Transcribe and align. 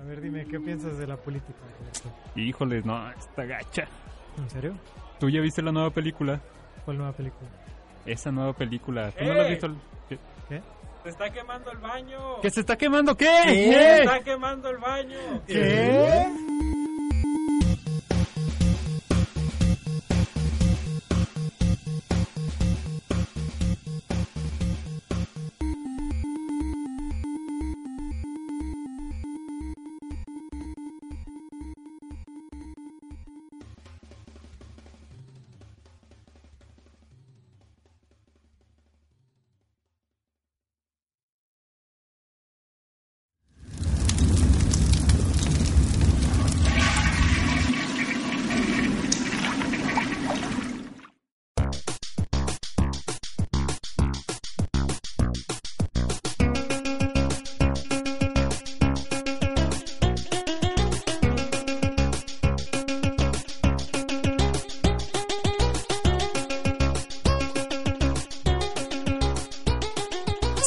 A 0.00 0.04
ver, 0.04 0.20
dime, 0.20 0.44
¿qué 0.46 0.58
piensas 0.58 0.98
de 0.98 1.06
la 1.06 1.16
política? 1.16 1.58
Híjole, 2.34 2.82
no, 2.82 3.10
está 3.12 3.44
gacha. 3.44 3.84
¿En 4.38 4.50
serio? 4.50 4.74
¿Tú 5.20 5.28
ya 5.28 5.40
viste 5.40 5.62
la 5.62 5.70
nueva 5.72 5.90
película? 5.90 6.40
¿Cuál 6.84 6.98
nueva 6.98 7.12
película? 7.12 7.48
Esa 8.06 8.32
nueva 8.32 8.52
película. 8.54 9.10
¿Tú 9.12 9.24
no 9.24 9.34
la 9.34 9.42
has 9.42 9.46
¡Eh! 9.46 9.50
visto? 9.50 9.68
¿Qué? 10.08 10.18
Se 11.04 11.08
está 11.08 11.30
quemando 11.30 11.70
el 11.70 11.78
baño. 11.78 12.40
¿Que 12.40 12.50
se 12.50 12.60
está 12.60 12.76
quemando 12.76 13.16
qué? 13.16 13.26
Se 13.26 14.02
está 14.02 14.20
quemando 14.20 14.70
el 14.70 14.78
baño. 14.78 15.18
¿Qué? 15.46 16.28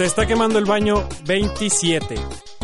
Se 0.06 0.09
está 0.09 0.28
quemando 0.28 0.59
el 0.59 0.66
baño 0.66 1.09
27. 1.25 2.14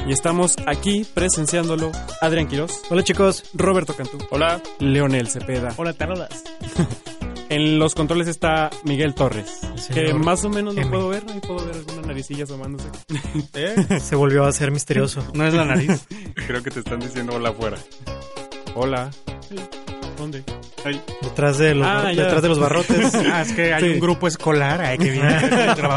Y 0.06 0.12
estamos 0.12 0.58
aquí 0.68 1.08
presenciándolo 1.12 1.92
Adrián 2.22 2.48
Quiroz, 2.48 2.84
Hola 2.92 3.04
chicos. 3.04 3.46
Roberto 3.56 3.96
Cantú, 3.96 4.20
Hola. 4.30 4.62
Leonel 4.78 5.28
Cepeda. 5.28 5.74
Hola, 5.76 5.94
tarolas. 5.94 6.44
En 7.50 7.80
los 7.80 7.96
controles 7.96 8.28
está 8.28 8.70
Miguel 8.86 9.16
Torres, 9.16 9.60
que 9.94 10.14
más 10.14 10.46
o 10.46 10.50
menos 10.50 10.76
lo 10.76 10.82
M. 10.82 10.90
puedo 10.92 11.10
ver. 11.10 11.24
Ahí 11.34 11.40
puedo 11.40 11.66
ver 11.66 11.76
alguna 11.76 12.02
naricilla 12.04 12.44
asomándose. 12.44 12.90
Se 14.00 14.16
volvió 14.16 14.46
a 14.46 14.52
ser 14.52 14.70
misterioso. 14.70 15.26
No 15.34 15.46
es 15.48 15.54
la 15.56 15.66
nariz. 15.66 16.06
Creo 16.48 16.62
que 16.62 16.70
te 16.70 16.80
están 16.80 17.00
diciendo 17.00 17.34
hola 17.36 17.50
afuera. 17.50 17.78
Hola. 18.76 19.10
¿Dónde? 20.16 20.44
Ay, 20.84 21.02
Detrás 21.22 21.58
de 21.58 21.76
los, 21.76 21.88
Ah, 21.88 22.06
detrás 22.16 22.42
de 22.42 22.50
los 22.50 22.60
barrotes. 22.60 23.14
Ah, 23.32 23.42
es 23.42 23.54
que 23.54 23.74
hay 23.74 23.84
Sí. 23.84 23.90
un 23.90 24.00
grupo 24.00 24.28
escolar 24.28 24.82
ahí 24.82 24.98
que 24.98 25.10
viene. 25.12 25.40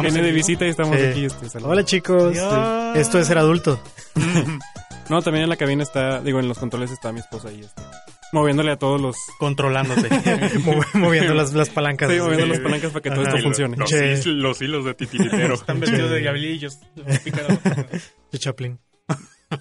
Viene 0.02 0.18
en 0.18 0.24
de 0.24 0.32
visita 0.32 0.66
y 0.66 0.70
estamos 0.70 0.98
Sí. 0.98 1.04
aquí. 1.06 1.24
Este. 1.26 1.58
Hola 1.62 1.84
chicos. 1.84 2.36
Adiós. 2.38 2.96
Esto 2.98 3.18
es 3.18 3.26
ser 3.26 3.38
adulto. 3.38 3.80
No, 5.10 5.20
también 5.20 5.42
en 5.44 5.50
la 5.50 5.56
cabina 5.56 5.82
está, 5.82 6.22
digo, 6.22 6.40
en 6.40 6.48
los 6.48 6.58
controles 6.58 6.90
está 6.90 7.12
mi 7.12 7.20
esposa 7.20 7.48
ahí, 7.50 7.60
este, 7.60 7.82
moviéndole 8.32 8.70
a 8.72 8.78
todos 8.78 8.98
los... 8.98 9.14
Controlándote. 9.38 10.08
Mo- 10.60 10.80
moviendo 10.94 11.34
las, 11.34 11.52
las 11.52 11.68
palancas. 11.68 12.10
Sí, 12.10 12.18
moviendo 12.18 12.46
Sí. 12.46 12.50
las 12.52 12.60
palancas 12.60 12.90
para 12.90 13.02
que 13.02 13.10
todo 13.10 13.20
Ajá. 13.20 13.30
esto 13.32 13.42
funcione. 13.42 13.76
Los, 13.76 14.24
los 14.24 14.62
hilos 14.62 14.86
de 14.86 14.94
titiritero. 14.94 15.52
Están 15.56 15.78
vestidos 15.78 16.10
de 16.10 16.20
diablillos. 16.20 16.78
De 18.32 18.38
Chaplin. 18.38 18.78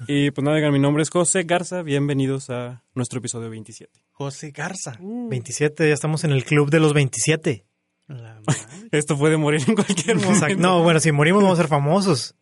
Y 0.07 0.31
pues 0.31 0.43
nada, 0.45 0.71
mi 0.71 0.79
nombre 0.79 1.03
es 1.03 1.09
José 1.09 1.43
Garza, 1.43 1.81
bienvenidos 1.81 2.49
a 2.49 2.83
nuestro 2.95 3.19
episodio 3.19 3.49
27. 3.49 3.91
José 4.11 4.51
Garza. 4.51 4.97
27, 4.99 5.87
ya 5.87 5.93
estamos 5.93 6.23
en 6.23 6.31
el 6.31 6.43
club 6.45 6.69
de 6.69 6.79
los 6.79 6.93
27. 6.93 7.65
La 8.07 8.39
madre. 8.47 8.61
Esto 8.91 9.17
puede 9.17 9.37
morir 9.37 9.61
en 9.67 9.75
cualquier 9.75 10.15
momento. 10.17 10.33
Exacto. 10.33 10.57
No, 10.61 10.83
bueno, 10.83 10.99
si 10.99 11.11
morimos 11.11 11.43
vamos 11.43 11.57
a 11.59 11.61
ser 11.63 11.69
famosos. 11.69 12.35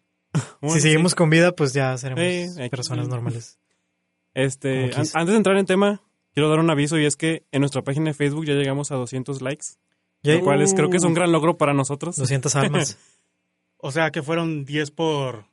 Bueno, 0.62 0.76
si 0.76 0.81
sí. 0.81 0.88
seguimos 0.90 1.16
con 1.16 1.30
vida, 1.30 1.52
pues 1.53 1.74
ya 1.74 1.98
seremos 1.98 2.58
personas 2.70 3.08
normales. 3.08 3.59
Este, 4.34 4.86
an- 4.96 5.06
antes 5.14 5.28
de 5.31 5.36
entrar 5.38 5.58
en 5.58 5.66
tema, 5.66 6.02
quiero 6.34 6.50
dar 6.50 6.59
un 6.59 6.70
aviso 6.70 6.97
y 6.97 7.06
es 7.06 7.16
que 7.18 7.46
en 7.52 7.59
nuestra 7.62 7.81
página 7.81 8.06
de 8.12 8.14
Facebook 8.14 8.46
ya 8.46 8.53
llegamos 8.53 8.92
a 8.92 8.96
200 8.96 9.42
likes, 9.42 9.66
lo 10.24 10.40
cual 10.42 10.62
es, 10.62 10.74
creo 10.74 10.90
que 10.90 10.97
es 10.97 11.03
un 11.03 11.14
gran 11.14 11.31
logro 11.31 11.58
para 11.58 11.74
nosotros. 11.74 12.16
200 12.16 12.56
almas. 12.56 12.97
O 13.84 13.92
sea 13.92 14.12
que 14.12 14.22
fueron 14.22 14.64
10 14.64 14.92
por, 14.92 15.46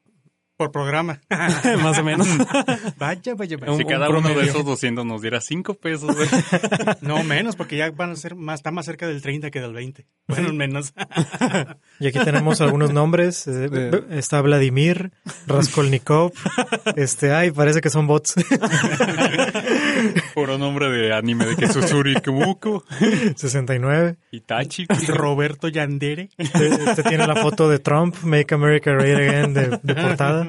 por 0.59 0.71
programa. 0.73 1.21
Más 1.83 1.97
o 1.99 2.05
menos. 2.05 2.27
Vaya, 2.99 3.35
vaya, 3.37 3.57
vaya. 3.57 3.73
Un- 3.73 3.79
Si 3.79 3.85
cada 3.85 4.11
uno 4.11 4.29
de 4.29 4.43
esos 4.45 4.65
200 4.65 5.07
nos 5.07 5.23
diera 5.23 5.41
5 5.41 5.75
pesos. 5.75 6.15
güey. 6.15 6.29
No, 7.01 7.23
menos, 7.25 7.55
porque 7.57 7.77
ya 7.77 7.91
van 7.93 8.11
a 8.11 8.17
ser 8.17 8.35
más, 8.35 8.59
está 8.59 8.71
más 8.73 8.85
cerca 8.85 9.07
del 9.07 9.23
30 9.23 9.51
que 9.51 9.61
del 9.61 9.73
20. 9.73 10.05
Bueno, 10.27 10.53
menos. 10.53 10.93
Y 12.01 12.09
aquí 12.09 12.19
tenemos 12.19 12.61
algunos 12.61 12.93
nombres. 12.93 13.47
Eh, 13.47 13.69
Eh. 13.73 14.03
Está 14.11 14.41
Vladimir, 14.43 15.13
Raskolnikov. 15.47 16.33
Este, 16.97 17.33
ay, 17.33 17.51
parece 17.53 17.81
que 17.81 17.89
son 17.91 18.07
bots. 18.09 18.35
Puro 20.35 20.59
nombre 20.59 20.89
de 20.91 21.13
anime 21.15 21.47
de 21.47 21.57
que 21.57 21.69
Susuri 21.69 22.15
Kumuko, 22.21 22.85
69. 23.37 24.17
Itachi. 24.33 24.87
Roberto 25.09 25.69
Yandere. 25.69 26.31
Este, 26.37 26.69
este 26.69 27.03
tiene 27.05 27.27
la 27.27 27.37
foto 27.37 27.69
de 27.69 27.79
Trump, 27.79 28.17
Make 28.23 28.55
America 28.55 28.91
Great 28.93 29.17
Again, 29.19 29.55
de, 29.55 29.79
de 29.83 29.95
portada. 29.95 30.48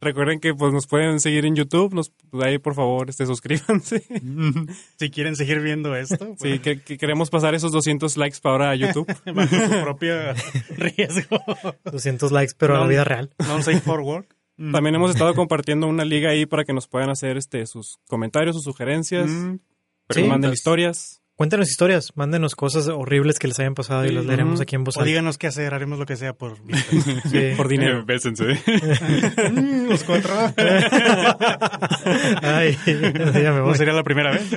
Recuerden 0.00 0.40
que 0.40 0.52
pues 0.52 0.72
nos 0.72 0.88
pueden 0.88 1.20
seguir 1.20 1.46
en 1.46 1.54
YouTube, 1.54 1.94
nos, 1.94 2.10
pues, 2.30 2.44
ahí 2.44 2.58
por 2.58 2.74
favor 2.74 3.08
este, 3.08 3.24
suscríbanse. 3.24 4.02
Si 4.98 5.10
quieren 5.10 5.36
seguir 5.36 5.60
viendo 5.60 5.94
esto, 5.94 6.34
Sí, 6.40 6.58
que, 6.58 6.80
que 6.82 6.98
queremos 6.98 7.30
pasar 7.30 7.54
esos 7.54 7.70
200 7.70 8.16
likes 8.16 8.38
para 8.42 8.52
ahora 8.52 8.70
a 8.70 8.74
YouTube. 8.74 9.06
pues, 9.06 9.34
bajo 9.34 9.54
su 9.56 9.80
propio 9.84 10.14
riesgo. 10.76 11.38
200 11.84 12.32
likes, 12.32 12.54
pero 12.58 12.76
a 12.76 12.80
la 12.80 12.86
vida 12.88 13.04
real. 13.04 13.30
Non 13.46 13.62
safe 13.62 13.80
for 13.80 14.00
work. 14.00 14.34
También 14.56 14.94
hemos 14.96 15.10
estado 15.12 15.34
compartiendo 15.34 15.86
una 15.88 16.04
liga 16.04 16.30
ahí 16.30 16.46
para 16.46 16.64
que 16.64 16.72
nos 16.72 16.86
puedan 16.88 17.08
hacer 17.10 17.36
este 17.36 17.64
sus 17.66 17.98
comentarios, 18.08 18.54
sus 18.56 18.64
sugerencias, 18.64 19.28
Mm, 19.30 19.54
que 19.56 19.60
preguntas. 20.08 20.28
manden 20.30 20.52
historias. 20.52 21.21
Cuéntenos 21.42 21.68
historias, 21.68 22.12
mándenos 22.14 22.54
cosas 22.54 22.86
horribles 22.86 23.40
que 23.40 23.48
les 23.48 23.58
hayan 23.58 23.74
pasado 23.74 24.04
y 24.06 24.12
las 24.12 24.24
leeremos 24.24 24.60
aquí 24.60 24.76
en 24.76 24.84
voz 24.84 24.96
O 24.96 25.00
alta. 25.00 25.08
díganos 25.08 25.38
qué 25.38 25.48
hacer, 25.48 25.74
haremos 25.74 25.98
lo 25.98 26.06
que 26.06 26.14
sea 26.14 26.34
por 26.34 26.56
Sí. 27.32 27.50
por 27.56 27.66
dinero. 27.66 27.98
Eh, 27.98 28.04
bésense. 28.06 28.44
los 29.88 30.04
cuatro. 30.04 30.32
Ay, 32.42 32.78
ya 32.86 33.50
me 33.52 33.58
No 33.58 33.64
voy. 33.64 33.74
sería 33.76 33.92
la 33.92 34.04
primera 34.04 34.30
vez. 34.30 34.48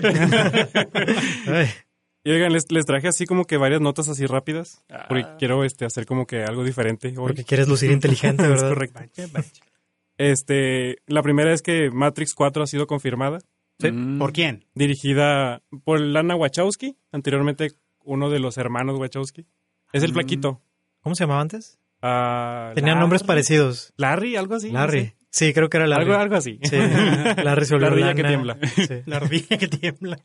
Ay, 1.48 1.70
Y 2.24 2.30
oigan, 2.30 2.54
les, 2.54 2.72
les 2.72 2.86
traje 2.86 3.08
así 3.08 3.26
como 3.26 3.46
que 3.46 3.58
varias 3.58 3.82
notas 3.82 4.08
así 4.08 4.28
rápidas, 4.28 4.84
porque 5.10 5.24
Ah. 5.26 5.36
quiero 5.40 5.64
este 5.64 5.86
hacer 5.86 6.06
como 6.06 6.28
que 6.28 6.44
algo 6.44 6.64
diferente 6.64 7.08
hoy. 7.10 7.16
porque 7.16 7.44
quieres 7.46 7.68
lucir 7.68 7.90
inteligente, 7.90 8.44
Es 8.44 8.50
¿verdad? 8.50 8.70
correcto. 8.70 9.00
Vaya, 9.18 9.28
vaya. 9.34 9.48
Este, 10.20 10.98
la 11.08 11.24
primera 11.24 11.52
es 11.52 11.64
que 11.64 11.90
Matrix 11.92 12.36
4 12.36 12.62
ha 12.64 12.68
sido 12.68 12.86
confirmada, 12.86 13.40
Sí. 13.80 13.92
Mm, 13.92 14.20
¿Por 14.20 14.32
quién? 14.34 14.66
dirigida 14.74 15.62
por 15.84 16.00
Lana 16.00 16.36
Wachowski, 16.36 16.98
anteriormente 17.12 17.72
uno 18.04 18.30
de 18.30 18.40
los 18.40 18.58
hermanos 18.58 18.98
Wachowski. 19.00 19.46
Es 19.94 20.04
el 20.04 20.12
Mm. 20.12 20.14
flaquito. 20.14 20.62
¿Cómo 21.02 21.16
se 21.16 21.24
llamaba 21.24 21.42
antes? 21.42 21.80
Ah, 22.02 22.72
Tenían 22.76 23.00
nombres 23.00 23.24
parecidos. 23.24 23.94
Larry, 23.98 24.36
algo 24.36 24.56
así. 24.56 24.68
no 24.68 24.74
Larry. 24.80 25.02
sé. 25.06 25.16
Sí, 25.32 25.54
creo 25.54 25.70
que 25.70 25.78
era 25.78 25.88
Larry. 25.88 26.04
Algo, 26.04 26.16
algo 26.16 26.36
así. 26.36 26.60
Sí. 26.64 26.78
Larry 27.44 27.66
se 27.66 27.78
La 27.80 27.88
ardilla 27.88 28.14
que 28.14 28.24
tiembla. 28.24 28.58
Sí. 28.76 28.88
La 29.06 29.18
ardilla 29.18 29.58
que 29.58 29.68
tiembla. 29.68 30.18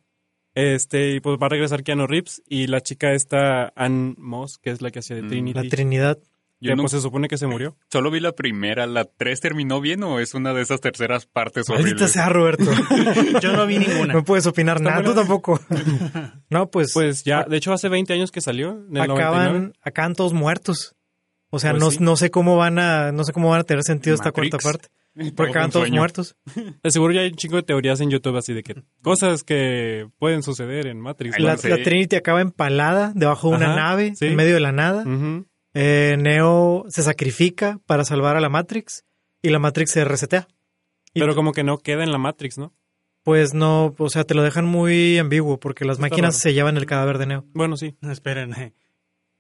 Este, 0.54 1.12
y 1.14 1.20
pues 1.20 1.38
va 1.40 1.46
a 1.46 1.48
regresar 1.50 1.82
Keanu 1.84 2.06
Reeves 2.06 2.42
y 2.48 2.66
la 2.66 2.80
chica 2.80 3.12
esta 3.12 3.72
Ann 3.76 4.14
Moss, 4.18 4.58
que 4.58 4.70
es 4.70 4.82
la 4.82 4.90
que 4.90 4.98
hacía 4.98 5.16
de 5.16 5.22
Mm. 5.22 5.28
Trinity. 5.28 5.62
La 5.62 5.68
Trinidad. 5.68 6.18
Yo 6.60 6.72
que 6.72 6.76
no- 6.76 6.82
pues 6.82 6.92
se 6.92 7.00
supone 7.00 7.26
que 7.28 7.38
se 7.38 7.46
murió. 7.46 7.76
solo 7.90 8.10
vi 8.10 8.20
la 8.20 8.32
primera. 8.32 8.86
¿La 8.86 9.04
3 9.04 9.40
terminó 9.40 9.80
bien 9.80 10.02
o 10.02 10.20
es 10.20 10.34
una 10.34 10.52
de 10.52 10.62
esas 10.62 10.80
terceras 10.80 11.26
partes 11.26 11.68
Maldita 11.68 11.88
horribles? 11.90 12.12
sea, 12.12 12.28
Roberto. 12.28 12.64
Yo 13.42 13.52
no 13.52 13.66
vi 13.66 13.78
ninguna. 13.78 14.12
No 14.14 14.24
puedes 14.24 14.46
opinar 14.46 14.80
nada, 14.80 15.02
tú 15.02 15.14
tampoco. 15.14 15.58
No, 16.50 16.70
pues, 16.70 16.92
Pues 16.92 17.22
ya, 17.24 17.44
de 17.44 17.56
hecho 17.56 17.72
hace 17.72 17.88
20 17.88 18.12
años 18.12 18.30
que 18.30 18.40
salió, 18.40 18.70
en 18.72 18.96
el 18.96 19.06
99. 19.08 19.22
acaban, 19.22 19.72
acaban 19.82 20.14
todos 20.14 20.32
muertos. 20.32 20.96
O 21.50 21.58
sea, 21.58 21.70
Pues 21.72 21.82
no, 21.82 21.90
sí. 21.90 21.98
no 22.00 22.16
sé 22.16 22.30
cómo 22.30 22.56
van 22.56 22.78
a, 22.78 23.12
no 23.12 23.24
sé 23.24 23.32
cómo 23.32 23.50
van 23.50 23.60
a 23.60 23.64
tener 23.64 23.82
sentido 23.84 24.14
esta 24.14 24.30
cuarta 24.32 24.58
parte. 24.58 24.88
Porque 25.36 25.50
acaban 25.50 25.70
todos 25.72 25.90
muertos. 25.90 26.36
De 26.54 26.90
seguro 26.90 27.12
ya 27.12 27.22
hay 27.22 27.30
un 27.30 27.34
chingo 27.36 27.56
de 27.56 27.64
teorías 27.64 28.00
en 28.00 28.10
YouTube 28.10 28.36
así 28.36 28.52
de 28.54 28.62
que 28.62 28.76
cosas 29.02 29.42
que 29.42 30.08
pueden 30.18 30.42
suceder 30.44 30.86
en 30.86 31.00
Matrix. 31.00 31.36
La, 31.40 31.56
Trinity 31.56 32.14
acaba 32.14 32.40
empalada 32.40 33.12
debajo 33.16 33.50
de 33.50 33.56
una 33.56 33.66
Ajá, 33.72 33.76
nave, 33.76 34.14
sí. 34.14 34.26
en 34.26 34.36
medio 34.36 34.54
de 34.54 34.60
la 34.60 34.70
nada. 34.70 35.02
Ujú. 35.02 35.46
Eh, 35.74 36.16
Neo 36.18 36.84
se 36.88 37.02
sacrifica 37.02 37.80
para 37.86 38.04
salvar 38.04 38.36
a 38.36 38.40
la 38.40 38.48
Matrix 38.48 39.04
y 39.42 39.50
la 39.50 39.58
Matrix 39.58 39.92
se 39.92 40.04
resetea. 40.04 40.48
Y 41.14 41.20
Pero 41.20 41.34
como 41.34 41.52
que 41.52 41.64
no 41.64 41.78
queda 41.78 42.02
en 42.04 42.12
la 42.12 42.18
Matrix, 42.18 42.58
¿no? 42.58 42.72
Pues 43.22 43.52
no, 43.54 43.94
o 43.98 44.08
sea, 44.08 44.24
te 44.24 44.34
lo 44.34 44.42
dejan 44.42 44.64
muy 44.64 45.18
ambiguo 45.18 45.60
porque 45.60 45.84
las 45.84 45.96
Está 45.98 46.02
máquinas 46.08 46.34
raro. 46.34 46.40
se 46.40 46.54
llevan 46.54 46.76
el 46.76 46.86
cadáver 46.86 47.18
de 47.18 47.26
Neo. 47.26 47.44
Bueno, 47.52 47.76
sí. 47.76 47.96
No, 48.00 48.10
esperen. 48.10 48.54
eh. 48.54 48.72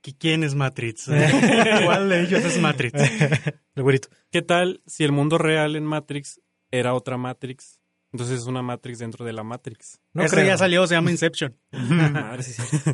¿Qui- 0.02 0.16
¿Quién 0.18 0.44
es 0.44 0.54
Matrix? 0.54 1.06
¿Cuál 1.84 2.08
de 2.08 2.22
ellos 2.22 2.44
es 2.44 2.60
Matrix? 2.60 2.94
El 3.74 3.82
güerito. 3.82 4.08
¿Qué 4.30 4.42
tal 4.42 4.82
si 4.86 5.04
el 5.04 5.12
mundo 5.12 5.38
real 5.38 5.76
en 5.76 5.84
Matrix 5.84 6.40
era 6.70 6.94
otra 6.94 7.16
Matrix. 7.16 7.80
Entonces 8.12 8.40
es 8.40 8.46
una 8.46 8.62
Matrix 8.62 8.98
dentro 8.98 9.24
de 9.24 9.32
la 9.32 9.42
Matrix. 9.42 10.00
No 10.12 10.24
Ese 10.24 10.36
creo. 10.36 10.46
ya 10.48 10.58
salió, 10.58 10.86
se 10.86 10.94
llama 10.94 11.10
Inception. 11.10 11.56
Madre, 11.72 12.42
sí, 12.42 12.52
sí. 12.52 12.90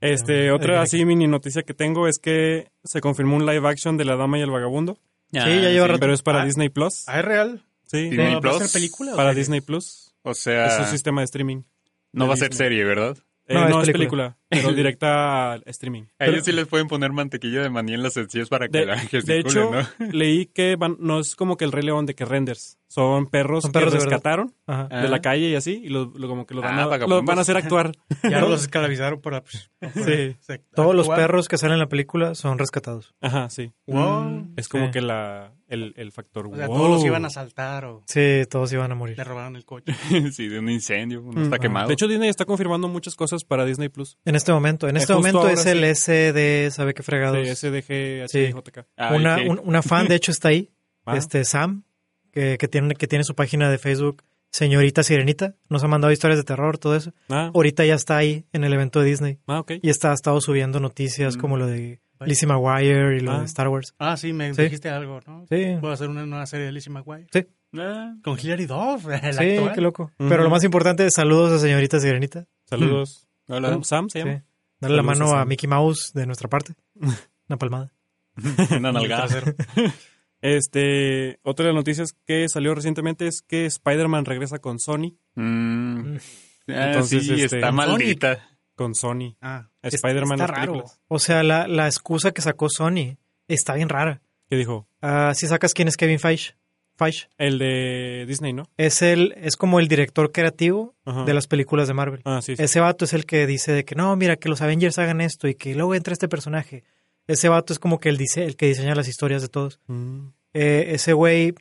Este, 0.00 0.48
No, 0.48 0.56
otra 0.56 0.82
así 0.82 1.04
mini 1.04 1.26
noticia 1.26 1.62
que 1.62 1.74
tengo 1.74 2.08
es 2.08 2.18
que 2.18 2.70
se 2.84 3.00
confirmó 3.00 3.36
un 3.36 3.46
live 3.46 3.66
action 3.68 3.96
de 3.96 4.04
La 4.04 4.16
Dama 4.16 4.38
y 4.38 4.42
el 4.42 4.50
Vagabundo, 4.50 4.98
Ah, 5.32 5.44
Sí, 5.44 5.60
ya 5.62 5.70
lleva 5.70 5.86
rato. 5.86 6.00
pero 6.00 6.12
es 6.12 6.22
para 6.22 6.42
Ah. 6.42 6.44
Disney 6.44 6.70
Plus. 6.70 7.04
¿Ah, 7.06 7.20
es 7.20 7.24
real? 7.24 7.62
Sí, 7.86 8.10
Disney 8.10 8.34
¿Va 8.34 8.38
a 8.38 8.52
ser 8.54 8.58
Plus. 8.58 8.72
película? 8.72 9.14
para? 9.14 9.32
Disney 9.34 9.60
Plus. 9.60 10.12
O 10.22 10.32
Es 10.32 10.38
sea, 10.38 10.76
un 10.80 10.86
sistema 10.86 11.20
de 11.20 11.26
streaming. 11.26 11.62
no 12.12 12.24
de 12.24 12.28
va 12.28 12.34
a 12.34 12.36
ser 12.36 12.52
serie, 12.52 12.82
¿verdad? 12.84 13.16
Eh, 13.46 13.54
No, 13.54 13.68
no, 13.68 13.80
es 13.82 13.88
es 13.88 13.92
película, 13.92 14.36
pero 14.50 14.72
directa 14.74 15.52
al 15.52 15.62
streaming. 15.66 16.02
A 16.18 16.26
ellos 16.26 16.44
sí 16.44 16.52
les 16.52 16.66
pueden 16.66 16.88
poner 16.88 17.12
mantequilla 17.12 17.62
de 17.62 17.70
maní 17.70 17.94
en 17.94 18.02
las 18.02 18.12
sencillas 18.14 18.48
para 18.50 18.68
que 18.68 18.78
De, 18.78 18.86
la 18.86 18.96
de 18.96 19.38
hecho, 19.38 19.70
¿no? 19.70 20.06
leí 20.12 20.46
que 20.46 20.76
van, 20.76 20.96
no 21.00 21.20
es 21.20 21.34
como 21.36 21.56
que 21.56 21.64
el 21.64 21.72
Rey 21.72 21.84
León 21.84 22.04
de 22.06 22.14
que 22.14 22.24
renders. 22.24 22.76
Son 22.88 23.26
perros, 23.28 23.62
Son 23.62 23.70
perros 23.70 23.92
que 23.92 23.98
de 24.00 24.04
rescataron 24.06 24.52
Ajá. 24.66 24.88
Ah. 24.90 25.02
de 25.02 25.08
la 25.08 25.20
calle 25.20 25.48
y 25.48 25.54
así, 25.54 25.80
y 25.84 25.90
lo, 25.90 26.06
lo- 26.16 26.26
como 26.26 26.44
que 26.44 26.54
lo 26.54 26.60
van, 26.60 26.74
Ah, 26.76 26.80
a, 26.82 26.84
lo 26.84 26.90
vagabundos. 26.90 27.24
van 27.24 27.38
a 27.38 27.42
hacer 27.42 27.56
actuar. 27.56 27.92
Ya 28.28 28.40
los 28.40 28.62
esclavizaron 28.62 29.20
para... 29.20 29.42
Pues, 29.42 29.70
Sí. 29.94 30.36
Todos 30.74 30.94
los 30.96 31.08
perros 31.08 31.46
que 31.46 31.56
salen 31.56 31.74
en 31.74 31.78
la 31.78 31.88
película 31.88 32.34
son 32.34 32.58
rescatados. 32.58 33.14
Ajá, 33.20 33.48
sí. 33.48 33.72
Wow. 33.86 34.48
Es 34.56 34.68
como 34.68 34.86
Sí. 34.86 34.90
que 34.90 35.00
la, 35.02 35.52
el, 35.68 35.94
el 35.96 36.10
factor 36.10 36.48
O 36.48 36.56
sea, 36.56 36.66
wow. 36.66 36.76
todos 36.76 36.90
los 36.90 37.04
iban 37.04 37.24
a 37.24 37.30
saltar 37.30 37.84
o 37.84 38.02
Sí, 38.06 38.42
todos 38.50 38.72
iban 38.72 38.90
a 38.90 38.96
morir. 38.96 39.16
le 39.16 39.22
robaron 39.24 39.54
el 39.54 39.64
coche. 39.64 39.94
sí, 40.32 40.48
de 40.48 40.58
un 40.58 40.68
incendio, 40.68 41.22
uno 41.22 41.40
Mm, 41.40 41.44
está 41.44 41.58
quemado. 41.60 41.86
De 41.86 41.94
hecho, 41.94 42.08
Disney 42.08 42.28
está 42.28 42.44
confirmando 42.44 42.88
muchas 42.88 43.14
cosas 43.14 43.44
para 43.44 43.64
Disney 43.64 43.88
Plus. 43.88 44.18
En 44.24 44.34
este 44.40 44.52
momento, 44.52 44.88
en 44.88 44.96
Eh, 44.96 45.00
este 45.00 45.14
momento 45.14 45.48
es 45.48 45.62
sí. 45.62 45.68
el 45.70 45.84
SD, 45.84 46.70
¿sabe 46.70 46.94
qué 46.94 47.02
fregados? 47.02 47.38
Sí, 47.46 47.54
SDG, 47.68 48.28
Sí. 48.28 48.52
Ay, 48.96 49.16
una, 49.16 49.36
¿qué? 49.36 49.48
un- 49.48 49.60
una 49.64 49.82
fan, 49.82 50.08
de 50.08 50.14
hecho, 50.16 50.30
está 50.32 50.48
ahí. 50.48 50.70
Ah. 51.06 51.16
Este 51.16 51.44
Sam, 51.44 51.84
que, 52.32 52.56
que, 52.58 52.68
tiene, 52.68 52.94
que 52.94 53.06
tiene 53.06 53.24
su 53.24 53.34
página 53.34 53.70
de 53.70 53.78
Facebook, 53.78 54.22
Señorita 54.52 55.02
Sirenita. 55.04 55.54
Nos 55.68 55.84
ha 55.84 55.88
mandado 55.88 56.12
historias 56.12 56.38
de 56.38 56.44
terror, 56.44 56.76
todo 56.78 56.96
eso. 56.96 57.12
Ah, 57.28 57.50
Ahorita 57.54 57.84
ya 57.84 57.94
está 57.94 58.16
ahí 58.16 58.44
en 58.52 58.64
el 58.64 58.72
evento 58.72 59.00
de 59.00 59.06
Disney. 59.06 59.38
ah, 59.46 59.60
ok. 59.60 59.72
Y 59.82 59.90
está, 59.90 60.10
ha 60.10 60.14
estado 60.14 60.40
subiendo 60.40 60.80
noticias 60.80 61.36
Mm. 61.36 61.40
como 61.40 61.56
lo 61.56 61.66
de. 61.66 62.00
Lizzie 62.26 62.46
McGuire 62.46 63.16
y 63.16 63.20
lo 63.20 63.32
Ah. 63.32 63.38
de 63.38 63.46
Star 63.46 63.68
Wars. 63.68 63.94
Ah, 63.98 64.14
sí, 64.18 64.34
me 64.34 64.52
Sí. 64.52 64.60
dijiste 64.62 64.90
algo, 64.90 65.20
¿no? 65.26 65.46
Sí, 65.48 65.76
Voy 65.80 65.90
a 65.90 65.94
hacer 65.94 66.10
una 66.10 66.26
nueva 66.26 66.44
serie 66.44 66.66
de 66.66 66.72
Lizzie 66.72 66.92
McGuire. 66.92 67.26
sí, 67.32 67.46
Ah, 67.78 68.14
Con 68.22 68.36
Hilary 68.38 68.66
Duff, 68.66 69.06
el 69.08 69.32
sí, 69.32 69.38
actual. 69.54 69.72
qué 69.74 69.80
loco. 69.80 70.10
Pero 70.18 70.42
lo 70.42 70.50
más 70.50 70.62
importante 70.64 71.06
es 71.06 71.14
saludos 71.14 71.52
a 71.52 71.58
Señorita 71.60 71.98
Sirenita. 72.00 72.44
Saludos. 72.68 73.26
Hola. 73.50 73.70
¿Cómo? 73.72 73.84
¿Sam 73.84 74.08
se 74.08 74.20
llama? 74.20 74.38
Sí. 74.38 74.42
Darle 74.80 74.96
la 74.96 75.02
mano 75.02 75.34
a. 75.34 75.44
Mickey 75.44 75.68
Mouse 75.68 76.12
de 76.14 76.26
nuestra 76.26 76.48
parte. 76.48 76.74
Una 77.48 77.58
palmada. 77.58 77.92
Una 78.76 78.92
nalgada. 78.92 79.28
Este, 80.42 81.38
otra 81.42 81.66
de 81.66 81.72
las 81.72 81.80
noticias 81.80 82.14
que 82.24 82.48
salió 82.48 82.74
recientemente 82.74 83.26
es 83.26 83.42
que 83.42 83.66
Spider-Man 83.66 84.24
regresa 84.24 84.58
con 84.58 84.78
Sony. 84.78 85.18
Mm. 85.34 86.16
Ah, 86.68 86.86
Entonces, 86.86 87.26
sí, 87.26 87.42
este, 87.42 87.56
está 87.56 87.72
maldita. 87.72 88.48
Con 88.74 88.94
Sony. 88.94 89.36
Ah, 89.42 89.68
Spider-Man 89.82 90.40
Está 90.40 90.46
raro. 90.46 90.72
películas. 90.72 91.00
O 91.08 91.18
sea, 91.18 91.42
la, 91.42 91.68
la 91.68 91.84
excusa 91.86 92.32
que 92.32 92.40
sacó 92.40 92.68
Sony 92.70 93.18
está 93.48 93.74
bien 93.74 93.90
rara. 93.90 94.22
¿Qué 94.48 94.56
dijo? 94.56 94.88
Ah, 95.02 95.32
si 95.34 95.46
sacas 95.46 95.74
quién 95.74 95.88
es 95.88 95.98
Kevin 95.98 96.18
Feige. 96.18 96.54
Feige. 97.00 97.28
El 97.38 97.58
de 97.58 98.26
Disney, 98.28 98.52
¿no? 98.52 98.68
Es, 98.76 99.00
el, 99.00 99.34
es 99.38 99.56
como 99.56 99.80
el 99.80 99.88
director 99.88 100.30
creativo 100.32 100.94
Ajá. 101.04 101.24
de 101.24 101.32
las 101.32 101.46
películas 101.46 101.88
de 101.88 101.94
Marvel. 101.94 102.20
Ah, 102.24 102.40
sí. 102.42 102.56
sí. 102.56 102.62
Ese 102.62 102.80
vato 102.80 103.06
es 103.06 103.14
el 103.14 103.24
que 103.24 103.46
dice 103.46 103.72
de 103.72 103.84
que 103.84 103.94
no, 103.94 104.14
mira, 104.16 104.36
que 104.36 104.50
los 104.50 104.60
Avengers 104.60 104.98
hagan 104.98 105.20
esto 105.20 105.48
y 105.48 105.54
que 105.54 105.74
luego 105.74 105.94
entra 105.94 106.12
este 106.12 106.28
personaje. 106.28 106.84
Ese 107.26 107.48
vato 107.48 107.72
es 107.72 107.78
como 107.78 108.00
que 108.00 108.10
el, 108.10 108.18
dice, 108.18 108.44
el 108.44 108.56
que 108.56 108.66
diseña 108.66 108.94
las 108.94 109.08
historias 109.08 109.40
de 109.40 109.48
todos. 109.48 109.80
Mm. 109.86 110.26
Eh, 110.52 110.88
ese 110.88 111.12
güey 111.12 111.54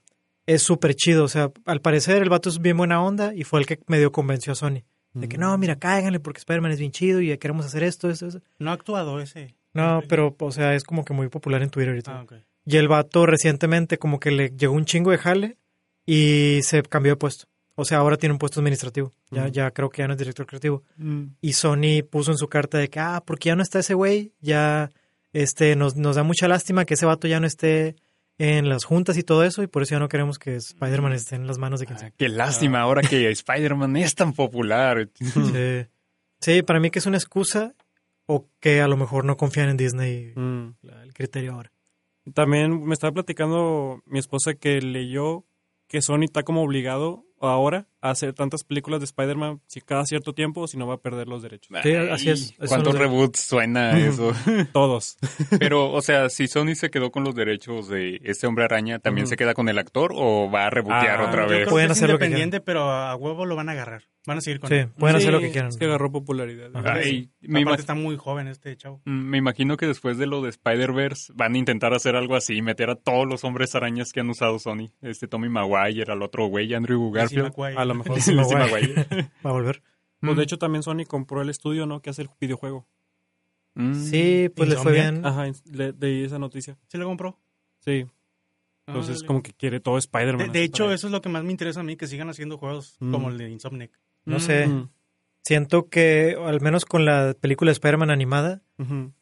es 0.45 0.61
súper 0.61 0.95
chido. 0.95 1.23
O 1.23 1.27
sea, 1.29 1.51
al 1.65 1.79
parecer 1.79 2.21
el 2.21 2.29
vato 2.29 2.49
es 2.49 2.59
bien 2.59 2.75
buena 2.77 3.01
onda 3.01 3.33
y 3.33 3.43
fue 3.43 3.59
el 3.59 3.65
que 3.65 3.79
medio 3.87 4.11
convenció 4.11 4.53
a 4.53 4.55
Sony. 4.55 4.83
De 5.13 5.27
que 5.27 5.37
no, 5.37 5.57
mira, 5.57 5.75
cáiganle 5.75 6.19
porque 6.19 6.37
Spider-Man 6.37 6.71
es 6.71 6.79
bien 6.79 6.91
chido 6.91 7.19
y 7.19 7.35
queremos 7.39 7.65
hacer 7.65 7.81
esto, 7.81 8.09
esto, 8.09 8.27
eso. 8.27 8.41
no 8.59 8.69
ha 8.69 8.73
actuado 8.73 9.19
ese. 9.19 9.55
No, 9.73 10.01
pero, 10.07 10.35
o 10.37 10.51
sea, 10.51 10.75
es 10.75 10.83
como 10.83 11.03
que 11.03 11.13
muy 11.13 11.29
popular 11.29 11.61
en 11.63 11.69
Twitter 11.69 11.95
y 11.97 12.01
todo. 12.01 12.15
Ah, 12.15 12.21
ok. 12.23 12.33
Y 12.69 12.77
el 12.77 12.87
vato 12.87 13.25
recientemente 13.25 13.97
como 13.97 14.19
que 14.19 14.31
le 14.31 14.49
llegó 14.49 14.73
un 14.73 14.85
chingo 14.85 15.11
de 15.11 15.17
jale 15.17 15.57
y 16.05 16.59
se 16.63 16.83
cambió 16.83 17.13
de 17.13 17.15
puesto. 17.17 17.45
O 17.75 17.85
sea, 17.85 17.99
ahora 17.99 18.17
tiene 18.17 18.33
un 18.33 18.39
puesto 18.39 18.59
administrativo. 18.59 19.11
Ya, 19.31 19.47
ya 19.47 19.71
creo 19.71 19.89
que 19.89 20.01
ya 20.01 20.07
no 20.07 20.13
es 20.13 20.19
director 20.19 20.45
creativo. 20.45 20.83
Mm. 20.97 21.23
Y 21.41 21.53
Sony 21.53 22.03
puso 22.09 22.31
en 22.31 22.37
su 22.37 22.47
carta 22.49 22.77
de 22.77 22.89
que, 22.89 22.99
ah, 22.99 23.23
porque 23.25 23.47
ya 23.49 23.55
no 23.55 23.63
está 23.63 23.79
ese 23.79 23.93
güey, 23.93 24.33
ya 24.41 24.91
este, 25.33 25.75
nos, 25.75 25.95
nos 25.95 26.15
da 26.17 26.23
mucha 26.23 26.47
lástima 26.47 26.83
que 26.85 26.95
ese 26.95 27.05
vato 27.05 27.27
ya 27.27 27.39
no 27.39 27.47
esté 27.47 27.95
en 28.37 28.67
las 28.69 28.83
juntas 28.85 29.17
y 29.17 29.23
todo 29.23 29.43
eso, 29.43 29.63
y 29.63 29.67
por 29.67 29.83
eso 29.83 29.95
ya 29.95 29.99
no 29.99 30.07
queremos 30.09 30.37
que 30.39 30.55
Spider-Man 30.55 31.13
esté 31.13 31.35
en 31.35 31.47
las 31.47 31.57
manos 31.57 31.79
de 31.79 31.85
quien 31.85 31.97
Ah, 31.97 31.99
sea. 32.01 32.11
qué 32.11 32.29
lástima 32.29 32.81
ahora 32.81 33.01
que 33.01 33.29
Spider-Man 33.31 33.95
es 33.97 34.13
tan 34.15 34.33
popular. 34.33 35.09
Sí. 35.19 35.85
Sí, 36.41 36.61
para 36.63 36.79
mí 36.79 36.89
que 36.89 36.99
es 36.99 37.05
una 37.05 37.17
excusa 37.17 37.73
o 38.25 38.45
que 38.61 38.79
a 38.81 38.87
lo 38.87 38.95
mejor 38.97 39.25
no 39.25 39.35
confían 39.37 39.69
en 39.69 39.77
Disney, 39.77 40.33
Mm. 40.35 40.69
el 41.03 41.13
criterio 41.13 41.53
ahora. 41.53 41.71
También 42.33 42.83
me 42.83 42.93
estaba 42.93 43.13
platicando 43.13 44.01
mi 44.05 44.19
esposa 44.19 44.53
que 44.53 44.81
leyó 44.81 45.45
que 45.87 46.01
Sony 46.01 46.23
está 46.23 46.43
como 46.43 46.63
obligado 46.63 47.25
ahora 47.39 47.87
hacer 48.01 48.33
tantas 48.33 48.63
películas 48.63 48.99
de 48.99 49.05
Spider-Man 49.05 49.61
si 49.67 49.81
cada 49.81 50.05
cierto 50.05 50.33
tiempo 50.33 50.61
o 50.61 50.67
si 50.67 50.77
no 50.77 50.87
va 50.87 50.95
a 50.95 50.97
perder 51.01 51.27
los 51.27 51.41
derechos. 51.41 51.75
Sí, 51.83 51.93
así 51.93 52.29
es. 52.29 52.53
¿Cuántos 52.67 52.97
reboots 52.97 53.39
suena 53.39 53.97
eso? 53.97 54.33
Todos. 54.73 55.17
Pero, 55.59 55.91
o 55.91 56.01
sea, 56.01 56.29
si 56.29 56.47
Sony 56.47 56.75
se 56.75 56.89
quedó 56.89 57.11
con 57.11 57.23
los 57.23 57.35
derechos 57.35 57.87
de 57.89 58.19
este 58.23 58.47
hombre 58.47 58.63
araña, 58.65 58.99
¿también 58.99 59.23
Ujú. 59.25 59.31
se 59.31 59.37
queda 59.37 59.53
con 59.53 59.69
el 59.69 59.77
actor 59.77 60.11
o 60.15 60.49
va 60.49 60.65
a 60.65 60.69
rebootear 60.69 61.21
Ah, 61.21 61.27
otra 61.29 61.43
Yo 61.43 61.49
vez? 61.49 61.57
creo 61.61 61.69
Pueden 61.71 61.87
que 61.87 61.91
es 61.93 61.97
hacer 61.97 62.09
lo 62.09 62.17
que 62.19 62.25
independiente, 62.25 62.61
pero 62.61 62.83
a 62.91 63.15
huevo 63.15 63.45
lo 63.45 63.55
van 63.55 63.69
a 63.69 63.73
agarrar. 63.73 64.03
Van 64.27 64.37
a 64.37 64.41
seguir 64.41 64.59
con 64.59 64.69
Sí, 64.69 64.75
él. 64.75 64.89
pueden 64.97 65.15
hacer 65.15 65.31
lo 65.31 65.39
Sí, 65.39 65.45
que 65.45 65.51
quieran. 65.51 65.69
Es 65.69 65.77
que 65.77 65.85
agarró 65.85 66.11
popularidad. 66.11 66.69
Ajá. 66.75 66.97
Me, 67.41 67.61
Aparte 67.61 67.81
está 67.81 67.95
muy 67.95 68.15
joven 68.17 68.47
este 68.47 68.75
chavo. 68.77 69.01
mm, 69.05 69.11
me 69.11 69.37
imagino 69.37 69.75
que 69.77 69.87
después 69.87 70.17
de 70.17 70.27
lo 70.27 70.41
de 70.41 70.49
Spider-Verse 70.49 71.33
van 71.35 71.55
a 71.55 71.57
intentar 71.57 71.93
hacer 71.93 72.15
algo 72.15 72.35
así, 72.35 72.61
meter 72.61 72.89
a 72.89 72.95
todos 72.95 73.25
los 73.27 73.43
hombres 73.43 73.73
arañas 73.75 74.11
que 74.11 74.19
han 74.19 74.29
usado 74.29 74.59
Sony. 74.59 74.89
Este 75.01 75.27
Tommy 75.27 75.49
Maguire, 75.49 76.11
al 76.11 76.21
otro 76.21 76.45
güey, 76.47 76.73
Andrew 76.73 77.09
Garfield. 77.11 77.45
McGuire. 77.47 77.75
A 77.91 77.95
lo 77.95 78.03
mejor. 78.03 78.17
Va 79.45 79.49
a 79.49 79.53
volver. 79.53 79.81
Pues 80.21 80.33
Mm. 80.33 80.37
de 80.37 80.43
hecho 80.43 80.57
también 80.57 80.83
Sony 80.83 81.05
compró 81.07 81.41
el 81.41 81.49
estudio, 81.49 81.85
¿no? 81.85 82.01
Que 82.01 82.09
hace 82.09 82.23
el 82.23 82.29
videojuego. 82.41 82.85
Mm. 83.75 83.93
Sí, 83.93 84.49
pues 84.55 84.67
le 84.69 84.75
fue 84.75 84.91
bien. 84.93 85.25
Ajá, 85.25 85.45
le- 85.71 85.93
leí 85.93 86.23
esa 86.23 86.39
noticia. 86.39 86.77
¿Sí 86.87 86.97
lo 86.97 87.05
compró? 87.05 87.39
Sí. 87.79 88.05
Entonces 88.87 89.23
como 89.23 89.41
que 89.43 89.53
quiere 89.53 89.79
todo 89.79 89.97
Spider-Man. 89.97 90.47
De, 90.51 90.59
de 90.59 90.63
hecho, 90.65 90.91
eso 90.91 91.07
es 91.07 91.11
lo 91.13 91.21
que 91.21 91.29
más 91.29 91.43
me 91.43 91.51
interesa 91.51 91.79
a 91.81 91.83
mí, 91.83 91.95
que 91.95 92.07
sigan 92.07 92.29
haciendo 92.29 92.57
juegos 92.57 92.97
Mm. 92.99 93.11
como 93.11 93.29
el 93.29 93.37
de 93.37 93.49
Insomniac. 93.49 93.91
No 94.25 94.39
sé. 94.39 94.67
Mm. 94.67 94.89
Siento 95.43 95.87
que, 95.89 96.35
al 96.43 96.59
menos 96.59 96.85
con 96.85 97.05
la 97.05 97.33
película 97.39 97.69
de 97.69 97.73
Spider-Man 97.73 98.09
animada, 98.11 98.61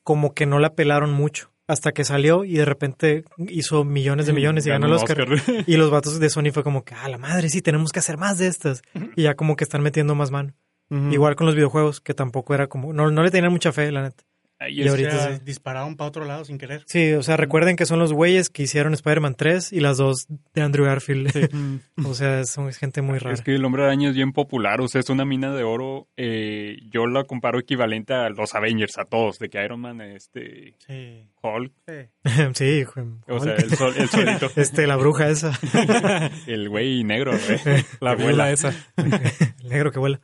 como 0.04 0.34
que 0.34 0.46
no 0.46 0.58
la 0.60 0.74
pelaron 0.74 1.12
mucho. 1.14 1.52
Hasta 1.68 1.92
que 1.92 2.04
salió 2.06 2.46
y 2.46 2.54
de 2.54 2.66
repente 2.66 3.26
hizo 3.50 3.84
millones 3.84 4.26
de 4.26 4.34
millones 4.34 4.66
y 4.66 4.70
ganó 4.70 4.88
el 4.88 4.94
Oscar. 4.94 5.28
Y 5.68 5.76
los 5.76 5.92
vatos 5.92 6.20
de 6.20 6.30
Sony 6.30 6.52
fue 6.54 6.64
como 6.64 6.84
que, 6.86 6.96
ah, 6.96 7.10
la 7.10 7.18
madre, 7.18 7.50
sí, 7.50 7.62
tenemos 7.62 7.92
que 7.92 8.00
hacer 8.00 8.18
más 8.18 8.38
de 8.38 8.48
estas. 8.48 8.82
Y 9.16 9.24
ya 9.24 9.36
como 9.36 9.56
que 9.56 9.66
están 9.66 9.82
metiendo 9.82 10.16
más 10.16 10.32
mano. 10.32 10.54
Igual 10.90 11.36
con 11.36 11.46
los 11.46 11.56
videojuegos, 11.56 12.00
que 12.00 12.14
tampoco 12.14 12.54
era 12.54 12.68
como, 12.68 12.94
no, 12.94 13.12
no 13.12 13.22
le 13.22 13.32
tenían 13.32 13.52
mucha 13.52 13.74
fe, 13.74 13.92
la 13.92 14.04
neta. 14.04 14.24
Y 14.70 14.82
es- 14.82 14.90
ahorita 14.90 15.10
O 15.10 15.12
sea, 15.20 15.36
sí. 15.38 15.42
dispararon 15.46 15.96
para 15.98 16.08
otro 16.08 16.26
lado 16.26 16.44
sin 16.44 16.58
querer. 16.58 16.84
Sí, 16.88 17.14
o 17.14 17.22
sea, 17.22 17.38
recuerden 17.38 17.76
que 17.76 17.86
son 17.86 18.00
los 18.00 18.12
güeyes 18.12 18.50
que 18.50 18.64
hicieron 18.64 18.94
Spider-Man 18.96 19.36
3 19.36 19.72
y 19.72 19.82
las 19.82 19.98
dos 19.98 20.26
de 20.56 20.62
Andrew 20.62 20.86
Garfield. 20.86 21.30
O 22.06 22.14
sea, 22.14 22.44
son 22.46 22.72
gente 22.74 23.02
muy 23.02 23.20
rara. 23.20 23.34
Es 23.36 23.42
que 23.42 23.54
el 23.56 23.64
hombre 23.66 23.84
araña 23.84 24.10
es 24.10 24.16
bien 24.16 24.32
popular, 24.34 24.82
o 24.82 24.88
sea, 24.88 25.02
es 25.02 25.10
una 25.10 25.26
mina 25.26 25.54
de 25.54 25.64
oro. 25.64 26.08
eh, 26.18 26.78
yo 26.90 27.06
la 27.06 27.24
comparo 27.26 27.60
equivalente 27.60 28.14
a 28.14 28.30
los 28.30 28.56
Avengers, 28.56 28.98
a 28.98 29.06
todos, 29.06 29.38
de 29.40 29.50
que 29.50 29.64
Iron 29.64 29.82
Man, 29.82 30.02
este, 30.02 30.74
Sí. 30.88 31.24
Hulk, 31.44 31.72
sí. 31.88 32.24
sí, 32.54 32.66
hijo. 32.66 33.02
o 33.28 33.40
sea, 33.40 33.56
el, 33.56 33.70
sol- 33.76 33.94
el 33.98 34.10
solito, 34.10 34.50
Este, 34.56 34.88
la 34.88 34.96
bruja 34.96 35.28
esa. 35.30 35.52
el 36.48 36.70
güey 36.70 37.04
negro, 37.04 37.32
güey. 37.32 37.84
La 38.00 38.16
vuela. 38.16 38.52
esa. 38.52 38.74
El 38.96 39.70
negro 39.70 39.92
que 39.92 40.00
vuela. 40.00 40.20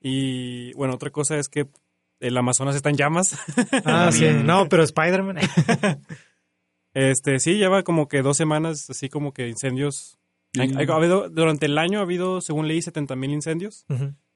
Y 0.00 0.72
bueno, 0.74 0.94
otra 0.94 1.10
cosa 1.10 1.36
es 1.38 1.48
que 1.48 1.66
el 2.20 2.36
Amazonas 2.36 2.76
está 2.76 2.90
en 2.90 2.96
llamas. 2.96 3.38
Ah, 3.84 4.10
sí. 4.12 4.26
No, 4.44 4.68
pero 4.68 4.82
Spider-Man. 4.82 5.38
Este, 6.94 7.38
sí, 7.38 7.54
lleva 7.54 7.82
como 7.82 8.08
que 8.08 8.22
dos 8.22 8.36
semanas, 8.36 8.90
así 8.90 9.08
como 9.08 9.32
que 9.32 9.48
incendios. 9.48 10.18
Ha 10.58 10.94
habido, 10.94 11.28
durante 11.28 11.66
el 11.66 11.78
año 11.78 12.00
ha 12.00 12.02
habido, 12.02 12.40
según 12.40 12.66
leí, 12.66 12.82
70 12.82 13.14
mil 13.16 13.30
incendios. 13.30 13.84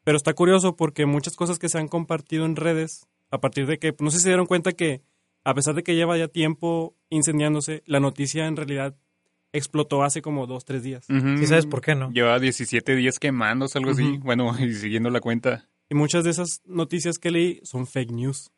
Pero 0.05 0.17
está 0.17 0.35
curioso 0.35 0.77
porque 0.77 1.07
muchas 1.07 1.35
cosas 1.37 1.59
que 1.59 1.69
se 1.69 1.79
han 1.79 1.89
compartido 1.89 2.45
en 2.45 2.57
redes, 2.57 3.07
a 3.31 3.41
partir 3.41 3.67
de 3.67 3.79
que, 3.79 3.95
no 3.99 4.11
sé 4.11 4.19
si 4.19 4.25
se 4.25 4.29
dieron 4.29 4.47
cuenta 4.47 4.73
que, 4.73 5.03
a 5.45 5.55
pesar 5.55 5.75
de 5.75 5.83
que 5.83 5.95
lleva 5.95 6.17
ya 6.19 6.29
tiempo 6.29 6.95
incendiándose, 7.09 7.83
la 7.87 7.99
noticia 7.99 8.47
en 8.47 8.57
realidad 8.57 8.95
explotó 9.53 10.03
hace 10.03 10.23
como 10.23 10.47
dos, 10.47 10.65
tres 10.65 10.83
días. 10.83 11.05
¿Sí 11.07 11.47
sabes 11.47 11.67
por 11.67 11.81
qué 11.81 11.95
no? 11.95 12.11
Lleva 12.11 12.39
17 12.39 12.95
días 12.97 13.19
quemándose, 13.19 13.79
algo 13.79 13.91
así. 13.91 14.19
Bueno, 14.19 14.55
y 14.61 14.73
siguiendo 14.75 15.11
la 15.11 15.21
cuenta. 15.21 15.69
Y 15.93 15.95
muchas 15.95 16.25
de 16.25 16.31
esas 16.31 16.63
noticias 16.65 17.19
que 17.19 17.31
leí 17.31 17.61
son 17.65 17.87
fake 17.87 18.11
news. 18.13 18.51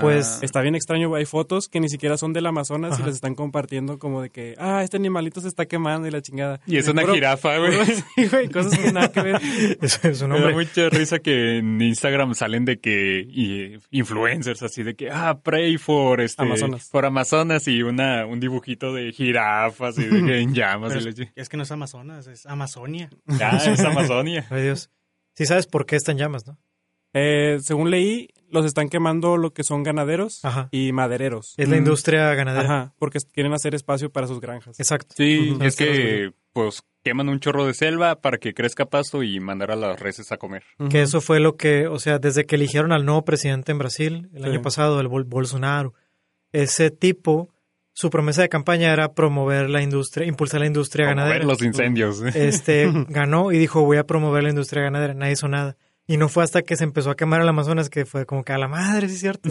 Pues- 0.00 0.38
Ah, 0.40 0.44
Está 0.44 0.62
bien 0.62 0.74
extraño, 0.74 1.12
hay 1.16 1.26
fotos 1.26 1.68
que 1.68 1.78
ni 1.80 1.88
siquiera 1.90 2.16
son 2.16 2.32
del 2.32 2.46
Amazonas 2.46 2.98
y 2.98 3.02
las 3.02 3.16
están 3.16 3.34
compartiendo 3.34 3.98
como 3.98 4.22
de 4.22 4.30
que, 4.30 4.54
ah, 4.58 4.82
este 4.82 4.96
animalito 4.96 5.40
se 5.42 5.48
está 5.48 5.66
quemando 5.66 6.06
y 6.08 6.10
la 6.10 6.22
chingada. 6.22 6.60
y 6.66 6.78
es 6.78 6.88
una 6.88 7.02
Puro- 7.02 7.12
jirafa, 7.14 7.58
güey. 7.58 7.72
sí, 7.84 8.26
güey, 8.30 8.48
cosas 8.48 8.78
que 8.78 8.90
nada 8.92 9.10
que 9.12 9.20
ver. 9.20 9.40
Es, 9.82 10.02
es 10.02 10.22
un 10.22 10.30
Me 10.30 10.40
da 10.40 10.50
mucha 10.52 10.88
risa 10.88 11.18
que 11.18 11.58
en 11.58 11.82
Instagram 11.82 12.34
salen 12.34 12.64
de 12.64 12.78
que 12.80 13.26
y, 13.28 13.76
influencers 13.90 14.62
así 14.62 14.82
de 14.82 14.94
que 14.94 15.10
ah 15.10 15.40
pray 15.42 15.76
for 15.76 16.20
este 16.22 16.42
Amazonas. 16.42 16.88
por 16.90 17.04
Amazonas 17.04 17.66
y 17.68 17.82
una 17.82 18.24
un 18.24 18.40
dibujito 18.40 18.94
de 18.94 19.12
jirafas 19.12 19.98
y 19.98 20.04
de 20.06 20.24
que 20.24 20.38
en 20.40 20.54
llamas 20.54 20.94
y 20.94 20.98
es, 20.98 21.18
le 21.18 21.32
es 21.34 21.48
que 21.50 21.56
no 21.58 21.64
es 21.64 21.70
Amazonas, 21.72 22.28
es 22.28 22.46
Amazonia. 22.46 23.10
ah, 23.28 23.58
es 23.66 23.80
Amazonia. 23.84 24.46
Ay, 24.48 24.62
Dios. 24.62 24.90
Sí 25.34 25.46
sabes 25.46 25.66
por 25.66 25.86
qué 25.86 25.96
están 25.96 26.18
llamas, 26.18 26.46
¿no? 26.46 26.58
Eh, 27.14 27.58
según 27.60 27.90
leí, 27.90 28.28
los 28.50 28.64
están 28.64 28.88
quemando 28.88 29.36
lo 29.36 29.52
que 29.52 29.64
son 29.64 29.82
ganaderos 29.82 30.42
Ajá. 30.44 30.68
y 30.70 30.92
madereros. 30.92 31.52
Es 31.58 31.68
la 31.68 31.76
Mm. 31.76 31.78
industria 31.78 32.34
ganadera. 32.34 32.64
Ajá, 32.64 32.94
porque 32.98 33.18
quieren 33.32 33.52
hacer 33.52 33.74
espacio 33.74 34.10
para 34.10 34.26
sus 34.26 34.40
granjas. 34.40 34.78
Exacto. 34.80 35.14
Sí, 35.16 35.56
es 35.60 35.76
que 35.76 36.32
pues 36.54 36.82
queman 37.02 37.28
un 37.28 37.40
chorro 37.40 37.66
de 37.66 37.74
selva 37.74 38.20
para 38.20 38.38
que 38.38 38.54
crezca 38.54 38.86
pasto 38.86 39.22
y 39.22 39.40
mandar 39.40 39.70
a 39.72 39.76
las 39.76 39.98
reses 40.00 40.32
a 40.32 40.36
comer. 40.38 40.62
Que 40.90 41.02
eso 41.02 41.20
fue 41.20 41.40
lo 41.40 41.56
que, 41.56 41.86
o 41.86 41.98
sea, 41.98 42.18
desde 42.18 42.44
que 42.46 42.56
eligieron 42.56 42.92
al 42.92 43.04
nuevo 43.04 43.24
presidente 43.24 43.72
en 43.72 43.78
Brasil 43.78 44.30
el 44.34 44.44
Sí. 44.44 44.48
año 44.50 44.62
pasado, 44.62 45.00
el 45.00 45.08
Bol- 45.08 45.24
Bolsonaro, 45.24 45.92
ese 46.52 46.90
tipo, 46.90 47.50
su 47.94 48.10
promesa 48.10 48.42
de 48.42 48.48
campaña 48.48 48.92
era 48.92 49.12
promover 49.12 49.68
la 49.70 49.82
industria, 49.82 50.26
impulsar 50.26 50.60
la 50.60 50.66
industria 50.66 51.06
ganadera. 51.06 51.38
ver 51.38 51.44
los 51.46 51.62
incendios. 51.62 52.20
Este 52.34 52.90
ganó 53.08 53.52
y 53.52 53.58
dijo 53.58 53.84
voy 53.84 53.98
a 53.98 54.04
promover 54.06 54.42
la 54.44 54.50
industria 54.50 54.82
ganadera. 54.82 55.14
Nadie 55.14 55.32
hizo 55.32 55.48
nada. 55.48 55.76
Y 56.06 56.16
no 56.16 56.28
fue 56.28 56.42
hasta 56.42 56.62
que 56.62 56.76
se 56.76 56.84
empezó 56.84 57.10
a 57.10 57.16
quemar 57.16 57.40
el 57.42 57.48
Amazonas 57.48 57.88
que 57.88 58.04
fue 58.04 58.26
como 58.26 58.42
que 58.44 58.52
a 58.52 58.58
la 58.58 58.66
madre, 58.68 59.08
sí 59.08 59.14
es 59.14 59.20
cierto. 59.20 59.50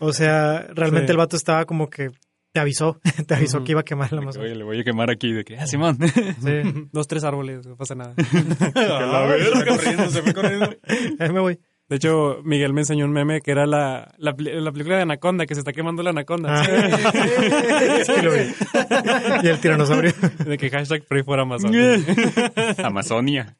o 0.00 0.12
sea, 0.12 0.66
realmente 0.74 1.06
Sí. 1.08 1.12
el 1.12 1.16
vato 1.18 1.36
estaba 1.36 1.64
como 1.66 1.88
que 1.88 2.10
te 2.52 2.60
avisó, 2.60 3.00
te 3.26 3.34
avisó 3.34 3.62
que 3.64 3.72
iba 3.72 3.80
a 3.82 3.84
quemar 3.84 4.08
el 4.12 4.18
Oye, 4.18 4.24
Amazonas. 4.24 4.56
le 4.56 4.64
voy 4.64 4.80
a 4.80 4.84
quemar 4.84 5.10
aquí 5.10 5.32
de 5.32 5.44
que 5.44 5.58
ah 5.58 5.66
Simón. 5.66 5.98
Sí. 6.00 6.88
Dos, 6.92 7.06
tres 7.06 7.22
árboles, 7.24 7.66
no 7.66 7.76
pasa 7.76 7.94
nada. 7.94 8.14
Se 8.16 8.24
fue 8.24 9.66
corriendo, 9.66 10.10
se 10.10 10.22
fue 10.22 10.34
corriendo. 10.34 10.70
Ahí 11.18 11.32
me 11.32 11.40
voy. 11.40 11.58
De 11.88 11.96
hecho, 11.96 12.40
Miguel 12.44 12.72
me 12.72 12.80
enseñó 12.80 13.04
un 13.04 13.12
meme 13.12 13.42
que 13.42 13.50
era 13.50 13.66
la, 13.66 14.14
la, 14.16 14.34
la 14.38 14.72
película 14.72 14.96
de 14.96 15.02
Anaconda, 15.02 15.44
que 15.44 15.54
se 15.54 15.60
está 15.60 15.72
quemando 15.72 16.02
la 16.02 16.10
Anaconda. 16.10 16.62
Ah. 16.62 18.02
Sí, 18.04 18.12
lo 18.22 18.32
vi. 18.32 18.38
Y 19.42 19.48
el 19.48 19.60
tiranosaurio. 19.60 20.12
De 20.46 20.56
que 20.56 20.70
hashtag 20.70 21.04
pray 21.04 21.22
for 21.22 21.38
Amazon. 21.38 21.72
Amazonia. 22.82 23.58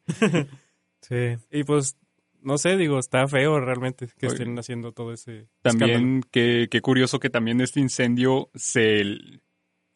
Sí. 1.02 1.36
y 1.50 1.64
pues, 1.64 1.98
no 2.40 2.56
sé, 2.56 2.78
digo, 2.78 2.98
está 2.98 3.28
feo 3.28 3.60
realmente 3.60 4.08
que 4.18 4.26
Oye. 4.26 4.36
estén 4.36 4.58
haciendo 4.58 4.92
todo 4.92 5.12
ese. 5.12 5.48
También 5.60 6.22
qué, 6.30 6.68
qué 6.70 6.80
curioso 6.80 7.20
que 7.20 7.28
también 7.28 7.60
este 7.60 7.80
incendio 7.80 8.48
se 8.54 9.02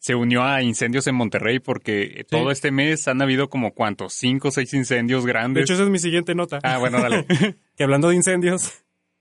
se 0.08 0.14
unió 0.14 0.42
a 0.42 0.62
incendios 0.62 1.06
en 1.06 1.14
Monterrey 1.16 1.58
porque 1.58 2.24
todo 2.30 2.50
este 2.50 2.70
mes 2.70 3.06
han 3.08 3.20
habido 3.20 3.50
como 3.50 3.74
cuántos, 3.74 4.14
cinco 4.14 4.48
o 4.48 4.50
seis 4.50 4.72
incendios 4.72 5.22
De 5.24 5.28
grandes. 5.28 5.64
hecho, 5.64 5.74
esa 5.74 5.82
es 5.82 5.90
mi 5.90 5.98
siguiente 5.98 6.34
nota. 6.34 6.60
Ah, 6.62 6.78
bueno, 6.78 6.98
dale. 7.02 7.26
Que 7.76 7.84
hablando 7.84 8.08
de 8.08 8.16
incendios, 8.16 8.72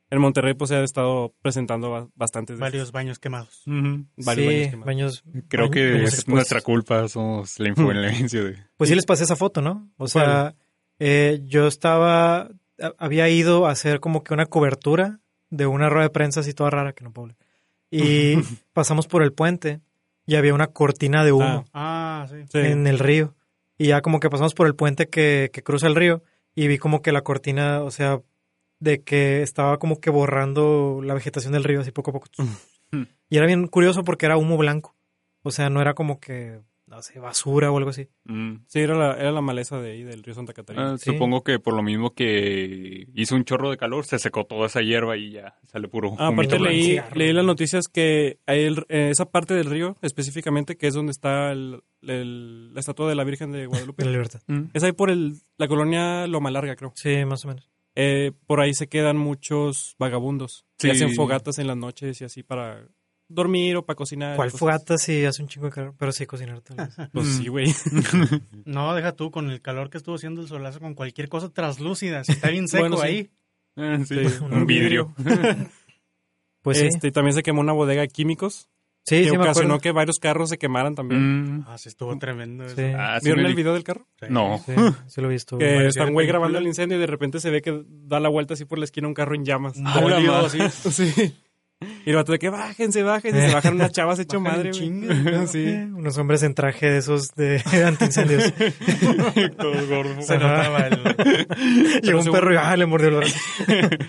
en 0.10 0.22
Monterrey 0.22 0.54
pues 0.54 0.70
se 0.70 0.78
ha 0.78 0.84
estado 0.86 1.36
presentando 1.42 1.92
ba- 1.92 2.08
bastantes 2.16 2.56
de 2.56 2.62
Varios 2.62 2.94
baños 2.94 3.20
quemados. 3.20 3.64
Varios 3.66 4.08
sí, 4.16 4.26
baños 4.26 4.70
quemados. 4.70 4.86
baños. 4.86 5.24
Creo 5.50 5.66
baños- 5.66 5.74
que 5.74 5.92
baños 5.92 6.08
es 6.08 6.16
después. 6.16 6.34
nuestra 6.36 6.62
culpa, 6.62 7.08
somos 7.10 7.60
la 7.60 7.68
influencia 7.68 8.44
de... 8.46 8.56
Pues 8.78 8.90
sí 8.90 8.96
les 8.96 9.06
pasé 9.06 9.26
esa 9.26 9.36
foto, 9.36 9.62
¿no? 9.62 9.92
O 9.98 10.08
sea, 10.08 10.56
eh, 11.00 11.42
yo 11.44 11.68
estaba, 11.68 12.50
había 12.98 13.28
ido 13.28 13.68
a 13.68 13.72
hacer 13.72 14.00
como 14.00 14.24
que 14.24 14.34
una 14.34 14.46
cobertura 14.46 15.20
de 15.50 15.66
una 15.66 15.90
rueda 15.90 16.04
de 16.08 16.12
prensa 16.12 16.40
así 16.40 16.54
toda 16.54 16.70
rara, 16.70 16.94
que 16.94 17.04
no 17.04 17.12
puedo 17.12 17.26
hablar. 17.26 17.38
Y 17.92 18.36
pasamos 18.74 19.08
por 19.08 19.22
el 19.22 19.34
puente 19.34 19.82
y 20.28 20.36
había 20.36 20.54
una 20.54 20.68
cortina 20.68 21.24
de 21.24 21.32
humo 21.32 21.66
Ah. 21.74 22.28
Sí. 22.30 22.60
en 22.60 22.86
el 22.86 23.00
río. 23.00 23.34
Y 23.80 23.88
ya 23.88 24.02
como 24.02 24.20
que 24.20 24.30
pasamos 24.30 24.54
por 24.54 24.68
el 24.68 24.76
puente 24.76 25.08
que, 25.10 25.50
que 25.52 25.64
cruza 25.64 25.88
el 25.88 25.96
río 25.96 26.22
y 26.54 26.68
vi 26.68 26.78
como 26.78 27.02
que 27.02 27.12
la 27.12 27.22
cortina, 27.22 27.82
o 27.82 27.90
sea, 27.92 28.22
de 28.80 29.02
que 29.02 29.42
estaba 29.42 29.78
como 29.80 30.00
que 30.00 30.10
borrando 30.12 31.02
la 31.04 31.14
vegetación 31.16 31.54
del 31.54 31.64
río 31.64 31.80
así 31.82 31.92
poco 31.92 32.12
a 32.12 32.14
poco. 32.14 32.28
Y 33.30 33.36
era 33.38 33.46
bien 33.46 33.68
curioso 33.68 34.04
porque 34.06 34.26
era 34.26 34.38
humo 34.38 34.56
blanco. 34.56 34.96
O 35.44 35.52
sea, 35.52 35.70
no 35.70 35.82
era 35.82 35.94
como 35.94 36.20
que, 36.22 36.60
no 36.88 37.02
sé, 37.02 37.20
basura 37.20 37.70
o 37.72 37.78
algo 37.78 37.90
así. 37.90 38.08
Mm. 38.26 38.56
Sí, 38.68 38.80
era 38.80 38.96
la, 38.96 39.14
era 39.16 39.32
la 39.32 39.42
maleza 39.42 39.80
de 39.82 39.92
ahí, 39.92 40.04
del 40.04 40.24
río 40.24 40.34
Santa 40.34 40.54
Catarina. 40.54 40.94
Ah, 40.94 40.98
Sí. 40.98 41.12
Supongo 41.12 41.44
que 41.44 41.60
por 41.60 41.74
lo 41.74 41.84
mismo 41.84 42.12
que 42.14 43.08
hizo 43.14 43.36
un 43.36 43.44
chorro 43.44 43.70
de 43.70 43.78
calor, 43.78 44.06
se 44.06 44.20
secó 44.20 44.46
toda 44.46 44.68
esa 44.68 44.82
hierba 44.82 45.18
y 45.18 45.32
ya 45.32 45.56
sale 45.68 45.88
puro 45.90 46.16
Ah, 46.18 46.28
aparte 46.30 46.60
leí, 46.60 46.98
leí 47.14 47.34
las 47.34 47.46
noticias 47.46 47.88
que 47.88 48.40
hay 48.46 48.64
el- 48.64 48.86
eh, 48.90 49.10
esa 49.12 49.26
parte 49.30 49.54
del 49.54 49.66
río, 49.70 49.98
específicamente, 50.02 50.78
que 50.78 50.88
es 50.88 50.94
donde 50.94 51.12
está 51.12 51.52
el- 51.52 51.82
el- 52.04 52.74
la 52.74 52.80
estatua 52.80 53.10
de 53.10 53.16
la 53.16 53.24
Virgen 53.24 53.52
de 53.52 53.58
De 53.60 53.64
la 53.66 53.70
Guadalupe. 53.70 54.06
libertad. 54.06 54.40
Mm. 54.48 54.64
es 54.74 54.84
ahí 54.84 54.94
por 54.94 55.10
el, 55.10 55.34
la 55.58 55.68
colonia 55.68 56.26
Loma 56.28 56.52
Larga, 56.52 56.76
creo. 56.76 56.94
Sí, 56.96 57.26
más 57.26 57.44
o 57.46 57.50
menos. 57.50 57.70
Eh, 58.00 58.32
por 58.46 58.62
ahí 58.62 58.74
se 58.76 58.88
quedan 58.88 59.18
muchos 59.18 59.96
vagabundos. 59.98 60.66
Sí. 60.78 60.88
Que 60.88 60.92
hacen 60.94 61.16
fogatas 61.16 61.58
en 61.60 61.66
las 61.68 61.76
noches 61.78 62.22
y 62.22 62.26
así 62.26 62.44
para 62.44 62.88
dormir 63.30 63.76
o 63.78 63.86
para 63.86 63.96
cocinar. 63.96 64.36
¿Cuál 64.36 64.50
cosas 64.50 64.60
fogata 64.60 64.98
si 64.98 65.26
hace 65.26 65.42
un 65.42 65.48
chingo 65.50 65.68
de 65.68 65.72
calor? 65.74 65.94
Pero 65.98 66.12
sí 66.12 66.26
cocinar 66.26 66.62
tal 66.62 66.78
vez. 66.98 67.10
Pues 67.14 67.28
sí, 67.28 67.48
güey. 67.48 67.74
No, 68.66 68.94
deja 68.96 69.14
tú, 69.14 69.32
con 69.32 69.50
el 69.50 69.62
calor 69.62 69.90
que 69.90 69.98
estuvo 69.98 70.16
haciendo 70.16 70.42
el 70.42 70.48
solazo 70.48 70.80
con 70.80 70.94
cualquier 70.94 71.30
cosa 71.30 71.50
translúcida. 71.50 72.24
Si 72.24 72.34
está 72.34 72.50
bien 72.50 72.68
seco 72.68 72.82
Bueno, 72.82 72.98
sí. 72.98 73.04
ahí. 73.08 73.30
Ah, 73.76 73.98
sí, 74.06 74.16
Sí, 74.30 74.44
un 74.44 74.66
vidrio. 74.66 75.14
Pues 76.62 76.80
sí. 76.80 76.88
Este, 76.88 77.08
y 77.08 77.12
también 77.12 77.34
se 77.34 77.44
quemó 77.44 77.62
una 77.62 77.74
bodega 77.74 78.02
de 78.02 78.08
químicos 78.10 78.70
Sí, 79.06 79.24
que 79.24 79.30
sí 79.30 79.38
ocasionó 79.38 79.80
que 79.80 79.94
varios 79.94 80.18
carros 80.20 80.50
se 80.50 80.58
quemaran 80.58 80.94
también. 80.94 81.60
Mm. 81.60 81.66
Ah, 81.68 81.78
sí, 81.78 81.88
estuvo 81.88 82.18
tremendo. 82.18 82.66
eso. 82.66 82.76
Sí, 82.76 82.82
Ah, 82.94 83.20
sí 83.22 83.28
¿Vieron 83.28 83.46
el 83.46 83.56
video 83.56 83.74
del 83.74 83.86
carro? 83.86 84.06
Sí. 84.20 84.26
No. 84.30 84.62
sí, 84.66 84.74
sí 85.08 85.22
lo 85.22 85.30
he 85.30 85.32
visto. 85.32 85.58
Que 85.58 85.88
está 85.88 86.04
un 86.04 86.12
güey 86.12 86.28
grabando 86.28 86.58
el 86.58 86.68
incendio 86.68 86.98
y 86.98 87.00
de 87.00 87.08
repente 87.08 87.40
se 87.40 87.50
ve 87.50 87.62
que 87.62 87.84
da 87.88 88.20
la 88.20 88.28
vuelta 88.28 88.56
así 88.56 88.66
por 88.66 88.80
la 88.80 88.84
esquina 88.84 89.08
un 89.08 89.14
carro 89.14 89.34
en 89.36 89.46
llamas. 89.46 89.76
Ah, 89.86 90.42
así. 90.46 90.60
Sí. 90.92 91.34
Y 91.80 92.10
el 92.10 92.16
vato 92.16 92.32
de 92.32 92.40
que 92.40 92.50
bájense, 92.50 93.04
bájense. 93.04 93.38
Y 93.38 93.50
se 93.50 93.54
bajan 93.54 93.76
unas 93.76 93.92
chavas 93.92 94.18
hecho 94.18 94.42
Bajan 94.42 94.58
madre, 94.58 94.72
güey. 94.72 95.48
Sí. 95.48 95.66
unos 95.94 96.18
hombres 96.18 96.42
en 96.42 96.56
traje 96.56 96.90
de 96.90 96.98
esos 96.98 97.36
de 97.36 97.62
antiincendios. 97.86 98.52
Todos 99.58 99.88
gordos. 99.88 100.26
Se 100.26 100.38
notaba 100.40 100.88
el... 100.88 102.02
Llegó 102.02 102.18
un 102.20 102.24
según- 102.24 102.32
perro 102.40 102.54
y 102.54 102.58
ah, 102.58 102.76
le 102.76 102.86
mordió 102.88 103.10
el 103.10 103.16
brazo. 103.16 103.38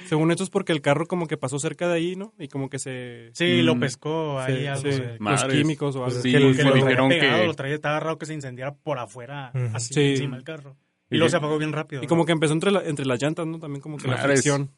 Según 0.07 0.31
esto 0.31 0.45
es 0.45 0.51
porque 0.51 0.73
el 0.73 0.81
carro 0.81 1.07
como 1.07 1.27
que 1.27 1.37
pasó 1.37 1.59
cerca 1.59 1.89
de 1.89 1.95
ahí, 1.95 2.17
¿no? 2.17 2.33
Y 2.39 2.49
como 2.49 2.71
que 2.71 2.79
se... 2.79 3.31
Sí, 3.35 3.61
lo 3.63 3.75
Mm. 3.75 3.81
pescó 3.81 4.41
ahí 4.41 4.61
Sí, 4.61 4.67
algo. 4.67 4.83
sí, 4.83 4.93
se- 4.93 5.05
los 5.05 5.21
Madres. 5.21 5.55
químicos 5.57 5.97
o 5.97 6.05
Pues 6.05 6.17
algo. 6.17 6.19
es 6.19 6.23
Sí, 6.23 6.33
que 6.33 6.41
lo- 6.41 6.51
Que 6.53 6.57
que 6.57 6.63
lo 6.63 6.69
lo 6.69 6.73
traía 6.73 6.85
dijeron 6.89 7.09
pegado, 7.11 7.41
que- 7.41 7.47
lo 7.47 7.55
traía, 7.55 7.75
estaba 7.75 8.01
raro 8.01 8.19
que 8.19 8.27
se 8.27 8.35
incendiara 8.35 8.75
por 8.75 8.99
afuera, 8.99 9.53
Ujú. 9.55 9.77
así 9.77 9.93
Sí. 9.95 10.01
encima 10.13 10.37
del 10.37 10.45
carro. 10.45 10.77
Y, 11.11 11.15
Y 11.15 11.19
luego 11.19 11.31
se 11.31 11.37
apagó 11.37 11.59
bien 11.59 11.73
rápido. 11.73 12.03
Y 12.03 12.07
¿no? 12.07 12.09
como 12.09 12.25
que 12.27 12.33
empezó 12.33 12.53
entre, 12.55 12.71
la- 12.71 12.83
entre 12.85 13.05
las 13.07 13.21
llantas, 13.23 13.47
¿no? 13.47 13.59
También 13.59 13.81
como 13.83 13.97
que 13.99 14.09
la 14.09 14.17
Madres. 14.17 14.41
fricción 14.41 14.71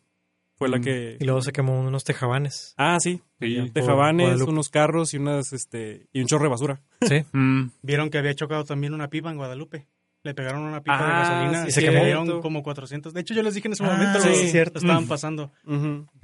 fue 0.60 0.68
la 0.68 0.76
Mm. 0.76 0.82
que... 0.82 1.16
Y 1.18 1.24
luego 1.24 1.40
se 1.40 1.52
quemó 1.52 1.80
unos 1.80 2.04
tejabanes. 2.04 2.74
Ah, 2.76 2.98
sí. 3.00 3.22
Sí. 3.40 3.54
De 3.70 3.80
Por 3.80 3.86
jabanes, 3.86 4.26
Guadalupe. 4.26 4.52
unos 4.52 4.68
carros 4.68 5.14
y 5.14 5.16
unas, 5.16 5.54
este... 5.54 6.06
Y 6.12 6.20
un 6.20 6.26
chorro 6.26 6.44
de 6.44 6.50
basura. 6.50 6.80
Sí. 7.00 7.24
Mm. 7.32 7.70
Vieron 7.82 8.10
que 8.10 8.18
había 8.18 8.34
chocado 8.34 8.64
también 8.64 8.92
una 8.92 9.08
pipa 9.08 9.30
en 9.30 9.38
Guadalupe. 9.38 9.86
Le 10.22 10.34
pegaron 10.34 10.60
una 10.60 10.82
pipa 10.82 10.98
de 10.98 11.02
Ah, 11.04 11.18
gasolina 11.20 11.62
sí, 11.62 11.68
y 11.68 11.72
se 11.72 11.80
dieron 11.90 12.42
como 12.42 12.62
400. 12.62 13.14
De 13.14 13.22
hecho, 13.22 13.32
yo 13.32 13.42
les 13.42 13.54
dije 13.54 13.68
en 13.68 13.72
ese 13.72 13.84
Ah, 13.84 13.92
momento, 13.92 14.20
sí, 14.20 14.28
lo- 14.28 14.34
es 14.34 14.52
cierto. 14.52 14.74
lo 14.74 14.80
estaban 14.80 15.04
Mm. 15.04 15.08
pasando. 15.08 15.50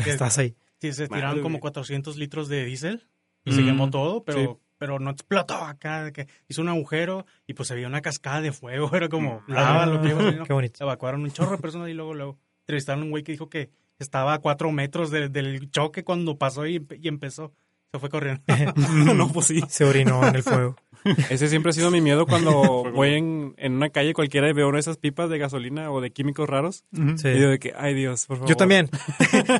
Que 0.05 0.11
Estás 0.11 0.37
ahí. 0.37 0.55
sí, 0.83 0.93
se 0.93 1.05
Madre, 1.05 1.15
tiraron 1.17 1.41
como 1.41 1.55
güey. 1.55 1.61
400 1.63 2.19
litros 2.19 2.49
de 2.49 2.67
diésel 2.67 3.07
y 3.47 3.53
Mm. 3.53 3.55
se 3.55 3.65
quemó 3.65 3.89
todo, 3.89 4.23
pero, 4.23 4.39
Sí. 4.39 4.49
pero 4.77 4.99
no 4.99 5.11
explotó 5.13 5.55
acá. 5.55 6.13
que 6.13 6.27
hizo 6.47 6.61
un 6.61 6.69
agujero 6.69 7.25
y 7.47 7.55
pues 7.55 7.69
se 7.69 7.75
vio 7.75 7.87
una 7.89 8.03
cascada 8.03 8.43
de 8.43 8.53
fuego. 8.53 8.91
Era 8.95 9.09
como 9.09 9.43
lava 9.49 9.85
Ah, 9.85 9.87
lo 9.87 10.03
que 10.03 10.09
iba. 10.11 10.45
Qué 10.45 10.53
bonito. 10.53 10.85
Evacuaron 10.85 11.23
un 11.23 11.31
chorro 11.33 11.53
de 11.53 11.59
personas 11.63 11.89
y 11.89 11.95
luego, 11.95 12.13
luego 12.13 12.39
entrevistaron 12.67 13.01
a 13.01 13.05
un 13.07 13.11
güey 13.13 13.23
que 13.25 13.33
dijo 13.33 13.49
que 13.49 13.71
estaba 13.99 14.35
a 14.35 14.39
cuatro 14.39 14.71
metros 14.73 15.11
de- 15.11 15.29
del 15.29 15.71
choque 15.71 16.05
cuando 16.05 16.37
pasó 16.39 16.67
y, 16.67 16.85
y 17.01 17.09
empezó. 17.09 17.53
Se 17.93 18.01
fue 18.01 18.09
corriendo. 18.11 18.43
no, 19.15 19.29
pues 19.33 19.47
sí. 19.47 19.61
Se 19.69 19.85
orinó 19.85 20.27
en 20.27 20.35
el 20.35 20.43
fuego. 20.43 20.77
Ese 21.31 21.47
siempre 21.47 21.71
ha 21.71 21.73
sido 21.73 21.93
mi 21.93 22.01
miedo 22.01 22.27
cuando 22.27 22.91
voy 22.93 23.15
en, 23.15 23.55
en 23.59 23.75
una 23.75 23.91
calle 23.91 24.13
cualquiera 24.13 24.51
y 24.51 24.53
veo 24.53 24.67
una 24.67 24.79
de 24.79 24.81
esas 24.81 24.97
pipas 24.97 25.31
de 25.31 25.39
gasolina 25.39 25.93
o 25.93 26.01
de 26.01 26.11
químicos 26.11 26.49
raros. 26.49 26.85
Sí. 26.93 27.29
Y 27.29 27.33
digo 27.35 27.49
de 27.51 27.61
que, 27.61 27.73
ay 27.79 27.95
Dios, 27.95 28.27
por 28.27 28.39
favor. 28.39 28.49
Yo 28.51 28.57
también. 28.57 28.91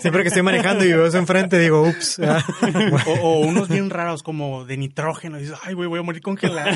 Siempre 0.01 0.23
que 0.23 0.29
estoy 0.29 0.43
manejando 0.43 0.85
y 0.85 0.89
veo 0.89 1.07
eso 1.07 1.19
enfrente, 1.19 1.57
digo, 1.61 1.83
ups. 1.83 2.19
ah. 2.19 2.45
O, 3.07 3.13
o 3.13 3.39
unos 3.47 3.69
bien 3.69 3.91
raros 3.91 4.25
como 4.25 4.65
de 4.65 4.77
nitrógeno. 4.77 5.39
Y 5.39 5.43
dices, 5.43 5.57
ay, 5.63 5.75
güey, 5.75 5.89
voy 5.89 6.01
a 6.01 6.03
morir 6.03 6.21
congelado. 6.21 6.75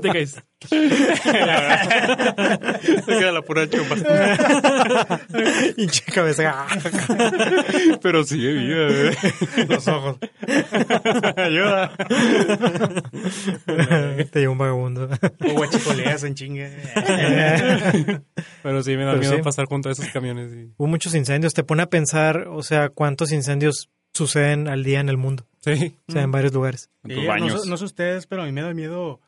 Te 0.00 0.08
caes. 0.10 0.42
Se 0.70 0.76
queda 3.06 3.32
la 3.32 3.42
pura 3.42 3.68
chupa. 3.68 3.94
Hinche 5.76 6.02
cabeza. 6.12 6.66
Pero 8.02 8.24
sigue 8.24 8.52
viva, 8.52 8.86
güey. 8.86 9.16
Los 9.68 9.88
ojos. 9.88 10.18
Ayuda. 11.36 11.92
Te 14.30 14.40
lleva 14.40 14.52
un 14.52 14.58
vagabundo. 14.58 15.08
O 15.48 15.52
guachicoleas 15.54 16.24
en 16.24 16.34
chingue. 16.34 16.70
Pero 18.62 18.82
sí, 18.82 18.96
me 18.96 19.04
da 19.04 19.10
Pero 19.12 19.20
miedo 19.20 19.36
sí. 19.36 19.42
pasar 19.42 19.66
junto 19.66 19.88
a 19.88 19.92
esos 19.92 20.06
camiones. 20.08 20.52
y- 20.52 20.72
Hubo 20.76 20.88
muchos 20.88 21.14
incendios. 21.14 21.54
Te 21.54 21.64
pone 21.64 21.82
a 21.82 21.86
pensar, 21.86 22.48
o 22.48 22.62
sea, 22.62 22.88
cuántos 22.90 23.32
incendios 23.32 23.88
suceden 24.12 24.68
al 24.68 24.84
día 24.84 25.00
en 25.00 25.08
el 25.08 25.16
mundo. 25.16 25.46
Sí. 25.60 25.96
O 26.08 26.12
sea, 26.12 26.22
en 26.22 26.32
varios 26.32 26.52
lugares. 26.52 26.90
Sí, 27.06 27.14
tus 27.14 27.22
no, 27.24 27.28
baños. 27.28 27.62
sé- 27.64 27.70
no 27.70 27.76
sé 27.76 27.84
ustedes, 27.84 28.26
pero 28.26 28.42
a 28.42 28.46
mí 28.46 28.52
me 28.52 28.62
da 28.62 28.72
miedo 28.74 29.20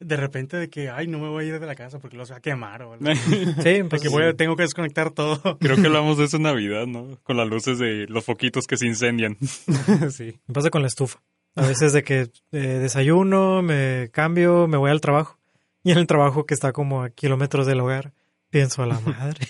de 0.00 0.16
repente 0.16 0.56
de 0.56 0.68
que, 0.70 0.90
ay, 0.90 1.06
no 1.08 1.18
me 1.18 1.28
voy 1.28 1.44
a 1.44 1.48
ir 1.48 1.60
de 1.60 1.66
la 1.66 1.74
casa 1.74 1.98
porque 1.98 2.16
los 2.16 2.28
voy 2.28 2.38
a 2.38 2.40
quemar 2.40 2.82
o 2.82 2.92
algo. 2.94 3.04
Sí, 3.62 3.82
pues 3.88 4.00
que 4.02 4.08
voy 4.08 4.24
a- 4.24 4.34
tengo 4.34 4.54
que 4.56 4.62
desconectar 4.62 5.10
todo. 5.10 5.40
Creo 5.60 5.76
que 5.76 5.86
hablamos 5.86 6.18
de 6.18 6.24
eso 6.24 6.36
en 6.36 6.44
Navidad, 6.44 6.86
¿no? 6.86 7.18
Con 7.24 7.36
las 7.36 7.48
luces 7.48 7.78
de 7.78 8.06
los 8.08 8.24
foquitos 8.24 8.66
que 8.66 8.76
se 8.76 8.86
incendian. 8.86 9.36
sí. 10.10 10.38
Me 10.46 10.54
pasa 10.54 10.70
con 10.70 10.82
la 10.82 10.88
estufa. 10.88 11.20
A 11.56 11.66
veces 11.66 11.92
de 11.92 12.04
que 12.04 12.30
eh, 12.52 12.58
desayuno, 12.58 13.62
me 13.62 14.10
cambio, 14.12 14.68
me 14.68 14.76
voy 14.76 14.90
al 14.90 15.00
trabajo. 15.00 15.38
Y 15.82 15.90
en 15.92 15.98
el 15.98 16.06
trabajo 16.06 16.46
que 16.46 16.54
está 16.54 16.72
como 16.72 17.02
a 17.02 17.10
kilómetros 17.10 17.66
del 17.66 17.80
hogar, 17.80 18.12
pienso 18.50 18.82
a 18.82 18.86
la 18.86 19.00
madre. 19.00 19.46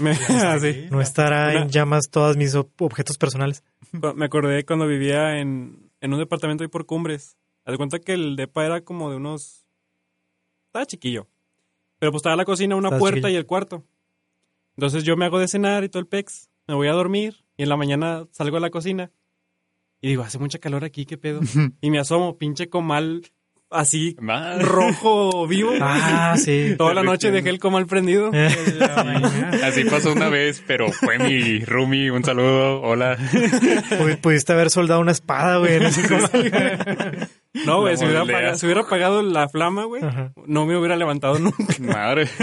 Me, 0.00 0.12
ah, 0.30 0.58
sí. 0.60 0.86
No 0.90 1.00
estará 1.00 1.50
Una- 1.50 1.62
en 1.62 1.68
llamas 1.68 2.08
todos 2.10 2.36
mis 2.36 2.54
ob- 2.56 2.70
objetos 2.80 3.18
personales. 3.18 3.62
Me 3.92 4.24
acordé 4.24 4.64
cuando 4.64 4.86
vivía 4.88 5.38
en, 5.38 5.90
en 6.00 6.12
un 6.12 6.18
departamento 6.18 6.64
ahí 6.64 6.68
por 6.68 6.86
Cumbres. 6.86 7.36
Haz 7.64 7.72
de 7.72 7.76
cuenta 7.76 7.98
que 8.00 8.12
el 8.14 8.34
depa 8.36 8.64
era 8.66 8.80
como 8.82 9.10
de 9.10 9.16
unos... 9.16 9.63
Estaba 10.74 10.86
chiquillo. 10.86 11.28
Pero 12.00 12.10
pues 12.10 12.18
estaba 12.18 12.34
la 12.34 12.44
cocina, 12.44 12.74
una 12.74 12.88
Estaba 12.88 12.98
puerta 12.98 13.16
chiquillo. 13.18 13.34
y 13.34 13.36
el 13.36 13.46
cuarto. 13.46 13.84
Entonces 14.76 15.04
yo 15.04 15.16
me 15.16 15.24
hago 15.26 15.38
de 15.38 15.46
cenar 15.46 15.84
y 15.84 15.88
todo 15.88 16.00
el 16.00 16.08
pex. 16.08 16.50
Me 16.66 16.74
voy 16.74 16.88
a 16.88 16.92
dormir 16.92 17.44
y 17.56 17.62
en 17.62 17.68
la 17.68 17.76
mañana 17.76 18.26
salgo 18.32 18.56
a 18.56 18.60
la 18.60 18.70
cocina. 18.70 19.12
Y 20.00 20.08
digo, 20.08 20.24
hace 20.24 20.40
mucha 20.40 20.58
calor 20.58 20.82
aquí, 20.84 21.06
¿qué 21.06 21.16
pedo? 21.16 21.38
y 21.80 21.90
me 21.92 22.00
asomo, 22.00 22.38
pinche 22.38 22.68
comal 22.68 23.22
así 23.70 24.16
Madre. 24.20 24.64
rojo 24.64 25.46
vivo. 25.46 25.70
Ah, 25.80 26.34
sí. 26.36 26.74
Toda 26.76 26.92
la 26.92 27.04
noche 27.04 27.30
dejé 27.30 27.50
el 27.50 27.60
comal 27.60 27.86
prendido. 27.86 28.30
Eh, 28.34 28.48
Así 29.62 29.84
pasó 29.84 30.12
una 30.12 30.28
vez, 30.28 30.60
pero 30.66 30.90
fue 30.90 31.20
mi 31.20 31.60
roomie. 31.60 32.10
Un 32.10 32.24
saludo. 32.24 32.82
Hola. 32.82 33.16
pu- 33.16 34.20
Pudiste 34.20 34.52
haber 34.52 34.70
soldado 34.70 34.98
una 35.00 35.12
espada, 35.12 35.58
güey. 35.58 35.74
en 35.76 35.82
ese 35.84 36.08
comal. 36.08 37.28
No, 37.66 37.80
güey, 37.82 37.96
si 37.96 38.04
hubiera, 38.04 38.22
apagado, 38.22 38.56
si 38.56 38.66
hubiera 38.66 38.80
apagado 38.82 39.22
la 39.22 39.48
flama, 39.48 39.84
güey, 39.84 40.02
no 40.46 40.66
me 40.66 40.76
hubiera 40.76 40.96
levantado 40.96 41.38
nunca. 41.38 41.64
Madre. 41.80 42.28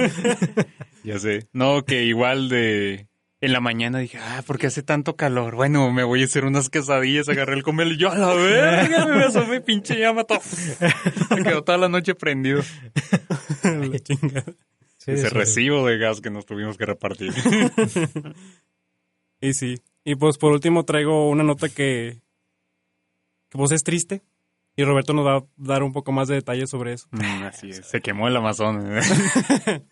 Ya 1.04 1.18
sé. 1.18 1.48
No, 1.52 1.84
que 1.84 2.04
igual 2.04 2.48
de... 2.48 3.08
En 3.40 3.54
la 3.54 3.60
mañana 3.60 3.98
dije, 3.98 4.20
ah, 4.20 4.44
¿por 4.46 4.60
qué 4.60 4.68
hace 4.68 4.84
tanto 4.84 5.16
calor? 5.16 5.56
Bueno, 5.56 5.92
me 5.92 6.04
voy 6.04 6.22
a 6.22 6.26
hacer 6.26 6.46
unas 6.46 6.70
quesadillas, 6.70 7.28
agarré 7.28 7.56
el 7.56 7.64
comer 7.64 7.88
y 7.88 7.98
yo 7.98 8.12
a 8.12 8.16
la 8.16 8.36
verga, 8.36 9.08
me 9.08 9.24
asomé, 9.24 9.62
pinche 9.62 9.98
llama 9.98 10.26
todo. 10.26 10.40
Me 11.36 11.42
quedó 11.44 11.64
toda 11.64 11.80
la 11.80 11.90
noche 11.90 12.14
prendido. 12.14 12.62
La 13.64 13.98
chingada. 13.98 14.46
Sí, 14.98 15.14
Ese 15.14 15.30
sí. 15.30 15.34
recibo 15.36 15.88
de 15.88 15.98
gas 15.98 16.22
que 16.22 16.30
nos 16.30 16.46
tuvimos 16.46 16.78
que 16.78 16.86
repartir. 16.86 17.34
Y 19.42 19.54
sí. 19.56 19.82
Y 20.04 20.14
pues 20.16 20.38
por 20.38 20.52
último 20.52 20.86
traigo 20.86 21.30
una 21.32 21.44
nota 21.44 21.68
que, 21.68 22.22
que 23.50 23.58
pues 23.58 23.72
es 23.72 23.84
triste. 23.84 24.22
Y 24.82 24.86
Roberto 24.86 25.14
nos 25.14 25.26
va 25.26 25.38
a 25.38 25.46
dar 25.58 25.84
un 25.84 25.94
poco 25.94 26.12
más 26.12 26.28
de 26.28 26.36
detalles 26.36 26.70
sobre 26.70 26.94
eso. 26.94 27.08
Mm, 27.12 27.44
así 27.44 27.70
es. 27.70 27.86
Se 27.88 28.02
quemó 28.02 28.28
el 28.28 28.36
Amazonas. 28.36 29.08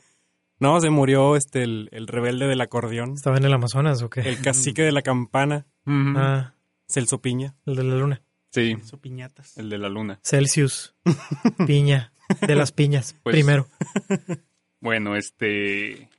No, 0.62 0.82
se 0.82 0.90
murió 0.90 1.38
este 1.38 1.64
el, 1.64 1.88
el 1.94 2.06
rebelde 2.08 2.46
del 2.48 2.60
acordeón, 2.60 3.14
¿Estaba 3.14 3.38
en 3.38 3.46
el 3.46 3.54
Amazonas 3.54 4.02
o 4.02 4.10
qué? 4.10 4.20
el 4.22 4.42
cacique 4.42 4.82
de 4.82 4.92
la 4.92 5.02
campana. 5.02 5.66
Ah, 5.86 6.54
Celso 6.90 7.22
Piña. 7.22 7.56
el 7.66 7.78
de 7.78 7.84
la 7.86 7.96
luna. 7.96 8.22
Sí, 8.52 8.76
Su 8.84 9.00
piñatas. 9.00 9.58
el 9.58 9.70
de 9.70 9.78
la 9.78 9.88
luna. 9.88 10.20
Celsius. 10.22 10.96
Piña. 11.66 12.12
De 12.46 12.56
las 12.56 12.74
piñas. 12.74 13.16
Pues- 13.24 13.34
Primero. 13.36 13.68
Bueno, 14.82 15.16
este... 15.18 16.10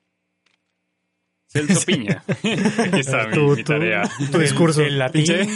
Celso 1.52 1.85
Piña. 1.85 2.23
Aquí 2.28 3.00
está 3.00 3.26
mi, 3.26 3.35
Tu- 3.35 3.57
mi 3.57 3.64
tarea. 3.64 4.02
Tu 4.30 4.38
discurso. 4.38 4.83
El 4.83 4.99
latín. 4.99 5.25
Pinche, 5.25 5.49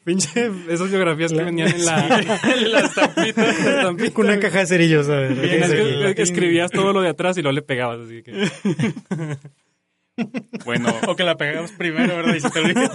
pinche, 0.04 0.50
esas 0.68 0.90
biografías 0.90 1.32
que 1.32 1.42
venían 1.44 1.68
en 1.68 1.84
la, 1.84 2.38
en 2.58 2.72
la 2.72 2.80
estampita. 2.80 3.42
la 3.42 3.50
estampita, 3.50 4.12
Con 4.14 4.26
una 4.26 4.40
caja 4.40 4.58
de 4.60 4.66
cerillos, 4.66 5.06
¿sabes? 5.06 5.30
Es 5.38 5.62
Aquí 5.62 5.72
que- 5.76 5.84
dice- 5.84 6.14
que 6.16 6.22
escribías 6.22 6.70
todo 6.72 6.92
lo 6.92 7.02
de 7.02 7.10
atrás 7.10 7.38
y 7.38 7.42
luego 7.42 7.54
le 7.54 7.62
pegabas. 7.62 8.00
Así 8.00 8.22
que. 8.24 8.48
Bueno, 10.64 10.94
O 11.06 11.14
que 11.14 11.24
la 11.24 11.36
pegamos 11.36 11.72
primero, 11.72 12.16
¿verdad? 12.16 12.34
Y 12.34 12.40
se 12.40 12.50
te 12.50 12.58
olvidó. 12.58 12.80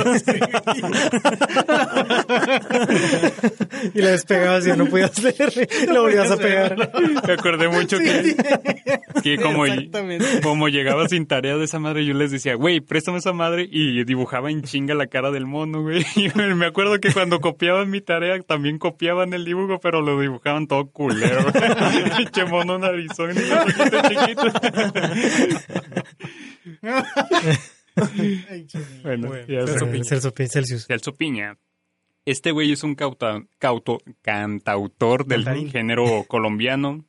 Y 3.94 4.02
la 4.02 4.12
despegabas 4.12 4.66
y 4.66 4.70
ya 4.70 4.76
no 4.76 4.86
podías 4.86 5.22
leer. 5.22 5.68
La 5.92 6.02
volvías 6.02 6.32
a 6.32 6.38
pegar. 6.38 6.92
me 7.26 7.34
acordé 7.34 7.68
mucho 7.68 7.98
que, 7.98 8.36
que 9.24 9.38
como, 9.38 9.64
como 10.44 10.70
llegaba 10.70 11.08
sin 11.08 11.26
tarea 11.26 11.58
de 11.58 11.66
esa 11.66 11.80
madre, 11.80 12.06
yo 12.06 12.14
les 12.14 12.32
decía, 12.32 12.56
güey, 12.56 12.80
préstame 12.80 13.18
esa 13.18 13.34
madre 13.34 13.68
y 13.70 14.04
dibujaba 14.04 14.52
en 14.52 14.62
chinga 14.62 14.94
la 14.94 15.08
cara 15.08 15.32
del 15.32 15.46
mono, 15.46 15.82
güey. 15.82 16.06
Y 16.16 16.30
me 16.36 16.66
acuerdo 16.66 17.00
que 17.00 17.12
cuando 17.12 17.40
copiaban 17.40 17.90
mi 17.90 18.02
tarea 18.02 18.40
también 18.42 18.78
copiaban 18.78 19.34
el 19.34 19.46
dibujo, 19.46 19.80
pero 19.80 20.02
lo 20.02 20.20
dibujaban 20.20 20.68
todo 20.68 20.90
culero. 20.92 21.46
Pinche 22.18 22.46
mono 22.46 22.78
narizón 22.78 23.32
y 23.32 24.10
chiquitos. 24.10 24.54
Ay, 28.50 28.66
chingada. 28.68 29.02
Bueno, 29.04 29.28
Bueno, 29.30 29.48
ya 29.48 29.68
Celso. 29.68 29.90
Piña. 29.92 30.04
Celso 30.04 30.34
Pi- 30.34 30.48
Celsius. 30.48 30.86
Celso 30.88 31.16
Piña. 31.16 31.58
Este 32.26 32.52
güey 32.52 32.72
es 32.72 32.84
un 32.84 32.96
cauta- 32.96 33.44
cauto- 33.60 34.00
cantautor 34.22 35.26
del 35.26 35.44
Cantarín. 35.44 35.70
género 35.72 36.06
colombiano 36.28 37.04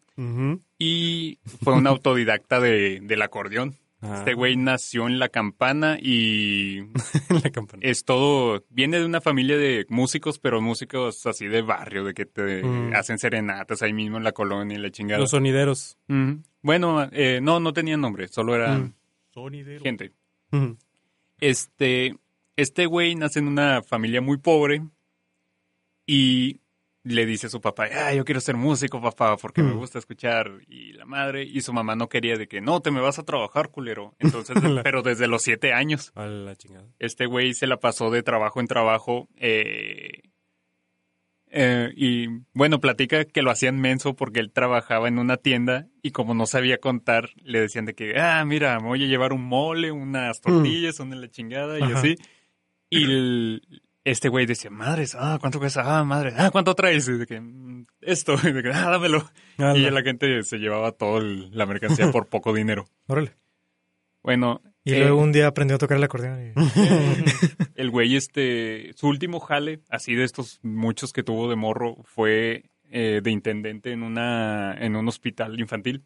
y 0.79 1.39
fue 1.63 1.75
un 1.75 1.87
autodidacta 1.87 2.61
de, 2.61 3.01
del 3.03 3.23
acordeón. 3.23 3.77
Ah. 4.05 4.17
Este 4.19 4.35
güey 4.35 4.57
nació 4.57 5.07
en 5.07 5.19
La 5.21 5.29
Campana 5.29 5.97
y 6.01 6.81
la 7.43 7.51
campana. 7.51 7.81
es 7.85 8.05
todo, 8.05 8.65
viene 8.69 8.99
de 8.99 9.05
una 9.07 9.21
familia 9.21 9.57
de 9.57 9.87
músicos, 9.89 10.39
pero 10.41 10.61
músicos 10.61 11.25
así 11.27 11.47
de 11.47 11.63
barrio, 11.63 12.05
de 12.05 12.15
que 12.15 12.25
te 12.27 12.63
Mm. 12.65 12.95
hacen 12.95 13.19
serenatas 13.19 13.81
ahí 13.83 13.93
mismo 13.93 14.17
en 14.19 14.25
la 14.25 14.33
colonia 14.33 14.77
y 14.77 14.81
la 14.81 14.91
chingada. 14.91 15.21
Los 15.21 15.31
sonideros. 15.31 15.99
Bueno, 16.63 17.09
eh, 17.13 17.39
no, 17.43 17.61
no 17.61 17.73
tenían 17.73 18.01
nombre, 18.01 18.27
solo 18.29 18.55
eran 18.57 18.83
Mm. 18.83 18.95
Sonidero. 19.33 19.83
gente. 19.83 20.13
Ujú. 20.53 20.77
Este, 21.41 22.15
este 22.57 22.87
güey 22.87 23.15
nace 23.15 23.39
en 23.41 23.49
una 23.49 23.83
familia 23.83 24.21
muy 24.21 24.37
pobre 24.39 24.83
y 26.07 26.61
le 27.05 27.27
dice 27.27 27.49
a 27.49 27.51
su 27.51 27.61
papá, 27.61 27.89
ah, 27.93 28.15
yo 28.15 28.25
quiero 28.25 28.41
ser 28.41 28.57
músico, 28.57 29.01
papá, 29.01 29.37
porque 29.37 29.61
me 29.63 29.73
gusta 29.73 29.99
escuchar. 29.99 30.53
Y 30.69 30.93
la 30.93 31.05
madre 31.05 31.43
y 31.43 31.61
su 31.61 31.73
mamá 31.73 31.97
no 31.97 32.09
quería 32.09 32.37
de 32.37 32.47
que, 32.47 32.61
no, 32.61 32.81
te 32.81 32.93
me 32.93 33.01
vas 33.01 33.19
a 33.19 33.25
trabajar, 33.25 33.71
culero. 33.71 34.15
Entonces, 34.21 34.55
La- 34.63 34.83
pero 34.85 35.03
desde 35.03 35.27
los 35.27 35.43
siete 35.43 35.73
años, 35.73 36.13
A 36.15 36.27
la 36.27 36.55
chingada. 36.55 36.87
este 37.01 37.27
güey 37.27 37.55
se 37.55 37.67
la 37.67 37.79
pasó 37.81 38.11
de 38.11 38.23
trabajo 38.23 38.61
en 38.61 38.67
trabajo. 38.69 39.29
eh, 39.37 40.23
eh, 41.55 41.93
y 41.97 42.27
bueno, 42.55 42.81
platica 42.81 43.25
que 43.25 43.43
lo 43.43 43.51
hacían 43.51 43.81
menso 43.81 44.15
porque 44.17 44.41
él 44.41 44.51
trabajaba 44.53 45.07
en 45.09 45.19
una 45.19 45.37
tienda 45.37 45.87
y 46.03 46.11
como 46.11 46.35
no 46.35 46.47
sabía 46.47 46.79
contar, 46.79 47.31
le 47.37 47.61
decían 47.61 47.85
de 47.85 47.95
que, 47.95 48.19
ah, 48.19 48.45
mira, 48.45 48.79
me 48.81 48.89
voy 48.89 49.05
a 49.05 49.07
llevar 49.07 49.33
un 49.33 49.45
mole, 49.45 49.93
unas 49.93 50.41
tortillas, 50.41 50.99
una 51.01 51.17
la 51.17 51.29
chingada 51.29 51.79
y 51.79 51.83
Ajá. 51.83 51.99
así. 51.99 52.17
Y 52.91 53.05
el- 53.05 53.63
este 54.05 54.29
güey 54.29 54.47
decía, 54.47 54.71
madres, 54.71 55.15
ah, 55.17 55.39
¿cuánto 55.41 55.59
cuesta? 55.61 55.83
Ah, 55.85 56.03
madre, 56.05 56.33
ah, 56.37 56.51
¿cuánto 56.51 56.75
traes? 56.75 57.07
Y 57.09 57.13
de 57.13 57.27
que, 57.27 57.41
"Mm, 57.41 57.87
esto, 58.01 58.35
y 58.51 58.53
de 58.53 58.63
que, 58.63 58.71
ah, 58.71 58.91
dámelo. 58.91 59.31
A 59.59 59.77
Y 59.77 59.83
la- 59.83 59.91
la 59.93 60.03
gente 60.03 60.43
se 60.43 60.59
llevaba 60.59 60.91
toda 60.93 61.21
la 61.23 61.67
mercancía 61.67 62.11
por 62.11 62.29
poco 62.29 62.53
dinero. 62.53 62.87
Órale. 63.07 63.35
Bueno. 64.23 64.61
Y 64.85 64.95
eh, 64.95 65.01
luego 65.01 65.21
un 65.21 65.33
día 65.33 65.47
aprendió 65.47 65.77
a 65.77 65.79
tocar 65.79 65.97
el 65.99 66.05
acordeón. 66.05 66.41
y- 66.49 66.53
El 67.75 67.91
güey, 67.91 68.17
este, 68.17 68.93
su 68.95 69.09
último 69.09 69.41
jale, 69.41 69.81
así 69.89 70.15
de 70.15 70.25
estos 70.25 70.59
muchos 70.63 71.13
que 71.13 71.23
tuvo 71.23 71.49
de 71.49 71.57
morro, 71.57 71.97
fue 72.05 72.65
eh, 72.91 73.21
de 73.23 73.31
intendente 73.31 73.93
en 73.93 74.03
una, 74.03 74.75
en 74.79 74.95
un 74.97 75.09
hospital 75.09 75.59
infantil. 75.61 76.05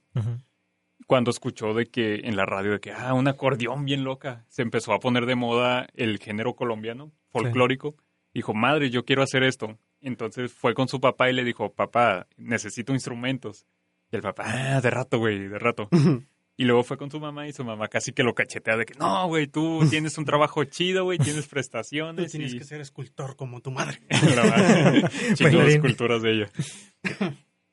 Cuando 1.06 1.30
escuchó 1.30 1.74
de 1.74 1.86
que 1.86 2.20
en 2.24 2.36
la 2.36 2.46
radio 2.46 2.72
de 2.72 2.80
que, 2.80 2.92
ah, 2.92 3.12
un 3.14 3.28
acordeón 3.28 3.84
bien 3.84 4.04
loca, 4.04 4.44
se 4.48 4.62
empezó 4.62 4.92
a 4.92 4.98
poner 5.00 5.26
de 5.26 5.34
moda 5.36 5.86
el 5.94 6.18
género 6.18 6.54
colombiano, 6.54 7.12
folclórico. 7.30 7.96
Dijo, 8.34 8.54
madre, 8.54 8.90
yo 8.90 9.04
quiero 9.04 9.22
hacer 9.22 9.42
esto. 9.42 9.78
Entonces 10.00 10.52
fue 10.52 10.74
con 10.74 10.88
su 10.88 11.00
papá 11.00 11.28
y 11.30 11.32
le 11.32 11.44
dijo, 11.44 11.72
papá, 11.72 12.26
necesito 12.36 12.92
instrumentos. 12.92 13.66
Y 14.10 14.16
el 14.16 14.22
papá, 14.22 14.44
ah, 14.46 14.80
de 14.80 14.90
rato, 14.90 15.18
güey, 15.18 15.48
de 15.48 15.58
rato. 15.58 15.88
Y 16.58 16.64
luego 16.64 16.82
fue 16.84 16.96
con 16.96 17.10
su 17.10 17.20
mamá 17.20 17.46
y 17.46 17.52
su 17.52 17.64
mamá 17.64 17.86
casi 17.88 18.12
que 18.12 18.22
lo 18.22 18.34
cachetea 18.34 18.78
de 18.78 18.86
que, 18.86 18.94
no, 18.94 19.26
güey, 19.28 19.46
tú 19.46 19.86
tienes 19.90 20.16
un 20.16 20.24
trabajo 20.24 20.64
chido, 20.64 21.04
güey, 21.04 21.18
tienes 21.18 21.44
Tú 21.44 21.50
prestaciones. 21.50 22.30
tienes 22.32 22.54
y... 22.54 22.58
que 22.58 22.64
ser 22.64 22.80
escultor 22.80 23.36
como 23.36 23.60
tu 23.60 23.70
madre. 23.70 24.00
La 24.08 24.42
verdad, 24.42 25.10
Chingó 25.34 25.50
las 25.50 25.54
Bailarín. 25.58 25.80
culturas 25.82 26.22
de 26.22 26.30
ella. 26.32 26.50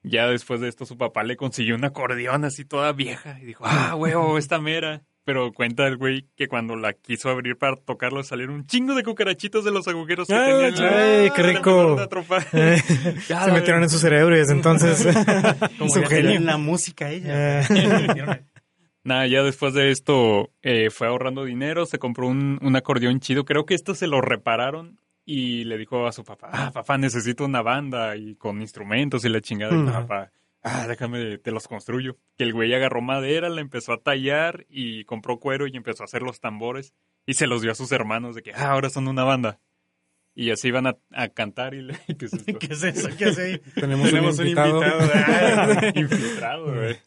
Ya 0.04 0.28
después 0.28 0.60
de 0.60 0.68
esto 0.68 0.86
su 0.86 0.98
papá 0.98 1.24
le 1.24 1.38
consiguió 1.38 1.76
un 1.76 1.86
acordeón 1.86 2.44
así 2.44 2.66
toda 2.66 2.92
vieja 2.92 3.40
y 3.42 3.46
dijo, 3.46 3.64
ah, 3.66 3.96
huevo, 3.96 4.38
esta 4.38 4.60
mera. 4.60 5.02
Pero 5.26 5.54
cuenta 5.54 5.88
el 5.88 5.96
güey 5.96 6.28
que 6.36 6.50
cuando 6.50 6.76
la 6.76 6.92
quiso 6.92 7.30
abrir 7.30 7.58
para 7.58 7.78
tocarlo 7.78 8.22
salieron 8.24 8.56
un 8.56 8.68
chingo 8.68 8.94
de 8.94 9.04
cucarachitos 9.04 9.64
de 9.64 9.72
los 9.72 9.88
agujeros 9.88 10.28
que 10.28 10.34
Ay, 10.34 10.74
tenía. 10.74 11.22
ay, 11.22 11.32
qué 11.34 11.42
rico. 11.44 11.98
a 11.98 12.04
atropar. 12.04 12.46
Eh, 12.52 12.82
Ya, 13.30 13.44
se 13.44 13.48
la 13.48 13.54
metieron 13.54 13.82
en 13.84 13.90
su 13.90 14.00
cerebro 14.00 14.36
y 14.36 14.40
desde 14.40 14.52
entonces... 14.52 15.08
Como 15.80 15.90
Su 15.90 16.04
genio. 16.04 16.32
en 16.32 16.46
la 16.46 16.58
música 16.58 17.10
ella. 17.10 17.66
Nada, 19.04 19.28
ya 19.28 19.44
después 19.44 19.74
de 19.74 19.92
esto 19.92 20.52
eh, 20.62 20.90
fue 20.90 21.08
ahorrando 21.08 21.44
dinero, 21.44 21.86
se 21.86 22.00
compró 22.00 22.28
un, 22.28 22.58
un 22.62 22.76
acordeón 22.76 23.20
chido. 23.20 23.44
Creo 23.44 23.66
que 23.66 23.74
esto 23.74 23.96
se 23.96 24.08
lo 24.08 24.22
repararon 24.22 25.00
y 25.26 25.66
le 25.66 25.78
dijo 25.78 26.08
a 26.08 26.12
su 26.12 26.24
papá, 26.24 26.50
ah, 26.52 26.72
papá, 26.74 26.98
necesito 26.98 27.46
una 27.46 27.62
banda 27.62 28.16
y 28.16 28.36
con 28.36 28.62
instrumentos 28.62 29.26
y 29.26 29.30
la 29.30 29.42
chingada. 29.42 29.76
Y 29.76 29.80
el 29.82 29.90
Ajá. 29.90 30.02
papá, 30.02 30.32
ah, 30.64 30.88
déjame, 30.88 31.38
te 31.38 31.52
los 31.52 31.68
construyo. 31.68 32.18
Que 32.38 32.46
el 32.46 32.54
güey 32.54 32.74
agarró 32.74 33.02
madera, 33.02 33.50
la 33.50 33.62
empezó 33.62 33.92
a 33.94 33.98
tallar 34.02 34.66
y 34.70 35.04
compró 35.06 35.38
cuero 35.40 35.68
y 35.68 35.76
empezó 35.76 36.04
a 36.04 36.06
hacer 36.06 36.22
los 36.22 36.40
tambores 36.40 36.94
y 37.26 37.34
se 37.34 37.48
los 37.48 37.62
dio 37.62 37.72
a 37.72 37.76
sus 37.76 37.92
hermanos 37.92 38.36
de 38.36 38.42
que, 38.44 38.54
ah, 38.54 38.72
ahora 38.72 38.90
son 38.90 39.08
una 39.10 39.24
banda. 39.26 39.60
Y 40.36 40.50
así 40.50 40.70
iban 40.70 40.88
a, 40.88 40.98
a 41.12 41.28
cantar 41.28 41.74
y 41.74 41.82
le... 41.84 41.94
¿Qué 42.18 42.26
es 42.26 42.34
esto? 42.34 42.58
¿Qué 42.60 42.68
es 42.68 42.84
eso? 42.84 43.10
¿Qué 43.18 43.26
es 43.26 43.38
ahí? 43.38 43.62
Tenemos, 43.76 44.10
Tenemos 44.10 44.40
un 44.40 44.48
invitado. 44.48 44.82
Ah, 45.14 45.92
Infiltrado, 45.94 46.74
güey. 46.74 46.98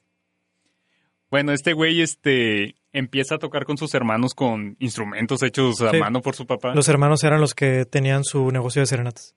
Bueno, 1.30 1.52
este 1.52 1.72
güey 1.72 2.00
este, 2.02 2.76
empieza 2.92 3.34
a 3.34 3.38
tocar 3.38 3.64
con 3.64 3.76
sus 3.76 3.94
hermanos 3.94 4.34
con 4.34 4.76
instrumentos 4.78 5.42
hechos 5.42 5.80
a 5.82 5.90
Sí. 5.90 5.98
mano 5.98 6.22
por 6.22 6.34
su 6.36 6.46
papá. 6.46 6.74
Los 6.74 6.88
hermanos 6.88 7.24
eran 7.24 7.40
los 7.40 7.54
que 7.54 7.84
tenían 7.84 8.22
su 8.24 8.50
negocio 8.52 8.80
de 8.80 8.86
serenatas. 8.86 9.34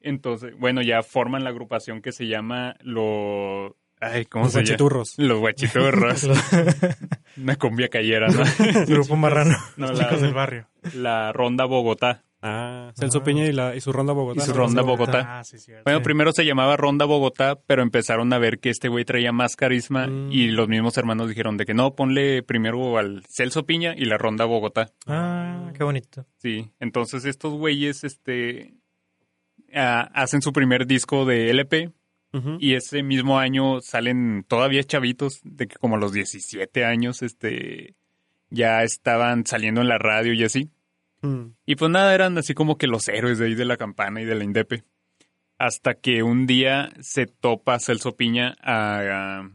Entonces, 0.00 0.54
bueno, 0.58 0.82
ya 0.82 1.02
forman 1.02 1.44
la 1.44 1.50
agrupación 1.50 2.00
que 2.02 2.12
se 2.12 2.26
llama 2.26 2.74
los... 2.80 3.72
Ay, 4.00 4.26
¿cómo 4.26 4.44
Los 4.44 4.52
se 4.52 4.58
llama? 4.58 4.66
guachiturros. 4.68 5.14
Los 5.16 5.38
guachiturros. 5.38 6.22
Una 7.38 7.56
cumbia 7.56 7.88
cayera, 7.88 8.28
¿no? 8.28 8.42
Grupo 8.86 9.16
marrano. 9.16 9.56
No, 9.76 9.90
la, 9.92 10.04
chicos 10.04 10.20
del 10.20 10.34
barrio. 10.34 10.68
la 10.94 11.32
Ronda 11.32 11.64
Bogotá. 11.64 12.22
Ah, 12.48 12.92
Celso 12.94 13.18
Ah. 13.18 13.24
Peña 13.24 13.44
y, 13.46 13.52
la, 13.52 13.74
y 13.74 13.80
su 13.80 13.92
ronda 13.92 14.12
Bogotá. 14.12 14.42
Y 14.42 14.46
su 14.46 14.52
ronda 14.52 14.82
Bogotá. 14.82 15.12
Bogotá. 15.18 15.38
Ah, 15.40 15.44
sí, 15.44 15.58
cierto. 15.58 15.82
Bueno, 15.84 15.98
Sí. 15.98 16.04
primero 16.04 16.32
se 16.32 16.44
llamaba 16.44 16.76
Ronda 16.76 17.04
Bogotá, 17.04 17.58
pero 17.66 17.82
empezaron 17.82 18.32
a 18.32 18.38
ver 18.38 18.58
que 18.60 18.70
este 18.70 18.88
güey 18.88 19.04
traía 19.04 19.32
más 19.32 19.56
carisma 19.56 20.06
Mm. 20.06 20.32
y 20.32 20.48
los 20.48 20.68
mismos 20.68 20.96
hermanos 20.98 21.28
dijeron 21.28 21.56
de 21.56 21.64
que 21.66 21.74
no, 21.74 21.94
ponle 21.94 22.42
primero 22.42 22.98
al 22.98 23.24
Celso 23.28 23.66
Piña 23.66 23.94
y 23.96 24.04
la 24.04 24.18
Ronda 24.18 24.44
Bogotá. 24.44 24.92
Ah, 25.06 25.72
qué 25.76 25.82
bonito. 25.84 26.26
Sí, 26.38 26.70
entonces 26.80 27.24
estos 27.24 27.52
güeyes 27.54 28.04
este 28.04 28.74
ah, 29.74 30.08
hacen 30.14 30.42
su 30.42 30.52
primer 30.52 30.86
disco 30.86 31.24
de 31.24 31.50
LP 31.50 31.90
y 32.58 32.74
ese 32.74 33.02
mismo 33.02 33.38
año 33.38 33.80
salen 33.80 34.44
todavía 34.46 34.84
chavitos 34.84 35.40
de 35.42 35.68
que 35.68 35.76
como 35.76 35.96
a 35.96 35.98
los 35.98 36.12
17 36.12 36.84
años 36.84 37.22
este 37.22 37.94
ya 38.50 38.82
estaban 38.82 39.46
saliendo 39.46 39.80
en 39.80 39.88
la 39.88 39.96
radio 39.96 40.34
y 40.34 40.44
así. 40.44 40.70
Mm. 41.22 41.52
Y 41.66 41.76
pues 41.76 41.90
nada, 41.90 42.14
eran 42.14 42.36
así 42.38 42.54
como 42.54 42.78
que 42.78 42.86
los 42.86 43.08
héroes 43.08 43.38
de 43.38 43.46
ahí 43.46 43.54
de 43.54 43.64
la 43.64 43.76
campana 43.76 44.20
y 44.20 44.24
de 44.24 44.34
la 44.34 44.44
Indepe. 44.44 44.84
Hasta 45.58 45.94
que 45.94 46.22
un 46.22 46.46
día 46.46 46.90
se 47.00 47.26
topa 47.26 47.78
Celso 47.78 48.16
Piña 48.16 48.56
a, 48.60 49.00
a, 49.40 49.50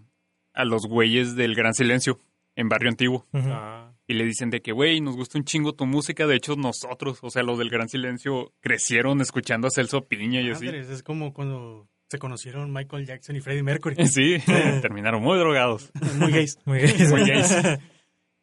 a 0.53 0.65
los 0.65 0.87
güeyes 0.87 1.35
del 1.35 1.55
Gran 1.55 1.73
Silencio 1.73 2.19
en 2.55 2.69
Barrio 2.69 2.89
Antiguo. 2.89 3.27
Ah. 3.33 3.91
Y 4.07 4.13
le 4.13 4.25
dicen 4.25 4.49
de 4.49 4.61
que, 4.61 4.71
güey, 4.71 4.99
nos 4.99 5.15
gusta 5.15 5.37
un 5.37 5.45
chingo 5.45 5.73
tu 5.73 5.85
música. 5.85 6.27
De 6.27 6.35
hecho, 6.35 6.55
nosotros, 6.55 7.19
o 7.21 7.29
sea, 7.29 7.43
los 7.43 7.57
del 7.57 7.69
Gran 7.69 7.87
Silencio, 7.87 8.51
crecieron 8.59 9.21
escuchando 9.21 9.67
a 9.67 9.71
Celso 9.71 10.07
Piña 10.07 10.41
y 10.41 10.49
así. 10.49 10.67
Es 10.67 11.03
como 11.03 11.33
cuando 11.33 11.87
se 12.09 12.19
conocieron 12.19 12.73
Michael 12.73 13.05
Jackson 13.05 13.37
y 13.37 13.39
Freddie 13.41 13.63
Mercury. 13.63 13.95
Sí, 14.07 14.37
terminaron 14.81 15.21
muy 15.21 15.37
drogados. 15.37 15.91
Muy 16.17 16.31
gays. 16.31 16.57
Muy 16.65 16.79
bien. 16.83 17.09
Muy 17.09 17.25
gays. 17.25 17.55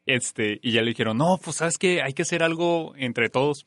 Este, 0.08 0.58
y 0.62 0.72
ya 0.72 0.80
le 0.82 0.88
dijeron, 0.88 1.18
no, 1.18 1.38
pues 1.42 1.56
sabes 1.56 1.76
que 1.78 2.02
hay 2.02 2.12
que 2.14 2.22
hacer 2.22 2.42
algo 2.42 2.94
entre 2.96 3.28
todos. 3.28 3.66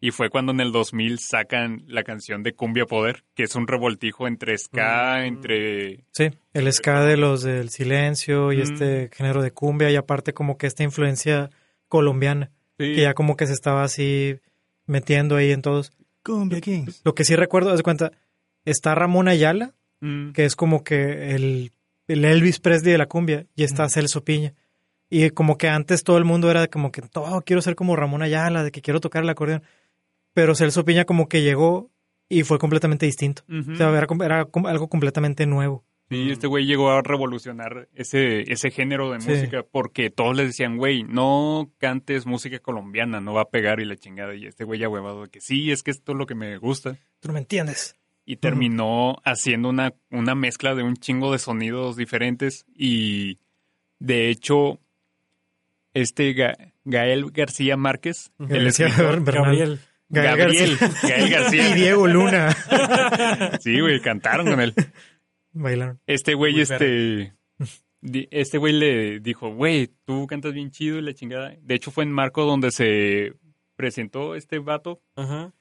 Y 0.00 0.10
fue 0.10 0.30
cuando 0.30 0.50
en 0.50 0.58
el 0.60 0.72
2000 0.72 1.18
sacan 1.20 1.84
la 1.86 2.02
canción 2.02 2.42
de 2.42 2.54
Cumbia 2.54 2.86
Poder, 2.86 3.22
que 3.34 3.44
es 3.44 3.54
un 3.54 3.68
revoltijo 3.68 4.26
entre 4.26 4.56
ska, 4.58 5.18
Mm. 5.20 5.24
entre... 5.26 6.04
Sí, 6.10 6.30
el 6.54 6.72
ska 6.72 7.04
de 7.04 7.16
los 7.16 7.42
del 7.42 7.68
silencio 7.70 8.52
y 8.52 8.56
Mm. 8.56 8.62
este 8.62 9.10
género 9.12 9.42
de 9.42 9.52
cumbia 9.52 9.90
y 9.90 9.96
aparte 9.96 10.32
como 10.32 10.56
que 10.58 10.66
esta 10.66 10.82
influencia 10.82 11.50
colombiana 11.88 12.50
Sí, 12.78 12.94
que 12.96 13.02
ya 13.02 13.14
como 13.14 13.36
que 13.36 13.46
se 13.46 13.52
estaba 13.52 13.84
así 13.84 14.40
metiendo 14.86 15.36
ahí 15.36 15.52
en 15.52 15.62
todos. 15.62 15.92
Cumbia 16.24 16.60
Kings. 16.60 17.02
Lo 17.04 17.14
que 17.14 17.24
sí 17.24 17.36
recuerdo, 17.36 17.70
haz 17.70 17.76
de 17.76 17.82
cuenta, 17.84 18.12
está 18.64 18.94
Ramón 18.94 19.28
Ayala, 19.28 19.74
mm, 20.00 20.32
que 20.32 20.44
es 20.46 20.56
como 20.56 20.82
que 20.82 21.34
el, 21.36 21.70
el 22.08 22.24
Elvis 22.24 22.58
Presley 22.60 22.92
de 22.92 22.98
la 22.98 23.06
cumbia, 23.06 23.46
y 23.54 23.62
está 23.62 23.84
Mm. 23.84 23.90
Celso 23.90 24.24
Piña. 24.24 24.54
Y 25.14 25.28
como 25.30 25.58
que 25.58 25.68
antes 25.68 26.04
todo 26.04 26.16
el 26.16 26.24
mundo 26.24 26.50
era 26.50 26.68
como 26.68 26.90
que, 26.90 27.02
todo 27.02 27.42
quiero 27.42 27.60
ser 27.60 27.74
como 27.74 27.96
Ramón 27.96 28.22
Ayala, 28.22 28.64
de 28.64 28.70
que 28.70 28.80
quiero 28.80 28.98
tocar 29.00 29.22
el 29.22 29.28
acordeón. 29.28 29.62
Pero 30.32 30.54
Celso 30.54 30.84
Piña 30.86 31.04
como 31.04 31.28
que 31.28 31.42
llegó 31.42 31.90
y 32.30 32.44
fue 32.44 32.58
completamente 32.58 33.04
distinto. 33.04 33.42
O 33.48 33.76
sea, 33.76 33.90
era, 33.90 34.06
era 34.24 34.48
algo 34.64 34.88
completamente 34.88 35.44
nuevo. 35.44 35.84
Sí, 36.08 36.30
este 36.30 36.46
güey 36.46 36.64
llegó 36.64 36.90
a 36.90 37.02
revolucionar 37.02 37.88
ese, 37.94 38.50
ese 38.52 38.70
género 38.70 39.12
de 39.12 39.20
Sí. 39.20 39.30
música 39.30 39.62
porque 39.70 40.08
todos 40.10 40.34
le 40.36 40.44
decían, 40.46 40.76
güey, 40.78 41.02
no 41.04 41.70
cantes 41.78 42.24
música 42.26 42.58
colombiana, 42.58 43.20
no 43.20 43.34
va 43.34 43.42
a 43.42 43.50
pegar 43.50 43.80
y 43.80 43.84
la 43.84 43.96
chingada. 43.96 44.34
Y 44.34 44.46
este 44.46 44.64
güey 44.64 44.80
ya 44.80 44.88
huevado 44.88 45.24
de 45.24 45.28
que 45.30 45.40
sí, 45.42 45.70
es 45.70 45.82
que 45.82 45.90
esto 45.90 46.12
es 46.12 46.18
lo 46.18 46.24
que 46.26 46.34
me 46.34 46.56
gusta. 46.58 46.94
Tú 47.20 47.28
no 47.28 47.34
me 47.34 47.40
entiendes. 47.40 47.96
Y 48.24 48.36
terminó 48.36 49.16
haciendo 49.24 49.68
una, 49.68 49.92
una 50.10 50.34
mezcla 50.34 50.74
de 50.74 50.82
un 50.82 50.96
chingo 50.96 51.32
de 51.32 51.38
sonidos 51.38 51.96
diferentes 51.96 52.64
y 52.74 53.38
de 53.98 54.30
hecho, 54.30 54.80
este 55.94 56.34
Ga- 56.34 56.72
Gael 56.84 57.30
García 57.30 57.76
Márquez, 57.76 58.32
el 58.48 58.66
escritor, 58.66 59.22
Bernal. 59.22 59.44
Gabriel. 59.44 59.78
Gael 60.08 60.36
Gabriel, 60.38 60.76
García. 60.78 61.10
Gael 61.16 61.30
García. 61.30 61.68
Y 61.70 61.72
Diego 61.74 62.06
Luna. 62.06 62.56
Sí, 63.60 63.80
güey, 63.80 64.00
cantaron 64.00 64.46
con 64.46 64.60
él. 64.60 64.74
Bailaron. 65.52 66.00
Este 66.06 66.34
güey, 66.34 66.52
Muy 66.54 66.62
este. 66.62 67.32
Este 68.30 68.58
güey 68.58 68.72
le 68.72 69.20
dijo, 69.20 69.54
güey, 69.54 69.88
tú 70.04 70.26
cantas 70.26 70.52
bien 70.52 70.70
chido 70.72 70.98
y 70.98 71.02
la 71.02 71.14
chingada. 71.14 71.54
De 71.62 71.74
hecho, 71.76 71.90
fue 71.92 72.02
en 72.04 72.10
Marco 72.12 72.44
donde 72.44 72.72
se 72.72 73.34
presentó 73.76 74.34
este 74.34 74.58
vato 74.58 75.00
Ajá. 75.14 75.52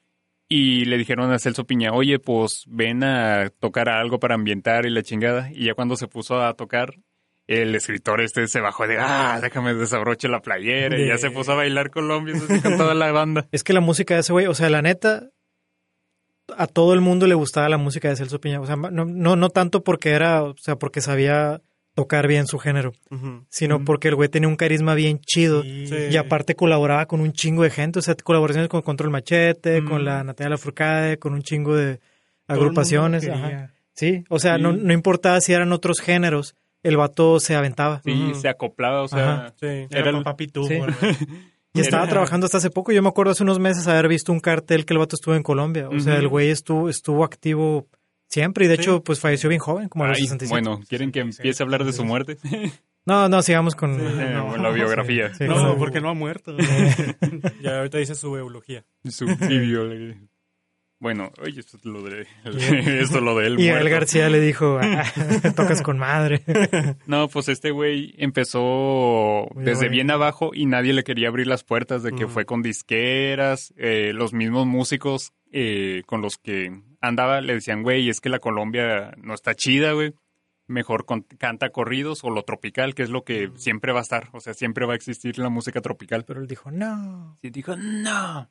y 0.50 0.86
le 0.86 0.98
dijeron 0.98 1.32
a 1.32 1.38
Celso 1.40 1.66
Piña, 1.66 1.92
oye, 1.94 2.18
pues 2.20 2.64
ven 2.68 3.04
a 3.04 3.52
tocar 3.60 3.90
algo 3.90 4.20
para 4.20 4.34
ambientar 4.36 4.88
y 4.88 4.90
la 4.90 5.04
chingada. 5.04 5.52
Y 5.52 5.66
ya 5.66 5.76
cuando 5.76 5.96
se 5.96 6.08
puso 6.08 6.42
a 6.44 6.56
tocar, 6.56 6.96
el 7.52 7.76
escritor 7.76 8.22
este 8.22 8.48
se 8.48 8.62
bajó 8.62 8.88
de, 8.88 8.98
ah, 9.00 9.40
déjame 9.42 9.74
desabroche 9.74 10.28
la 10.28 10.42
playera. 10.42 11.00
Y 11.00 11.08
ya 11.08 11.18
se 11.18 11.32
puso 11.32 11.52
a 11.52 11.56
bailar 11.56 11.90
Colombia 11.90 12.36
así 12.36 12.62
con 12.62 12.78
toda 12.78 12.94
la 12.94 13.12
banda. 13.12 13.48
Es 13.52 13.64
que 13.64 13.74
la 13.74 13.82
música 13.82 14.14
de 14.14 14.22
ese 14.22 14.32
güey, 14.32 14.48
o 14.48 14.54
sea, 14.54 14.70
la 14.70 14.82
neta, 14.82 15.30
a 16.58 16.68
todo 16.68 16.94
el 16.94 17.02
mundo 17.02 17.28
le 17.28 17.36
gustaba 17.36 17.70
la 17.70 17.78
música 17.78 18.10
de 18.10 18.16
Celso 18.16 18.40
Piña. 18.40 18.62
O 18.62 18.66
sea, 18.66 18.76
no, 18.76 19.06
no, 19.06 19.36
no 19.36 19.50
tanto 19.50 19.84
porque 19.84 20.12
era, 20.12 20.44
o 20.44 20.56
sea, 20.58 20.78
porque 20.78 21.02
sabía 21.02 21.62
tocar 21.94 22.28
bien 22.28 22.48
su 22.48 22.58
género, 22.58 22.94
sino 23.50 23.84
porque 23.84 24.08
el 24.08 24.16
güey 24.16 24.30
tenía 24.30 24.48
un 24.48 24.56
carisma 24.56 24.96
bien 24.96 25.20
chido. 25.20 25.62
Sí. 25.64 25.94
Y 26.10 26.16
aparte 26.16 26.56
colaboraba 26.56 27.06
con 27.06 27.20
un 27.20 27.34
chingo 27.34 27.64
de 27.64 27.70
gente, 27.70 28.00
o 28.00 28.02
sea, 28.02 28.16
colaboraciones 28.16 28.70
con 28.70 28.82
Control 28.82 29.12
Machete, 29.12 29.84
con 29.84 30.06
la 30.06 30.24
Natalia 30.24 30.52
Lafourcade, 30.52 31.20
con 31.20 31.34
un 31.34 31.42
chingo 31.42 31.76
de 31.76 32.00
agrupaciones. 32.48 33.28
ajá. 33.28 33.74
Sí, 33.94 34.24
o 34.30 34.40
sea, 34.40 34.58
no, 34.58 34.72
no 34.72 34.94
importaba 34.94 35.42
si 35.42 35.54
eran 35.54 35.74
otros 35.74 36.00
géneros, 36.00 36.56
el 36.84 36.98
vato 36.98 37.40
se 37.40 37.56
aventaba. 37.56 38.02
Sí, 38.04 38.34
se 38.36 38.50
acoplaba, 38.50 39.02
o 39.04 39.08
sea, 39.08 39.34
Ajá. 39.34 39.54
Sí. 39.60 39.66
Era, 39.90 40.00
Era 40.00 40.10
el- 40.12 40.24
Sí. 40.68 40.78
güey. 40.78 40.90
Y 41.74 41.80
estaba 41.80 42.04
Era- 42.04 42.12
trabajando 42.12 42.46
hasta 42.46 42.58
hace 42.58 42.70
poco. 42.70 42.92
Yo 42.92 43.02
me 43.02 43.08
acuerdo 43.08 43.32
hace 43.32 43.44
unos 43.44 43.60
meses 43.60 43.88
haber 43.88 44.10
visto 44.10 44.34
un 44.34 44.42
cartel 44.42 44.86
que 44.86 44.94
el 44.94 44.98
vato 45.00 45.16
estuvo 45.16 45.36
en 45.36 45.44
Colombia. 45.44 45.88
O 45.88 46.00
sea, 46.02 46.18
el 46.18 46.28
güey 46.28 46.50
estuvo, 46.50 46.90
estuvo 46.90 47.24
activo 47.24 47.88
siempre 48.28 48.66
y 48.66 48.68
de 48.68 48.76
Sí. 48.76 48.82
hecho, 48.82 49.04
pues 49.04 49.22
falleció 49.22 49.48
bien 49.48 49.60
joven, 49.62 49.88
como 49.88 50.04
a 50.04 50.10
los 50.10 50.18
ay, 50.18 50.24
67. 50.24 50.50
bueno, 50.50 50.82
¿quieren 50.90 51.12
que 51.14 51.22
empiece 51.22 51.64
a 51.64 51.66
hablar 51.66 51.86
de 51.86 51.94
su 51.94 52.04
muerte? 52.04 52.38
No, 53.04 53.28
no, 53.30 53.42
sigamos 53.42 53.74
con 53.74 53.98
Sí, 53.98 54.06
Eh, 54.06 54.30
no, 54.32 54.58
la 54.58 54.70
biografía. 54.70 55.34
sí, 55.34 55.46
No, 55.46 55.76
porque 55.76 56.00
no 56.02 56.10
ha 56.10 56.14
muerto. 56.14 56.56
Ya 57.64 57.78
ahorita 57.80 57.98
dice 57.98 58.14
su 58.14 58.36
eulogía. 58.38 58.84
Su 59.10 59.26
bibio- 59.26 59.90
Bueno, 61.02 61.32
oye, 61.42 61.60
esto 61.60 61.78
es 61.78 61.84
lo 61.86 62.04
de, 62.04 62.28
esto 63.02 63.18
es 63.18 63.24
lo 63.24 63.36
de 63.36 63.48
él. 63.48 63.60
Y 63.60 63.64
muerto. 63.70 63.86
el 63.86 63.90
García 63.90 64.30
le 64.30 64.40
dijo, 64.40 64.78
"Ah, 64.80 65.04
tocas 65.56 65.82
con 65.82 65.98
madre. 65.98 66.44
No, 67.08 67.28
pues 67.28 67.50
este 67.50 67.72
güey 67.72 68.14
empezó 68.20 69.48
desde 69.56 69.90
bien 69.90 70.12
abajo 70.12 70.52
y 70.54 70.66
nadie 70.68 70.94
le 70.94 71.04
quería 71.04 71.28
abrir 71.30 71.48
las 71.48 71.64
puertas 71.64 72.04
de 72.04 72.12
que 72.12 72.28
fue 72.28 72.46
con 72.46 72.62
disqueras, 72.62 73.74
eh, 73.78 74.12
los 74.14 74.32
mismos 74.34 74.68
músicos 74.68 75.34
eh, 75.52 76.04
con 76.06 76.22
los 76.22 76.38
que 76.38 76.72
andaba 77.02 77.42
le 77.42 77.56
decían, 77.56 77.82
güey, 77.84 78.08
es 78.08 78.22
que 78.22 78.30
la 78.30 78.40
Colombia 78.40 79.12
no 79.18 79.34
está 79.34 79.56
chida, 79.56 79.94
güey. 79.94 80.14
Mejor 80.68 81.06
con- 81.06 81.24
canta 81.24 81.72
corridos 81.72 82.24
o 82.24 82.30
lo 82.30 82.44
tropical, 82.44 82.94
que 82.96 83.04
es 83.04 83.10
lo 83.10 83.24
que 83.24 83.50
siempre 83.56 83.92
va 83.92 84.00
a 84.00 84.04
estar. 84.04 84.30
O 84.34 84.40
sea, 84.40 84.54
siempre 84.54 84.86
va 84.86 84.94
a 84.94 84.96
existir 84.96 85.38
la 85.40 85.50
música 85.50 85.82
tropical. 85.82 86.24
Pero 86.26 86.40
él 86.40 86.48
dijo, 86.48 86.72
no. 86.72 87.36
Y 87.42 87.50
dijo, 87.50 87.76
no. 87.76 88.50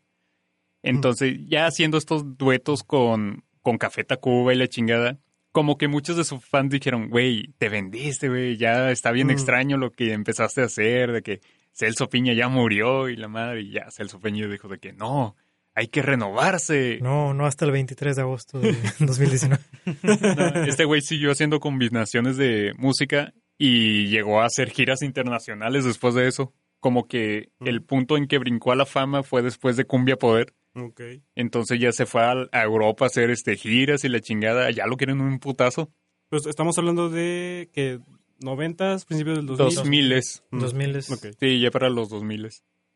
Entonces, 0.83 1.39
ya 1.47 1.67
haciendo 1.67 1.99
estos 1.99 2.39
duetos 2.39 2.83
con, 2.83 3.45
con 3.63 3.79
Café 3.79 4.05
Tacuba 4.05 4.53
y 4.55 4.57
la 4.57 4.69
chingada, 4.69 5.19
como 5.53 5.77
que 5.79 5.89
muchos 5.89 6.17
de 6.17 6.25
sus 6.25 6.45
fans 6.45 6.71
dijeron, 6.71 7.09
güey, 7.11 7.53
te 7.59 7.69
vendiste, 7.69 8.29
güey, 8.29 8.57
ya 8.57 8.91
está 8.91 9.11
bien 9.13 9.27
Mm. 9.29 9.31
extraño 9.33 9.77
lo 9.77 9.91
que 9.93 10.13
empezaste 10.13 10.63
a 10.63 10.67
hacer, 10.67 11.13
de 11.13 11.23
que 11.23 11.41
Celso 11.73 12.09
Piña 12.09 12.33
ya 12.35 12.49
murió 12.49 13.09
y 13.09 13.17
la 13.17 13.29
madre, 13.29 13.63
y 13.63 13.73
ya 13.73 13.91
Celso 13.91 14.21
Piña 14.21 14.47
dijo 14.47 14.69
de 14.69 14.79
que 14.79 14.93
no, 14.93 15.35
hay 15.75 15.89
que 15.89 16.03
renovarse. 16.03 16.99
No, 17.03 17.35
no 17.35 17.47
hasta 17.47 17.65
el 17.65 17.73
23 17.73 18.17
de 18.17 18.23
agosto 18.23 18.61
de 18.61 18.75
2019. 19.01 19.63
No, 20.03 20.65
Este 20.67 20.85
güey 20.85 21.01
siguió 21.01 21.31
haciendo 21.33 21.61
combinaciones 21.61 22.37
de 22.37 22.73
música 22.79 23.33
y 23.59 24.07
llegó 24.07 24.41
a 24.41 24.47
hacer 24.47 24.71
giras 24.71 25.03
internacionales 25.03 25.85
después 25.85 26.15
de 26.15 26.27
eso. 26.29 26.53
Como 26.81 27.07
que 27.07 27.51
el 27.61 27.83
punto 27.83 28.17
en 28.17 28.27
que 28.27 28.39
brincó 28.39 28.73
a 28.73 28.77
la 28.77 28.87
fama 28.87 29.23
fue 29.23 29.43
después 29.43 29.77
de 29.77 29.85
Cumbia 29.85 30.17
Poder. 30.17 30.55
Ok. 30.75 31.01
Entonces 31.35 31.81
ya 31.81 31.93
se 31.93 32.07
fue 32.07 32.23
a, 32.23 32.35
a 32.53 32.63
Europa 32.63 33.05
a 33.05 33.09
hacer 33.09 33.31
este 33.31 33.57
giras 33.57 34.05
y 34.05 34.09
la 34.09 34.21
chingada. 34.21 34.71
Ya 34.71 34.87
lo 34.87 34.97
quieren 34.97 35.21
un 35.21 35.39
putazo. 35.39 35.91
Pues 36.29 36.47
estamos 36.47 36.79
hablando 36.79 37.09
de 37.11 37.69
que 37.73 37.99
90 38.39 38.99
principios 39.07 39.37
del 39.39 39.47
2000. 39.47 39.75
2000 39.77 40.13
es. 40.13 40.43
Mm. 40.51 40.59
2000 40.61 40.97
es- 40.97 41.11
Ok. 41.11 41.27
Sí, 41.41 41.61
ya 41.61 41.71
para 41.71 41.89
los 41.91 42.09
2000 42.09 42.49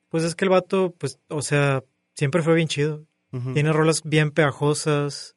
Pues 0.08 0.22
es 0.24 0.34
que 0.36 0.44
el 0.44 0.50
vato, 0.50 0.94
pues, 0.96 1.18
o 1.28 1.42
sea, 1.42 1.82
siempre 2.14 2.42
fue 2.42 2.54
bien 2.54 2.68
chido. 2.68 3.06
Tiene 3.52 3.72
rolas 3.72 4.02
bien 4.04 4.30
pegajosas. 4.30 5.34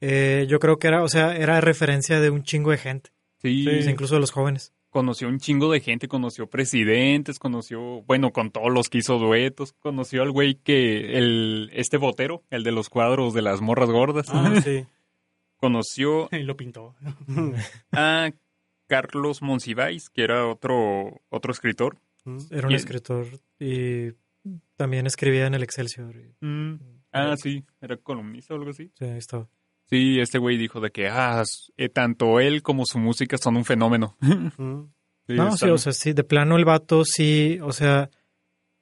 Eh, 0.00 0.46
yo 0.48 0.58
creo 0.58 0.80
que 0.80 0.88
era, 0.88 1.04
o 1.04 1.08
sea, 1.08 1.36
era 1.36 1.60
referencia 1.60 2.18
de 2.20 2.30
un 2.30 2.42
chingo 2.42 2.72
de 2.72 2.78
gente, 2.78 3.10
Sí, 3.40 3.64
sea, 3.64 3.90
incluso 3.90 4.14
de 4.14 4.20
los 4.20 4.32
jóvenes. 4.32 4.72
Conoció 4.90 5.28
un 5.28 5.38
chingo 5.38 5.70
de 5.72 5.80
gente, 5.80 6.08
conoció 6.08 6.48
presidentes, 6.48 7.38
conoció, 7.38 8.02
bueno, 8.02 8.32
con 8.32 8.50
todos 8.50 8.72
los 8.72 8.88
que 8.88 8.98
hizo 8.98 9.18
duetos, 9.18 9.72
conoció 9.74 10.22
al 10.22 10.30
güey 10.32 10.56
que, 10.56 11.16
el, 11.16 11.70
este 11.72 11.96
botero, 11.96 12.42
el 12.50 12.62
de 12.64 12.72
los 12.72 12.88
cuadros 12.90 13.32
de 13.32 13.42
las 13.42 13.60
morras 13.60 13.90
gordas. 13.90 14.26
Ah, 14.30 14.60
sí. 14.64 14.84
Conoció 15.56 16.28
Y 16.32 16.42
lo 16.42 16.56
pintó. 16.56 16.94
a 17.92 18.30
Carlos 18.88 19.42
Monsiváis, 19.42 20.10
que 20.10 20.22
era 20.24 20.46
otro, 20.46 21.20
otro 21.28 21.52
escritor. 21.52 21.98
Mm. 22.24 22.38
Era 22.50 22.68
un 22.68 22.74
escritor 22.74 23.26
y 23.58 24.12
también 24.76 25.06
escribía 25.06 25.46
en 25.46 25.54
el 25.54 25.62
Excelsior. 25.62 26.14
y- 26.16 26.34
Ah, 27.12 27.34
sí, 27.36 27.64
era 27.80 27.96
columnista 27.96 28.54
o 28.54 28.56
algo 28.56 28.70
así. 28.70 28.90
Sí, 28.96 29.04
ahí 29.04 29.18
estaba. 29.18 29.48
Sí, 29.90 30.20
este 30.20 30.38
güey 30.38 30.56
dijo 30.56 30.80
de 30.80 30.90
que, 30.90 31.08
ah, 31.08 31.42
eh, 31.76 31.88
tanto 31.88 32.38
él 32.40 32.62
como 32.62 32.86
su 32.86 32.98
música 32.98 33.36
son 33.38 33.56
un 33.56 33.64
fenómeno. 33.64 34.16
Mm. 34.58 34.84
Sí, 35.26 35.36
no, 35.36 35.56
sí, 35.56 35.66
o 35.68 35.78
sea, 35.78 35.92
sí, 35.92 36.12
de 36.12 36.24
plano 36.24 36.56
el 36.56 36.64
vato 36.64 37.04
sí, 37.04 37.58
o 37.62 37.72
sea, 37.72 38.10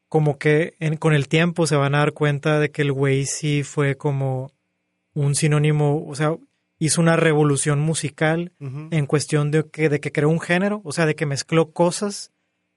como 0.09 0.39
que 0.39 0.77
en- 0.81 0.97
con 0.97 1.13
el 1.13 1.29
tiempo 1.29 1.67
se 1.67 1.77
van 1.77 1.95
a 1.95 1.99
dar 1.99 2.13
cuenta 2.15 2.59
de 2.59 2.71
que 2.71 2.81
el 2.83 2.93
güey 2.93 3.27
sí 3.27 3.63
fue 3.65 3.97
como 3.97 4.51
un 5.13 5.35
sinónimo, 5.35 6.07
o 6.07 6.15
sea, 6.15 6.35
hizo 6.79 7.01
una 7.03 7.17
revolución 7.17 7.81
musical 7.81 8.53
en 8.61 9.05
cuestión 9.07 9.51
de 9.51 9.69
que, 9.69 9.89
de 9.91 10.01
que 10.01 10.11
creó 10.13 10.31
un 10.31 10.41
género, 10.41 10.81
o 10.85 10.93
sea, 10.93 11.05
de 11.05 11.15
que 11.17 11.27
mezcló 11.27 11.73
cosas 11.73 12.33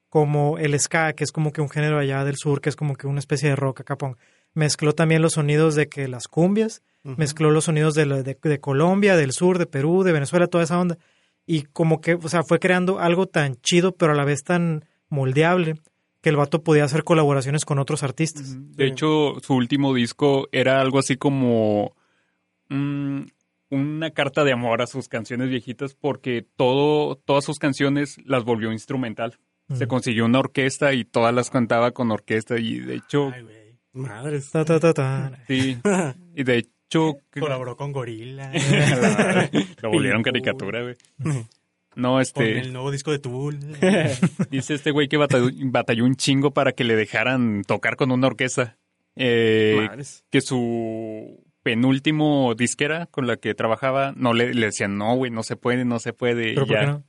como 0.10 0.58
el 0.58 0.78
ska, 0.78 1.14
que 1.14 1.24
es 1.24 1.32
como 1.32 1.54
que 1.54 1.62
un 1.62 1.70
género 1.70 1.98
allá 1.98 2.26
del 2.26 2.36
sur, 2.36 2.60
que 2.60 2.68
es 2.70 2.76
como 2.76 2.96
que 2.96 3.08
una 3.08 3.20
especie 3.20 3.48
de 3.50 3.56
rock 3.56 3.82
acá, 3.82 3.98
pon. 3.98 4.18
Mezcló 4.54 4.92
también 4.94 5.22
los 5.22 5.34
sonidos 5.34 5.76
de 5.76 5.88
que 5.88 6.10
las 6.10 6.28
cumbias, 6.28 6.82
Mezcló 7.04 7.50
los 7.52 7.66
sonidos 7.66 7.96
de, 7.96 8.06
la- 8.06 8.22
de, 8.24 8.38
de 8.42 8.60
Colombia, 8.60 9.16
del 9.16 9.32
sur, 9.32 9.58
de 9.58 9.66
Perú, 9.66 10.04
de 10.04 10.12
Venezuela, 10.12 10.48
toda 10.48 10.64
esa 10.64 10.80
onda. 10.80 10.98
Y 11.48 11.64
como 11.64 12.00
que, 12.02 12.14
o 12.14 12.30
sea, 12.30 12.44
fue 12.44 12.60
creando 12.60 13.00
algo 13.00 13.26
tan 13.28 13.56
chido, 13.62 13.96
pero 13.96 14.12
a 14.14 14.16
la 14.16 14.24
vez 14.26 14.44
tan 14.44 14.86
moldeable, 15.10 15.76
que 16.22 16.30
el 16.30 16.36
vato 16.36 16.64
podía 16.64 16.84
hacer 16.84 17.04
colaboraciones 17.04 17.66
con 17.66 17.80
otros 17.80 18.04
artistas. 18.04 18.56
De 18.76 18.86
hecho, 18.86 19.40
su 19.42 19.56
último 19.56 19.94
disco 19.96 20.48
era 20.52 20.80
algo 20.80 21.00
así 21.00 21.18
como 21.18 21.96
mm, 22.70 23.22
una 23.72 24.12
carta 24.12 24.44
de 24.44 24.54
amor 24.54 24.82
a 24.82 24.88
sus 24.88 25.08
canciones 25.08 25.50
viejitas 25.50 25.96
porque 25.96 26.46
todo, 26.56 27.16
todas 27.16 27.44
sus 27.44 27.58
canciones 27.58 28.18
las 28.26 28.44
volvió 28.44 28.72
instrumental. 28.72 29.38
Se 29.74 29.88
consiguió 29.88 30.26
una 30.26 30.40
orquesta 30.40 30.94
y 30.94 31.06
todas 31.06 31.34
las 31.34 31.50
cantaba 31.50 31.92
con 31.92 32.12
orquesta 32.12 32.60
y 32.60 32.80
de 32.80 32.96
hecho, 32.96 33.32
Ay, 33.34 33.42
güey. 33.42 33.80
Madres. 33.94 34.52
Ta, 34.52 34.66
ta, 34.66 34.80
ta, 34.82 34.94
ta. 34.94 35.40
sí, 35.48 35.78
y 36.36 36.44
de 36.44 36.68
Colaboró 37.40 37.78
con 37.78 37.92
Gorila. 37.92 38.52
lo 39.82 39.92
volvieron 39.92 40.24
caricatura, 40.24 40.82
güey. 40.82 40.96
No, 41.94 42.14
Con 42.14 42.22
este, 42.22 42.60
el 42.60 42.72
nuevo 42.72 42.90
disco 42.90 43.12
de 43.12 43.20
Tool. 43.20 43.60
dice 44.50 44.76
este 44.76 44.92
güey 44.92 45.10
que 45.10 45.18
batalló, 45.18 45.50
batalló 45.66 46.06
un 46.06 46.16
chingo 46.16 46.52
para 46.52 46.72
que 46.72 46.86
le 46.86 46.96
dejaran 46.96 47.64
tocar 47.64 47.98
con 47.98 48.12
una 48.12 48.28
orquesta. 48.28 48.78
Eh, 49.18 49.90
que 50.30 50.40
su 50.40 51.44
penúltimo 51.64 52.56
disquera 52.56 53.08
con 53.08 53.28
la 53.28 53.36
que 53.36 53.54
trabajaba 53.56 54.14
no 54.16 54.34
le, 54.34 54.54
le 54.54 54.68
decían 54.68 54.98
no 54.98 55.16
güey 55.16 55.32
no 55.32 55.44
se 55.44 55.58
puede 55.58 55.84
no 55.84 56.00
se 56.00 56.14
puede 56.14 56.54
¿Pero 56.54 56.64
y 56.64 56.66
por 56.66 56.74
ya 56.74 56.80
qué 56.80 56.86
no? 56.88 57.04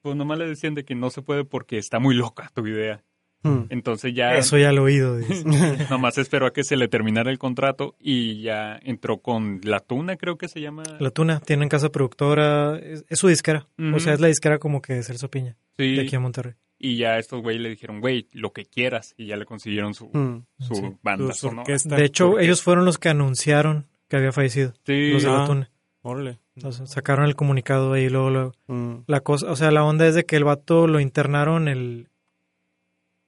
pues 0.00 0.16
nomás 0.16 0.38
le 0.38 0.48
decían 0.48 0.74
de 0.74 0.86
que 0.86 0.94
no 0.94 1.10
se 1.10 1.20
puede 1.20 1.44
porque 1.44 1.76
está 1.76 1.98
muy 1.98 2.14
loca 2.14 2.50
tu 2.54 2.66
idea 2.66 3.04
Mm. 3.44 3.66
entonces 3.68 4.14
ya 4.14 4.36
Eso 4.36 4.56
ya 4.58 4.72
lo 4.72 4.82
he 4.88 4.92
oído. 4.92 5.18
dice. 5.18 5.44
nomás 5.90 6.18
esperó 6.18 6.46
a 6.46 6.52
que 6.52 6.64
se 6.64 6.76
le 6.76 6.88
terminara 6.88 7.30
el 7.30 7.38
contrato 7.38 7.94
y 8.00 8.40
ya 8.42 8.78
entró 8.82 9.18
con 9.18 9.60
La 9.62 9.80
Tuna 9.80 10.16
creo 10.16 10.36
que 10.38 10.48
se 10.48 10.60
llama 10.60 10.82
La 10.98 11.10
Tuna 11.10 11.40
tiene 11.40 11.62
en 11.64 11.68
casa 11.68 11.90
productora, 11.90 12.78
es, 12.78 13.04
es 13.08 13.18
su 13.18 13.28
disquera. 13.28 13.66
O 13.94 14.00
sea, 14.00 14.14
es 14.14 14.20
la 14.20 14.28
disquera 14.28 14.58
como 14.58 14.80
que 14.82 14.94
de 14.94 15.02
Celso 15.02 15.30
Piña, 15.30 15.56
sí 15.78 15.94
de 15.94 16.02
aquí 16.02 16.16
a 16.16 16.20
Monterrey. 16.20 16.54
y 16.78 16.96
ya 16.96 17.18
estos 17.18 17.42
güey 17.42 17.58
le 17.58 17.68
dijeron 17.70 18.00
güey 18.00 18.28
lo 18.32 18.52
que 18.52 18.64
quieras 18.64 19.14
y 19.16 19.26
ya 19.26 19.36
le 19.36 19.44
consiguieron 19.46 19.94
su, 19.94 20.06
Mm. 20.12 20.44
su 20.60 20.74
Sí. 20.74 20.82
banda 21.02 21.32
Su 21.34 21.40
sonora. 21.48 21.62
orquesta. 21.62 21.96
De 21.96 22.04
hecho, 22.04 22.30
porque- 22.30 22.44
ellos 22.46 22.62
fueron 22.62 22.84
los 22.84 22.98
que 22.98 23.08
anunciaron 23.10 23.86
que 24.08 24.16
había 24.16 24.32
fallecido, 24.32 24.72
sí 24.86 25.10
los 25.12 25.22
de 25.22 25.28
La 25.28 25.44
Ah. 25.44 25.46
Tuna. 25.46 25.70
Órale. 26.02 26.38
Sea, 26.58 26.70
sacaron 26.72 27.24
el 27.24 27.34
comunicado 27.34 27.94
ahí 27.94 28.08
luego, 28.10 28.30
luego. 28.30 28.52
Mm. 28.68 29.04
La 29.06 29.20
cosa, 29.20 29.50
o 29.50 29.56
sea, 29.56 29.70
la 29.70 29.84
onda 29.84 30.06
es 30.06 30.14
de 30.14 30.24
que 30.24 30.36
el 30.36 30.44
vato 30.44 30.86
lo 30.86 31.00
internaron 31.00 31.66
el... 31.68 32.08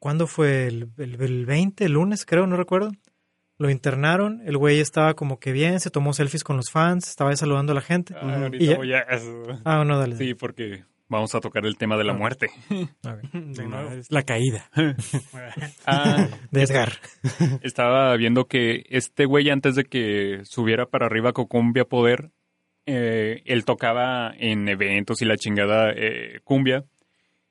¿Cuándo 0.06 0.28
fue? 0.28 0.68
El, 0.68 0.90
el, 0.98 1.20
el 1.20 1.46
20, 1.46 1.84
el 1.84 1.94
lunes, 1.94 2.24
creo, 2.24 2.46
no 2.46 2.56
recuerdo. 2.56 2.92
Lo 3.58 3.70
internaron, 3.70 4.40
el 4.46 4.56
güey 4.56 4.78
estaba 4.78 5.14
como 5.14 5.40
que 5.40 5.50
bien, 5.50 5.80
se 5.80 5.90
tomó 5.90 6.12
selfies 6.12 6.44
con 6.44 6.56
los 6.56 6.70
fans, 6.70 7.08
estaba 7.08 7.34
saludando 7.34 7.72
a 7.72 7.74
la 7.74 7.80
gente. 7.80 8.14
Ah, 8.16 8.36
ahorita 8.42 8.62
Y 8.64 8.68
ya- 8.68 8.76
voy 8.76 8.92
a- 8.94 9.04
Ah, 9.64 9.82
no, 9.84 9.98
dale. 9.98 10.14
sí 10.14 10.34
porque 10.34 10.84
vamos 11.08 11.34
a 11.34 11.40
tocar 11.40 11.66
el 11.66 11.76
tema 11.76 11.96
de 11.96 12.04
la 12.04 12.12
Ah. 12.12 12.16
muerte. 12.16 12.50
De. 13.32 14.02
La 14.10 14.22
caída. 14.22 14.70
ah 15.86 16.28
De 16.52 16.62
Edgar. 16.62 16.92
Estaba 17.62 18.14
viendo 18.16 18.46
que 18.46 18.84
este 18.90 19.24
güey 19.24 19.50
antes 19.50 19.74
de 19.74 19.86
que 19.86 20.42
subiera 20.44 20.86
para 20.86 21.06
arriba 21.06 21.32
con 21.32 21.46
Cumbia 21.46 21.84
Poder, 21.84 22.30
eh, 22.86 23.42
él 23.44 23.64
tocaba 23.64 24.32
en 24.38 24.68
eventos 24.68 25.20
y 25.20 25.24
la 25.24 25.36
chingada 25.36 25.90
eh, 25.96 26.38
cumbia. 26.44 26.84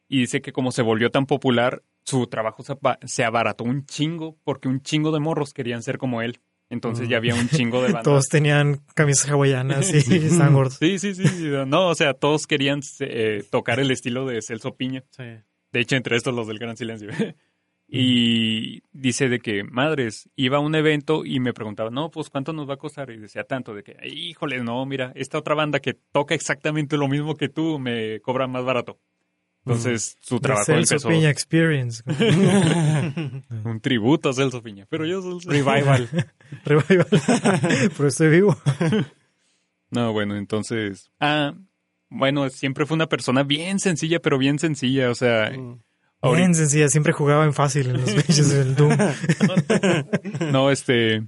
Y 0.07 0.19
dice 0.19 0.41
que 0.41 0.53
como 0.53 0.71
se 0.71 0.83
volvió 0.83 1.09
tan 1.09 1.25
popular, 1.25 1.81
su 2.05 2.27
trabajo 2.27 2.63
se, 3.05 3.23
abarató 3.23 3.63
un 3.63 3.85
chingo 3.85 4.37
porque 4.43 4.67
un 4.67 4.81
chingo 4.81 5.11
de 5.11 5.19
morros 5.19 5.53
querían 5.53 5.81
ser 5.83 5.97
como 5.97 6.21
él. 6.21 6.39
Entonces 6.69 7.07
Mm. 7.07 7.11
ya 7.11 7.17
había 7.17 7.35
un 7.35 7.49
chingo 7.49 7.81
de 7.81 7.87
bandas. 7.93 8.03
Todos 8.03 8.27
tenían 8.27 8.81
camisas 8.93 9.29
hawaianas 9.29 9.91
y 9.93 10.19
gordos. 10.51 10.77
Sí, 10.79 10.99
sí, 10.99 11.13
sí, 11.13 11.27
sí. 11.27 11.51
No, 11.67 11.89
o 11.89 11.95
sea, 11.95 12.13
todos 12.13 12.47
querían 12.47 12.81
eh, 12.99 13.43
tocar 13.49 13.79
el 13.79 13.91
estilo 13.91 14.25
de 14.25 14.41
Celso 14.41 14.75
Piña. 14.75 15.03
Sí. 15.11 15.23
De 15.71 15.79
hecho, 15.79 15.95
entre 15.95 16.15
estos 16.15 16.33
los 16.33 16.47
del 16.47 16.59
Gran 16.59 16.77
Silencio. 16.77 17.09
y 17.87 18.81
dice 18.93 19.29
de 19.29 19.39
que, 19.39 19.63
madres, 19.63 20.29
iba 20.35 20.57
a 20.57 20.61
un 20.61 20.73
evento 20.75 21.23
y 21.23 21.39
me 21.39 21.53
preguntaba, 21.53 21.89
no, 21.91 22.09
pues 22.09 22.29
¿cuánto 22.29 22.51
nos 22.53 22.67
va 22.67 22.75
a 22.75 22.77
costar? 22.77 23.11
Y 23.11 23.17
decía 23.17 23.43
tanto, 23.43 23.75
de 23.75 23.83
que, 23.83 23.95
híjole, 24.07 24.63
no, 24.63 24.83
mira, 24.85 25.11
esta 25.15 25.37
otra 25.37 25.53
banda 25.55 25.79
que 25.79 25.93
toca 25.93 26.33
exactamente 26.33 26.97
lo 26.97 27.07
mismo 27.07 27.35
que 27.35 27.49
tú 27.49 27.77
me 27.77 28.19
cobra 28.21 28.47
más 28.47 28.65
barato. 28.65 28.99
Entonces, 29.65 30.17
su 30.21 30.35
The 30.39 30.43
trabajo 30.43 30.65
Celso 30.65 30.93
empezó 30.95 31.09
Piña 31.09 31.29
Experience. 31.31 32.03
un 33.63 33.79
tributo 33.81 34.29
a 34.29 34.33
Celso 34.33 34.61
Piña. 34.61 34.85
Pero 34.89 35.05
yo 35.05 35.21
soy 35.21 35.39
Revival. 35.45 36.07
Revival. 36.65 37.07
Pero 37.97 38.07
estoy 38.07 38.29
vivo. 38.29 38.55
No, 39.89 40.13
bueno, 40.13 40.35
entonces... 40.35 41.09
Ah, 41.19 41.53
bueno, 42.09 42.47
siempre 42.49 42.85
fue 42.85 42.95
una 42.95 43.07
persona 43.07 43.43
bien 43.43 43.79
sencilla, 43.79 44.19
pero 44.19 44.37
bien 44.37 44.59
sencilla. 44.59 45.09
O 45.09 45.15
sea, 45.15 45.49
Mm. 45.51 45.79
ahorita- 46.21 46.37
Bien 46.37 46.55
sencilla, 46.55 46.87
siempre 46.89 47.13
jugaba 47.13 47.43
en 47.45 47.53
fácil 47.53 47.87
en 47.89 48.01
los 48.01 48.09
pinches 48.11 48.49
del 48.49 48.75
Doom. 48.75 48.95
No, 50.51 50.69
este. 50.71 51.23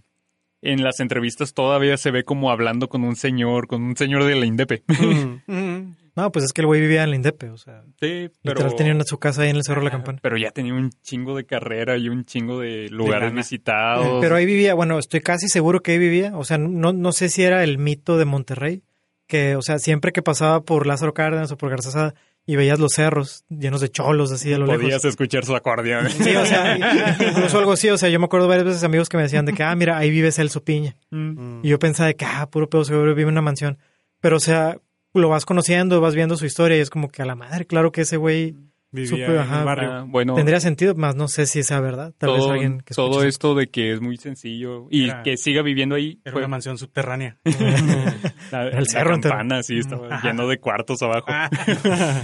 En 0.62 0.84
las 0.84 1.00
entrevistas 1.00 1.54
todavía 1.54 1.97
se 1.97 2.10
ve 2.12 2.23
como 2.23 2.52
hablando 2.52 2.89
con 2.89 3.04
un 3.04 3.15
señor, 3.15 3.67
con 3.67 3.84
un 3.84 3.95
señor 3.97 4.23
de 4.26 4.36
la 4.36 4.45
Indepe. 4.45 4.84
Mm. 4.88 5.91
No, 6.17 6.32
pues 6.32 6.43
es 6.45 6.51
que 6.51 6.62
el 6.62 6.67
güey 6.67 6.82
vivía 6.82 7.03
en 7.03 7.12
la 7.12 7.15
Indepe, 7.15 7.49
o 7.51 7.58
sea, 7.58 7.84
Sí, 8.01 8.30
pero. 8.43 8.56
literal 8.56 8.75
tenía 8.75 8.93
una- 8.93 9.03
su 9.06 9.17
casa 9.19 9.43
ahí 9.43 9.49
en 9.51 9.56
el 9.56 9.63
Cerro 9.63 9.82
de 9.82 9.86
la 9.86 9.91
Campana. 9.91 10.19
Pero 10.21 10.36
ya 10.36 10.51
tenía 10.51 10.73
un 10.73 10.89
chingo 11.03 11.38
de 11.38 11.45
carrera 11.45 11.95
y 11.97 12.10
un 12.10 12.25
chingo 12.25 12.60
de 12.60 12.89
lugares 12.89 13.30
lana. 13.30 13.36
visitados. 13.41 14.17
Pero 14.19 14.36
ahí 14.36 14.45
vivía, 14.45 14.73
bueno, 14.73 14.97
estoy 14.99 15.21
casi 15.21 15.47
seguro 15.47 15.82
que 15.82 15.91
ahí 15.93 15.99
vivía, 15.99 16.36
o 16.36 16.43
sea, 16.43 16.58
no, 16.58 16.91
no 16.91 17.12
sé 17.13 17.30
si 17.30 17.43
era 17.43 17.63
el 17.63 17.77
mito 17.77 18.17
de 18.17 18.25
Monterrey, 18.25 18.82
que, 19.27 19.56
o 19.56 19.62
sea, 19.62 19.77
siempre 19.80 20.12
que 20.12 20.21
pasaba 20.21 20.62
por 20.62 20.88
Lázaro 20.88 21.13
Cárdenas 21.13 21.51
o 21.51 21.58
por 21.58 21.69
Garzazada 21.69 22.13
y 22.49 22.56
veías 22.56 22.80
los 22.80 22.93
cerros 22.93 23.43
llenos 23.49 23.82
de 23.82 23.89
cholos 23.89 24.32
así 24.32 24.53
a 24.53 24.58
lo 24.58 24.65
podías 24.67 24.84
lejos. 24.86 25.06
escuchar 25.06 25.43
su 25.43 25.53
acordeón. 25.53 26.10
Sí, 26.10 26.34
o 26.36 26.45
sea, 26.45 26.77
incluso 27.30 27.60
algo 27.60 27.73
así, 27.73 27.89
o 27.89 27.97
sea, 27.97 28.08
yo 28.10 28.19
me 28.19 28.25
acuerdo 28.25 28.47
varias 28.47 28.65
veces 28.65 28.84
amigos 28.86 29.10
que 29.10 29.17
me 29.17 29.23
decían 29.23 29.45
de 29.45 29.51
que, 29.53 29.63
ah, 29.63 29.75
mira, 29.75 29.97
ahí 29.97 30.10
vive 30.10 30.32
Celso 30.32 30.63
Piña. 30.63 30.95
Mm. 31.12 31.60
Y 31.63 31.67
yo 31.69 31.77
pensaba 31.77 32.08
de 32.08 32.15
que, 32.15 32.23
ah, 32.25 32.49
puro 32.49 32.69
pedo, 32.69 32.86
seguro 32.86 33.13
vive 33.13 33.23
en 33.23 33.34
una 33.34 33.41
mansión. 33.41 33.77
Pero, 34.21 34.38
o 34.38 34.39
sea, 34.39 34.77
lo 35.13 35.29
vas 35.29 35.45
conociendo, 35.45 35.99
vas 36.01 36.15
viendo 36.15 36.37
su 36.37 36.45
historia 36.45 36.77
y 36.77 36.81
es 36.81 36.89
como 36.89 37.09
que 37.09 37.21
a 37.21 37.25
la 37.25 37.35
madre, 37.35 37.65
claro 37.65 37.91
que 37.91 38.01
ese 38.01 38.17
güey 38.17 38.55
Vivía 38.89 39.09
Supe, 39.09 39.25
en 39.25 39.37
ajá, 39.39 39.59
el 39.59 39.65
barrio. 39.65 39.91
Ah, 39.91 40.05
bueno, 40.07 40.35
tendría 40.35 40.61
sentido, 40.61 40.95
más 40.95 41.13
no 41.15 41.27
sé 41.27 41.45
si 41.45 41.61
sea 41.61 41.81
verdad. 41.81 42.13
Tal 42.17 42.29
vez 42.31 42.39
todo, 42.39 42.51
alguien 42.53 42.79
que 42.79 42.93
todo 42.93 43.23
esto 43.25 43.53
de 43.53 43.67
que 43.67 43.91
es 43.91 43.99
muy 43.99 44.15
sencillo 44.15 44.87
y 44.89 45.09
Era- 45.09 45.23
que 45.23 45.35
siga 45.35 45.61
viviendo 45.61 45.95
ahí 45.95 46.21
Era 46.23 46.31
fue 46.31 46.41
una 46.41 46.47
mansión 46.47 46.77
subterránea. 46.77 47.37
la, 48.51 48.63
el 48.67 48.75
la 48.75 48.85
cerro 48.85 49.15
entero. 49.15 49.35
campana, 49.35 49.61
sí, 49.61 49.77
estaba 49.77 50.21
lleno 50.23 50.47
de 50.47 50.59
cuartos 50.59 51.01
abajo. 51.01 51.25
Ah, 51.29 51.49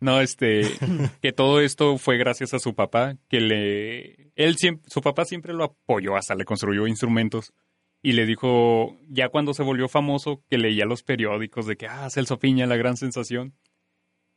No, 0.00 0.20
este, 0.20 0.62
que 1.22 1.32
todo 1.32 1.60
esto 1.60 1.96
fue 1.96 2.18
gracias 2.18 2.52
a 2.52 2.58
su 2.58 2.74
papá, 2.74 3.16
que 3.28 3.40
le, 3.40 4.30
él 4.36 4.56
siempre, 4.56 4.84
su 4.90 5.00
papá 5.00 5.24
siempre 5.24 5.54
lo 5.54 5.64
apoyó, 5.64 6.14
hasta 6.16 6.34
le 6.34 6.44
construyó 6.44 6.86
instrumentos 6.86 7.54
y 8.04 8.12
le 8.12 8.26
dijo, 8.26 8.98
ya 9.08 9.30
cuando 9.30 9.54
se 9.54 9.62
volvió 9.62 9.88
famoso, 9.88 10.44
que 10.50 10.58
leía 10.58 10.84
los 10.84 11.02
periódicos 11.02 11.66
de 11.66 11.76
que, 11.76 11.86
ah, 11.86 12.10
Celso 12.10 12.38
Piña, 12.38 12.66
la 12.66 12.76
gran 12.76 12.98
sensación. 12.98 13.54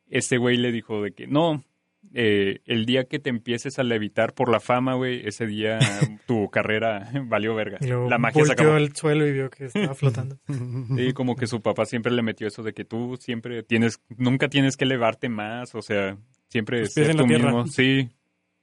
Este 0.09 0.37
güey 0.37 0.55
le 0.55 0.71
dijo 0.71 1.01
de 1.03 1.11
que, 1.11 1.27
no, 1.27 1.65
eh, 2.13 2.61
el 2.65 2.85
día 2.85 3.03
que 3.09 3.19
te 3.19 3.29
empieces 3.29 3.77
a 3.77 3.83
levitar 3.83 4.33
por 4.33 4.49
la 4.49 4.61
fama, 4.61 4.93
güey, 4.93 5.27
ese 5.27 5.45
día 5.47 5.79
tu 6.27 6.49
carrera 6.49 7.11
valió 7.25 7.55
verga. 7.55 7.77
Y 7.81 7.87
luego 7.87 8.09
La 8.09 8.17
magia 8.17 8.45
se 8.45 8.53
acabó. 8.53 8.71
al 8.75 8.95
suelo 8.95 9.27
y 9.27 9.33
vio 9.33 9.49
que 9.49 9.65
estaba 9.65 9.93
flotando. 9.95 10.39
Sí, 10.95 11.11
como 11.11 11.35
que 11.35 11.45
su 11.47 11.61
papá 11.61 11.85
siempre 11.85 12.13
le 12.13 12.21
metió 12.21 12.47
eso 12.47 12.63
de 12.63 12.71
que 12.73 12.85
tú 12.85 13.17
siempre 13.19 13.63
tienes, 13.63 13.99
nunca 14.15 14.47
tienes 14.47 14.77
que 14.77 14.85
elevarte 14.85 15.27
más, 15.27 15.75
o 15.75 15.81
sea, 15.81 16.17
siempre 16.47 16.83
en 16.95 17.17
la 17.17 17.23
tú 17.23 17.27
tierra. 17.27 17.45
mismo. 17.51 17.67
Sí, 17.67 18.09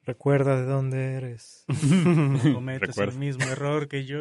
Recuerda 0.07 0.61
de 0.61 0.67
dónde 0.67 1.15
eres. 1.15 1.65
no 1.91 2.61
Recuerda. 2.79 3.13
el 3.13 3.19
mismo 3.19 3.45
error 3.45 3.89
que 3.89 4.07
yo. 4.07 4.21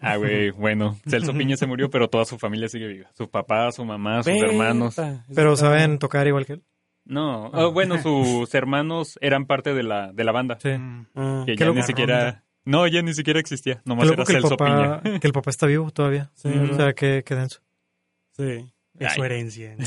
Ah, 0.00 0.16
güey, 0.16 0.50
bueno, 0.58 0.96
Celso 1.08 1.32
Piña 1.34 1.56
se 1.56 1.66
murió, 1.66 1.90
pero 1.90 2.08
toda 2.08 2.24
su 2.24 2.38
familia 2.38 2.68
sigue 2.68 2.86
viva. 2.86 3.10
Su 3.14 3.28
papá, 3.30 3.70
su 3.72 3.84
mamá, 3.84 4.22
sus 4.22 4.32
hermanos. 4.42 4.96
Pero 5.34 5.56
saben 5.56 5.98
tocar 5.98 6.26
igual 6.26 6.46
que 6.46 6.54
él. 6.54 6.62
No, 7.04 7.50
ah, 7.52 7.66
bueno, 7.66 7.98
sus 8.02 8.54
hermanos 8.54 9.18
eran 9.20 9.46
parte 9.46 9.74
de 9.74 9.82
la, 9.82 10.12
de 10.12 10.24
la 10.24 10.32
banda. 10.32 10.58
Sí. 10.62 10.70
Mm. 10.70 11.06
Ah, 11.14 11.42
Que 11.46 11.56
ya 11.56 11.70
ni 11.70 11.82
siquiera... 11.82 12.44
No, 12.64 12.86
ya 12.86 13.02
ni 13.02 13.12
siquiera 13.12 13.40
existía. 13.40 13.82
Nomás 13.84 14.08
era 14.08 14.24
Celso 14.24 14.56
papá, 14.56 15.00
Piña. 15.02 15.18
que 15.20 15.26
el 15.26 15.32
papá 15.32 15.50
está 15.50 15.66
vivo 15.66 15.90
todavía. 15.90 16.30
sí, 16.34 16.48
Mm. 16.48 16.52
O 16.58 16.60
¿verdad? 16.62 16.76
sea, 16.76 16.92
que, 16.92 17.24
que 17.24 17.34
denso. 17.34 17.60
Sí. 18.36 18.72
Es 19.00 19.14
su 19.14 19.24
herencia. 19.24 19.74
¿no? 19.76 19.84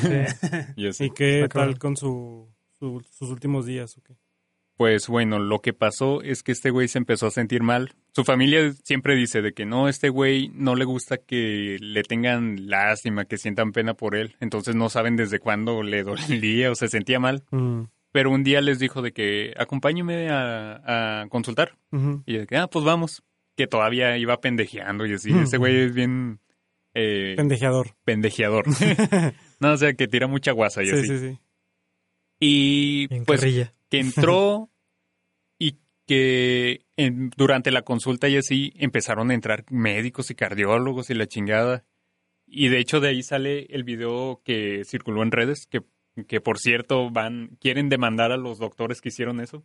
Y 0.76 0.88
así. 0.90 1.06
¿Y 1.06 1.10
qué 1.12 1.48
tal 1.52 1.80
con 1.80 1.96
su, 1.96 2.50
su- 2.78 3.02
sus 3.12 3.30
últimos 3.30 3.66
días? 3.66 3.98
o 3.98 4.02
qué? 4.02 4.16
Pues 4.78 5.08
bueno, 5.08 5.40
lo 5.40 5.60
que 5.62 5.72
pasó 5.72 6.22
es 6.22 6.44
que 6.44 6.52
este 6.52 6.70
güey 6.70 6.90
se 6.90 6.98
empezó 6.98 7.28
a 7.28 7.32
sentir 7.32 7.64
mal. 7.64 7.94
Su 8.14 8.26
familia 8.26 8.74
siempre 8.84 9.16
dice 9.16 9.42
de 9.42 9.54
que 9.54 9.66
no, 9.66 9.88
este 9.88 10.10
güey 10.10 10.50
no 10.54 10.76
le 10.76 10.84
gusta 10.84 11.18
que 11.18 11.78
le 11.80 12.04
tengan 12.04 12.68
lástima, 12.70 13.24
que 13.24 13.38
sientan 13.38 13.72
pena 13.72 13.94
por 13.94 14.16
él. 14.16 14.36
Entonces 14.42 14.76
no 14.76 14.90
saben 14.90 15.16
desde 15.16 15.40
cuándo 15.40 15.82
le 15.82 16.04
dolía 16.60 16.72
o 16.72 16.76
se 16.76 16.90
sentía 16.90 17.20
mal. 17.22 17.44
Mm, 17.52 17.84
Pero 18.12 18.32
un 18.32 18.44
día 18.44 18.60
les 18.60 18.78
dijo 18.80 19.02
de 19.02 19.14
que 19.14 19.54
acompáñenme 19.58 20.30
a, 20.30 21.22
a 21.22 21.28
consultar. 21.30 21.78
Y 22.26 22.38
de 22.40 22.46
que, 22.46 22.58
ah, 22.58 22.68
pues 22.68 22.84
vamos. 22.84 23.24
Que 23.56 23.68
todavía 23.68 24.18
iba 24.18 24.42
pendejeando 24.42 25.06
y 25.06 25.14
así. 25.14 25.32
Ujú. 25.32 25.44
Ese 25.44 25.58
güey 25.58 25.78
es 25.84 25.94
bien 25.96 26.42
eh, 26.94 27.36
Pendejeador. 27.38 27.96
pendejeador. 28.04 28.66
no, 29.62 29.72
o 29.72 29.78
sea, 29.78 29.94
que 29.94 30.10
tira 30.10 30.28
mucha 30.28 30.52
guasa 30.52 30.84
y 30.84 30.88
Sí, 30.88 30.92
así. 30.96 31.08
sí, 31.08 31.18
sí. 31.20 31.40
Y 32.40 33.08
En 33.14 33.24
pues 33.26 33.40
carrilla. 33.40 33.74
Que 33.96 34.08
entró 34.08 34.70
y 35.60 35.78
que 36.08 36.86
en- 36.98 37.32
durante 37.36 37.72
la 37.72 37.82
consulta 37.84 38.28
y 38.30 38.38
así 38.38 38.74
empezaron 38.76 39.32
a 39.32 39.34
entrar 39.34 39.66
médicos 39.70 40.30
y 40.32 40.36
cardiólogos 40.36 41.10
y 41.10 41.14
la 41.16 41.28
chingada. 41.28 41.84
Y 42.48 42.70
de 42.70 42.80
hecho 42.80 43.00
de 43.00 43.10
ahí 43.10 43.24
sale 43.24 43.66
el 43.70 43.84
video 43.84 44.42
que 44.44 44.84
circuló 44.86 45.24
en 45.24 45.32
redes, 45.32 45.66
que, 45.68 45.82
que 46.28 46.42
por 46.42 46.60
cierto 46.60 47.10
van, 47.10 47.58
quieren 47.60 47.90
demandar 47.90 48.32
a 48.32 48.38
los 48.38 48.60
doctores 48.60 49.02
que 49.02 49.10
hicieron 49.10 49.40
eso, 49.42 49.64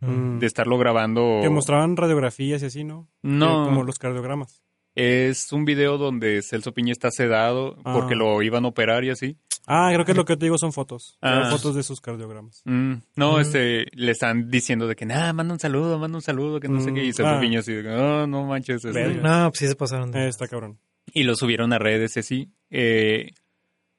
Mm. 0.00 0.38
de 0.40 0.46
estarlo 0.46 0.78
grabando. 0.78 1.38
Que 1.42 1.48
mostraban 1.48 1.96
radiografías 1.96 2.60
y 2.62 2.66
así, 2.66 2.82
¿no? 2.82 3.08
No, 3.22 3.64
Como 3.66 3.84
los 3.84 4.00
cardiogramas. 4.00 4.60
es 4.96 5.52
un 5.52 5.64
video 5.64 5.96
donde 5.96 6.42
Celso 6.42 6.72
Piña 6.74 6.90
está 6.90 7.10
sedado 7.12 7.76
porque 7.84 8.14
Ah. 8.14 8.18
lo 8.18 8.42
iban 8.42 8.64
a 8.64 8.68
operar 8.68 9.04
y 9.04 9.10
así. 9.10 9.36
Ah, 9.66 9.90
creo 9.92 10.04
que 10.04 10.14
lo 10.14 10.24
que 10.24 10.36
te 10.36 10.46
digo 10.46 10.58
son 10.58 10.72
fotos. 10.72 11.16
Ah. 11.22 11.48
Fotos 11.50 11.74
de 11.76 11.82
sus 11.82 12.00
cardiogramas. 12.00 12.62
Mm, 12.64 12.94
no, 13.16 13.36
Mm. 13.36 13.40
este, 13.40 13.86
le 13.92 14.10
están 14.12 14.50
diciendo 14.50 14.88
de 14.88 14.96
que 14.96 15.06
nada, 15.06 15.32
manda 15.32 15.54
un 15.54 15.60
saludo, 15.60 15.98
manda 15.98 16.18
un 16.18 16.22
saludo, 16.22 16.58
que 16.60 16.68
no 16.68 16.80
sé 16.80 16.90
Mm, 16.90 16.94
qué. 16.94 17.04
Y 17.04 17.12
Celso 17.12 17.30
ah. 17.32 17.40
Piña 17.40 17.60
así 17.60 17.72
de 17.72 17.82
que, 17.82 17.88
"Oh, 17.90 18.26
no 18.26 18.44
manches. 18.44 18.84
este". 18.84 19.14
No, 19.14 19.48
pues 19.50 19.58
sí 19.58 19.68
se 19.68 19.76
pasaron. 19.76 20.10
de- 20.10 20.24
Eh, 20.24 20.28
está 20.28 20.48
cabrón. 20.48 20.78
Y 21.12 21.22
lo 21.24 21.36
subieron 21.36 21.72
a 21.72 21.78
redes 21.78 22.16
así. 22.16 22.50
Eh, 22.70 23.30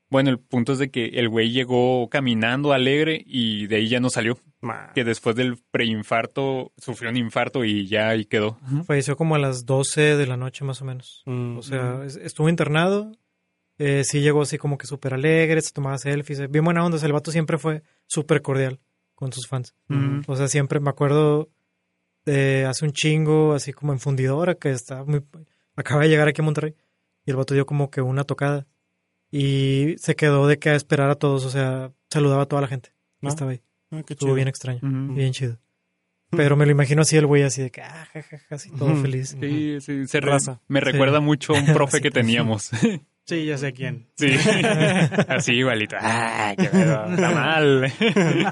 bueno, 0.10 0.30
el 0.30 0.40
punto 0.40 0.74
es 0.74 0.80
de 0.80 0.92
que 0.92 1.06
el 1.06 1.28
güey 1.30 1.52
llegó 1.52 2.08
caminando 2.10 2.72
alegre 2.74 3.24
y 3.26 3.68
de 3.68 3.78
ahí 3.78 3.88
ya 3.90 4.00
no 4.00 4.10
salió. 4.10 4.38
Que 4.96 5.04
después 5.04 5.36
del 5.36 5.58
preinfarto 5.72 6.72
sufrió 6.78 7.10
un 7.10 7.18
infarto 7.18 7.66
y 7.66 7.88
ya 7.88 8.10
ahí 8.10 8.24
quedó. 8.26 8.58
Falleció 8.86 9.18
como 9.18 9.36
a 9.36 9.40
las 9.40 9.66
12 9.66 10.16
de 10.16 10.26
la 10.28 10.38
noche 10.38 10.64
más 10.64 10.82
o 10.82 10.86
menos. 10.86 11.22
Mm. 11.26 11.58
O 11.58 11.62
sea, 11.64 12.02
es- 12.06 12.16
estuvo 12.16 12.48
internado. 12.48 13.12
Eh, 13.78 14.04
sí 14.04 14.22
llegó 14.22 14.42
así 14.44 14.58
como 14.58 14.78
que 14.78 14.88
súper 14.88 15.14
alegre, 15.14 15.62
se 15.62 15.72
tomaba 15.72 15.98
selfies. 15.98 16.40
eh, 16.40 16.48
Bien 16.48 16.64
buena 16.66 16.84
onda. 16.86 16.96
o 16.96 17.00
sea, 17.00 17.08
el 17.08 17.14
vato 17.14 17.32
siempre 17.32 17.58
fue 17.58 17.84
súper 18.08 18.42
cordial 18.42 18.80
con 19.16 19.32
sus 19.34 19.48
fans. 19.48 19.76
O 20.28 20.36
sea, 20.36 20.48
siempre 20.48 20.80
me 20.80 20.90
acuerdo 20.90 21.50
de 22.26 22.66
hace 22.66 22.86
un 22.86 22.92
chingo, 22.94 23.54
así 23.54 23.74
como 23.74 23.92
en 23.94 24.00
fundidora, 24.00 24.56
que 24.56 24.72
estaba 24.72 25.04
muy... 25.06 25.24
Acaba 25.76 26.04
de 26.04 26.10
llegar 26.10 26.28
aquí 26.28 26.42
a 26.42 26.46
Monterrey. 26.46 26.76
Y 27.26 27.32
el 27.32 27.38
vato 27.38 27.54
dio 27.54 27.66
como 27.66 27.90
que 27.90 28.02
una 28.02 28.24
tocada. 28.26 28.68
Y 29.32 29.96
se 29.98 30.16
quedó 30.16 30.46
de 30.48 30.60
que 30.60 30.70
a 30.70 30.76
esperar 30.76 31.10
a 31.10 31.16
todos. 31.16 31.46
O 31.46 31.50
sea, 31.50 31.92
saludaba 32.10 32.44
a 32.44 32.46
toda 32.46 32.62
la 32.62 32.68
gente. 32.68 32.90
que 33.22 33.28
Ah, 33.28 33.30
Estaba 33.30 33.52
ahí. 33.52 33.62
Ah, 33.92 34.04
qué 34.06 34.14
Estuvo 34.14 34.28
chido. 34.30 34.36
bien 34.36 34.48
extraño. 34.48 34.80
Bien 34.84 35.32
chido. 35.34 35.58
Pero 36.32 36.56
me 36.56 36.66
lo 36.66 36.72
imagino 36.72 37.02
así 37.04 37.16
el 37.16 37.28
güey 37.28 37.44
así 37.44 37.62
de 37.62 37.70
que, 37.72 37.82
ah, 37.82 38.08
ja, 38.12 38.22
ja, 38.24 38.38
ja, 38.40 38.56
así 38.56 38.72
todo 38.72 38.96
feliz. 38.98 39.38
Sí, 39.40 39.78
sí, 39.82 40.08
se 40.08 40.20
Raza. 40.20 40.62
me 40.68 40.80
recuerda 40.80 41.20
mucho 41.20 41.56
a 41.56 41.60
un 41.60 41.66
profe 41.74 42.02
que 42.02 42.10
teníamos. 42.12 42.72
Sí, 43.26 43.46
ya 43.46 43.58
sé 43.58 43.72
quién. 43.72 44.08
Sí, 44.18 44.32
así 45.30 45.54
igualito. 45.54 45.96
Ah, 46.00 46.54
qué 46.58 46.66
pedo, 46.66 47.06
está 47.06 47.32
mal. 47.34 47.86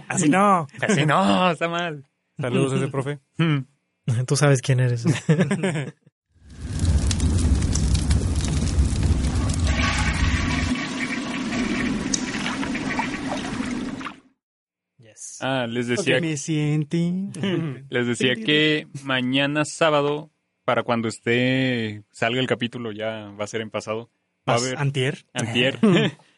Así 0.07 0.29
no. 0.29 0.67
Así 0.79 1.05
no, 1.05 1.51
está 1.51 1.67
mal. 1.67 2.05
Saludos 2.39 2.73
a 2.73 2.75
ese 2.77 2.87
profe. 2.87 3.19
Hmm. 3.37 3.59
Tú 4.25 4.35
sabes 4.35 4.61
quién 4.61 4.79
eres. 4.79 5.05
yes. 14.97 15.37
Ah, 15.41 15.67
les 15.69 15.87
decía, 15.87 16.19
me 16.21 16.37
sienten. 16.37 17.85
les 17.89 18.07
decía 18.07 18.35
que 18.35 18.87
mañana 19.03 19.65
sábado, 19.65 20.31
para 20.63 20.83
cuando 20.83 21.07
esté, 21.07 22.03
salga 22.11 22.39
el 22.39 22.47
capítulo, 22.47 22.91
ya 22.91 23.29
va 23.39 23.43
a 23.43 23.47
ser 23.47 23.61
en 23.61 23.69
pasado. 23.69 24.09
Va 24.47 24.53
a 24.53 24.57
haber, 24.57 24.77
Antier. 24.77 25.17
antier, 25.33 25.79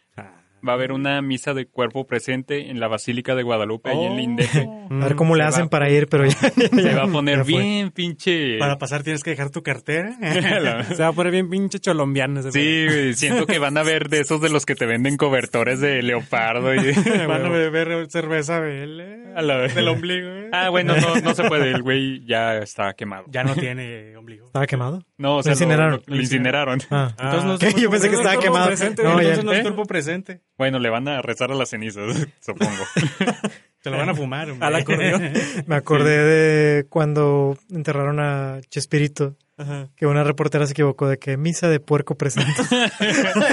va 0.65 0.73
a 0.73 0.75
haber 0.75 0.91
una 0.91 1.21
misa 1.21 1.53
de 1.53 1.65
cuerpo 1.65 2.07
presente 2.07 2.69
en 2.69 2.79
la 2.79 2.87
Basílica 2.87 3.35
de 3.35 3.43
Guadalupe, 3.43 3.89
ahí 3.89 4.05
en 4.05 4.17
Lindeje. 4.17 4.67
A 4.89 4.95
ver 5.05 5.15
cómo 5.15 5.35
le 5.35 5.43
se 5.43 5.49
hacen 5.49 5.65
va- 5.65 5.69
para 5.69 5.89
ir, 5.89 6.07
pero 6.07 6.25
ya. 6.25 6.31
Se 6.37 6.93
va 6.95 7.03
a 7.03 7.07
poner 7.07 7.43
bien 7.43 7.91
pinche... 7.91 8.57
Para 8.59 8.77
pasar 8.77 9.03
tienes 9.03 9.23
que 9.23 9.31
dejar 9.31 9.49
tu 9.49 9.61
cartera. 9.63 10.15
Se 10.95 11.01
va 11.01 11.07
a 11.09 11.13
poner 11.13 11.31
bien 11.31 11.49
pinche 11.49 11.79
cholombiano 11.79 12.39
ese 12.39 12.51
Sí, 12.51 12.85
güey, 12.87 13.13
siento 13.13 13.45
que 13.45 13.59
van 13.59 13.77
a 13.77 13.83
ver 13.83 14.09
de 14.09 14.19
esos 14.21 14.39
de 14.41 14.49
los 14.49 14.65
que 14.65 14.75
te 14.75 14.85
venden 14.85 15.17
cobertores 15.17 15.79
de 15.79 16.01
leopardo. 16.01 16.73
Y... 16.73 16.77
Van 17.27 17.45
a 17.45 17.49
beber 17.49 18.09
cerveza 18.09 18.59
Bel, 18.59 19.33
A 19.35 19.41
la 19.41 19.57
vez. 19.57 19.75
del 19.75 19.87
ombligo. 19.87 20.27
¿eh? 20.29 20.49
Ah, 20.51 20.69
bueno, 20.69 20.95
no, 20.95 21.15
no 21.21 21.33
se 21.33 21.43
puede, 21.45 21.71
el 21.71 21.81
güey 21.81 22.23
ya 22.25 22.57
está 22.57 22.93
quemado. 22.93 23.25
Ya 23.29 23.43
no 23.43 23.55
tiene 23.55 24.15
ombligo. 24.15 24.45
¿Estaba 24.47 24.67
quemado? 24.67 25.03
No, 25.17 25.37
o 25.37 25.43
sea, 25.43 25.51
Lo 25.51 25.53
incineraron. 25.55 26.01
lo- 26.05 26.15
lo 26.15 26.21
incineraron. 26.21 26.79
Ah. 26.91 27.15
Entonces 27.19 27.43
no 27.73 27.79
Yo 27.81 27.89
pensé 27.89 28.09
que 28.09 28.15
estaba 28.17 28.39
quemado. 28.39 28.67
presente, 28.67 29.03
No, 29.03 29.15
ya- 29.21 29.29
entonces 29.29 29.43
no 29.45 29.51
es 29.53 29.59
¿Eh? 29.59 29.63
cuerpo 29.63 29.85
presente. 29.85 30.41
Bueno, 30.57 30.79
le 30.79 30.89
van 30.89 31.07
a 31.07 31.21
rezar 31.21 31.51
a 31.51 31.55
las 31.55 31.69
cenizas, 31.69 32.27
supongo. 32.39 32.71
Se 33.83 33.89
lo 33.89 33.97
van 33.97 34.09
a 34.09 34.15
fumar. 34.15 34.49
hombre. 34.49 34.65
Al 34.65 34.75
acordeón. 34.75 35.33
Me 35.67 35.75
acordé 35.75 36.17
de 36.23 36.85
cuando 36.85 37.57
enterraron 37.69 38.19
a 38.21 38.61
Chespirito, 38.69 39.35
Ajá. 39.57 39.89
que 39.97 40.05
una 40.05 40.23
reportera 40.23 40.65
se 40.65 40.71
equivocó 40.71 41.07
de 41.09 41.17
que 41.17 41.35
misa 41.35 41.67
de 41.67 41.81
puerco 41.81 42.15
presente. 42.15 42.61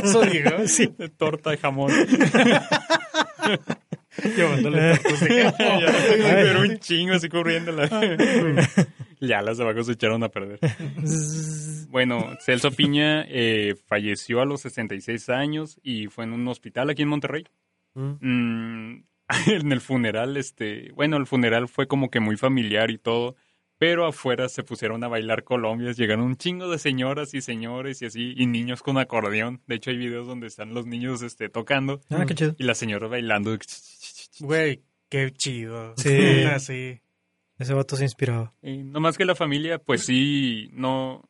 Eso 0.04 0.20
digo. 0.22 0.50
sí. 0.66 0.86
Torta 1.16 1.50
de 1.50 1.56
jamón. 1.56 1.90
Llevándole 4.36 4.96
tortas 4.98 5.20
de 5.20 5.52
Pero 6.18 6.60
un 6.62 6.78
chingo 6.78 7.14
así 7.14 7.28
corriéndola. 7.28 7.88
ya 9.20 9.42
las 9.42 9.60
abajo 9.60 9.82
se 9.84 9.92
echaron 9.92 10.22
a 10.24 10.28
perder. 10.28 10.58
Bueno, 11.90 12.36
Celso 12.38 12.70
Piña 12.70 13.24
eh, 13.28 13.74
falleció 13.88 14.40
a 14.40 14.44
los 14.44 14.60
66 14.60 15.28
años 15.28 15.80
y 15.82 16.06
fue 16.06 16.22
en 16.22 16.32
un 16.32 16.46
hospital 16.46 16.88
aquí 16.88 17.02
en 17.02 17.08
Monterrey. 17.08 17.46
Mm. 17.94 18.12
Mm, 18.20 19.04
en 19.48 19.72
el 19.72 19.80
funeral, 19.80 20.36
este, 20.36 20.92
bueno, 20.92 21.16
el 21.16 21.26
funeral 21.26 21.66
fue 21.66 21.88
como 21.88 22.08
que 22.08 22.20
muy 22.20 22.36
familiar 22.36 22.92
y 22.92 22.98
todo, 22.98 23.34
Pero 23.76 24.06
afuera 24.06 24.48
se 24.48 24.62
pusieron 24.62 25.02
a 25.02 25.08
bailar 25.08 25.42
colombias, 25.42 25.96
llegaron 25.96 26.26
un 26.26 26.36
chingo 26.36 26.70
de 26.70 26.78
señoras 26.78 27.32
y 27.34 27.40
señores 27.40 28.02
y 28.02 28.06
así, 28.06 28.34
y 28.36 28.46
niños 28.46 28.82
con 28.82 28.98
acordeón. 28.98 29.60
De 29.66 29.74
hecho, 29.76 29.90
hay 29.90 29.96
videos 29.96 30.26
donde 30.28 30.46
están 30.46 30.74
los 30.74 30.86
niños 30.86 31.22
este, 31.22 31.48
tocando 31.48 32.00
Ah, 32.10 32.24
qué 32.26 32.34
chido. 32.36 32.54
y 32.56 32.62
las 32.64 32.78
señoras 32.78 33.10
bailando. 33.10 33.56
Güey, 34.40 34.82
qué 35.08 35.30
chido. 35.32 35.94
Sí. 35.96 36.42
Así. 36.52 37.00
Ese 37.58 37.74
vato 37.74 37.96
se 37.96 38.04
inspiraba. 38.04 38.54
Y 38.62 38.78
no 38.78 39.00
más 39.00 39.18
que 39.18 39.24
la 39.24 39.34
familia, 39.34 39.78
pues 39.78 40.04
sí, 40.04 40.70
no. 40.72 41.22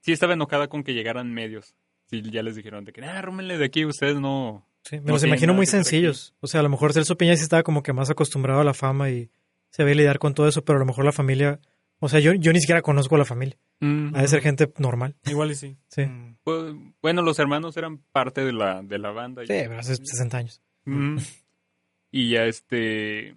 Sí 0.00 0.12
estaba 0.12 0.32
enojada 0.32 0.68
con 0.68 0.82
que 0.82 0.94
llegaran 0.94 1.32
medios. 1.32 1.74
Sí, 2.06 2.22
ya 2.30 2.42
les 2.42 2.56
dijeron 2.56 2.84
de 2.84 2.92
que, 2.92 3.04
ah, 3.04 3.20
rómenle 3.22 3.58
de 3.58 3.64
aquí, 3.66 3.84
ustedes 3.84 4.16
no. 4.18 4.66
Sí, 4.84 4.96
me 4.96 5.06
No 5.06 5.12
los 5.12 5.24
imagino 5.24 5.54
muy 5.54 5.66
sencillos. 5.66 6.34
O 6.40 6.46
sea, 6.46 6.60
a 6.60 6.62
lo 6.62 6.68
mejor 6.68 6.92
Celso 6.92 7.16
Piña 7.16 7.36
sí 7.36 7.42
estaba 7.42 7.62
como 7.62 7.82
que 7.82 7.92
más 7.92 8.10
acostumbrado 8.10 8.60
a 8.60 8.64
la 8.64 8.74
fama 8.74 9.10
y 9.10 9.30
se 9.70 9.84
ve 9.84 9.94
lidiar 9.94 10.18
con 10.18 10.34
todo 10.34 10.48
eso, 10.48 10.64
pero 10.64 10.78
a 10.78 10.80
lo 10.80 10.86
mejor 10.86 11.04
la 11.04 11.12
familia. 11.12 11.60
O 12.00 12.08
sea, 12.08 12.18
yo, 12.18 12.32
yo 12.34 12.52
ni 12.52 12.60
siquiera 12.60 12.82
conozco 12.82 13.14
a 13.14 13.18
la 13.18 13.24
familia. 13.24 13.56
Mm, 13.80 14.14
Ha 14.16 14.22
de 14.22 14.28
ser 14.28 14.40
gente 14.40 14.72
normal. 14.78 15.16
Igual 15.24 15.52
y 15.52 15.54
sí. 15.54 15.76
Sí. 15.88 16.02
Mm. 16.06 16.36
pues, 16.42 16.74
bueno, 17.00 17.22
los 17.22 17.38
hermanos 17.38 17.76
eran 17.76 17.98
parte 17.98 18.44
de 18.44 18.52
la, 18.52 18.82
de 18.82 18.98
la 18.98 19.10
banda. 19.12 19.42
Sí, 19.42 19.48
pero 19.48 19.78
hace 19.78 19.96
60 19.96 20.36
años. 20.36 20.62
Y 22.12 22.30
ya 22.30 22.44
este. 22.44 23.34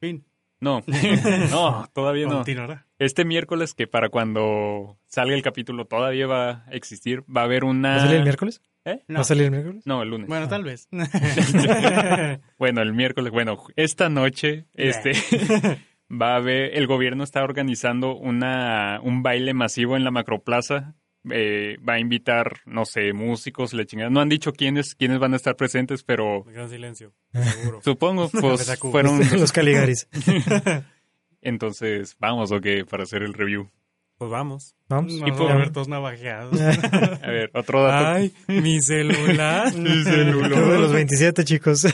Fin. 0.00 0.24
No, 0.60 0.82
no, 1.50 1.88
todavía 1.92 2.26
no. 2.26 2.36
Continuará. 2.36 2.86
Este 2.98 3.24
miércoles, 3.24 3.72
que 3.74 3.86
para 3.86 4.08
cuando 4.08 4.98
salga 5.06 5.34
el 5.34 5.42
capítulo 5.42 5.84
todavía 5.84 6.26
va 6.26 6.64
a 6.66 6.70
existir, 6.72 7.22
va 7.24 7.42
a 7.42 7.44
haber 7.44 7.64
una. 7.64 7.90
¿Va 7.90 7.96
a 7.96 8.00
salir 8.00 8.16
el 8.16 8.22
miércoles? 8.24 8.62
¿Eh? 8.84 9.02
¿Va 9.14 9.20
a 9.20 9.24
salir 9.24 9.44
el 9.44 9.50
miércoles? 9.50 9.86
No, 9.86 10.02
el 10.02 10.10
lunes. 10.10 10.28
Bueno, 10.28 10.48
tal 10.48 10.64
vez. 10.64 10.88
Bueno, 12.58 12.80
el 12.82 12.94
miércoles, 12.94 13.32
bueno, 13.32 13.58
esta 13.76 14.08
noche, 14.08 14.66
este, 14.74 15.12
va 16.10 16.32
a 16.32 16.36
haber, 16.36 16.76
el 16.76 16.86
gobierno 16.86 17.22
está 17.22 17.42
organizando 17.42 18.16
una, 18.16 19.00
un 19.02 19.22
baile 19.22 19.54
masivo 19.54 19.96
en 19.96 20.04
la 20.04 20.10
macroplaza. 20.10 20.94
Eh, 21.30 21.76
va 21.86 21.94
a 21.94 21.98
invitar, 21.98 22.58
no 22.66 22.84
sé, 22.84 23.12
músicos, 23.12 23.74
le 23.74 23.84
chingada. 23.86 24.10
No 24.10 24.20
han 24.20 24.28
dicho 24.28 24.52
quiénes, 24.52 24.94
quiénes 24.94 25.18
van 25.18 25.32
a 25.32 25.36
estar 25.36 25.56
presentes, 25.56 26.02
pero 26.04 26.44
El 26.46 26.52
gran 26.52 26.68
silencio. 26.70 27.12
Seguro. 27.32 27.80
supongo, 27.84 28.28
pues, 28.28 28.78
fueron. 28.78 29.20
Los 29.40 29.52
Caligaris. 29.52 30.08
Entonces, 31.42 32.16
vamos, 32.18 32.50
o 32.52 32.60
qué, 32.60 32.84
para 32.84 33.02
hacer 33.04 33.22
el 33.22 33.34
review. 33.34 33.70
Pues 34.18 34.30
vamos. 34.30 34.74
Vamos. 34.88 35.18
Vamos 35.20 35.36
por- 35.38 35.50
a 35.52 35.56
ver 35.56 35.70
todos 35.70 35.88
navajeados. 35.88 36.58
A 36.60 37.26
ver, 37.30 37.50
otro 37.54 37.82
dato. 37.82 38.06
Ay, 38.08 38.32
mi 38.48 38.80
celular. 38.80 39.74
Mi 39.74 40.02
celular. 40.04 40.52
Uno 40.54 40.72
de 40.72 40.78
los 40.78 40.92
27, 40.92 41.44
chicos. 41.44 41.86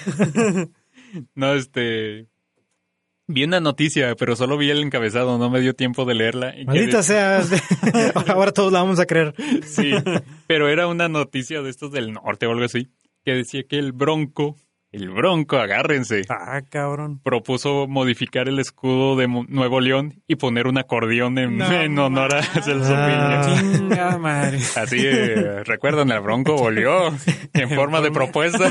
No, 1.34 1.54
este. 1.54 2.28
Vi 3.32 3.44
una 3.44 3.60
noticia, 3.60 4.14
pero 4.14 4.36
solo 4.36 4.58
vi 4.58 4.68
el 4.68 4.82
encabezado, 4.82 5.38
no 5.38 5.48
me 5.48 5.60
dio 5.60 5.74
tiempo 5.74 6.04
de 6.04 6.14
leerla. 6.14 6.54
Maldita 6.66 7.02
sea. 7.02 7.42
Ahora 8.26 8.52
todos 8.52 8.70
la 8.72 8.82
vamos 8.82 8.98
a 8.98 9.06
creer. 9.06 9.34
Sí, 9.64 9.92
pero 10.46 10.68
era 10.68 10.86
una 10.86 11.08
noticia 11.08 11.62
de 11.62 11.70
estos 11.70 11.92
del 11.92 12.12
norte 12.12 12.46
o 12.46 12.50
algo 12.50 12.64
así, 12.64 12.90
que 13.24 13.32
decía 13.32 13.62
que 13.62 13.78
el 13.78 13.92
Bronco, 13.92 14.56
el 14.92 15.08
Bronco, 15.10 15.56
agárrense, 15.56 16.22
Ah, 16.28 16.60
cabrón. 16.68 17.20
propuso 17.24 17.86
modificar 17.88 18.48
el 18.48 18.58
escudo 18.58 19.16
de 19.16 19.26
Nuevo 19.26 19.80
León 19.80 20.22
y 20.28 20.36
poner 20.36 20.66
un 20.66 20.76
acordeón 20.78 21.38
en, 21.38 21.56
No 21.56 21.72
en 21.72 21.98
honor 21.98 22.34
a 22.34 22.42
Celso 22.42 22.94
Ah. 22.94 23.42
Piña. 23.46 23.72
Chinga 23.78 24.18
madre. 24.18 24.58
Así, 24.76 24.98
eh, 25.02 25.64
recuerdan, 25.64 26.10
el 26.10 26.20
Bronco 26.20 26.56
volvió 26.56 27.08
en 27.54 27.70
forma 27.70 28.00
de 28.02 28.10
propuesta. 28.10 28.70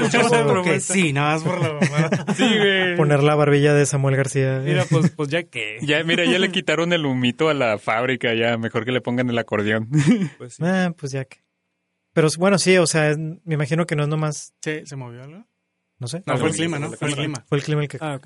Que 0.63 0.79
sí, 0.79 1.11
nada 1.11 1.33
más 1.33 1.43
por 1.43 1.59
la. 1.59 1.71
Sí, 2.35 2.47
güey. 2.57 2.95
Poner 2.95 3.23
la 3.23 3.35
barbilla 3.35 3.73
de 3.73 3.85
Samuel 3.85 4.15
García. 4.15 4.61
Mira, 4.63 4.85
pues, 4.89 5.09
pues 5.11 5.29
ya 5.29 5.43
que. 5.43 5.77
Ya, 5.81 6.03
mira, 6.03 6.23
ya 6.25 6.37
le 6.39 6.51
quitaron 6.51 6.93
el 6.93 7.05
humito 7.05 7.49
a 7.49 7.53
la 7.53 7.77
fábrica, 7.79 8.33
ya 8.33 8.57
mejor 8.57 8.85
que 8.85 8.91
le 8.91 9.01
pongan 9.01 9.29
el 9.29 9.37
acordeón. 9.37 9.89
Pues 10.37 10.55
sí. 10.55 10.63
Ah, 10.65 10.93
pues 10.97 11.11
ya 11.11 11.25
que. 11.25 11.37
Pero 12.13 12.27
bueno, 12.37 12.57
sí, 12.57 12.77
o 12.77 12.85
sea, 12.87 13.15
me 13.17 13.53
imagino 13.55 13.85
que 13.85 13.95
no 13.95 14.03
es 14.03 14.09
nomás, 14.09 14.53
Sí, 14.61 14.81
¿Se 14.85 14.95
movió 14.95 15.23
algo? 15.23 15.45
No 16.01 16.07
sé. 16.07 16.21
No, 16.25 16.37
fue 16.37 16.47
el 16.47 16.51
no, 16.53 16.57
clima, 16.57 16.79
¿no? 16.79 16.91
Fue 16.91 17.07
el 17.07 17.15
clima. 17.15 17.45
Fue 17.47 17.57
el 17.59 17.63
clima 17.63 17.81
el 17.83 17.87
que... 17.87 17.97
Ah, 18.01 18.15
ok. 18.15 18.25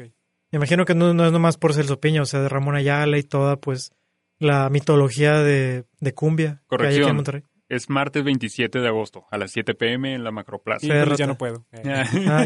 Me 0.51 0.57
imagino 0.57 0.85
que 0.85 0.95
no, 0.95 1.13
no 1.13 1.25
es 1.25 1.31
nomás 1.31 1.57
por 1.57 1.73
Celso 1.73 1.99
Piña, 1.99 2.21
o 2.21 2.25
sea, 2.25 2.39
de 2.41 2.49
Ramón 2.49 2.75
Ayala 2.75 3.17
y 3.19 3.23
toda, 3.23 3.57
pues, 3.57 3.91
la 4.39 4.69
mitología 4.69 5.39
de, 5.41 5.83
de 5.99 6.13
cumbia 6.13 6.45
que 6.45 6.51
hay 6.51 6.55
aquí 6.55 6.67
Corrección. 6.69 7.09
en 7.09 7.15
Monterrey. 7.15 7.43
Es 7.67 7.89
martes 7.89 8.23
27 8.23 8.79
de 8.79 8.87
agosto, 8.87 9.25
a 9.31 9.37
las 9.39 9.51
7 9.51 9.73
pm 9.73 10.13
en 10.13 10.23
la 10.23 10.31
Macroplaza. 10.31 10.85
Y 10.85 11.17
ya 11.17 11.25
no 11.27 11.35
puedo. 11.37 11.65
Eh. 11.71 11.81
Ah, 12.29 12.45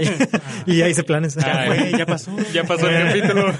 y, 0.66 0.74
y 0.78 0.82
ahí 0.82 0.94
se 0.94 1.04
planes. 1.04 1.38
Ah, 1.38 1.66
Güey, 1.68 1.98
ya 1.98 2.06
pasó. 2.06 2.32
Ya 2.54 2.64
pasó 2.64 2.88
el 2.90 3.06
capítulo. 3.08 3.54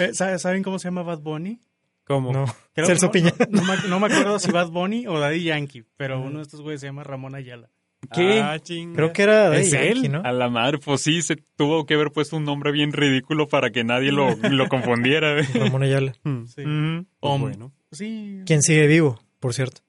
Eh, 0.00 0.10
¿sabe- 0.12 0.38
¿Saben 0.38 0.62
cómo 0.62 0.78
se 0.78 0.88
llama 0.88 1.02
Bad 1.04 1.20
Bunny? 1.20 1.60
¿Cómo? 2.04 2.32
No, 2.32 2.46
Creo 2.74 2.86
Celso 2.88 3.10
Piña. 3.12 3.32
no, 3.50 3.60
no, 3.60 3.66
no 3.66 3.72
me, 3.76 3.88
no 3.88 4.00
me 4.00 4.06
acuerdo 4.06 4.38
si 4.40 4.50
Bad 4.50 4.70
Bunny 4.70 5.06
o 5.06 5.18
Daddy 5.20 5.44
Yankee, 5.44 5.84
pero 5.96 6.20
uno 6.20 6.38
de 6.38 6.42
estos 6.42 6.62
güeyes 6.62 6.80
se 6.80 6.86
llama 6.88 7.04
Ramón 7.04 7.34
Ayala. 7.34 7.70
¿Qué? 8.14 8.40
Ah. 8.40 8.58
Creo 8.94 9.12
que 9.12 9.22
era 9.22 9.50
de 9.50 9.60
¿Es 9.60 9.70
Yankee, 9.72 10.06
él? 10.06 10.12
¿no? 10.12 10.22
A 10.24 10.32
la 10.32 10.48
madre, 10.48 10.78
pues 10.78 11.02
sí, 11.02 11.20
se 11.22 11.36
tuvo 11.56 11.84
que 11.84 11.94
haber 11.94 12.10
puesto 12.10 12.36
un 12.36 12.44
nombre 12.44 12.70
bien 12.72 12.92
ridículo 12.92 13.48
para 13.48 13.70
que 13.70 13.84
nadie 13.84 14.12
lo, 14.12 14.28
lo 14.50 14.68
confundiera. 14.68 15.42
Ramón 15.42 15.82
Ayala. 15.82 16.12
Sí. 16.46 16.62
Ujú. 16.62 17.06
Pues 17.20 17.40
bueno. 17.40 17.72
Sí. 17.90 18.42
Quien 18.46 18.62
sigue 18.62 18.86
vivo, 18.86 19.20
por 19.40 19.52
cierto. 19.54 19.80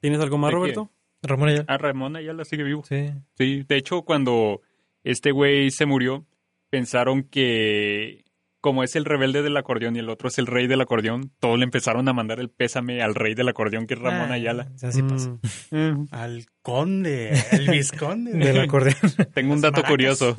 ¿Tienes 0.00 0.20
algo 0.20 0.38
más. 0.38 0.52
Roberto? 0.52 0.90
Ramón 1.22 1.48
Ayala. 1.48 1.64
Ah, 1.68 1.78
Ramón 1.78 2.16
Ayala 2.16 2.44
sigue 2.44 2.62
vivo. 2.64 2.84
Sí. 2.84 3.10
Sí, 3.36 3.64
de 3.68 3.76
hecho, 3.76 4.02
cuando 4.02 4.60
este 5.04 5.32
güey 5.32 5.70
se 5.70 5.86
murió, 5.86 6.24
pensaron 6.70 7.24
que 7.24 8.21
como 8.62 8.82
es 8.84 8.96
el 8.96 9.04
rebelde 9.04 9.42
del 9.42 9.56
acordeón 9.58 9.96
y 9.96 9.98
el 9.98 10.08
otro 10.08 10.28
es 10.28 10.38
el 10.38 10.46
rey 10.46 10.66
del 10.68 10.80
acordeón, 10.80 11.30
todos 11.40 11.58
le 11.58 11.64
empezaron 11.64 12.08
a 12.08 12.14
mandar 12.14 12.40
el 12.40 12.48
pésame 12.48 13.02
al 13.02 13.14
rey 13.14 13.34
del 13.34 13.48
acordeón, 13.48 13.86
que 13.86 13.92
es 13.94 14.00
Ramón 14.00 14.30
Ah, 14.30 14.34
Ayala. 14.34 14.72
Así 14.82 15.02
pasa. 15.02 15.36
Mm. 15.70 16.06
Al 16.10 16.46
conde, 16.62 17.32
el 17.52 17.68
visconde. 17.68 18.32
Del 18.32 18.60
acordeón. 18.60 18.96
Tengo 19.34 19.52
un 19.52 19.60
dato 19.60 19.82
maracas. 19.82 19.90
curioso 19.90 20.36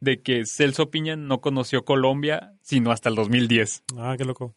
de 0.00 0.22
que 0.22 0.46
Celso 0.46 0.90
Piña 0.90 1.16
no 1.16 1.40
conoció 1.40 1.84
Colombia 1.84 2.54
sino 2.62 2.90
hasta 2.92 3.08
el 3.08 3.14
2010. 3.14 3.84
Ah, 3.96 4.14
qué 4.18 4.24
loco. 4.24 4.56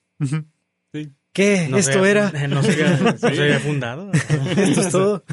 ¿Qué? 1.34 1.68
No 1.70 1.78
Esto 1.78 2.06
era. 2.06 2.32
No 2.50 2.62
se 2.62 2.74
había, 2.74 2.98
no 2.98 3.18
se 3.18 3.28
había 3.28 3.60
fundado. 3.60 4.12
Esto 4.12 4.82
es 4.82 4.90
todo. 4.90 5.24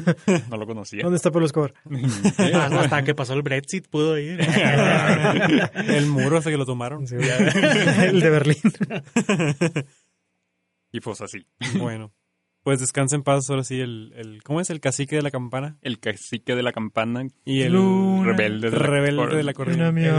No 0.49 0.57
lo 0.57 0.65
conocía. 0.65 1.03
¿Dónde 1.03 1.17
está 1.17 1.31
Pablo 1.31 1.45
Escobar? 1.45 1.73
Hasta 2.37 2.81
hasta 2.81 3.03
que 3.03 3.15
pasó 3.15 3.33
el 3.33 3.41
Brexit 3.41 3.87
pudo 3.87 4.17
ir. 4.17 4.39
El 5.87 6.05
muro 6.07 6.37
hasta 6.37 6.49
que 6.49 6.57
lo 6.57 6.65
tomaron. 6.65 7.07
Sí, 7.07 7.15
el 7.15 8.19
de 8.21 8.29
Berlín. 8.29 8.57
Y 10.91 10.99
pues 11.01 11.21
así. 11.21 11.45
Bueno. 11.77 12.11
Pues 12.69 12.81
descansa 12.81 13.15
en 13.15 13.23
paz 13.23 13.49
ahora 13.49 13.63
sí 13.63 13.81
el, 13.81 14.13
el... 14.15 14.43
¿Cómo 14.43 14.61
es? 14.61 14.69
El 14.69 14.79
cacique 14.79 15.15
de 15.15 15.23
la 15.23 15.31
campana. 15.31 15.77
El 15.81 15.97
cacique 15.99 16.55
de 16.55 16.61
la 16.61 16.71
campana, 16.71 17.25
Y 17.43 17.61
el... 17.63 17.73
Luna. 17.73 18.33
rebelde 18.33 18.69
de 18.69 18.77
la 18.77 18.85
Rebelde 18.85 19.37
de 19.37 19.43
la 19.43 19.53
corriente. 19.55 19.91
mi 19.91 20.01
de 20.03 20.11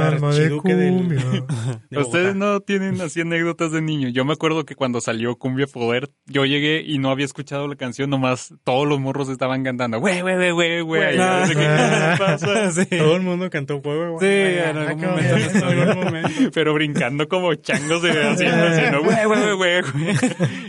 del-. 0.74 1.08
De 1.90 1.98
Ustedes 2.00 2.34
no 2.34 2.58
tienen 2.58 3.00
así 3.02 3.20
anécdotas 3.20 3.70
de 3.70 3.82
niño. 3.82 4.08
Yo 4.08 4.24
me 4.24 4.32
acuerdo 4.32 4.64
que 4.64 4.74
cuando 4.74 5.00
salió 5.00 5.36
Cumbia 5.36 5.68
Poder, 5.68 6.10
yo 6.26 6.44
llegué 6.44 6.82
y 6.84 6.98
no 6.98 7.12
había 7.12 7.24
escuchado 7.24 7.68
la 7.68 7.76
canción, 7.76 8.10
nomás 8.10 8.52
todos 8.64 8.88
los 8.88 8.98
morros 8.98 9.28
estaban 9.28 9.62
cantando, 9.62 10.00
güey, 10.00 10.20
güey, 10.20 10.34
güey, 10.34 10.50
güey, 10.50 10.80
güey. 10.80 11.18
Ah. 11.20 11.46
no. 12.40 12.72
Sí. 12.72 12.86
Todo 12.86 13.14
el 13.14 13.22
mundo 13.22 13.48
cantó 13.48 13.76
huevo. 13.76 14.18
Sí, 14.18 14.26
en 14.26 14.76
algún 14.76 15.04
momento. 15.04 15.36
En 15.36 15.62
algún 15.62 16.04
momento. 16.04 16.50
Pero 16.52 16.74
brincando 16.74 17.28
como 17.28 17.54
changos 17.54 18.02
de 18.02 18.10
güey, 18.10 19.24
güey, 19.24 19.24
güey, 19.24 19.54
güey, 19.54 19.82
güey. 19.82 20.14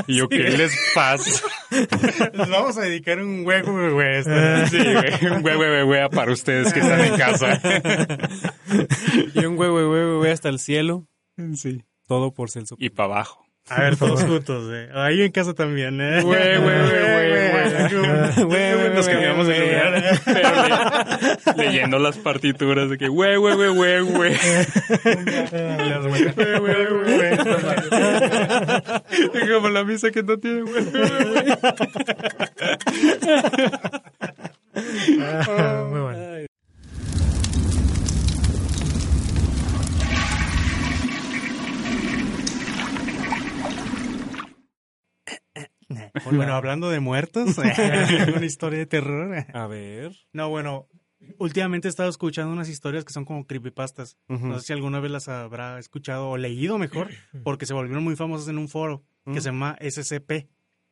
Y 0.05 0.17
yo, 0.17 0.29
¿qué 0.29 0.43
les 0.43 0.77
pasa? 0.93 1.41
Les 1.71 2.49
vamos 2.49 2.77
a 2.77 2.81
dedicar 2.81 3.19
un 3.19 3.45
huevo, 3.45 3.71
güey. 3.93 4.23
Sí, 4.23 4.29
güey, 4.77 5.41
güey, 5.41 5.41
güey, 5.41 5.55
güey, 5.55 5.83
güey, 5.83 6.09
para 6.09 6.31
ustedes 6.31 6.73
que 6.73 6.81
están 6.81 7.01
en 7.01 7.17
casa. 7.17 7.61
Y 9.33 9.45
un 9.45 9.55
güey, 9.55 9.69
güey, 9.69 10.31
hasta 10.31 10.49
el 10.49 10.59
cielo. 10.59 11.07
Sí. 11.55 11.83
Todo 12.07 12.33
por 12.33 12.49
Celso. 12.49 12.75
Y 12.77 12.89
para 12.89 13.13
abajo. 13.13 13.45
A 13.69 13.81
ver, 13.81 13.95
todos 13.99 14.23
juntos, 14.23 14.65
eh. 14.73 14.89
Ahí 14.93 15.21
en 15.21 15.31
casa 15.31 15.53
también, 15.53 16.01
eh. 16.01 16.21
Güey, 16.21 16.57
güey, 16.57 16.79
güey, 16.79 16.89
güey, 16.89 17.51
güey. 17.51 17.61
Güey, 18.45 18.73
güey, 18.75 18.89
Nos 18.93 19.05
güey, 19.05 19.15
cambiamos 19.15 19.47
de 19.47 19.53
güey, 19.53 19.69
lugar. 19.71 20.19
Pero 20.25 21.57
le- 21.57 21.65
leyendo 21.65 21.99
las 21.99 22.17
partituras 22.17 22.89
de 22.89 22.97
que, 22.97 23.07
güey, 23.07 23.37
güey, 23.37 23.55
güey, 23.55 23.69
güey, 23.69 24.01
güey. 24.01 24.33
Las 24.33 26.05
güey. 26.07 26.23
Güey, 26.33 26.59
güey, 26.59 26.85
güey, 26.85 27.17
güey. 27.17 27.31
Es 29.33 29.49
como 29.49 29.69
la 29.69 29.83
misa 29.83 30.11
que 30.11 30.23
no 30.23 30.37
tiene, 30.37 30.61
güey, 30.63 30.83
güey, 30.85 31.09
güey. 31.31 31.53
Ah, 35.19 35.85
muy 35.89 35.99
bueno. 36.01 36.47
Bueno, 46.31 46.53
hablando 46.55 46.89
de 46.89 46.99
muertos, 46.99 47.57
una 48.35 48.45
historia 48.45 48.79
de 48.79 48.85
terror. 48.85 49.45
A 49.53 49.67
ver. 49.67 50.13
No, 50.33 50.49
bueno, 50.49 50.87
últimamente 51.37 51.87
he 51.87 51.89
estado 51.89 52.09
escuchando 52.09 52.51
unas 52.53 52.69
historias 52.69 53.05
que 53.05 53.13
son 53.13 53.25
como 53.25 53.45
creepypastas. 53.45 54.17
No 54.27 54.59
sé 54.59 54.67
si 54.67 54.73
alguna 54.73 54.99
vez 54.99 55.11
las 55.11 55.27
habrá 55.27 55.79
escuchado 55.79 56.29
o 56.29 56.37
leído 56.37 56.77
mejor, 56.77 57.09
porque 57.43 57.65
se 57.65 57.73
volvieron 57.73 58.03
muy 58.03 58.15
famosas 58.15 58.47
en 58.47 58.57
un 58.57 58.67
foro 58.69 59.03
que 59.25 59.39
se 59.41 59.49
llama 59.49 59.77
SCP. 59.81 60.47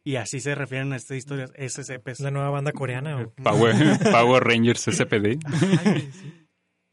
Y 0.06 0.16
así 0.16 0.40
se 0.40 0.56
refieren 0.56 0.94
a 0.94 0.96
estas 0.96 1.18
historias, 1.18 1.52
SCP. 1.58 2.08
Es 2.08 2.20
la 2.22 2.32
nueva 2.32 2.50
banda 2.50 2.72
coreana. 2.72 3.18
o- 3.18 3.34
Power, 3.44 3.76
Power 4.12 4.44
Rangers 4.44 4.82
SPD. 4.82 5.38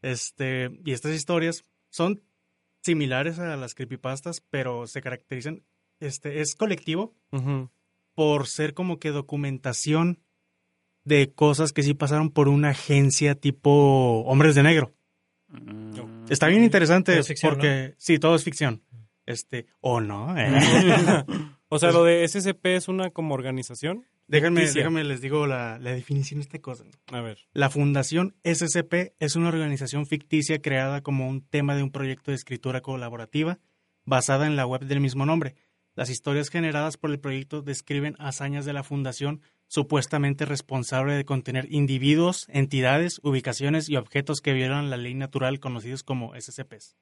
Este, 0.01 0.69
y 0.85 0.91
estas 0.91 1.13
historias 1.13 1.65
son 1.89 2.21
similares 2.83 3.39
a 3.39 3.55
las 3.57 3.73
creepypastas, 3.75 4.41
pero 4.49 4.87
se 4.87 5.01
caracterizan, 5.01 5.63
este, 5.99 6.41
es 6.41 6.55
colectivo 6.55 7.15
Ujú. 7.31 7.69
Por 8.17 8.47
ser 8.47 8.73
como 8.73 8.97
que 8.97 9.11
documentación 9.11 10.17
de 11.03 11.31
cosas 11.35 11.71
que 11.71 11.83
sí 11.83 11.93
pasaron 11.93 12.31
por 12.31 12.47
una 12.49 12.69
agencia 12.69 13.35
tipo 13.35 14.23
Hombres 14.25 14.55
de 14.55 14.63
Negro. 14.63 14.95
Está 16.27 16.47
bien 16.47 16.63
interesante 16.63 17.11
Pero 17.11 17.21
es 17.21 17.27
ficción, 17.27 17.51
porque 17.53 17.93
sí, 17.99 18.17
todo 18.17 18.33
es 18.33 18.43
ficción. 18.43 18.81
Este, 19.27 19.67
o 19.81 20.01
no. 20.01 20.35
eh. 20.35 20.49
O 21.69 21.77
sea, 21.77 21.91
lo 21.91 22.05
de 22.05 22.27
SCP 22.27 22.65
es 22.77 22.87
una 22.87 23.11
como 23.11 23.35
organización. 23.35 24.05
déjenme, 24.27 24.61
Ficticia. 24.61 24.79
déjenme 24.81 25.03
les 25.03 25.21
digo 25.21 25.45
la, 25.45 25.77
la 25.77 25.91
definición 25.91 26.39
de 26.39 26.43
esta 26.45 26.59
cosa. 26.59 26.85
A 27.11 27.21
ver. 27.21 27.37
La 27.53 27.69
Fundación 27.69 28.35
SCP 28.43 29.13
es 29.19 29.35
una 29.35 29.49
organización 29.49 30.07
ficticia 30.07 30.59
creada 30.59 31.01
como 31.01 31.27
un 31.27 31.41
tema 31.45 31.75
de 31.75 31.83
un 31.83 31.91
proyecto 31.91 32.31
de 32.31 32.35
escritura 32.35 32.81
colaborativa 32.81 33.59
basada 34.05 34.47
en 34.47 34.55
la 34.55 34.65
web 34.65 34.85
del 34.85 35.01
mismo 35.01 35.25
nombre. 35.27 35.55
Las 35.97 36.09
historias 36.09 36.49
generadas 36.49 36.95
por 36.95 37.09
el 37.11 37.19
proyecto 37.19 37.61
describen 37.61 38.15
hazañas 38.19 38.63
de 38.65 38.71
la 38.71 38.83
Fundación 38.83 39.41
supuestamente 39.67 40.45
responsable 40.45 41.13
de 41.15 41.25
contener 41.25 41.67
individuos, 41.69 42.45
entidades, 42.49 43.19
ubicaciones 43.23 43.89
y 43.89 43.97
objetos 43.97 44.39
que 44.39 44.53
violan 44.53 44.89
la 44.89 44.95
ley 44.95 45.13
natural 45.15 45.59
conocidos 45.59 46.03
como 46.03 46.33
SCPs. 46.39 46.95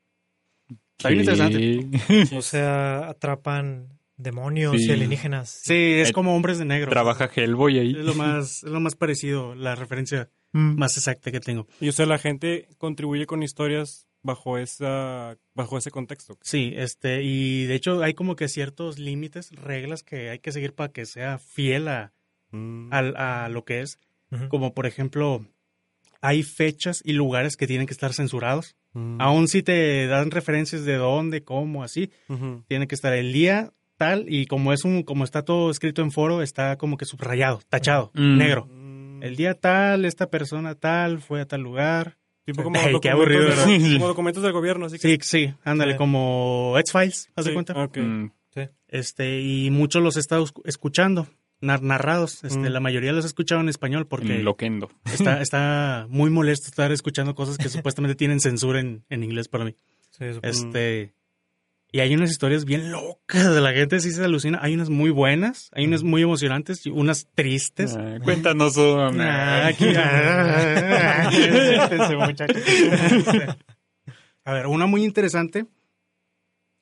Está 0.97 1.09
bien 1.09 1.19
interesante. 1.19 2.35
O 2.37 2.41
sea, 2.41 3.09
atrapan 3.09 3.99
demonios 4.17 4.77
Sí. 4.77 4.87
y 4.87 4.91
alienígenas. 4.91 5.59
Sí, 5.63 5.73
es 5.97 6.09
Eh, 6.09 6.13
como 6.13 6.33
hombres 6.35 6.57
de 6.57 6.65
negro. 6.65 6.89
Trabaja 6.89 7.29
Hellboy 7.35 7.77
Es 7.77 7.81
ahí. 7.81 7.93
lo 7.93 8.15
más, 8.15 8.63
es 8.63 8.69
lo 8.71 8.79
más 8.79 8.95
parecido, 8.95 9.53
la 9.55 9.75
referencia 9.75 10.29
Mm. 10.53 10.77
más 10.79 10.95
exacta 10.97 11.31
que 11.33 11.41
tengo. 11.41 11.67
Y 11.81 11.89
o 11.89 11.91
sea, 11.91 12.05
la 12.05 12.17
gente 12.17 12.69
contribuye 12.77 13.25
con 13.25 13.43
historias 13.43 14.07
bajo 14.25 14.57
esa 14.57 15.37
bajo 15.53 15.77
ese 15.77 15.91
contexto. 15.91 16.37
Sí, 16.41 16.73
este, 16.75 17.23
y 17.23 17.65
de 17.65 17.75
hecho 17.75 18.01
hay 18.03 18.13
como 18.13 18.35
que 18.35 18.47
ciertos 18.47 18.99
límites, 18.99 19.51
reglas 19.51 20.03
que 20.03 20.29
hay 20.29 20.39
que 20.39 20.51
seguir 20.51 20.73
para 20.73 20.91
que 20.91 21.05
sea 21.05 21.37
fiel 21.37 21.87
a, 21.87 22.11
Mm. 22.51 22.93
al- 22.93 23.15
a 23.17 23.49
lo 23.49 23.63
que 23.65 23.81
es. 23.81 23.99
Como 24.49 24.73
por 24.73 24.85
ejemplo, 24.85 25.45
hay 26.21 26.43
fechas 26.43 27.01
y 27.05 27.13
lugares 27.13 27.55
que 27.55 27.67
tienen 27.67 27.87
que 27.87 27.93
estar 27.93 28.11
censurados. 28.13 28.75
Mm. 28.93 29.21
Aún 29.21 29.47
si 29.47 29.63
te 29.63 30.07
dan 30.07 30.31
referencias 30.31 30.83
de 30.85 30.95
dónde, 30.95 31.43
cómo, 31.43 31.83
así, 31.83 32.11
tiene 32.67 32.87
que 32.87 32.95
estar 32.95 33.13
el 33.13 33.31
día 33.31 33.71
tal 33.97 34.25
y 34.27 34.45
como 34.47 34.73
es 34.73 34.83
un, 34.83 35.03
como 35.03 35.23
está 35.23 35.43
todo 35.43 35.71
escrito 35.71 36.01
en 36.01 36.11
foro, 36.11 36.41
está 36.41 36.77
como 36.77 36.97
que 36.97 37.05
subrayado, 37.05 37.61
tachado, 37.69 38.11
Mm. 38.13 38.37
negro. 38.37 38.65
Mm. 38.69 39.23
El 39.23 39.35
día 39.37 39.53
tal, 39.53 40.03
esta 40.05 40.29
persona 40.29 40.75
tal, 40.75 41.19
fue 41.21 41.41
a 41.41 41.45
tal 41.47 41.61
lugar. 41.61 42.17
Tipo 42.45 42.63
como, 42.63 42.79
qué 42.79 42.91
documentos 42.91 43.11
aburrido, 43.11 43.93
como 43.97 44.07
documentos 44.07 44.43
del 44.43 44.51
gobierno, 44.53 44.85
así 44.85 44.99
que 44.99 45.07
Sí, 45.07 45.17
sí, 45.21 45.53
ándale, 45.63 45.93
Sí. 45.93 45.97
como 45.97 46.75
X-Files, 46.79 47.29
¿haz 47.35 47.45
de 47.45 47.51
Sí, 47.51 47.53
cuenta? 47.53 47.73
ok. 47.83 47.97
Mm, 47.97 48.25
Este, 48.87 49.41
y 49.41 49.71
muchos 49.71 50.01
los 50.01 50.15
he 50.15 50.19
estado 50.21 50.45
escu- 50.45 50.61
escuchando, 50.63 51.27
nar- 51.59 51.81
narrados. 51.81 52.43
Este, 52.45 52.69
Mm. 52.69 52.71
La 52.73 52.79
mayoría 52.79 53.11
los 53.11 53.25
he 53.25 53.27
escuchado 53.27 53.59
en 53.59 53.67
español 53.67 54.07
porque 54.07 54.35
en 54.37 54.45
Loquendo. 54.45 54.89
está, 55.05 55.41
está 55.41 56.05
muy 56.09 56.29
molesto 56.29 56.67
estar 56.67 56.91
escuchando 56.93 57.35
cosas 57.35 57.57
que 57.57 57.67
supuestamente 57.67 58.15
tienen 58.15 58.39
censura 58.39 58.79
en, 58.79 59.03
en 59.09 59.23
inglés 59.23 59.49
para 59.49 59.65
mí. 59.65 59.75
Sí, 60.11 60.25
supongo. 60.33 60.47
Este, 60.47 61.13
y 61.91 61.99
hay 62.01 62.13
unas 62.15 62.31
historias 62.31 62.65
bien 62.65 62.91
locas 62.91 63.53
de 63.53 63.61
la 63.61 63.71
gente, 63.73 63.99
sí 63.99 64.11
se 64.11 64.23
alucina. 64.23 64.59
Hay 64.61 64.73
unas 64.73 64.89
muy 64.89 65.09
buenas, 65.11 65.69
hay 65.73 65.85
unas 65.85 66.03
muy 66.03 66.21
emocionantes 66.23 66.85
y 66.85 66.89
unas 66.89 67.27
tristes. 67.35 67.95
Ah, 67.97 68.17
cuéntanos 68.23 68.75
una. 68.77 69.65
Ah, 69.65 69.67
aquí- 69.67 69.93
ah. 69.95 71.29
A 74.45 74.53
ver, 74.53 74.67
una 74.67 74.85
muy 74.85 75.03
interesante 75.03 75.65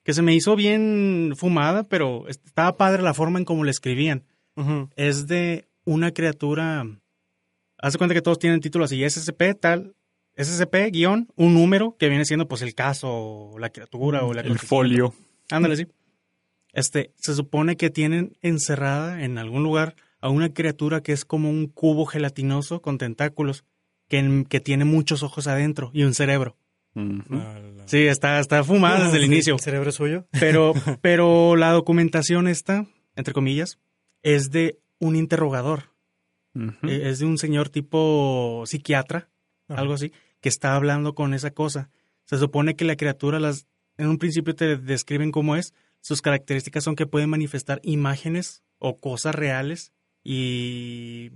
que 0.03 0.13
se 0.13 0.21
me 0.21 0.33
hizo 0.33 0.55
bien 0.55 1.33
fumada, 1.37 1.83
pero 1.87 2.27
estaba 2.27 2.75
padre 2.75 3.03
la 3.03 3.13
forma 3.13 3.39
en 3.39 3.45
cómo 3.45 3.63
le 3.63 3.71
escribían. 3.71 4.25
Es 4.95 5.27
de 5.27 5.67
una 5.85 6.11
criatura. 6.11 6.85
Haz 7.77 7.93
de 7.93 7.97
cuenta 7.97 8.13
que 8.13 8.21
todos 8.21 8.39
tienen 8.39 8.59
títulos 8.59 8.91
así: 8.91 9.03
SCP, 9.03 9.53
tal. 9.59 9.95
SCP, 10.35 10.91
guion, 10.91 11.27
un 11.35 11.53
número 11.53 11.95
que 11.97 12.09
viene 12.09 12.25
siendo 12.25 12.47
pues 12.47 12.61
el 12.61 12.73
caso, 12.75 13.09
o 13.11 13.59
la 13.59 13.69
criatura 13.69 14.23
o 14.23 14.33
la 14.33 14.41
El 14.41 14.59
folio. 14.59 15.13
Ándale, 15.51 15.75
sí. 15.75 15.87
Este, 16.71 17.11
se 17.17 17.35
supone 17.35 17.77
que 17.77 17.89
tienen 17.89 18.35
encerrada 18.41 19.23
en 19.23 19.37
algún 19.37 19.63
lugar 19.63 19.95
a 20.19 20.29
una 20.29 20.53
criatura 20.53 21.01
que 21.01 21.11
es 21.11 21.25
como 21.25 21.49
un 21.49 21.67
cubo 21.67 22.05
gelatinoso 22.05 22.81
con 22.81 22.97
tentáculos 22.97 23.63
que, 24.07 24.45
que 24.49 24.59
tiene 24.59 24.85
muchos 24.85 25.21
ojos 25.21 25.47
adentro 25.47 25.91
y 25.93 26.03
un 26.03 26.13
cerebro. 26.13 26.57
Sí, 27.85 28.05
está, 28.07 28.39
está 28.39 28.63
fumada 28.63 29.05
desde 29.05 29.17
el 29.17 29.25
inicio. 29.25 29.55
¿El 29.55 29.59
cerebro 29.59 29.89
es 29.89 29.95
suyo? 29.95 30.27
Pero, 30.39 30.73
pero 31.01 31.55
la 31.55 31.71
documentación 31.71 32.47
esta, 32.47 32.85
entre 33.15 33.33
comillas, 33.33 33.79
es 34.21 34.51
de 34.51 34.79
un 34.99 35.15
interrogador. 35.15 35.91
Eh, 36.55 37.09
Es 37.09 37.19
de 37.19 37.25
un 37.25 37.37
señor 37.39 37.69
tipo 37.69 38.63
psiquiatra, 38.67 39.29
Ajá. 39.67 39.81
algo 39.81 39.93
así, 39.93 40.11
que 40.41 40.49
está 40.49 40.75
hablando 40.75 41.15
con 41.15 41.33
esa 41.33 41.51
cosa. 41.51 41.89
Se 42.25 42.37
supone 42.37 42.75
que 42.75 42.85
la 42.85 42.95
criatura 42.95 43.39
las 43.39 43.67
en 43.97 44.07
un 44.07 44.17
principio 44.17 44.55
te 44.55 44.77
describen 44.77 45.31
cómo 45.31 45.55
es. 45.55 45.73
Sus 46.01 46.21
características 46.21 46.83
son 46.83 46.95
que 46.95 47.05
pueden 47.05 47.29
manifestar 47.29 47.79
imágenes 47.83 48.63
o 48.79 48.99
cosas 48.99 49.35
reales 49.35 49.91
y 50.23 51.31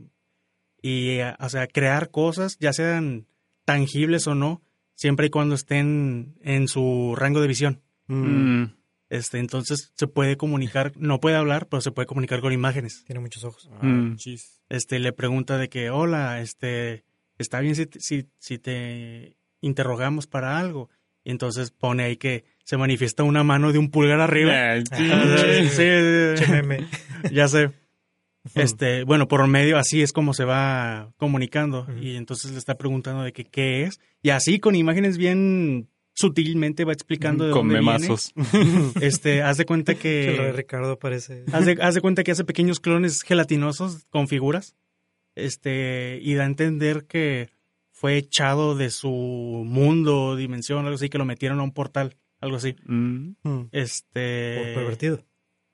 y 0.82 1.10
eh, 1.20 1.34
o 1.40 1.50
sea, 1.50 1.68
crear 1.68 2.12
cosas, 2.12 2.58
ya 2.60 2.72
sean 2.74 3.26
tangibles 3.66 4.28
o 4.28 4.36
no, 4.36 4.62
siempre 4.94 5.28
y 5.28 5.30
cuando 5.30 5.56
estén 5.56 6.36
en 6.42 6.68
su 6.68 7.14
rango 7.18 7.42
de 7.42 7.48
visión. 7.48 7.82
Mm. 8.08 8.66
Este, 9.10 9.40
entonces 9.40 9.92
se 9.96 10.08
puede 10.08 10.38
comunicar, 10.38 10.92
no 10.98 11.20
puede 11.20 11.36
hablar, 11.38 11.68
pero 11.68 11.82
se 11.82 11.92
puede 11.92 12.06
comunicar 12.06 12.42
con 12.42 12.54
imágenes. 12.54 13.04
Tiene 13.06 13.22
muchos 13.22 13.44
ojos. 13.44 13.70
Ah, 13.74 13.86
Mm. 13.86 14.18
chis. 14.18 14.62
este, 14.70 15.00
le 15.00 15.14
pregunta 15.14 15.58
de 15.58 15.70
que, 15.70 15.90
hola, 15.90 16.42
este, 16.42 17.04
está 17.38 17.60
bien 17.60 17.76
si, 17.76 17.86
te- 17.86 18.00
si, 18.00 18.28
si 18.40 18.58
te 18.58 19.38
interrogamos 19.62 20.28
para 20.28 20.58
algo. 20.60 20.90
Y 21.24 21.32
entonces 21.32 21.72
pone 21.72 22.04
ahí 22.04 22.16
que 22.18 22.46
se 22.64 22.78
manifiesta 22.78 23.24
una 23.24 23.44
mano 23.44 23.74
de 23.74 23.80
un 23.80 23.90
pulgar 23.92 24.22
arriba. 24.22 24.54
Ah, 24.56 24.78
sí. 24.98 25.70
Sí, 25.70 25.70
sí, 25.70 26.46
sí, 26.46 27.32
ya 27.34 27.48
sé. 27.48 27.72
Este, 28.56 29.04
bueno, 29.04 29.28
por 29.28 29.46
medio 29.48 29.78
así 29.78 30.02
es 30.02 30.14
como 30.14 30.34
se 30.34 30.46
va 30.46 31.12
comunicando. 31.18 31.86
Y 32.02 32.16
entonces 32.16 32.52
le 32.52 32.58
está 32.58 32.76
preguntando 32.78 33.24
de 33.24 33.34
que 33.34 33.44
qué 33.44 33.84
es. 33.84 34.00
Y 34.22 34.30
así 34.30 34.60
con 34.60 34.76
imágenes 34.76 35.18
bien 35.18 35.90
sutilmente 36.14 36.86
va 36.86 36.94
explicando 36.94 37.46
de 37.46 37.52
Con 37.52 37.68
dónde 37.68 37.82
viene. 37.82 38.00
memazos. 38.00 38.34
Este, 39.02 39.44
haz 39.44 39.58
de 39.58 39.66
cuenta 39.66 39.96
Que 39.96 40.30
el 40.32 40.38
de 40.38 40.52
Ricardo 40.54 40.98
parece. 40.98 41.44
haz 41.52 41.66
de, 41.66 41.78
haz 41.82 41.94
de 41.94 42.02
cuenta 42.02 42.24
que 42.24 42.32
hace 42.32 42.46
pequeños 42.46 42.80
clones 42.80 43.22
gelatinosos 43.24 44.06
con 44.10 44.28
figuras. 44.30 44.76
Este, 45.38 46.20
y 46.22 46.34
da 46.36 46.44
a 46.44 46.48
entender 46.48 47.06
que 47.06 47.50
fue 47.92 48.18
echado 48.18 48.76
de 48.76 48.90
su 48.90 49.10
mundo, 49.66 50.36
dimensión, 50.36 50.86
algo 50.86 50.96
así, 50.96 51.10
que 51.10 51.18
lo 51.18 51.26
metieron 51.26 51.60
a 51.60 51.64
un 51.64 51.72
portal, 51.72 52.16
algo 52.42 52.58
así. 52.58 52.76
Mm. 52.86 53.32
Por 53.42 53.68
Este, 53.72 54.74
pervertido. 54.76 55.24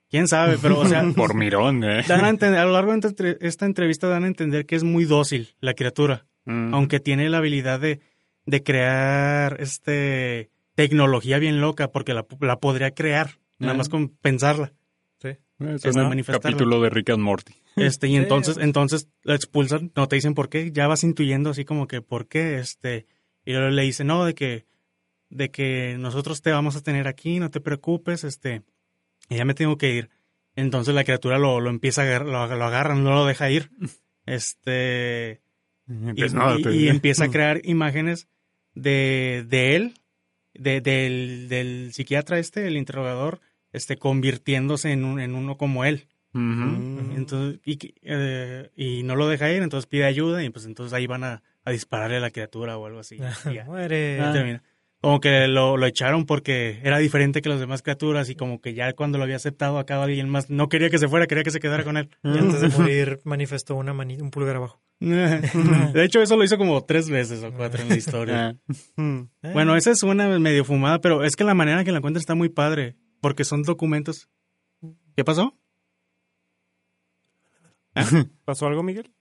quién 0.08 0.28
sabe, 0.28 0.56
pero 0.60 0.78
o 0.78 0.86
sea, 0.86 1.02
Por 1.16 1.34
mirón, 1.34 1.84
¿eh? 1.84 2.02
dan 2.08 2.24
a, 2.24 2.28
entender- 2.30 2.60
a 2.60 2.64
lo 2.64 2.72
largo 2.72 2.92
de 2.92 2.96
esta 2.98 3.08
entre- 3.08 3.38
esta 3.40 3.66
entrevista 3.66 4.08
dan 4.08 4.24
a 4.24 4.28
entender 4.28 4.64
que 4.66 4.76
es 4.76 4.84
muy 4.84 5.04
dócil 5.04 5.54
la 5.60 5.74
criatura, 5.74 6.26
Mm. 6.46 6.74
aunque 6.74 7.00
tiene 7.00 7.28
la 7.30 7.38
habilidad 7.38 7.80
de, 7.80 8.00
de 8.46 8.62
crear 8.62 9.56
este 9.60 10.50
tecnología 10.74 11.38
bien 11.38 11.60
loca, 11.60 11.90
porque 11.90 12.12
la, 12.14 12.26
la 12.40 12.58
podría 12.58 12.90
crear, 12.92 13.38
nada 13.58 13.74
más 13.74 13.88
con 13.88 14.08
pensarla. 14.08 14.72
Eh, 15.60 15.76
es 15.82 15.96
manifestarlo. 15.96 16.42
capítulo 16.56 16.80
de 16.82 16.90
Rick 16.90 17.10
and 17.10 17.22
Morty. 17.22 17.54
Este, 17.76 18.08
y 18.08 18.16
entonces, 18.16 18.56
entonces 18.58 19.08
la 19.22 19.34
expulsan, 19.34 19.92
no 19.94 20.08
te 20.08 20.16
dicen 20.16 20.34
por 20.34 20.48
qué, 20.48 20.72
ya 20.72 20.86
vas 20.86 21.04
intuyendo 21.04 21.50
así 21.50 21.64
como 21.64 21.86
que 21.86 22.02
por 22.02 22.26
qué, 22.28 22.58
este, 22.58 23.06
y 23.44 23.52
luego 23.52 23.68
le 23.70 23.82
dicen, 23.82 24.08
no, 24.08 24.24
de 24.24 24.34
que, 24.34 24.66
de 25.30 25.50
que 25.50 25.96
nosotros 25.98 26.42
te 26.42 26.50
vamos 26.52 26.76
a 26.76 26.82
tener 26.82 27.06
aquí, 27.08 27.38
no 27.38 27.50
te 27.50 27.60
preocupes, 27.60 28.24
este, 28.24 28.62
y 29.28 29.36
ya 29.36 29.44
me 29.44 29.54
tengo 29.54 29.76
que 29.78 29.92
ir. 29.92 30.10
Entonces 30.56 30.94
la 30.94 31.04
criatura 31.04 31.38
lo, 31.38 31.60
lo 31.60 31.70
empieza 31.70 32.02
a 32.02 32.04
agarrar, 32.04 32.26
lo, 32.28 32.56
lo 32.56 32.64
agarran, 32.64 33.02
no 33.04 33.14
lo 33.14 33.24
deja 33.26 33.50
ir. 33.50 33.70
Este, 34.26 35.40
y, 35.88 36.14
Pues 36.14 36.34
nada, 36.34 36.58
y- 36.58 36.62
te- 36.62 36.74
y 36.76 36.88
empieza 36.88 37.24
a 37.24 37.30
crear 37.30 37.60
imágenes 37.64 38.28
de, 38.74 39.44
de 39.48 39.76
él, 39.76 39.94
de, 40.54 40.80
del, 40.80 41.48
del 41.48 41.92
psiquiatra 41.92 42.38
este, 42.38 42.66
el 42.66 42.76
interrogador, 42.76 43.40
este, 43.74 43.96
convirtiéndose 43.98 44.90
en, 44.92 45.04
un, 45.04 45.20
en 45.20 45.34
uno 45.34 45.56
como 45.58 45.84
él. 45.84 46.06
Entonces, 47.16 47.60
y, 47.64 47.78
eh, 48.02 48.70
y 48.76 49.02
no 49.04 49.14
lo 49.16 49.28
deja 49.28 49.50
ir, 49.52 49.62
entonces 49.62 49.86
pide 49.86 50.04
ayuda 50.04 50.42
y 50.42 50.50
pues 50.50 50.64
entonces 50.66 50.92
ahí 50.92 51.06
van 51.06 51.24
a 51.24 51.42
a 51.66 51.70
dispararle 51.70 52.18
a 52.18 52.20
la 52.20 52.30
criatura 52.30 52.76
o 52.76 52.84
algo 52.86 52.98
así. 53.00 53.16
y 53.50 53.54
ya. 53.54 53.64
Muere. 53.64 54.60
Como 55.00 55.20
que 55.20 55.48
lo, 55.48 55.76
lo 55.76 55.86
echaron 55.86 56.24
porque 56.26 56.78
era 56.82 56.98
diferente 56.98 57.40
que 57.42 57.48
las 57.50 57.60
demás 57.60 57.82
criaturas 57.82 58.28
y 58.30 58.34
como 58.36 58.60
que 58.60 58.72
ya 58.74 58.92
cuando 58.94 59.16
lo 59.18 59.24
había 59.24 59.36
aceptado 59.36 59.78
acá 59.78 60.02
alguien 60.02 60.28
más 60.30 60.48
no 60.50 60.68
quería 60.70 60.88
que 60.90 60.98
se 60.98 61.08
fuera, 61.08 61.26
quería 61.26 61.42
que 61.44 61.50
se 61.50 61.60
quedara 61.60 61.84
con 61.84 61.96
él. 61.98 62.08
Y 62.22 62.36
antes 62.38 62.60
de 62.62 62.68
morir 62.78 63.18
manifestó 63.24 63.76
una 63.76 63.92
mani- 63.94 64.20
un 64.20 64.30
pulgar 64.30 64.56
abajo. 64.56 64.80
De 65.00 66.04
hecho, 66.04 66.22
eso 66.22 66.36
lo 66.36 66.44
hizo 66.44 66.56
como 66.58 66.82
tres 66.84 67.08
veces 67.10 67.42
o 67.44 67.52
cuatro 67.52 67.82
en 67.82 67.88
la 67.90 67.96
historia. 67.98 68.46
Ah, 68.48 68.54
Mm. 68.96 69.20
Eh, 69.42 69.50
Bueno, 69.52 69.76
esa 69.76 69.90
es 69.90 70.02
una 70.02 70.38
medio 70.38 70.64
fumada, 70.64 71.00
pero 71.00 71.22
es 71.24 71.36
que 71.36 71.44
la 71.44 71.54
manera 71.54 71.84
que 71.84 71.92
la 71.92 71.98
encuentran 71.98 72.20
está 72.20 72.34
muy 72.34 72.48
padre, 72.48 72.94
porque 73.24 73.44
son 73.44 73.62
documentos. 73.62 74.28
¿Qué 75.16 75.24
pasó? 75.24 75.58
¿Pasó 78.44 78.66
algo, 78.66 78.82
Miguel? 78.82 79.14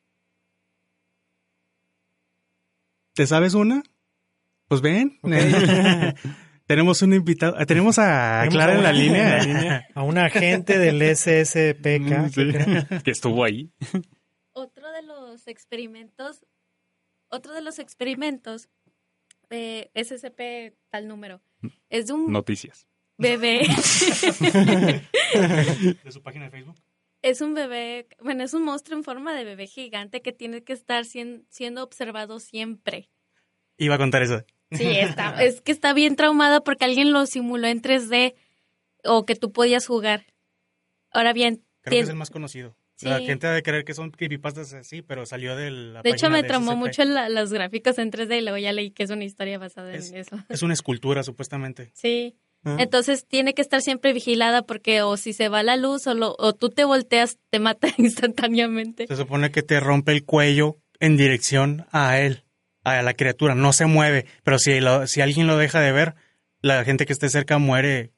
¿Te 3.14 3.26
sabes 3.26 3.54
una? 3.54 3.82
Pues 4.68 4.82
ven. 4.82 5.22
tenemos 6.68 7.02
un 7.02 7.14
invitado. 7.14 7.56
ah, 7.58 7.66
Tenemos 7.66 7.98
a 7.98 8.46
Clara 8.50 8.76
en 8.76 8.84
la 8.84 8.92
línea. 8.92 9.38
en 9.42 9.54
la 9.54 9.60
línea. 9.60 9.88
a 9.96 10.04
un 10.04 10.18
agente 10.18 10.78
del 10.78 11.02
SSPK. 11.16 12.28
sí, 12.34 13.02
que 13.06 13.12
estuvo 13.12 13.46
ahí. 13.46 13.72
Otro 14.52 14.92
de 14.92 15.04
los 15.04 15.48
experimentos, 15.48 16.46
otro 17.30 17.54
de 17.54 17.62
los 17.62 17.80
experimentos 17.80 18.68
de 19.50 19.92
SCP 19.96 20.78
tal 20.90 21.08
número, 21.08 21.42
es 21.88 22.08
de 22.08 22.14
un 22.14 22.34
Noticias. 22.34 22.86
Bebé, 23.18 23.62
De 26.04 26.12
su 26.12 26.22
página 26.22 26.46
de 26.46 26.52
Facebook. 26.52 26.76
es 27.22 27.42
un 27.42 27.54
bebé, 27.54 28.08
bueno, 28.22 28.44
es 28.44 28.54
un 28.54 28.64
monstruo 28.64 28.98
en 28.98 29.04
forma 29.04 29.34
de 29.34 29.44
bebé 29.44 29.68
gigante 29.68 30.22
que 30.22 30.32
tiene 30.32 30.64
que 30.64 30.74
estar 30.74 31.06
sien- 31.06 31.46
siendo 31.50 31.84
observado 31.84 32.40
siempre. 32.40 33.10
Iba 33.78 33.96
a 33.96 33.98
contar 33.98 34.22
eso. 34.24 34.44
Sí, 34.72 34.86
está, 34.86 35.36
es 35.44 35.62
que 35.62 35.72
está 35.72 35.94
bien 35.94 36.16
traumado 36.16 36.64
porque 36.64 36.86
alguien 36.86 37.12
lo 37.12 37.26
simuló 37.26 37.68
en 37.68 37.82
3D 37.82 38.36
o 39.04 39.26
que 39.26 39.36
tú 39.36 39.52
podías 39.52 39.86
jugar. 39.88 40.26
Ahora 41.12 41.34
bien, 41.34 41.64
Creo 41.82 41.92
que 41.92 42.00
es 42.00 42.10
el 42.10 42.16
más 42.16 42.30
conocido. 42.30 42.76
Sí. 42.96 43.08
La 43.10 43.20
gente 43.20 43.48
ha 43.48 43.52
de 43.52 43.64
creer 43.64 43.84
que 43.86 43.96
son 43.96 44.12
creepypastas 44.12 44.74
así, 44.74 45.02
pero 45.02 45.26
salió 45.26 45.56
de 45.56 45.72
la 45.72 46.02
de 46.04 46.12
hecho 46.12 46.30
me 46.30 46.44
de 46.44 46.48
traumó 46.48 46.74
SCP. 46.74 46.80
mucho 46.80 47.04
la- 47.06 47.28
los 47.28 47.52
gráficos 47.52 47.98
en 47.98 48.12
3D 48.12 48.38
y 48.38 48.42
luego 48.42 48.58
ya 48.60 48.72
leí 48.72 48.92
que 48.92 49.04
es 49.04 49.10
una 49.10 49.24
historia 49.26 49.58
basada 49.58 49.94
Es- 49.94 50.12
en 50.12 50.18
eso. 50.18 50.38
Es 50.50 50.62
una 50.62 50.74
escultura, 50.74 51.24
supuestamente. 51.24 51.92
Sí. 51.94 52.36
Ah. 52.66 52.78
Entonces 52.80 53.26
tiene 53.28 53.54
que 53.54 53.62
estar 53.62 53.82
siempre 53.82 54.14
vigilada 54.14 54.62
porque 54.62 55.02
o 55.02 55.18
si 55.18 55.34
se 55.34 55.50
va 55.50 55.64
la 55.64 55.76
luz 55.76 56.08
o, 56.08 56.14
lo- 56.14 56.36
o 56.40 56.54
tú 56.54 56.70
te 56.70 56.86
volteas, 56.86 57.38
te 57.50 57.60
mata 57.60 57.88
instantáneamente. 57.98 59.08
Se 59.08 59.16
supone 59.18 59.52
que 59.52 59.64
te 59.64 59.80
rompe 59.80 60.12
el 60.12 60.24
cuello 60.26 60.78
en 61.00 61.18
dirección 61.18 61.86
a 61.92 62.20
él, 62.20 62.44
a 62.84 63.02
la 63.02 63.14
criatura. 63.14 63.56
No 63.56 63.74
se 63.74 63.86
mueve, 63.86 64.26
pero 64.44 64.60
si, 64.60 64.80
lo- 64.80 65.08
si 65.08 65.22
alguien 65.22 65.48
lo 65.48 65.58
deja 65.58 65.80
de 65.82 65.92
ver, 65.92 66.16
la 66.62 66.84
gente 66.86 67.06
que 67.06 67.14
esté 67.14 67.30
cerca 67.30 67.58
muere 67.58 68.12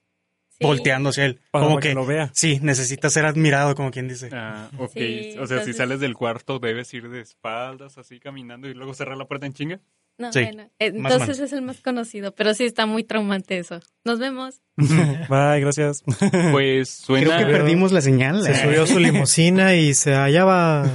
Sí. 0.58 0.66
volteando 0.66 1.10
hacia 1.10 1.26
él. 1.26 1.42
Para 1.52 1.66
como 1.66 1.80
que 1.80 1.90
que, 1.90 1.94
lo 1.96 2.06
vea. 2.06 2.32
sí, 2.34 2.60
necesita 2.62 3.10
ser 3.10 3.26
admirado, 3.26 3.76
como 3.76 3.92
quien 3.92 4.08
dice. 4.08 4.30
Ah, 4.32 4.70
ok. 4.78 4.92
Sí, 4.94 5.36
o 5.38 5.46
sea, 5.48 5.62
si 5.66 5.74
sales 5.74 6.00
del 6.00 6.14
cuarto, 6.14 6.60
debes 6.60 6.94
ir 6.94 7.10
de 7.10 7.20
espaldas, 7.20 7.98
así 7.98 8.22
caminando 8.22 8.70
y 8.70 8.74
luego 8.74 8.94
cerrar 8.94 9.18
la 9.18 9.26
puerta 9.26 9.46
en 9.46 9.52
chinga. 9.54 9.82
No, 10.18 10.32
Sí, 10.32 10.44
bueno, 10.44 10.64
eh, 10.80 10.94
entonces 10.96 11.40
es 11.40 11.52
el 11.52 11.62
más 11.62 11.82
conocido, 11.82 12.34
pero 12.34 12.54
sí 12.54 12.64
está 12.64 12.86
muy 12.86 13.04
traumante 13.04 13.58
eso. 13.58 13.82
Nos 14.06 14.20
vemos. 14.20 14.62
Bye, 14.78 15.60
gracias. 15.60 16.04
Pues 16.52 16.90
suena. 16.90 17.36
Creo 17.36 17.40
que 17.40 17.54
perdimos 17.54 17.92
la 17.92 18.02
señal. 18.02 18.42
Se 18.44 18.56
subió 18.56 18.84
a 18.84 18.88
su 18.88 19.00
limusina 19.00 19.76
y 19.76 19.94
se 19.94 20.14
hallaba. 20.14 20.86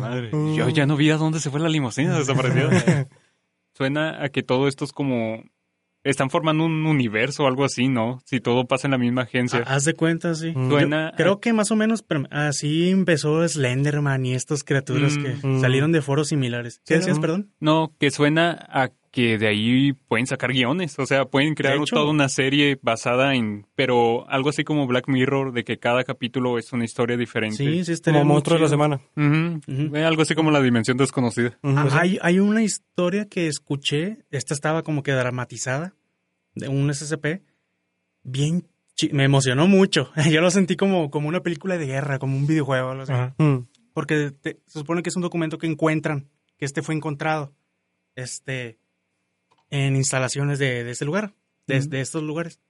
Madre, 0.00 0.30
yo 0.32 0.68
ya 0.68 0.86
no 0.86 0.96
vi 0.96 1.10
a 1.10 1.16
dónde 1.16 1.38
se 1.38 1.50
fue 1.50 1.60
la 1.60 1.68
limusina, 1.68 2.18
desapareció. 2.18 2.70
Suena 3.74 4.22
a 4.22 4.28
que 4.30 4.42
todo 4.42 4.66
esto 4.68 4.84
es 4.84 4.92
como. 4.92 5.44
Están 6.02 6.30
formando 6.30 6.64
un 6.64 6.86
universo 6.86 7.44
o 7.44 7.46
algo 7.46 7.64
así, 7.64 7.88
¿no? 7.88 8.20
Si 8.24 8.40
todo 8.40 8.66
pasa 8.66 8.86
en 8.86 8.92
la 8.92 8.98
misma 8.98 9.22
agencia. 9.22 9.64
Ah, 9.66 9.74
Haz 9.74 9.84
de 9.84 9.92
cuenta, 9.94 10.34
sí. 10.34 10.52
Mm. 10.54 10.70
Suena. 10.70 11.12
Creo 11.16 11.40
que 11.40 11.52
más 11.52 11.70
o 11.70 11.76
menos 11.76 12.02
pero 12.02 12.24
así 12.30 12.88
empezó 12.90 13.46
Slenderman 13.46 14.24
y 14.24 14.34
estas 14.34 14.64
criaturas 14.64 15.16
Mm. 15.18 15.22
que 15.22 15.46
Mm. 15.46 15.60
salieron 15.60 15.92
de 15.92 16.00
foros 16.02 16.28
similares. 16.28 16.80
¿Qué 16.86 16.94
Sí, 16.94 17.00
decías, 17.00 17.16
¿no? 17.16 17.20
perdón? 17.20 17.52
No, 17.60 17.92
que 17.98 18.10
suena 18.10 18.52
a 18.70 18.88
que 19.10 19.38
de 19.38 19.48
ahí 19.48 19.92
pueden 19.92 20.26
sacar 20.26 20.52
guiones. 20.52 20.98
O 20.98 21.06
sea, 21.06 21.24
pueden 21.24 21.54
crear 21.54 21.74
hecho. 21.76 21.96
toda 21.96 22.10
una 22.10 22.28
serie 22.28 22.78
basada 22.80 23.34
en. 23.34 23.66
Pero 23.74 24.28
algo 24.28 24.50
así 24.50 24.62
como 24.64 24.86
Black 24.86 25.08
Mirror, 25.08 25.52
de 25.52 25.64
que 25.64 25.78
cada 25.78 26.04
capítulo 26.04 26.58
es 26.58 26.72
una 26.72 26.84
historia 26.84 27.16
diferente. 27.16 27.56
Sí, 27.56 27.84
sí, 27.84 28.00
Como 28.04 28.24
monstruo 28.24 28.56
de 28.58 28.62
la 28.64 28.68
semana. 28.68 29.00
Algo 30.06 30.22
así 30.22 30.34
como 30.34 30.50
la 30.50 30.62
dimensión 30.62 30.96
desconocida. 30.96 31.58
Hay, 31.92 32.18
hay 32.22 32.38
una 32.40 32.62
historia 32.62 33.26
que 33.28 33.46
escuché, 33.46 34.18
esta 34.30 34.54
estaba 34.54 34.82
como 34.82 35.02
que 35.02 35.12
dramatizada, 35.12 35.94
de 36.54 36.68
un 36.68 36.92
SCP, 36.92 37.42
bien, 38.22 38.66
me 39.12 39.24
emocionó 39.24 39.66
mucho. 39.66 40.10
Yo 40.30 40.40
lo 40.40 40.50
sentí 40.50 40.76
como, 40.76 41.10
como 41.10 41.28
una 41.28 41.40
película 41.42 41.78
de 41.78 41.86
guerra, 41.86 42.18
como 42.18 42.36
un 42.36 42.46
videojuego, 42.46 42.90
algo 42.90 43.02
así. 43.04 43.12
Ajá. 43.12 43.34
Mm. 43.38 43.66
porque 43.92 44.30
te- 44.30 44.60
se 44.66 44.78
supone 44.78 45.02
que 45.02 45.08
es 45.10 45.16
un 45.16 45.22
documento 45.22 45.58
que 45.58 45.66
encuentran, 45.66 46.28
que 46.58 46.64
este 46.64 46.82
fue 46.82 46.94
encontrado, 46.94 47.52
este, 48.14 48.78
en 49.70 49.96
instalaciones 49.96 50.58
de, 50.58 50.84
de 50.84 50.90
ese 50.90 51.04
lugar, 51.04 51.34
de, 51.66 51.78
estos 52.00 52.22
lugares. 52.22 52.60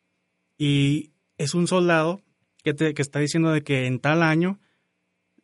Y 0.59 1.13
es 1.39 1.55
un 1.55 1.67
soldado 1.67 2.23
que, 2.63 2.75
te- 2.75 2.93
que 2.95 3.03
está 3.03 3.19
diciendo 3.19 3.51
de 3.51 3.63
que 3.63 3.87
en 3.87 3.99
tal 4.01 4.23
año 4.23 4.61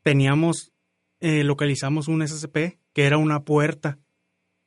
teníamos, 0.03 0.73
eh, 1.21 1.45
localizamos 1.45 2.09
un 2.09 2.23
SCP 2.23 2.79
que 2.93 3.05
era 3.07 3.19
una 3.19 3.45
puerta, 3.45 3.99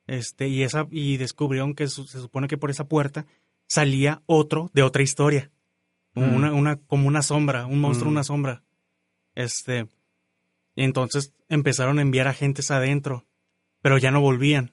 este, 0.06 0.48
y 0.48 0.62
esa, 0.62 0.86
y 0.90 1.16
descubrieron 1.16 1.74
que 1.74 1.86
su- 1.88 2.06
se 2.06 2.20
supone 2.20 2.48
que 2.48 2.58
por 2.58 2.70
esa 2.70 2.88
puerta 2.88 3.26
salía 3.68 4.22
otro 4.26 4.70
de 4.74 4.82
otra 4.82 5.02
historia. 5.02 5.50
Una, 6.14 6.52
una, 6.52 6.76
como 6.76 7.06
una 7.06 7.22
sombra, 7.22 7.66
un 7.66 7.80
monstruo, 7.80 8.10
una 8.10 8.24
sombra. 8.24 8.64
Este, 9.36 9.86
y 10.74 10.82
entonces 10.82 11.32
empezaron 11.48 11.98
a 11.98 12.02
enviar 12.02 12.26
agentes 12.26 12.72
adentro, 12.72 13.26
pero 13.80 13.96
ya 13.96 14.10
no 14.10 14.20
volvían. 14.20 14.72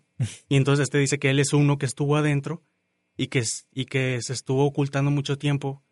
Y 0.49 0.55
entonces 0.55 0.83
este 0.83 0.97
dice 0.97 1.19
que 1.19 1.29
él 1.29 1.39
es 1.39 1.53
uno 1.53 1.77
que 1.77 1.85
estuvo 1.85 2.15
adentro 2.15 2.63
y 3.17 3.27
que, 3.27 3.43
y 3.73 3.85
que 3.85 4.19
se 4.21 4.33
estuvo 4.33 4.65
ocultando 4.65 5.11
mucho 5.11 5.37
tiempo, 5.37 5.83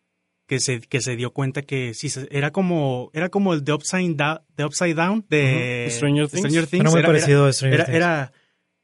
que 0.48 0.60
se, 0.60 0.80
que 0.80 1.02
se 1.02 1.16
dio 1.16 1.32
cuenta 1.32 1.62
que 1.64 1.94
sí, 1.94 2.10
se- 2.10 2.28
era 2.32 2.52
como, 2.52 3.10
era 3.14 3.30
como 3.30 3.54
el 3.54 3.64
de 3.64 3.74
Upside 3.74 4.14
Down, 4.16 4.40
de, 4.56 4.66
Upside 4.66 4.94
Down 4.94 5.26
de. 5.30 5.88
Stranger 5.92 6.28
Things. 6.30 6.54
Era 6.74 6.90
muy 6.92 7.00
Era- 7.00 7.08
parecido 7.08 7.46
a 7.46 7.54
Stranger 7.54 7.74
Era, 7.80 7.86
Things. 7.86 7.96
era, 7.96 8.34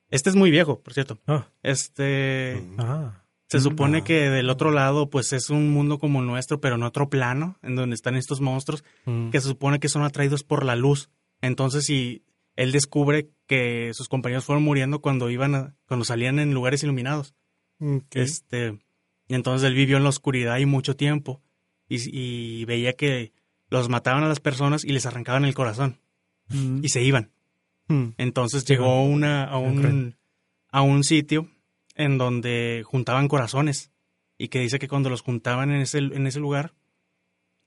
este 0.09 0.29
es 0.29 0.35
muy 0.35 0.49
viejo, 0.51 0.79
por 0.81 0.93
cierto. 0.93 1.19
Ah. 1.27 1.47
Este, 1.63 2.61
Ah. 2.77 3.23
se 3.47 3.59
supone 3.59 3.99
Ah. 3.99 4.03
que 4.03 4.29
del 4.29 4.49
otro 4.49 4.71
lado, 4.71 5.09
pues 5.09 5.33
es 5.33 5.49
un 5.49 5.71
mundo 5.71 5.99
como 5.99 6.21
nuestro, 6.21 6.59
pero 6.61 6.75
en 6.75 6.83
otro 6.83 7.09
plano, 7.09 7.57
en 7.61 7.75
donde 7.75 7.95
están 7.95 8.15
estos 8.15 8.41
monstruos 8.41 8.83
Mm. 9.05 9.29
que 9.29 9.39
se 9.41 9.47
supone 9.47 9.79
que 9.79 9.89
son 9.89 10.03
atraídos 10.03 10.43
por 10.43 10.65
la 10.65 10.75
luz. 10.75 11.09
Entonces, 11.41 11.85
si 11.85 12.23
él 12.55 12.71
descubre 12.71 13.29
que 13.47 13.91
sus 13.93 14.07
compañeros 14.09 14.45
fueron 14.45 14.63
muriendo 14.63 14.99
cuando 15.01 15.29
iban 15.29 15.55
a- 15.55 15.75
cuando 15.85 16.05
salían 16.05 16.39
en 16.39 16.53
lugares 16.53 16.83
iluminados. 16.83 17.33
Este, 18.21 18.79
y 19.27 19.33
entonces 19.35 19.67
él 19.67 19.73
vivió 19.75 19.97
en 19.97 20.03
la 20.03 20.09
oscuridad 20.09 20.57
y 20.59 20.65
mucho 20.65 20.95
tiempo. 20.95 21.41
Y, 21.89 21.97
y 22.17 22.65
veía 22.65 22.93
que 22.93 23.33
los 23.69 23.89
mataban 23.89 24.23
a 24.23 24.27
las 24.27 24.39
personas 24.39 24.83
y 24.85 24.91
les 24.91 25.05
arrancaban 25.05 25.45
el 25.45 25.53
corazón. 25.53 25.99
Mm. 26.49 26.79
Y 26.83 26.89
se 26.89 27.03
iban. 27.03 27.31
Mm. 27.87 28.09
Entonces 28.17 28.63
Sí, 28.63 28.73
llegó 28.73 29.03
una, 29.03 29.43
a, 29.45 29.57
un, 29.57 30.15
a 30.69 30.81
un 30.81 31.03
sitio 31.03 31.49
en 31.95 32.17
donde 32.17 32.83
juntaban 32.85 33.27
corazones. 33.27 33.91
Y 34.37 34.47
que 34.47 34.59
dice 34.59 34.79
que 34.79 34.87
cuando 34.87 35.09
los 35.09 35.21
juntaban 35.21 35.71
en 35.71 35.81
ese, 35.81 35.99
en 35.99 36.25
ese 36.27 36.39
lugar, 36.39 36.73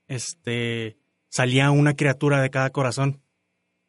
este, 0.07 0.97
salía 1.29 1.71
una 1.71 1.95
criatura 1.95 2.41
de 2.41 2.49
cada 2.49 2.69
corazón. 2.71 3.21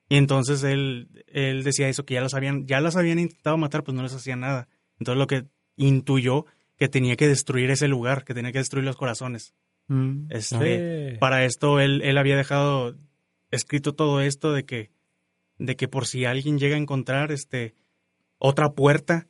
Y 0.09 0.17
entonces 0.17 0.63
él, 0.63 1.25
él 1.27 1.65
decía 1.65 1.89
eso, 1.89 2.05
que 2.05 2.15
ya 2.15 2.21
los 2.21 2.35
habían, 2.35 2.67
ya 2.67 2.81
los 2.81 2.97
habían 2.97 3.19
intentado 3.19 3.57
matar, 3.57 3.83
pues 3.83 3.97
no 3.97 4.03
les 4.03 4.15
hacía 4.15 4.37
nada. 4.37 4.69
Entonces 4.99 5.19
lo 5.19 5.27
que 5.27 5.47
intuyó 5.77 6.47
que 6.77 6.89
tenía 6.89 7.17
que 7.17 7.29
destruir 7.29 7.71
ese 7.71 7.89
lugar, 7.89 8.25
que 8.25 8.35
tenía 8.35 8.53
que 8.53 8.59
destruir 8.59 8.85
los 8.85 8.97
corazones. 8.97 9.55
Mm. 9.89 10.27
Este, 10.31 11.17
para 11.19 11.45
esto 11.45 11.81
él, 11.81 12.03
él 12.03 12.19
había 12.19 12.37
dejado 12.37 12.97
escrito 13.51 13.95
todo 13.95 14.21
esto 14.21 14.53
de 14.53 14.65
que, 14.65 14.91
de 15.59 15.77
que 15.77 15.89
por 15.89 16.07
si 16.07 16.25
alguien 16.25 16.59
llega 16.59 16.77
a 16.77 16.81
encontrar 16.81 17.33
este 17.33 17.75
otra 18.39 18.71
puerta, 18.71 19.27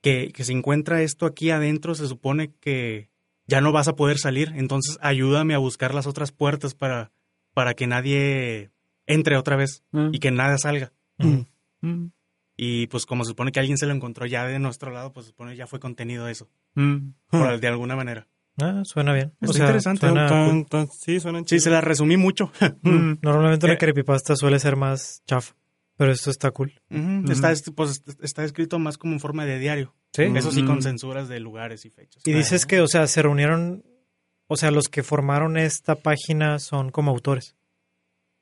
que, 0.00 0.32
que 0.32 0.44
se 0.44 0.52
encuentra 0.52 1.02
esto 1.02 1.26
aquí 1.26 1.50
adentro, 1.50 1.94
se 1.94 2.08
supone 2.08 2.52
que 2.60 3.10
ya 3.46 3.60
no 3.60 3.70
vas 3.70 3.88
a 3.88 3.94
poder 3.94 4.18
salir. 4.18 4.52
Entonces 4.56 4.98
ayúdame 5.00 5.54
a 5.54 5.58
buscar 5.58 5.94
las 5.94 6.06
otras 6.06 6.32
puertas 6.32 6.74
para, 6.74 7.12
para 7.54 7.74
que 7.74 7.86
nadie 7.86 8.71
entre 9.12 9.36
otra 9.36 9.56
vez 9.56 9.82
Ah. 9.92 10.08
y 10.12 10.18
que 10.18 10.30
nada 10.30 10.58
salga. 10.58 10.92
Ujú. 11.18 11.46
Mm. 11.82 12.06
Y 12.56 12.86
pues 12.88 13.06
como 13.06 13.24
se 13.24 13.28
supone 13.30 13.50
que 13.52 13.60
alguien 13.60 13.78
se 13.78 13.86
lo 13.86 13.92
encontró 13.94 14.26
ya 14.26 14.46
de 14.46 14.58
nuestro 14.58 14.90
lado, 14.92 15.12
pues 15.12 15.26
se 15.26 15.30
supone 15.30 15.52
que 15.52 15.56
ya 15.58 15.66
fue 15.66 15.80
contenido 15.80 16.28
eso, 16.28 16.48
Mm. 16.74 17.12
por, 17.28 17.58
de 17.60 17.66
alguna 17.68 17.96
manera. 17.96 18.28
Ah, 18.60 18.82
suena 18.84 19.14
bien. 19.14 19.32
Está 19.40 19.58
interesante. 19.60 20.06
suena 20.06 20.26
Tan- 20.28 20.64
tan- 20.66 20.88
sí, 20.88 21.18
suenan 21.20 21.46
Sí, 21.48 21.58
se 21.58 21.70
la 21.70 21.80
resumí 21.80 22.16
mucho. 22.16 22.52
Mm, 22.82 23.18
Normalmente 23.22 23.64
una 23.66 23.74
Eh. 23.74 23.78
creepypasta 23.78 24.36
suele 24.36 24.58
ser 24.58 24.76
más 24.76 25.22
chafa. 25.26 25.54
Pero 25.96 26.10
esto 26.12 26.30
está 26.30 26.50
cool. 26.50 26.72
Está, 27.30 27.52
est- 27.52 27.70
pues, 27.74 28.02
est- 28.06 28.22
está 28.24 28.44
escrito 28.44 28.78
más 28.78 28.98
como 28.98 29.12
en 29.14 29.20
forma 29.20 29.44
de 29.44 29.58
diario. 29.58 29.94
Sí. 30.12 30.24
Eso 30.34 30.50
sí, 30.52 30.64
con 30.64 30.78
Mm. 30.78 30.82
censuras 30.82 31.28
de 31.28 31.38
lugares 31.40 31.84
y 31.86 31.90
fechas. 31.90 32.22
Y 32.26 32.32
dices 32.32 32.66
que, 32.66 32.80
o 32.80 32.86
sea, 32.88 33.06
se 33.06 33.22
reunieron, 33.22 33.84
o 34.48 34.56
sea, 34.56 34.70
los 34.70 34.88
que 34.88 35.02
formaron 35.02 35.56
esta 35.56 35.94
página 35.96 36.58
son 36.58 36.90
como 36.90 37.10
autores. 37.10 37.56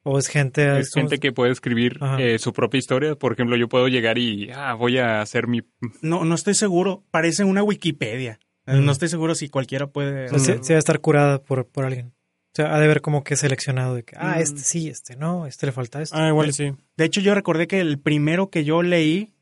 O 0.03 0.19
es 0.19 0.29
gente... 0.29 0.79
Es 0.79 0.93
gente 0.93 1.19
que 1.19 1.33
puede 1.33 1.53
escribir 1.53 1.99
eh, 2.19 2.39
su 2.39 2.53
propia 2.53 2.79
historia. 2.79 3.15
Por 3.17 3.33
ejemplo, 3.33 3.57
yo 3.57 3.69
puedo 3.69 3.89
llegar 3.89 4.17
y 4.19 4.51
ah, 4.53 4.75
voy 4.75 4.99
a 4.99 5.21
hacer 5.21 5.47
mi... 5.47 5.61
No, 6.01 6.25
no 6.25 6.35
estoy 6.35 6.55
seguro. 6.55 7.05
Parece 7.11 7.45
una 7.45 7.63
Wikipedia. 7.63 8.39
Eh, 8.67 8.77
Mm. 8.77 8.85
No 8.85 8.93
estoy 8.93 9.09
seguro 9.09 9.35
si 9.35 9.49
cualquiera 9.49 9.89
puede. 9.89 10.27
O 10.27 10.29
sea, 10.31 10.39
se, 10.39 10.63
se 10.63 10.73
debe 10.75 10.79
estar 10.79 11.01
curada 11.01 11.43
por, 11.43 11.67
por 11.67 11.85
alguien. 11.85 12.09
O 12.53 12.53
sea, 12.55 12.75
ha 12.75 12.81
de 12.81 12.87
ver 12.89 13.01
como 13.01 13.25
que 13.25 13.35
seleccionado 13.37 13.95
de 13.95 14.05
que, 14.05 14.15
ah, 14.19 14.37
Mm. 14.37 14.41
este 14.43 14.61
sí, 14.61 14.89
este 14.89 15.17
no, 15.17 15.47
este 15.47 15.67
le 15.67 15.73
falta 15.73 16.01
esto. 16.03 16.17
Ah, 16.17 16.29
igual 16.29 16.51
y 16.51 16.53
sí. 16.53 16.73
De 16.97 17.05
hecho, 17.05 17.21
yo 17.21 17.35
recordé 17.35 17.67
que 17.67 17.81
el 17.81 17.99
primero 17.99 18.51
que 18.51 18.65
yo 18.65 18.83
leí 18.83 19.33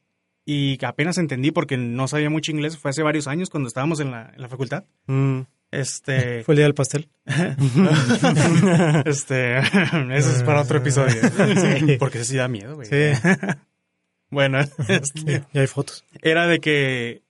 y 0.46 0.76
que 0.78 0.86
apenas 0.86 1.18
entendí 1.18 1.50
porque 1.50 1.76
no 1.76 2.08
sabía 2.08 2.30
mucho 2.30 2.52
inglés 2.52 2.78
fue 2.78 2.90
hace 2.90 3.02
varios 3.02 3.26
años 3.28 3.50
cuando 3.50 3.66
estábamos 3.68 4.00
en 4.00 4.10
la, 4.12 4.32
en 4.34 4.40
la 4.40 4.48
facultad. 4.48 4.84
Mm. 5.06 5.40
Este. 5.70 6.42
Fue 6.44 6.54
el 6.54 6.56
día 6.56 6.66
del 6.66 6.74
pastel. 6.74 7.08
este. 9.04 9.58
Eso 10.16 10.30
es 10.30 10.42
para 10.42 10.62
otro 10.62 10.78
episodio. 10.78 11.14
Sí, 11.22 11.96
porque 11.98 12.18
eso 12.18 12.30
sí 12.32 12.36
da 12.36 12.48
miedo, 12.48 12.76
güey. 12.76 12.88
Sí, 12.88 13.18
Bueno, 14.30 14.58
este, 14.88 15.44
y 15.52 15.58
hay 15.58 15.66
fotos. 15.66 16.04
era 16.22 16.46
de 16.46 16.60
que. 16.60 17.22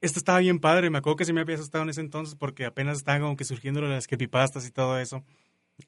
Esto 0.00 0.18
estaba 0.18 0.40
bien 0.40 0.58
padre. 0.58 0.90
Me 0.90 0.98
acuerdo 0.98 1.16
que 1.16 1.24
sí 1.24 1.32
me 1.32 1.42
había 1.42 1.54
asustado 1.54 1.84
en 1.84 1.90
ese 1.90 2.00
entonces 2.00 2.34
porque 2.34 2.64
apenas 2.64 2.98
estaban 2.98 3.20
como 3.22 3.36
que 3.36 3.44
surgiendo 3.44 3.80
las 3.82 4.06
creepypastas 4.08 4.66
y 4.66 4.72
todo 4.72 4.98
eso. 4.98 5.24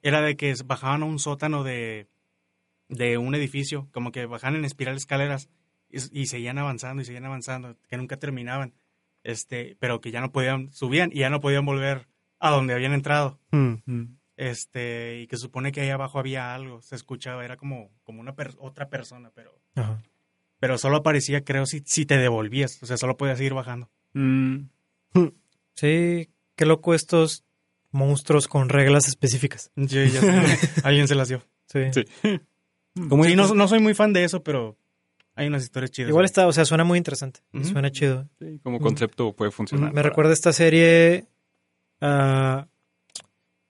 Era 0.03 0.20
de 0.20 0.37
que 0.37 0.55
bajaban 0.64 1.03
a 1.03 1.07
un 1.07 1.18
sótano 1.18 1.64
de, 1.64 2.07
de 2.89 3.18
un 3.18 3.35
edificio, 3.35 3.89
como 3.93 4.12
que 4.12 4.26
bajaban 4.26 4.55
en 4.57 4.64
espiral 4.64 4.97
escaleras 4.97 5.49
y, 5.91 6.22
y 6.22 6.26
seguían 6.26 6.59
avanzando 6.59 7.03
y 7.03 7.05
seguían 7.05 7.24
avanzando, 7.24 7.76
que 7.89 7.97
nunca 7.97 8.16
terminaban. 8.16 8.72
Este, 9.25 9.77
pero 9.81 10.01
que 10.01 10.11
ya 10.12 10.20
no 10.20 10.31
podían, 10.31 10.70
subían 10.72 11.11
y 11.12 11.18
ya 11.20 11.31
no 11.31 11.41
podían 11.41 11.64
volver 11.66 12.07
a 12.39 12.51
donde 12.51 12.75
habían 12.75 12.93
entrado. 12.93 13.41
Mm. 13.51 13.75
Este, 14.37 15.20
y 15.22 15.27
que 15.27 15.37
supone 15.37 15.72
que 15.72 15.81
ahí 15.81 15.91
abajo 15.91 16.18
había 16.18 16.55
algo, 16.55 16.81
se 16.83 16.95
escuchaba, 16.95 17.45
era 17.45 17.57
como, 17.57 17.91
como 18.05 18.20
una 18.20 18.35
per- 18.35 18.55
otra 18.59 18.89
persona, 18.91 19.31
pero, 19.35 19.59
Ajá. 19.77 20.03
pero 20.59 20.77
solo 20.77 20.97
aparecía, 20.99 21.45
creo, 21.45 21.66
si, 21.66 21.83
si 21.87 22.05
te 22.05 22.18
devolvías, 22.18 22.83
o 22.83 22.87
sea, 22.87 22.97
solo 22.97 23.16
podías 23.16 23.39
seguir 23.39 23.55
bajando. 23.55 23.91
Mm, 24.12 24.66
Sí, 25.77 26.31
qué 26.57 26.66
loco 26.66 26.95
estos 26.95 27.45
monstruos 27.91 28.47
con 28.49 28.68
reglas 28.68 29.09
específicas. 29.09 29.72
Sí, 29.77 30.11
ya 30.11 30.20
sé. 30.20 30.59
alguien 30.85 31.09
se 31.09 31.14
las 31.16 31.29
dio. 31.29 31.43
Sí. 31.66 31.81
Sí. 31.93 32.05
¿Cómo 33.09 33.25
Sí, 33.25 33.35
no, 33.37 33.55
no 33.55 33.66
soy 33.68 33.81
muy 33.81 33.95
fan 33.95 34.12
de 34.12 34.22
eso, 34.25 34.43
pero 34.45 34.77
hay 35.37 35.47
unas 35.49 35.62
historias 35.64 35.91
chidas. 35.91 36.09
Igual 36.11 36.24
está, 36.24 36.47
o 36.47 36.53
sea, 36.53 36.64
suena 36.64 36.85
muy 36.85 36.99
interesante. 36.99 37.41
Suena 37.62 37.91
chido. 37.91 38.28
sí, 38.39 38.61
como 38.62 38.78
concepto 38.80 39.32
puede 39.35 39.51
funcionar. 39.51 39.89
Me 39.91 39.95
para- 39.97 40.09
recuerda 40.09 40.32
esta 40.32 40.53
serie. 40.53 41.26
ah, 42.01 42.66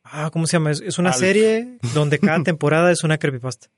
ah, 0.04 0.30
¿cómo 0.32 0.46
se 0.46 0.56
llama? 0.56 0.70
Es, 0.70 0.80
es 0.80 0.98
una 0.98 1.10
Alf. 1.10 1.18
serie 1.18 1.78
donde 1.94 2.18
cada 2.18 2.42
temporada 2.44 2.90
es 2.92 3.04
una 3.04 3.18
creepypasta. 3.18 3.68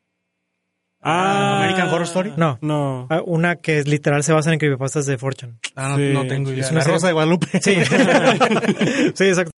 Ah, 1.08 1.58
American 1.62 1.88
Horror 1.88 2.02
Story. 2.06 2.32
No, 2.36 2.58
No. 2.62 3.06
ah, 3.10 3.22
una 3.24 3.56
que 3.56 3.78
es 3.78 3.86
literal 3.86 4.24
se 4.24 4.32
basa 4.32 4.52
en 4.52 4.58
creepypastas 4.58 5.06
de 5.06 5.18
Fortune. 5.18 5.54
Ah, 5.76 5.90
no, 5.90 5.96
Sí, 5.98 6.10
no 6.12 6.26
tengo 6.26 6.50
idea. 6.50 6.64
es 6.64 6.70
una 6.72 6.80
La 6.80 6.86
Rosa 6.86 7.06
de 7.06 7.12
Guadalupe. 7.12 7.46
Sí. 7.62 7.74
sí, 9.14 9.24
exacto. 9.24 9.52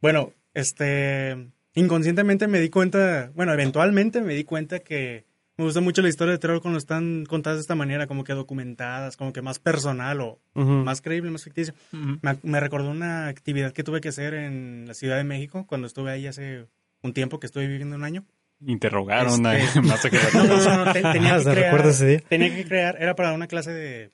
Bueno, 0.00 0.32
este, 0.54 1.50
inconscientemente 1.74 2.46
me 2.48 2.60
di 2.60 2.70
cuenta, 2.70 3.30
bueno, 3.34 3.52
eventualmente 3.52 4.20
me 4.20 4.34
di 4.34 4.44
cuenta 4.44 4.78
que 4.80 5.24
me 5.56 5.64
gusta 5.64 5.80
mucho 5.80 6.02
la 6.02 6.08
historia 6.08 6.32
de 6.32 6.38
terror 6.38 6.60
cuando 6.62 6.78
están 6.78 7.24
contadas 7.26 7.58
de 7.58 7.62
esta 7.62 7.74
manera, 7.74 8.06
como 8.06 8.22
que 8.22 8.32
documentadas, 8.32 9.16
como 9.16 9.32
que 9.32 9.42
más 9.42 9.58
personal 9.58 10.20
o 10.20 10.40
más 10.54 11.00
creíble, 11.02 11.30
más 11.32 11.42
ficticia. 11.44 11.74
Ujú. 11.92 12.18
Me, 12.22 12.38
me 12.44 12.60
recordó 12.60 12.90
una 12.90 13.26
actividad 13.26 13.72
que 13.72 13.82
tuve 13.82 14.00
que 14.00 14.08
hacer 14.10 14.34
en 14.34 14.84
la 14.86 14.94
Ciudad 14.94 15.16
de 15.16 15.24
México 15.24 15.66
cuando 15.66 15.86
estuve 15.88 16.12
ahí 16.12 16.26
hace 16.28 16.66
un 17.02 17.12
tiempo 17.12 17.40
que 17.40 17.46
estuve 17.46 17.66
viviendo 17.66 17.96
un 17.96 18.04
año. 18.04 18.24
Interrogaron 18.64 19.44
a 19.46 19.56
Este- 19.58 19.80
más 19.82 20.04
a 20.04 20.10
que 20.10 20.18
No, 20.34 20.44
no, 20.44 20.56
no, 20.64 20.84
no, 20.84 20.92
te- 20.92 21.02
tenía, 21.02 21.34
Ah, 21.34 21.38
que 21.38 21.44
¿se 21.44 21.50
crear, 21.50 21.64
recuerda 21.72 21.90
ese 21.90 22.06
día? 22.06 22.20
tenía 22.28 22.54
que 22.54 22.64
crear, 22.64 22.96
era 23.00 23.16
para 23.16 23.32
una 23.32 23.48
clase 23.48 23.72
de 23.72 24.10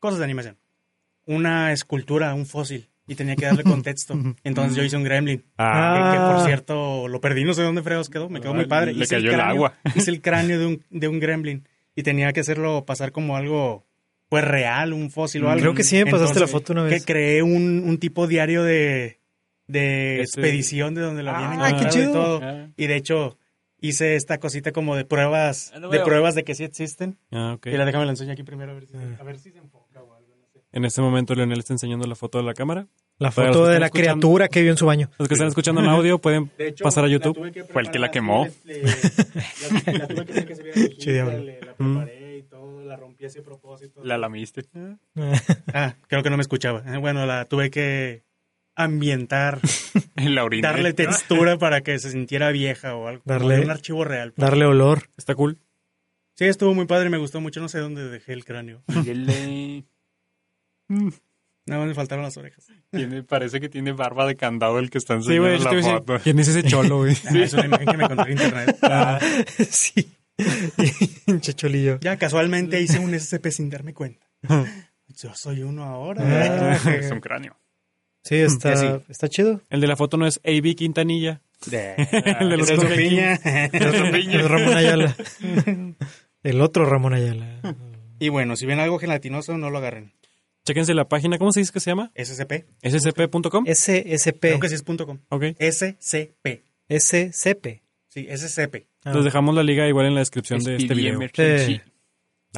cosas 0.00 0.18
de 0.18 0.24
animación, 0.24 0.58
una 1.24 1.72
escultura, 1.72 2.34
un 2.34 2.46
fósil, 2.46 2.88
y 3.06 3.14
tenía 3.14 3.36
que 3.36 3.44
darle 3.46 3.62
contexto. 3.64 4.14
Entonces 4.44 4.76
yo 4.76 4.82
hice 4.82 4.96
un 4.96 5.04
gremlin. 5.04 5.44
Ah, 5.58 6.10
Que, 6.12 6.18
que, 6.18 6.24
por 6.36 6.46
cierto, 6.46 7.08
lo 7.08 7.20
perdí, 7.20 7.44
no 7.44 7.54
sé 7.54 7.62
dónde 7.62 7.82
fregados 7.82 8.08
quedó, 8.08 8.28
me 8.28 8.40
quedó 8.40 8.54
muy 8.54 8.64
Ah, 8.64 8.68
padre. 8.68 8.92
le 8.94 9.04
Hice 9.04 9.16
cayó 9.16 9.30
el 9.30 9.36
cráneo- 9.36 9.54
agua. 9.54 9.74
Hice 9.94 10.10
el 10.10 10.20
cráneo 10.22 10.58
de 10.58 10.66
un, 10.66 10.82
de 10.90 11.08
un 11.08 11.20
gremlin 11.20 11.68
y 11.94 12.02
tenía 12.02 12.32
que 12.32 12.40
hacerlo 12.40 12.84
pasar 12.84 13.12
como 13.12 13.36
algo, 13.36 13.86
pues 14.28 14.44
real, 14.44 14.92
un 14.92 15.10
fósil 15.10 15.44
o 15.44 15.50
algo. 15.50 15.60
Creo 15.60 15.74
que 15.74 15.84
sí 15.84 15.96
me 16.04 16.10
pasaste 16.10 16.40
la 16.40 16.46
foto 16.48 16.72
una 16.72 16.84
Que 16.84 16.90
vez. 16.94 17.06
creé 17.06 17.42
un, 17.42 17.84
un 17.86 17.98
tipo 17.98 18.26
diario 18.26 18.62
de, 18.64 19.20
de 19.66 20.20
Ese- 20.20 20.22
expedición 20.40 20.94
de 20.94 21.02
donde 21.02 21.22
lo 21.22 21.30
habían 21.30 21.60
Ah, 21.62 21.76
qué 21.78 21.84
y 21.84 21.88
chido. 21.90 22.12
todo. 22.12 22.40
Ah. 22.42 22.68
Y 22.76 22.86
de 22.86 22.96
hecho, 22.96 23.38
hice 23.80 24.16
esta 24.16 24.38
cosita 24.38 24.72
como 24.72 24.96
de 24.96 25.04
pruebas, 25.04 25.72
Ah, 25.74 25.80
de 25.80 26.00
pruebas 26.00 26.34
de 26.34 26.42
que 26.42 26.54
sí 26.54 26.64
existen. 26.64 27.18
Ah, 27.30 27.52
ok. 27.56 27.66
Y 27.66 27.72
la 27.76 27.84
déjame 27.84 28.06
la 28.06 28.12
enseño 28.12 28.32
aquí 28.32 28.42
primero 28.42 28.72
a 28.72 28.74
ver 28.74 28.86
si, 28.86 28.96
Ah. 28.96 29.18
a 29.20 29.24
ver 29.24 29.38
si 29.38 29.50
se 29.52 29.58
enfoca 29.58 30.02
o 30.02 30.14
algo. 30.14 30.34
no 30.40 30.46
sé. 30.52 30.63
En 30.74 30.84
este 30.84 31.00
momento 31.00 31.34
Leonel 31.34 31.60
está 31.60 31.72
enseñando 31.72 32.06
la 32.06 32.14
foto 32.16 32.38
de 32.38 32.44
la 32.44 32.52
cámara. 32.54 32.86
La 33.18 33.30
foto 33.30 33.64
de 33.66 33.78
la 33.78 33.90
criatura 33.90 34.48
que 34.48 34.60
vio 34.62 34.72
en 34.72 34.76
su 34.76 34.86
baño. 34.86 35.08
Los 35.18 35.28
que 35.28 35.34
están 35.34 35.46
escuchando 35.48 35.80
en 35.80 35.86
audio 35.88 36.18
pueden 36.18 36.50
hecho, 36.58 36.82
pasar 36.82 37.04
a 37.04 37.08
YouTube. 37.08 37.36
Fue 37.72 37.82
el 37.82 37.90
que 37.90 37.98
la 38.00 38.10
quemó. 38.10 38.48
le- 38.64 38.82
le- 38.82 38.88
la, 38.88 39.98
la 39.98 40.08
tuve 40.08 40.24
que 40.26 40.32
hacer 40.32 40.46
que 40.46 40.54
se 40.56 40.62
viera 40.64 41.26
le- 41.38 41.60
la 41.60 41.74
preparé 41.74 42.38
y 42.38 42.42
todo, 42.42 42.84
la 42.84 42.96
rompí 42.96 43.24
a 43.24 43.28
ese 43.28 43.40
propósito. 43.42 44.02
La 44.04 44.18
lamiste. 44.18 44.64
Ah, 45.72 45.94
creo 46.08 46.22
que 46.24 46.30
no 46.30 46.36
me 46.36 46.42
escuchaba. 46.42 46.82
Eh, 46.92 46.98
Bueno, 46.98 47.24
la 47.24 47.44
tuve 47.44 47.70
que 47.70 48.24
ambientar, 48.74 49.60
En 50.16 50.34
la 50.34 50.42
orina. 50.44 50.72
darle 50.72 50.92
textura 50.92 51.56
para 51.56 51.82
que 51.82 51.98
se 52.00 52.10
sintiera 52.10 52.50
vieja 52.50 52.96
o 52.96 53.06
algo. 53.06 53.22
Darle- 53.24 53.62
un 53.62 53.70
archivo 53.70 54.02
real. 54.04 54.32
pues. 54.32 54.42
Darle 54.44 54.64
olor. 54.66 55.04
Está 55.16 55.36
cool. 55.36 55.58
Sí, 56.36 56.46
estuvo 56.46 56.74
muy 56.74 56.86
padre, 56.86 57.10
me 57.10 57.18
gustó 57.18 57.40
mucho. 57.40 57.60
No 57.60 57.68
sé 57.68 57.78
dónde 57.78 58.08
dejé 58.08 58.32
el 58.32 58.44
cráneo. 58.44 58.82
Dígale. 60.88 61.12
Nada 61.66 61.80
más 61.80 61.88
me 61.88 61.94
faltaron 61.94 62.24
las 62.24 62.36
orejas. 62.36 62.66
Tiene, 62.90 63.22
parece 63.22 63.58
que 63.58 63.70
tiene 63.70 63.92
barba 63.92 64.26
de 64.26 64.36
candado 64.36 64.78
el 64.78 64.90
que 64.90 64.98
está 64.98 65.18
Sí, 65.22 65.38
güey. 65.38 65.54
enseñando 65.54 65.58
yo 65.64 65.70
te 65.70 65.74
la 65.76 65.80
iba 65.80 65.88
a 65.88 65.92
decir, 65.94 66.06
foto. 66.06 66.22
¿Quién 66.22 66.38
es 66.38 66.48
ese 66.48 66.62
cholo, 66.64 66.98
güey? 66.98 67.16
Ah, 67.24 67.38
es 67.38 67.52
una 67.54 67.64
imagen 67.64 67.86
que 67.86 67.96
me 67.96 68.04
encontré 68.04 68.32
en 68.32 68.38
internet. 68.38 68.78
Ah, 68.82 69.18
sí. 69.70 70.06
Checholillo. 71.40 71.98
Ya 72.00 72.16
casualmente 72.18 72.80
hice 72.80 72.98
un 72.98 73.18
SCP 73.18 73.46
sin 73.48 73.70
darme 73.70 73.94
cuenta. 73.94 74.26
Yo 75.08 75.34
soy 75.34 75.62
uno 75.62 75.84
ahora. 75.84 76.22
Ah. 76.22 76.90
Es 76.90 77.10
un 77.10 77.20
cráneo. 77.20 77.56
Sí, 78.22 78.36
está, 78.36 78.76
sí. 78.76 78.86
está 79.08 79.28
chido. 79.28 79.60
El 79.70 79.80
de 79.80 79.86
la 79.86 79.96
foto 79.96 80.16
no 80.16 80.26
es 80.26 80.40
AB 80.44 80.74
Quintanilla. 80.74 81.40
De, 81.66 81.94
El 82.40 82.50
de 82.50 82.56
los 82.58 82.70
Piña. 82.96 83.34
El 83.72 84.48
Ramón 84.48 84.76
Ayala. 84.76 85.16
El 86.42 86.60
otro 86.60 86.84
Ramón 86.84 87.14
Ayala. 87.14 87.60
Y 88.18 88.28
bueno, 88.28 88.56
si 88.56 88.66
ven 88.66 88.80
algo 88.80 88.98
gelatinoso, 88.98 89.56
no 89.56 89.70
lo 89.70 89.78
agarren. 89.78 90.12
Chéquense 90.64 90.94
la 90.94 91.08
página. 91.08 91.38
¿Cómo 91.38 91.52
se 91.52 91.60
dice 91.60 91.72
que 91.72 91.80
se 91.80 91.90
llama? 91.90 92.10
SCP. 92.14 92.64
scp.com. 92.82 93.66
SSP. 93.66 94.40
Creo 94.40 94.60
que 94.60 94.68
sí 94.68 94.74
es 94.74 94.82
punto 94.82 95.06
.com. 95.06 95.18
Ok. 95.28 95.44
SCP. 95.58 96.64
SCP. 96.88 97.82
Sí, 98.08 98.26
SCP. 98.34 98.86
Ah. 99.04 99.12
Les 99.12 99.24
dejamos 99.24 99.54
la 99.54 99.62
liga 99.62 99.86
igual 99.86 100.06
en 100.06 100.14
la 100.14 100.20
descripción 100.20 100.62
de 100.62 100.76
este 100.76 100.94
video. 100.94 101.14
Emergency. 101.14 101.80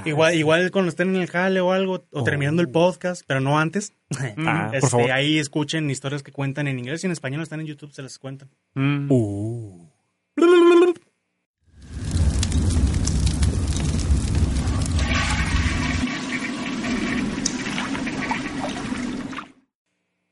Igual, 0.05 0.35
igual 0.35 0.71
cuando 0.71 0.91
estén 0.91 1.15
en 1.15 1.23
el 1.23 1.29
jale 1.29 1.61
o 1.61 1.73
algo, 1.73 2.05
o 2.11 2.23
terminando 2.23 2.61
el 2.61 2.69
podcast, 2.69 3.23
pero 3.27 3.41
no 3.41 3.59
antes. 3.59 3.93
Ah, 4.39 4.67
este, 4.73 4.81
por 4.83 4.91
favor. 4.91 5.11
Ahí 5.11 5.39
escuchen 5.39 5.91
historias 5.91 6.23
que 6.23 6.31
cuentan 6.31 6.69
en 6.69 6.79
inglés 6.79 7.03
y 7.03 7.07
en 7.07 7.13
español 7.13 7.43
están 7.43 7.59
en 7.61 7.67
YouTube, 7.67 7.93
se 7.93 8.03
las 8.03 8.19
cuentan. 8.19 8.49
Mm. 8.75 9.11
Uh. 9.11 9.91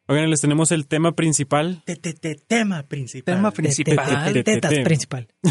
Oigan, 0.06 0.28
les 0.30 0.40
tenemos 0.40 0.70
el 0.72 0.86
tema 0.86 1.12
principal. 1.12 1.82
Te- 1.86 1.96
te- 1.96 2.12
te- 2.12 2.34
Tema 2.34 2.82
principal. 2.82 3.34
Tema 3.36 3.50
Te- 3.50 3.56
te- 3.56 3.62
principal. 3.62 4.32
te- 4.32 4.42
Tetas 4.44 4.70
Te- 4.70 4.76
te- 4.78 4.84
principal. 4.84 5.28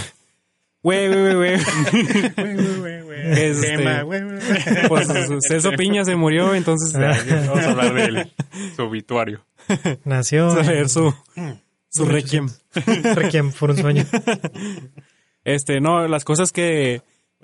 Güey, 0.84 1.08
güey, 1.08 1.22
güey, 1.22 1.36
güey. 1.36 1.58
Güey, 2.36 2.56
güey, 2.56 2.78
güey, 2.80 3.02
güey. 3.04 3.22
Este- 3.42 3.78
Tema, 3.78 4.02
güey. 4.02 4.22
Pues 4.90 5.08
Celso 5.48 5.72
Piña 5.72 6.04
se 6.04 6.18
murió, 6.18 6.54
entonces 6.54 6.92
Vamos 6.92 7.64
a 7.64 7.70
hablar 7.72 7.94
de 7.94 8.04
él. 8.04 8.34
Su 8.76 8.84
obituario. 8.84 9.46
Nació. 10.04 10.48
vamos 10.48 10.68
a 10.68 10.72
leer 10.72 10.90
su, 10.90 11.14
su 11.90 12.04
requiem. 12.04 12.50
Requiem 13.16 13.54
por 13.54 13.72
un 13.72 13.78
sueño. 13.78 14.06
Este, 15.46 15.80
no, 15.80 16.06
las 16.10 16.26
cosas 16.26 16.52
que 16.52 17.02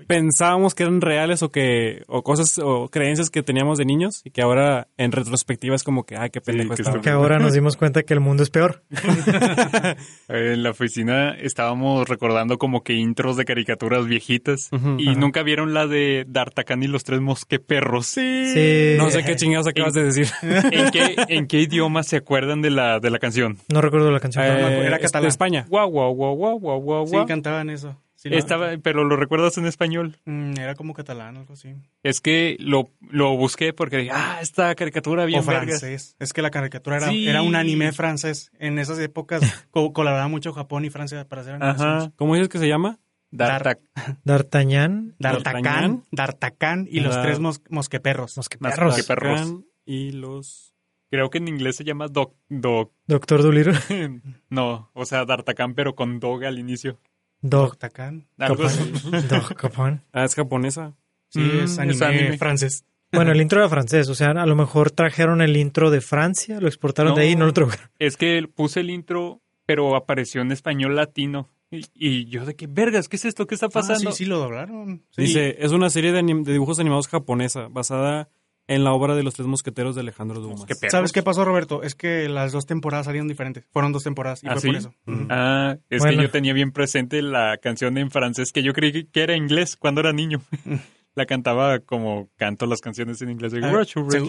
pensábamos 0.07 0.75
que 0.75 0.83
eran 0.83 1.01
reales 1.01 1.43
o 1.43 1.49
que 1.49 2.03
o 2.07 2.23
cosas 2.23 2.57
o 2.63 2.89
creencias 2.89 3.29
que 3.29 3.43
teníamos 3.43 3.77
de 3.77 3.85
niños 3.85 4.21
y 4.23 4.31
que 4.31 4.41
ahora 4.41 4.87
en 4.97 5.11
retrospectiva 5.11 5.75
es 5.75 5.83
como 5.83 6.05
que 6.05 6.15
ay 6.17 6.29
qué 6.29 6.41
pendejo 6.41 6.69
que 6.75 6.81
estaba. 6.81 6.97
está- 6.97 7.01
Que 7.03 7.09
ahora 7.15 7.39
nos 7.39 7.53
dimos 7.53 7.77
cuenta 7.77 8.03
que 8.03 8.13
el 8.13 8.19
mundo 8.19 8.43
es 8.43 8.49
peor. 8.49 8.83
En 10.27 10.63
la 10.63 10.71
oficina 10.71 11.31
estábamos 11.31 12.07
recordando 12.07 12.57
como 12.57 12.83
que 12.83 12.93
intros 12.93 13.35
de 13.37 13.45
caricaturas 13.45 14.05
viejitas 14.05 14.69
y 14.97 15.15
nunca 15.15 15.43
vieron 15.43 15.73
la 15.73 15.87
de 15.87 16.25
D'Artagnan 16.27 16.83
y 16.83 16.87
los 16.87 17.03
tres 17.03 17.19
mosqueperros. 17.21 18.05
Sí. 18.07 18.51
Sí. 18.53 18.95
No 18.97 19.09
sé 19.09 19.23
qué 19.23 19.35
chingados 19.35 19.67
acabas 19.67 19.93
de 19.93 20.03
decir. 20.03 20.27
¿En 20.43 20.91
qué, 20.91 21.15
¿En 21.29 21.47
qué 21.47 21.61
idioma 21.61 22.03
se 22.03 22.17
acuerdan 22.17 22.61
de 22.61 22.69
la, 22.69 22.99
de 22.99 23.09
la 23.09 23.19
canción? 23.19 23.57
No 23.71 23.81
recuerdo 23.81 24.11
la 24.11 24.19
canción. 24.19 24.45
Eh, 24.45 24.85
era 24.85 24.95
es 24.97 25.01
catalán. 25.03 25.23
de 25.23 25.27
España. 25.29 25.65
Guau, 25.69 25.89
guau, 25.89 26.13
guau, 26.13 26.35
guau, 26.35 26.59
guau, 26.59 26.79
guau, 26.81 27.07
Sí, 27.07 27.17
cantaban 27.27 27.69
eso. 27.69 27.95
Sí, 28.21 28.29
¿no? 28.29 28.35
Estaba, 28.35 28.71
pero 28.83 29.05
lo 29.05 29.15
recuerdas 29.15 29.57
en 29.57 29.65
español. 29.65 30.17
Mm, 30.25 30.57
era 30.59 30.75
como 30.75 30.93
catalán, 30.93 31.37
algo 31.37 31.53
así. 31.53 31.73
Es 32.03 32.19
que 32.19 32.57
lo, 32.59 32.89
lo 33.09 33.37
busqué 33.37 33.71
porque 33.71 33.95
dije, 33.95 34.11
ah, 34.13 34.39
esta 34.41 34.75
caricatura 34.75 35.23
bien 35.23 35.39
o 35.39 35.43
vergas. 35.45 35.79
francés. 35.79 36.17
Es 36.19 36.33
que 36.33 36.41
la 36.41 36.51
caricatura 36.51 36.97
era, 36.97 37.07
Sí. 37.07 37.29
era 37.29 37.41
un 37.43 37.55
anime 37.55 37.93
francés. 37.93 38.51
En 38.59 38.77
esas 38.77 38.99
épocas 38.99 39.39
co- 39.71 39.93
colaboraba 39.93 40.27
mucho 40.27 40.51
Japón 40.51 40.83
y 40.83 40.89
Francia 40.89 41.25
para 41.29 41.43
hacer 41.43 41.53
animaciones. 41.53 42.03
Ajá. 42.03 42.11
¿Cómo 42.17 42.33
dices 42.35 42.49
que 42.49 42.59
se 42.59 42.67
llama? 42.67 42.99
D'Artag- 43.31 43.79
D'Artagnan. 44.25 45.15
D'Artagnan, 45.19 46.03
D'Artagnan. 46.11 46.87
Y 46.91 46.99
los 46.99 47.21
tres 47.21 47.39
mos- 47.39 47.61
mosqueperros. 47.69 48.35
Mosqueperros. 48.35 48.97
Mosqueperros. 48.97 49.53
Y 49.85 50.11
los... 50.11 50.73
Creo 51.11 51.29
que 51.31 51.39
en 51.39 51.47
inglés 51.47 51.75
se 51.77 51.83
llama 51.83 52.07
Doc, 52.07 52.35
Doc. 52.49 52.91
Doctor 53.07 53.41
Dolittle. 53.41 53.73
No, 54.49 54.91
o 54.93 55.05
sea, 55.05 55.25
D'Artagnan, 55.25 55.73
pero 55.73 55.95
con 55.95 56.19
Dog 56.19 56.43
al 56.43 56.59
inicio. 56.59 56.99
Doc. 57.41 57.79
D'Artagnan. 57.79 58.27
Algo 58.37 58.63
así. 58.65 58.91
Doc 59.29 59.53
Capón. 59.55 60.03
Ah, 60.13 60.25
es 60.25 60.35
japonesa. 60.35 60.93
Sí, 61.29 61.39
Mm, 61.39 61.59
es, 61.63 61.77
es 61.77 62.01
anime 62.01 62.37
francés. 62.37 62.85
Bueno, 63.11 63.31
el 63.31 63.41
intro 63.41 63.59
era 63.59 63.69
francés, 63.69 64.07
o 64.09 64.13
sea, 64.15 64.29
a 64.31 64.45
lo 64.45 64.55
mejor 64.55 64.91
trajeron 64.91 65.41
el 65.41 65.57
intro 65.57 65.89
de 65.89 65.99
Francia, 65.99 66.59
lo 66.61 66.67
exportaron 66.67 67.15
de 67.15 67.21
ahí 67.23 67.31
y 67.31 67.35
no 67.35 67.45
lo 67.47 67.53
trajeron. 67.53 67.89
Es 67.97 68.17
que 68.17 68.47
puse 68.53 68.81
el 68.81 68.91
intro, 68.91 69.41
pero 69.65 69.95
apareció 69.95 70.41
en 70.41 70.51
español 70.51 70.95
latino. 70.95 71.49
Y, 71.71 71.85
y 71.95 72.25
yo 72.25 72.45
de 72.45 72.55
qué 72.55 72.67
vergas, 72.67 73.07
¿qué 73.09 73.15
es 73.15 73.25
esto? 73.25 73.47
¿Qué 73.47 73.55
está 73.55 73.67
Ah, 73.67 73.69
pasando? 73.69 74.11
sí, 74.11 74.17
sí, 74.23 74.25
lo 74.25 74.37
doblaron. 74.37 75.03
Sí. 75.11 75.23
Dice, 75.23 75.55
es 75.59 75.71
una 75.71 75.89
serie 75.89 76.11
de, 76.11 76.19
anim- 76.21 76.43
de 76.43 76.53
dibujos 76.53 76.79
animados 76.79 77.07
japonesa 77.07 77.67
basada 77.69 78.29
en 78.69 78.83
la 78.83 78.93
obra 78.93 79.15
de 79.15 79.23
los 79.23 79.33
tres 79.33 79.47
mosqueteros 79.47 79.95
de 79.95 80.01
Alejandro 80.01 80.39
Dumas. 80.39 80.63
¿Sabes 80.89 81.11
qué 81.11 81.23
pasó, 81.23 81.43
Roberto? 81.43 81.81
Es 81.81 81.95
que 81.95 82.29
las 82.29 82.51
dos 82.51 82.67
temporadas 82.67 83.07
salieron 83.07 83.27
diferentes. 83.27 83.65
Fueron 83.71 83.91
dos 83.91 84.03
temporadas 84.03 84.43
y 84.43 84.47
¿Ah, 84.47 84.51
fue 84.53 84.61
sí? 84.61 84.67
por 84.67 84.75
eso. 84.77 84.93
Mm. 85.07 85.25
Ah, 85.29 85.77
es 85.89 85.99
Bueno. 85.99 86.17
que 86.17 86.23
yo 86.23 86.31
tenía 86.31 86.53
bien 86.53 86.71
presente 86.71 87.23
la 87.23 87.57
canción 87.57 87.97
en 87.97 88.11
francés 88.11 88.51
que 88.51 88.61
yo 88.61 88.73
creí 88.73 89.05
que 89.05 89.23
era 89.23 89.35
inglés 89.35 89.75
cuando 89.75 90.01
era 90.01 90.13
niño. 90.13 90.41
la 91.15 91.25
cantaba 91.25 91.79
como 91.79 92.29
canto 92.37 92.67
las 92.67 92.79
canciones 92.79 93.19
en 93.23 93.31
inglés. 93.31 93.53
Ah, 93.61 93.83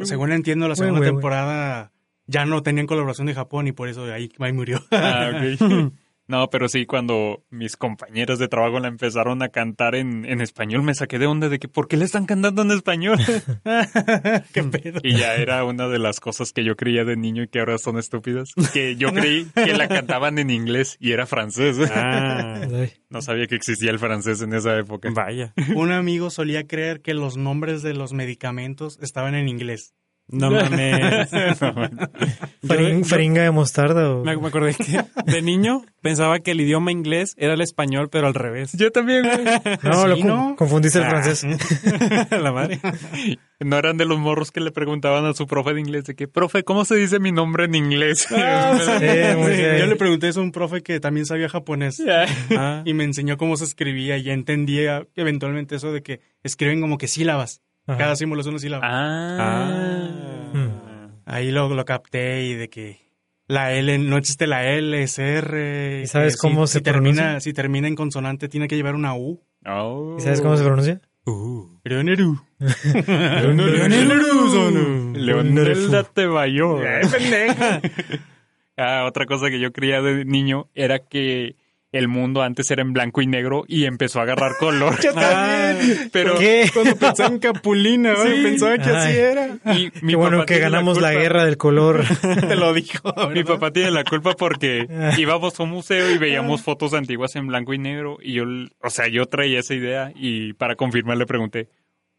según 0.04 0.32
entiendo, 0.32 0.68
la 0.68 0.74
segunda 0.74 1.02
temporada 1.02 1.92
ya 2.26 2.46
no 2.46 2.62
tenían 2.62 2.86
colaboración 2.86 3.26
de 3.26 3.34
Japón 3.34 3.66
y 3.66 3.72
por 3.72 3.88
eso 3.90 4.04
ahí, 4.04 4.32
ahí 4.38 4.52
murió. 4.54 4.80
Ah, 4.90 5.32
ok. 5.34 5.92
No, 6.30 6.48
pero 6.48 6.68
sí, 6.68 6.86
cuando 6.86 7.42
mis 7.50 7.76
compañeros 7.76 8.38
de 8.38 8.46
trabajo 8.46 8.78
la 8.78 8.86
empezaron 8.86 9.42
a 9.42 9.48
cantar 9.48 9.96
en, 9.96 10.24
en 10.24 10.40
español, 10.40 10.84
me 10.84 10.94
saqué 10.94 11.18
de 11.18 11.26
onda 11.26 11.48
de 11.48 11.58
que 11.58 11.66
¿por 11.66 11.88
qué 11.88 11.96
le 11.96 12.04
están 12.04 12.24
cantando 12.24 12.62
en 12.62 12.70
español? 12.70 13.18
¿Qué 14.52 14.62
pedo? 14.62 15.00
y 15.02 15.16
ya 15.16 15.34
era 15.34 15.64
una 15.64 15.88
de 15.88 15.98
las 15.98 16.20
cosas 16.20 16.52
que 16.52 16.62
yo 16.64 16.76
creía 16.76 17.04
de 17.04 17.16
niño 17.16 17.42
y 17.42 17.48
que 17.48 17.58
ahora 17.58 17.78
son 17.78 17.98
estúpidas. 17.98 18.50
Que 18.72 18.94
yo 18.94 19.08
creí 19.12 19.46
que 19.54 19.74
la 19.74 19.88
cantaban 19.88 20.38
en 20.38 20.50
inglés 20.50 20.96
y 21.00 21.10
era 21.12 21.26
francés. 21.26 21.78
Ah, 21.92 22.60
No 23.08 23.22
sabía 23.22 23.48
que 23.48 23.56
existía 23.56 23.90
el 23.90 23.98
francés 23.98 24.40
en 24.42 24.52
esa 24.54 24.78
época. 24.78 25.10
vaya. 25.12 25.52
Un 25.74 25.90
amigo 25.90 26.30
solía 26.30 26.64
creer 26.66 27.00
que 27.00 27.12
los 27.12 27.36
nombres 27.36 27.82
de 27.82 27.94
los 27.94 28.12
medicamentos 28.12 28.98
estaban 29.02 29.34
en 29.34 29.48
inglés. 29.48 29.94
No 30.32 30.50
mames. 30.50 31.28
faringa 33.08 33.42
de 33.42 33.50
mostarda 33.50 34.10
o... 34.14 34.24
Me, 34.24 34.36
me 34.36 34.48
acordé 34.48 34.74
que 34.74 35.02
de 35.26 35.42
niño 35.42 35.82
pensaba 36.02 36.38
que 36.40 36.52
el 36.52 36.60
idioma 36.60 36.92
inglés 36.92 37.34
era 37.36 37.54
el 37.54 37.60
español, 37.60 38.08
pero 38.10 38.26
al 38.26 38.34
revés. 38.34 38.72
Yo 38.74 38.90
también, 38.92 39.24
güey. 39.24 39.44
No, 39.82 40.06
lo 40.06 40.14
Sí, 40.16 40.22
con- 40.22 40.28
¿no? 40.30 40.56
confundiste 40.56 40.98
el 40.98 41.04
Ah. 41.04 41.10
francés. 41.10 41.46
la 42.30 42.52
madre. 42.52 42.78
No 43.58 43.76
eran 43.76 43.96
de 43.96 44.06
los 44.06 44.18
morros 44.18 44.50
que 44.52 44.60
le 44.60 44.70
preguntaban 44.70 45.24
a 45.26 45.34
su 45.34 45.46
profe 45.46 45.74
de 45.74 45.80
inglés 45.80 46.04
de 46.04 46.14
que, 46.14 46.28
profe, 46.28 46.62
¿cómo 46.62 46.84
se 46.84 46.94
dice 46.96 47.18
mi 47.18 47.32
nombre 47.32 47.64
en 47.64 47.74
inglés? 47.74 48.26
Sí, 48.30 48.34
muy 49.36 49.52
Sí, 49.52 49.56
bien. 49.62 49.78
yo 49.78 49.86
le 49.86 49.96
pregunté 49.96 50.28
eso 50.28 50.40
a 50.40 50.42
un 50.44 50.52
profe 50.52 50.82
que 50.82 51.00
también 51.00 51.26
sabía 51.26 51.48
japonés 51.48 52.02
Ah, 52.56 52.82
y 52.84 52.94
me 52.94 53.04
enseñó 53.04 53.36
cómo 53.36 53.56
se 53.56 53.64
escribía 53.64 54.16
y 54.16 54.22
ya 54.24 54.32
entendía 54.32 55.06
eventualmente 55.16 55.76
eso 55.76 55.92
de 55.92 56.02
que 56.02 56.20
escriben 56.42 56.80
como 56.80 56.98
que 56.98 57.08
sílabas. 57.08 57.60
Ajá. 57.90 57.98
Cada 57.98 58.16
símbolo 58.16 58.40
es 58.40 58.46
una 58.46 58.58
sílaba. 58.58 58.82
ah. 58.84 60.08
Ahí 61.26 61.50
lo, 61.50 61.68
lo 61.74 61.84
capté 61.84 62.44
y 62.44 62.54
de 62.54 62.68
que 62.68 62.98
la 63.46 63.72
L, 63.72 63.98
no 63.98 64.16
existe 64.16 64.46
la 64.46 64.64
L, 64.66 65.00
es 65.02 65.18
R. 65.18 66.02
¿Y 66.02 66.06
sabes 66.06 66.34
que 66.36 66.40
cómo 66.40 66.66
si, 66.66 66.74
se 66.74 66.78
si 66.78 66.84
termina, 66.84 67.22
pronuncia? 67.22 67.40
si 67.40 67.52
termina 67.52 67.88
en 67.88 67.94
consonante 67.96 68.48
tiene 68.48 68.66
que 68.68 68.76
llevar 68.76 68.94
una 68.94 69.14
U. 69.14 69.40
Oh. 69.66 70.16
¿Y 70.18 70.22
sabes 70.22 70.40
cómo 70.40 70.56
se 70.56 70.64
pronuncia? 70.64 71.00
uh. 71.26 71.78
Leoneru. 71.84 72.40
Leonelda 75.14 76.04
te 76.04 76.26
vayó. 76.26 76.78
ah, 78.76 79.04
otra 79.06 79.26
cosa 79.26 79.50
que 79.50 79.60
yo 79.60 79.72
creía 79.72 80.00
de 80.02 80.24
niño 80.24 80.68
era 80.74 80.98
que 81.00 81.56
el 81.92 82.08
mundo 82.08 82.42
antes 82.42 82.70
era 82.70 82.82
en 82.82 82.92
blanco 82.92 83.20
y 83.20 83.26
negro 83.26 83.64
y 83.66 83.84
empezó 83.84 84.20
a 84.20 84.22
agarrar 84.22 84.52
color. 84.58 84.96
Ah, 85.22 85.74
Pero 86.12 86.36
¿Qué? 86.38 86.70
Cuando 86.72 86.96
pensaba 86.96 87.28
en 87.28 87.40
Capulina, 87.40 88.12
¿no? 88.12 88.24
Sí. 88.24 88.42
pensaba 88.42 88.78
que 88.78 88.90
así 88.90 89.18
era. 89.18 89.58
y 89.76 89.90
mi 90.02 90.12
Qué 90.12 90.16
bueno 90.16 90.38
papá 90.38 90.46
que 90.46 90.58
ganamos 90.58 91.00
la, 91.00 91.12
guerra 91.12 91.44
del 91.44 91.56
color. 91.56 92.04
Te 92.48 92.56
lo 92.56 92.72
dijo. 92.72 93.12
Mi 93.34 93.44
papá 93.44 93.70
tiene 93.70 93.90
la 93.90 94.04
culpa 94.04 94.34
porque 94.34 94.86
íbamos 95.18 95.58
a 95.58 95.62
un 95.62 95.70
museo 95.70 96.10
y 96.10 96.18
veíamos 96.18 96.62
fotos 96.62 96.94
antiguas 96.94 97.34
en 97.36 97.48
blanco 97.48 97.74
y 97.74 97.78
negro 97.78 98.18
y 98.22 98.34
yo, 98.34 98.44
o 98.82 98.90
sea, 98.90 99.08
yo 99.08 99.26
traía 99.26 99.60
esa 99.60 99.74
idea 99.74 100.12
y 100.14 100.52
para 100.54 100.76
confirmar 100.76 101.18
le 101.18 101.26
pregunté, 101.26 101.68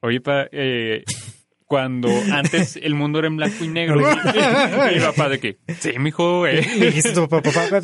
oye, 0.02 0.22
pa, 0.22 0.48
eh, 0.52 1.04
cuando 1.72 2.10
antes 2.34 2.76
el 2.84 2.96
mundo 2.96 3.20
era 3.20 3.30
en 3.30 3.38
blanco 3.38 3.64
y 3.64 3.70
negro, 3.70 4.02
y, 4.02 4.94
mi 4.94 5.00
papá 5.00 5.30
de 5.30 5.40
que, 5.40 5.58
sí, 5.80 5.94
mijo, 6.00 6.46
Le 6.46 6.60
eh. 6.60 6.86
dijiste 6.88 7.14
tu 7.14 7.30
papá, 7.30 7.50
papá, 7.50 7.80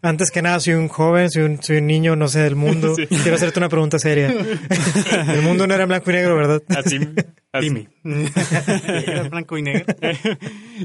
antes 0.00 0.30
que 0.30 0.42
nada 0.42 0.60
soy 0.60 0.74
un 0.74 0.86
joven, 0.86 1.28
soy 1.28 1.42
un, 1.42 1.60
soy 1.60 1.78
un 1.78 1.88
niño, 1.88 2.14
no 2.14 2.28
sé 2.28 2.38
del 2.38 2.54
mundo. 2.54 2.94
Sí. 3.02 3.06
Quiero 3.06 3.34
hacerte 3.34 3.58
una 3.58 3.68
pregunta 3.68 3.98
seria. 3.98 4.28
El 5.28 5.42
mundo 5.42 5.66
no 5.66 5.74
era 5.74 5.84
en 5.84 5.88
blanco 5.88 6.10
y 6.10 6.14
negro, 6.14 6.36
¿verdad? 6.36 6.62
así, 6.68 7.00
así- 7.52 7.68
Dime. 7.68 7.88
Era 9.06 9.22
blanco 9.28 9.56
y 9.56 9.62
negro. 9.62 9.86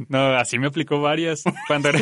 No, 0.07 0.35
así 0.35 0.57
me 0.57 0.67
aplicó 0.67 1.01
varias. 1.01 1.43
Cuando 1.67 1.89
era, 1.89 1.99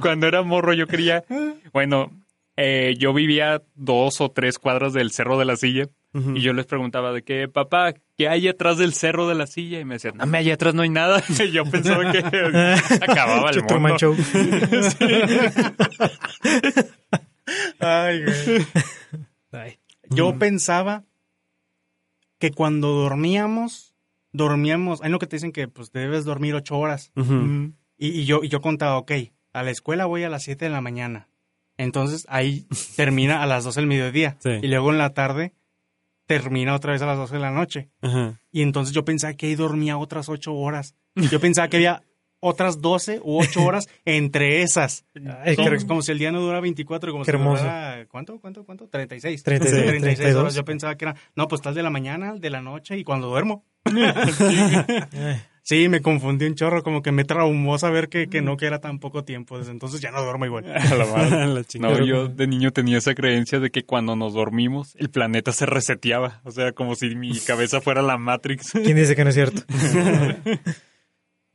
cuando 0.00 0.26
era 0.26 0.42
morro 0.42 0.72
yo 0.72 0.86
quería, 0.86 1.24
bueno, 1.72 2.10
eh, 2.56 2.94
yo 2.98 3.12
vivía 3.12 3.62
dos 3.74 4.20
o 4.20 4.30
tres 4.30 4.58
cuadras 4.58 4.92
del 4.94 5.12
Cerro 5.12 5.38
de 5.38 5.44
la 5.44 5.56
Silla 5.56 5.88
y 6.34 6.40
yo 6.40 6.52
les 6.52 6.66
preguntaba 6.66 7.12
de 7.12 7.22
que, 7.22 7.48
papá, 7.48 7.94
¿qué 8.16 8.28
hay 8.28 8.48
atrás 8.48 8.78
del 8.78 8.94
Cerro 8.94 9.28
de 9.28 9.34
la 9.34 9.46
Silla? 9.46 9.80
Y 9.80 9.84
me 9.84 9.94
decían, 9.94 10.16
no, 10.16 10.26
me 10.26 10.38
allá 10.38 10.54
atrás 10.54 10.74
no 10.74 10.82
hay 10.82 10.88
nada. 10.88 11.22
Y 11.44 11.50
yo 11.50 11.64
pensaba 11.64 12.10
que 12.10 12.18
acababa 13.00 13.50
el 13.50 13.62
mundo. 13.62 13.98
Show. 13.98 14.16
Ay, 17.78 18.24
güey. 18.24 18.66
Ay. 19.52 19.78
Yo 20.10 20.38
pensaba 20.38 21.04
que 22.38 22.50
cuando 22.50 22.88
dormíamos, 22.92 23.94
dormíamos. 24.32 25.02
Hay 25.02 25.10
lo 25.10 25.18
que 25.18 25.26
te 25.26 25.36
dicen 25.36 25.52
que 25.52 25.68
pues 25.68 25.92
debes 25.92 26.24
dormir 26.24 26.54
ocho 26.54 26.78
horas. 26.78 27.12
Y, 27.98 28.08
y 28.08 28.24
yo, 28.24 28.40
y 28.42 28.48
yo 28.48 28.60
contaba, 28.60 28.98
ok, 28.98 29.12
a 29.52 29.62
la 29.62 29.70
escuela 29.70 30.06
voy 30.06 30.24
a 30.24 30.28
las 30.30 30.42
7 30.44 30.64
de 30.64 30.70
la 30.70 30.80
mañana. 30.80 31.28
Entonces 31.78 32.26
ahí 32.28 32.66
termina 32.96 33.42
a 33.42 33.46
las 33.46 33.64
12 33.64 33.80
del 33.80 33.88
mediodía. 33.88 34.36
Sí. 34.40 34.50
Y 34.62 34.68
luego 34.68 34.90
en 34.90 34.98
la 34.98 35.14
tarde 35.14 35.52
termina 36.26 36.74
otra 36.74 36.92
vez 36.92 37.02
a 37.02 37.06
las 37.06 37.16
12 37.16 37.34
de 37.34 37.40
la 37.40 37.50
noche. 37.50 37.88
Ajá. 38.02 38.40
Y 38.52 38.62
entonces 38.62 38.94
yo 38.94 39.04
pensaba 39.04 39.34
que 39.34 39.46
ahí 39.46 39.54
dormía 39.54 39.96
otras 39.98 40.28
8 40.28 40.52
horas. 40.54 40.94
Yo 41.14 41.40
pensaba 41.40 41.68
que 41.68 41.76
había 41.78 42.02
otras 42.40 42.80
12 42.80 43.20
u 43.22 43.40
8 43.40 43.64
horas 43.64 43.88
entre 44.04 44.62
esas. 44.62 45.04
Ay, 45.42 45.56
como, 45.56 45.70
como 45.86 46.02
si 46.02 46.12
el 46.12 46.18
día 46.18 46.30
no 46.32 46.40
dura 46.40 46.60
24, 46.60 47.12
como 47.12 47.24
Qué 47.24 47.30
si 47.30 47.36
hermoso. 47.36 47.62
durara, 47.62 48.06
¿cuánto, 48.06 48.38
cuánto, 48.40 48.64
cuánto? 48.64 48.88
36. 48.88 49.42
36, 49.42 49.84
36 49.86 50.18
32. 50.18 50.40
horas. 50.42 50.54
Yo 50.54 50.64
pensaba 50.64 50.96
que 50.96 51.06
era, 51.06 51.16
no, 51.34 51.48
pues 51.48 51.62
tal 51.62 51.74
de 51.74 51.82
la 51.82 51.90
mañana, 51.90 52.34
de 52.34 52.50
la 52.50 52.60
noche 52.60 52.98
y 52.98 53.04
cuando 53.04 53.28
duermo. 53.28 53.64
Sí, 55.68 55.88
me 55.88 56.00
confundí 56.00 56.46
un 56.46 56.54
chorro, 56.54 56.84
como 56.84 57.02
que 57.02 57.10
me 57.10 57.24
traumó 57.24 57.76
saber 57.76 58.08
que, 58.08 58.28
que 58.28 58.40
no, 58.40 58.56
que 58.56 58.66
era 58.66 58.80
tan 58.80 59.00
poco 59.00 59.24
tiempo. 59.24 59.58
Desde 59.58 59.72
entonces 59.72 60.00
ya 60.00 60.12
no 60.12 60.22
duermo 60.22 60.46
igual. 60.46 60.64
A 60.76 60.94
la 60.94 61.06
madre. 61.06 61.46
La 61.54 61.64
chingada. 61.64 61.98
No, 61.98 62.04
yo 62.06 62.28
de 62.28 62.46
niño 62.46 62.70
tenía 62.70 62.98
esa 62.98 63.16
creencia 63.16 63.58
de 63.58 63.70
que 63.70 63.82
cuando 63.84 64.14
nos 64.14 64.32
dormimos, 64.34 64.94
el 64.96 65.10
planeta 65.10 65.50
se 65.50 65.66
reseteaba. 65.66 66.40
O 66.44 66.52
sea, 66.52 66.70
como 66.70 66.94
si 66.94 67.16
mi 67.16 67.36
cabeza 67.40 67.80
fuera 67.80 68.00
la 68.00 68.16
Matrix. 68.16 68.70
¿Quién 68.84 68.96
dice 68.96 69.16
que 69.16 69.24
no 69.24 69.30
es 69.30 69.34
cierto? 69.34 69.62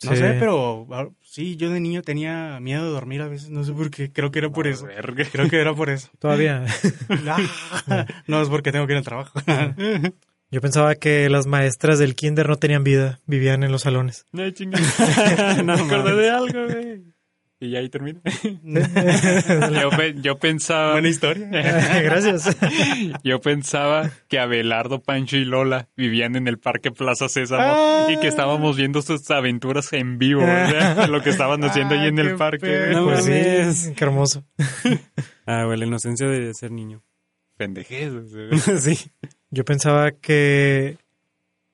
No 0.03 0.12
Sí. 0.12 0.18
sé, 0.18 0.36
pero 0.39 0.88
ah, 0.91 1.07
sí, 1.22 1.55
yo 1.55 1.70
de 1.70 1.80
niño 1.80 2.01
tenía 2.01 2.59
miedo 2.59 2.84
de 2.84 2.89
dormir 2.89 3.22
a 3.22 3.28
veces, 3.28 3.49
no 3.51 3.64
sé 3.64 3.72
por 3.72 3.91
qué, 3.91 4.12
creo 4.12 4.30
que 4.32 4.39
era 4.39 4.49
por 4.49 4.66
eso. 4.68 4.88
Verga. 4.88 5.24
Creo 5.32 5.47
que 5.47 5.62
era 5.62 5.74
por 5.76 5.89
eso. 5.91 6.09
Todavía. 6.20 6.66
Ah, 7.88 8.05
no, 8.28 8.41
es 8.41 8.49
porque 8.49 8.72
tengo 8.74 8.88
que 8.88 8.93
ir 8.93 8.97
al 8.97 9.03
trabajo. 9.05 9.39
Yo 10.51 10.59
pensaba 10.61 10.95
que 10.95 11.29
las 11.29 11.47
maestras 11.47 11.97
del 11.97 12.13
kinder 12.15 12.49
no 12.49 12.57
tenían 12.57 12.83
vida, 12.83 13.19
vivían 13.25 13.63
en 13.63 13.71
los 13.71 13.83
salones. 13.83 14.25
No, 14.33 14.43
no 14.43 14.51
me 15.77 15.81
acordé 15.83 16.15
de 16.15 16.29
algo, 16.29 16.67
güey. 16.67 17.03
Y 17.63 17.69
ya 17.69 17.77
ahí 17.79 17.89
termina. 17.89 18.19
yo, 18.63 19.89
yo 20.21 20.39
pensaba, 20.39 20.93
Buena 20.93 21.09
historia. 21.09 21.47
Gracias. 22.01 22.57
yo 23.23 23.39
pensaba 23.39 24.09
que 24.27 24.39
Abelardo, 24.39 24.99
Pancho 25.03 25.37
y 25.37 25.45
Lola 25.45 25.87
vivían 25.95 26.35
en 26.35 26.47
el 26.47 26.57
Parque 26.57 26.89
Plaza 26.89 27.29
Sésamo 27.29 27.61
Ah. 27.63 28.07
y 28.09 28.17
que 28.19 28.27
estábamos 28.27 28.77
viendo 28.77 29.03
sus 29.03 29.29
aventuras 29.29 29.93
en 29.93 30.17
vivo, 30.17 30.41
sea, 30.41 31.05
lo 31.05 31.21
que 31.21 31.29
estaban 31.29 31.63
haciendo 31.63 31.93
ahí 31.93 32.07
en 32.07 32.17
Ah, 32.17 32.21
el 32.23 32.27
qué 32.29 32.35
parque. 32.35 32.65
pedo. 32.67 32.99
No 33.01 33.05
Pues 33.05 33.25
sí, 33.77 33.93
qué 33.93 34.03
hermoso. 34.05 34.43
Ah, 35.45 35.65
güey, 35.65 35.77
la 35.77 35.85
inocencia 35.85 36.27
de 36.27 36.51
ser 36.55 36.71
niño. 36.71 37.03
Pendejez. 37.57 38.11
sí. 38.81 38.97
Yo 39.51 39.65
pensaba 39.65 40.11
que 40.11 40.97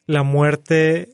la 0.08 0.24
muerte 0.24 1.10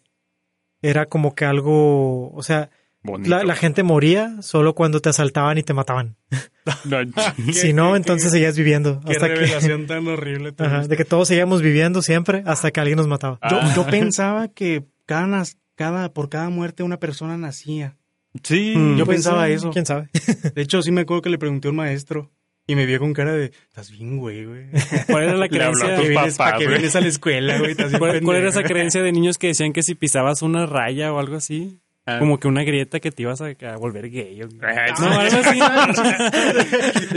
era 0.81 1.05
como 1.05 1.35
que 1.35 1.45
algo, 1.45 2.31
o 2.31 2.43
sea, 2.43 2.69
la, 3.03 3.43
la 3.43 3.55
gente 3.55 3.83
moría 3.83 4.41
solo 4.41 4.73
cuando 4.73 5.01
te 5.01 5.09
asaltaban 5.09 5.57
y 5.57 5.63
te 5.63 5.73
mataban. 5.73 6.15
No, 6.85 6.97
Si 7.51 7.73
no, 7.73 7.97
entonces 7.97 8.31
seguías 8.31 8.57
viviendo. 8.57 9.01
Qué 9.05 9.11
Hasta 9.11 9.27
que, 9.27 9.35
revelación 9.35 9.85
tan 9.87 10.07
horrible. 10.07 10.53
Ajá, 10.57 10.87
de 10.87 10.95
que 10.95 11.03
todos 11.03 11.27
seguíamos 11.27 11.61
viviendo 11.61 12.01
siempre 12.01 12.41
hasta 12.45 12.71
que 12.71 12.79
alguien 12.79 12.95
nos 12.95 13.07
mataba. 13.07 13.37
Ah. 13.41 13.49
Yo, 13.75 13.83
yo 13.83 13.89
pensaba 13.89 14.47
que 14.47 14.85
cada, 15.05 15.43
cada, 15.75 16.13
por 16.13 16.29
cada 16.29 16.49
muerte 16.49 16.83
una 16.83 16.99
persona 16.99 17.37
nacía. 17.37 17.97
sí. 18.43 18.75
Mm. 18.77 18.95
Yo 18.95 19.05
pensaba 19.05 19.49
eso. 19.49 19.71
¿Quién 19.71 19.85
sabe? 19.85 20.09
De 20.55 20.61
hecho, 20.61 20.81
sí 20.81 20.91
me 20.91 21.01
acuerdo 21.01 21.23
que 21.23 21.29
le 21.29 21.37
pregunté 21.37 21.67
a 21.67 21.71
un 21.71 21.77
maestro 21.77 22.31
y 22.65 22.75
me 22.75 22.85
vio 22.85 22.99
con 22.99 23.13
cara 23.13 23.33
de, 23.33 23.51
estás 23.67 23.91
bien, 23.91 24.17
güey, 24.17 24.45
güey. 24.45 24.65
¿Cuál 25.07 25.23
era 25.23 25.35
la 25.35 25.49
creencia? 25.49 25.95
tus 25.95 26.03
¿Qué 26.03 26.09
vienes, 26.09 26.37
papás, 26.37 26.37
¿Para 26.37 26.57
qué 26.57 26.63
güey. 26.65 26.77
vienes 26.77 26.95
a 26.95 27.01
la 27.01 27.07
escuela, 27.07 27.57
güey? 27.59 27.71
Estás 27.71 27.89
bien 27.89 27.99
¿Cuál, 27.99 28.21
cuál 28.21 28.37
era 28.37 28.49
esa 28.49 28.63
creencia 28.63 29.03
de 29.03 29.11
niños 29.11 29.37
que 29.37 29.47
decían 29.47 29.73
que 29.73 29.83
si 29.83 29.95
pisabas 29.95 30.41
una 30.41 30.65
raya 30.65 31.11
o 31.13 31.19
algo 31.19 31.35
así? 31.35 31.82
Ah. 32.05 32.19
Como 32.19 32.37
que 32.37 32.49
una 32.49 32.63
grieta 32.65 32.99
que 32.99 33.11
te 33.11 33.21
ibas 33.23 33.39
a, 33.41 33.45
a 33.45 33.77
volver 33.77 34.09
gay. 34.09 34.41
o- 34.43 34.49
Ah, 34.61 34.93
No, 34.99 35.07
algo 35.07 35.37
así. 35.39 35.59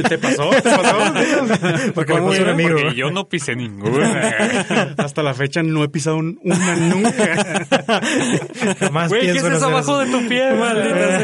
¿Te 0.08 0.16
pasó? 0.18 0.50
¿Te 0.50 0.62
pasó? 0.62 1.92
Porque 1.94 2.12
me 2.12 2.18
¿Cómo 2.20 2.30
pasó 2.30 2.42
un 2.44 2.48
amigo. 2.50 2.76
Porque 2.78 2.94
yo 2.94 3.10
no 3.10 3.28
pisé 3.28 3.56
ninguna. 3.56 4.28
Hasta 4.98 5.22
la 5.24 5.34
fecha 5.34 5.62
no 5.64 5.82
he 5.82 5.88
pisado 5.88 6.18
un- 6.18 6.38
una 6.44 6.76
nunca. 6.76 7.64
Jamás 8.78 9.08
Güey, 9.08 9.22
¿qué 9.22 9.30
es 9.32 9.42
eso 9.44 9.66
abajo 9.66 9.98
de 9.98 10.10
tu 10.10 10.28
pie, 10.28 10.52
Maldita 10.54 11.18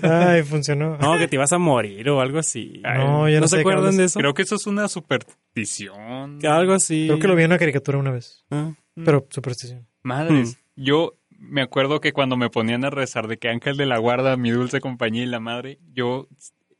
sea. 0.00 0.30
Ay, 0.30 0.42
funcionó. 0.42 0.96
No, 0.98 1.18
que 1.18 1.28
te 1.28 1.36
ibas 1.36 1.52
a 1.52 1.58
morir 1.58 2.08
o 2.08 2.20
algo 2.22 2.38
así. 2.38 2.80
No, 2.82 3.28
yo 3.28 3.34
no 3.36 3.40
¿No 3.42 3.48
sé 3.48 3.56
se 3.56 3.60
acuerdan 3.60 3.96
de 3.98 4.04
eso? 4.04 4.18
Creo 4.18 4.32
que 4.32 4.42
eso 4.42 4.54
es 4.54 4.66
una 4.66 4.88
superstición. 4.88 6.38
Algo 6.46 6.72
así. 6.72 7.04
Creo 7.08 7.18
que 7.18 7.28
lo 7.28 7.34
vi 7.36 7.42
en 7.42 7.50
una 7.50 7.58
caricatura 7.58 7.98
una 7.98 8.10
vez. 8.10 8.44
Ah. 8.50 8.72
Pero 9.04 9.26
superstición. 9.30 9.86
Madres, 10.02 10.56
yo 10.76 11.12
me 11.40 11.62
acuerdo 11.62 12.00
que 12.00 12.12
cuando 12.12 12.36
me 12.36 12.50
ponían 12.50 12.84
a 12.84 12.90
rezar 12.90 13.26
de 13.26 13.38
que 13.38 13.48
Ángel 13.48 13.76
de 13.76 13.86
la 13.86 13.98
Guarda, 13.98 14.36
mi 14.36 14.50
dulce 14.50 14.80
compañía 14.80 15.22
y 15.24 15.26
la 15.26 15.40
madre, 15.40 15.78
yo 15.94 16.28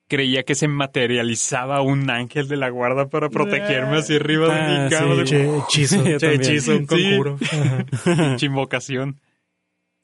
creía 0.06 0.42
que 0.42 0.54
se 0.54 0.68
materializaba 0.68 1.80
un 1.82 2.10
ángel 2.10 2.46
de 2.48 2.56
la 2.56 2.68
guarda 2.68 3.06
para 3.08 3.28
protegerme 3.28 3.98
así 3.98 4.16
arriba 4.16 4.52
de 4.52 4.60
Ah, 4.60 4.84
mi 4.84 4.90
cama. 4.90 5.14
sí. 5.14 5.18
de 5.18 5.24
Che, 5.24 5.56
hechizo. 5.58 6.04
Hechizo, 6.32 6.72
un 6.76 6.78
Sí. 6.80 6.86
conjuro. 6.86 7.38
invocación. 8.42 9.20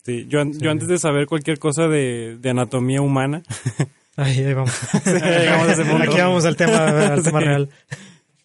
Sí, 0.04 0.26
yo, 0.28 0.40
an- 0.40 0.52
yo 0.58 0.70
antes 0.70 0.86
de 0.88 0.98
saber 0.98 1.26
cualquier 1.26 1.58
cosa 1.58 1.88
de, 1.88 2.36
de 2.38 2.50
anatomía 2.50 3.00
humana, 3.02 3.42
Ay, 4.16 4.38
ahí 4.44 4.54
vamos. 4.54 4.72
llegamos 5.04 5.68
a 5.68 5.72
ese 5.72 5.84
punto. 5.84 6.04
Aquí 6.04 6.18
vamos 6.20 6.44
al 6.46 6.56
tema, 6.56 6.86
al 6.88 7.22
tema 7.22 7.40
Sí. 7.40 7.44
real. 7.44 7.68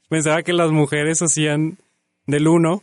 pensaba 0.09 0.41
que 0.43 0.53
las 0.53 0.71
mujeres 0.71 1.21
hacían 1.21 1.77
del 2.25 2.47
uno 2.47 2.81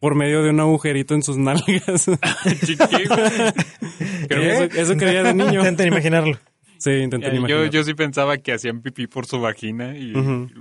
por 0.00 0.14
medio 0.14 0.42
de 0.42 0.50
un 0.50 0.60
agujerito 0.60 1.14
en 1.14 1.22
sus 1.22 1.36
nalgas. 1.36 2.06
Chiquillo. 2.64 3.08
Creo 4.28 4.40
que 4.40 4.50
Eso, 4.50 4.80
eso 4.80 4.96
creía 4.96 5.22
de 5.22 5.34
niño. 5.34 5.60
Intenten 5.60 5.88
imaginarlo. 5.88 6.38
Sí, 6.78 6.90
intenté 6.90 7.28
Eh, 7.28 7.42
yo, 7.48 7.66
yo 7.66 7.82
sí 7.82 7.94
pensaba 7.94 8.38
que 8.38 8.52
hacían 8.52 8.82
pipí 8.82 9.06
por 9.08 9.26
su 9.26 9.40
vagina 9.40 9.96
y 9.96 10.12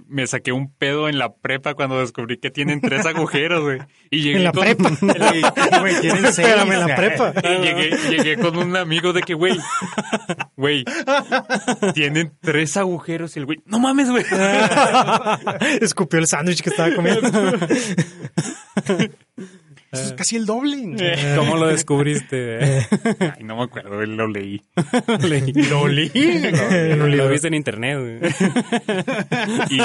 me 0.07 0.25
saqué 0.25 0.51
un 0.51 0.71
pedo 0.73 1.09
en 1.09 1.19
la 1.19 1.33
prepa 1.33 1.75
cuando 1.75 1.99
descubrí 1.99 2.37
que 2.37 2.49
tienen 2.49 2.81
tres 2.81 3.05
agujeros, 3.05 3.61
güey. 3.63 3.79
Y 4.09 4.21
llegué 4.21 4.37
En 4.37 4.43
la 4.45 4.51
con, 4.51 4.63
prepa. 4.63 4.89
Güey, 5.79 6.01
tienen 6.01 6.23
seis. 6.33 6.47
Espérame, 6.47 6.71
en 6.71 6.79
la 6.87 6.95
prepa. 6.95 7.33
y 7.43 7.63
llegué, 7.63 7.89
llegué 8.09 8.37
con 8.37 8.57
un 8.57 8.75
amigo 8.75 9.13
de 9.13 9.21
que, 9.21 9.33
güey, 9.35 9.57
güey, 10.55 10.83
tienen 11.93 12.31
tres 12.41 12.77
agujeros 12.77 13.35
y 13.35 13.39
el 13.39 13.45
güey, 13.45 13.59
no 13.65 13.79
mames, 13.79 14.09
güey. 14.09 14.23
Escupió 15.81 16.19
el 16.19 16.27
sándwich 16.27 16.61
que 16.61 16.69
estaba 16.69 16.93
comiendo. 16.95 17.29
Eso 19.99 20.09
es 20.09 20.13
casi 20.13 20.35
el 20.35 20.45
doble. 20.45 20.95
¿Cómo 21.35 21.57
lo 21.57 21.67
descubriste? 21.67 22.59
Ay, 23.19 23.43
no 23.43 23.57
me 23.57 23.63
acuerdo, 23.63 24.05
lo 24.05 24.27
leí. 24.27 24.61
Leí. 25.27 25.53
Lo 25.53 25.87
leí. 25.87 26.11
En 26.13 27.01
un 27.01 27.17
Lo 27.17 27.29
viste 27.29 27.47
en 27.47 27.53
internet. 27.53 28.33
Y 29.69 29.81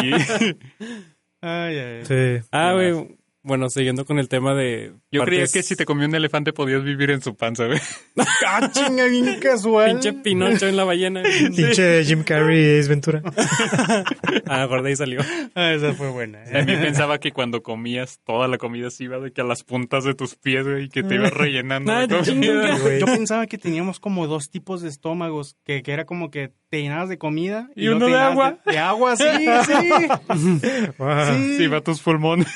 Ay, 1.40 1.78
ay. 1.78 2.04
Sí. 2.06 2.46
Ah, 2.52 2.72
güey. 2.72 3.16
Bueno, 3.42 3.68
siguiendo 3.68 4.04
con 4.04 4.18
el 4.18 4.28
tema 4.28 4.54
de. 4.54 4.92
Yo 5.12 5.24
creía 5.24 5.46
que 5.46 5.62
si 5.62 5.76
te 5.76 5.84
comía 5.84 6.06
un 6.08 6.14
elefante 6.14 6.52
podías 6.52 6.82
vivir 6.82 7.10
en 7.10 7.20
su 7.22 7.34
panza, 7.36 7.66
güey. 7.66 7.78
Ah, 8.46 8.70
chinga, 8.70 9.04
bien 9.06 9.38
casual. 9.40 9.92
Pinche 9.92 10.12
Pinocho 10.12 10.66
en 10.66 10.76
la 10.76 10.84
ballena. 10.84 11.22
Pinche 11.56 12.04
Jim 12.04 12.22
Carrey 12.24 12.78
Ace 12.80 12.88
Ventura. 12.88 13.22
Ah, 14.46 14.62
mejor 14.62 14.82
de 14.82 14.90
ahí 14.90 14.96
salió. 14.96 15.20
Ah, 15.54 15.72
esa 15.72 15.94
fue 15.94 16.10
buena. 16.10 16.42
También 16.44 16.80
pensaba 16.80 17.18
que 17.18 17.32
cuando 17.32 17.62
comías, 17.62 18.20
toda 18.26 18.48
la 18.48 18.58
comida 18.58 18.90
se 18.90 19.04
iba 19.04 19.18
de 19.18 19.32
que 19.32 19.40
a 19.40 19.44
las 19.44 19.62
puntas 19.62 20.04
de 20.04 20.14
tus 20.14 20.34
pies, 20.34 20.66
güey, 20.66 20.84
y 20.84 20.88
que 20.88 21.02
te 21.02 21.14
ibas 21.14 21.32
rellenando 21.32 21.90
Ah, 21.92 22.06
de 22.06 22.08
comida. 22.18 22.24
chinga. 22.24 22.78
güey. 22.78 23.00
Yo 23.00 23.06
pensaba 23.06 23.46
que 23.46 23.56
teníamos 23.56 23.98
como 24.00 24.26
dos 24.26 24.50
tipos 24.50 24.82
de 24.82 24.88
estómagos, 24.90 25.56
que, 25.64 25.82
que 25.82 25.92
era 25.92 26.04
como 26.04 26.30
que 26.30 26.50
te 26.68 26.80
llenabas 26.82 27.08
de 27.08 27.18
comida 27.18 27.68
Y 27.76 27.88
uno 27.88 28.06
de 28.06 28.16
agua. 28.18 28.58
De, 28.66 28.72
de 28.72 28.78
agua, 28.78 29.16
sí, 29.16 29.24
sí. 29.66 30.08
Wow. 30.98 31.08
Sí. 31.34 31.56
Sí, 31.58 31.66
va 31.68 31.78
a 31.78 31.80
tus 31.82 32.00
pulmones. 32.00 32.48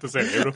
tu 0.00 0.08
cerebro. 0.08 0.52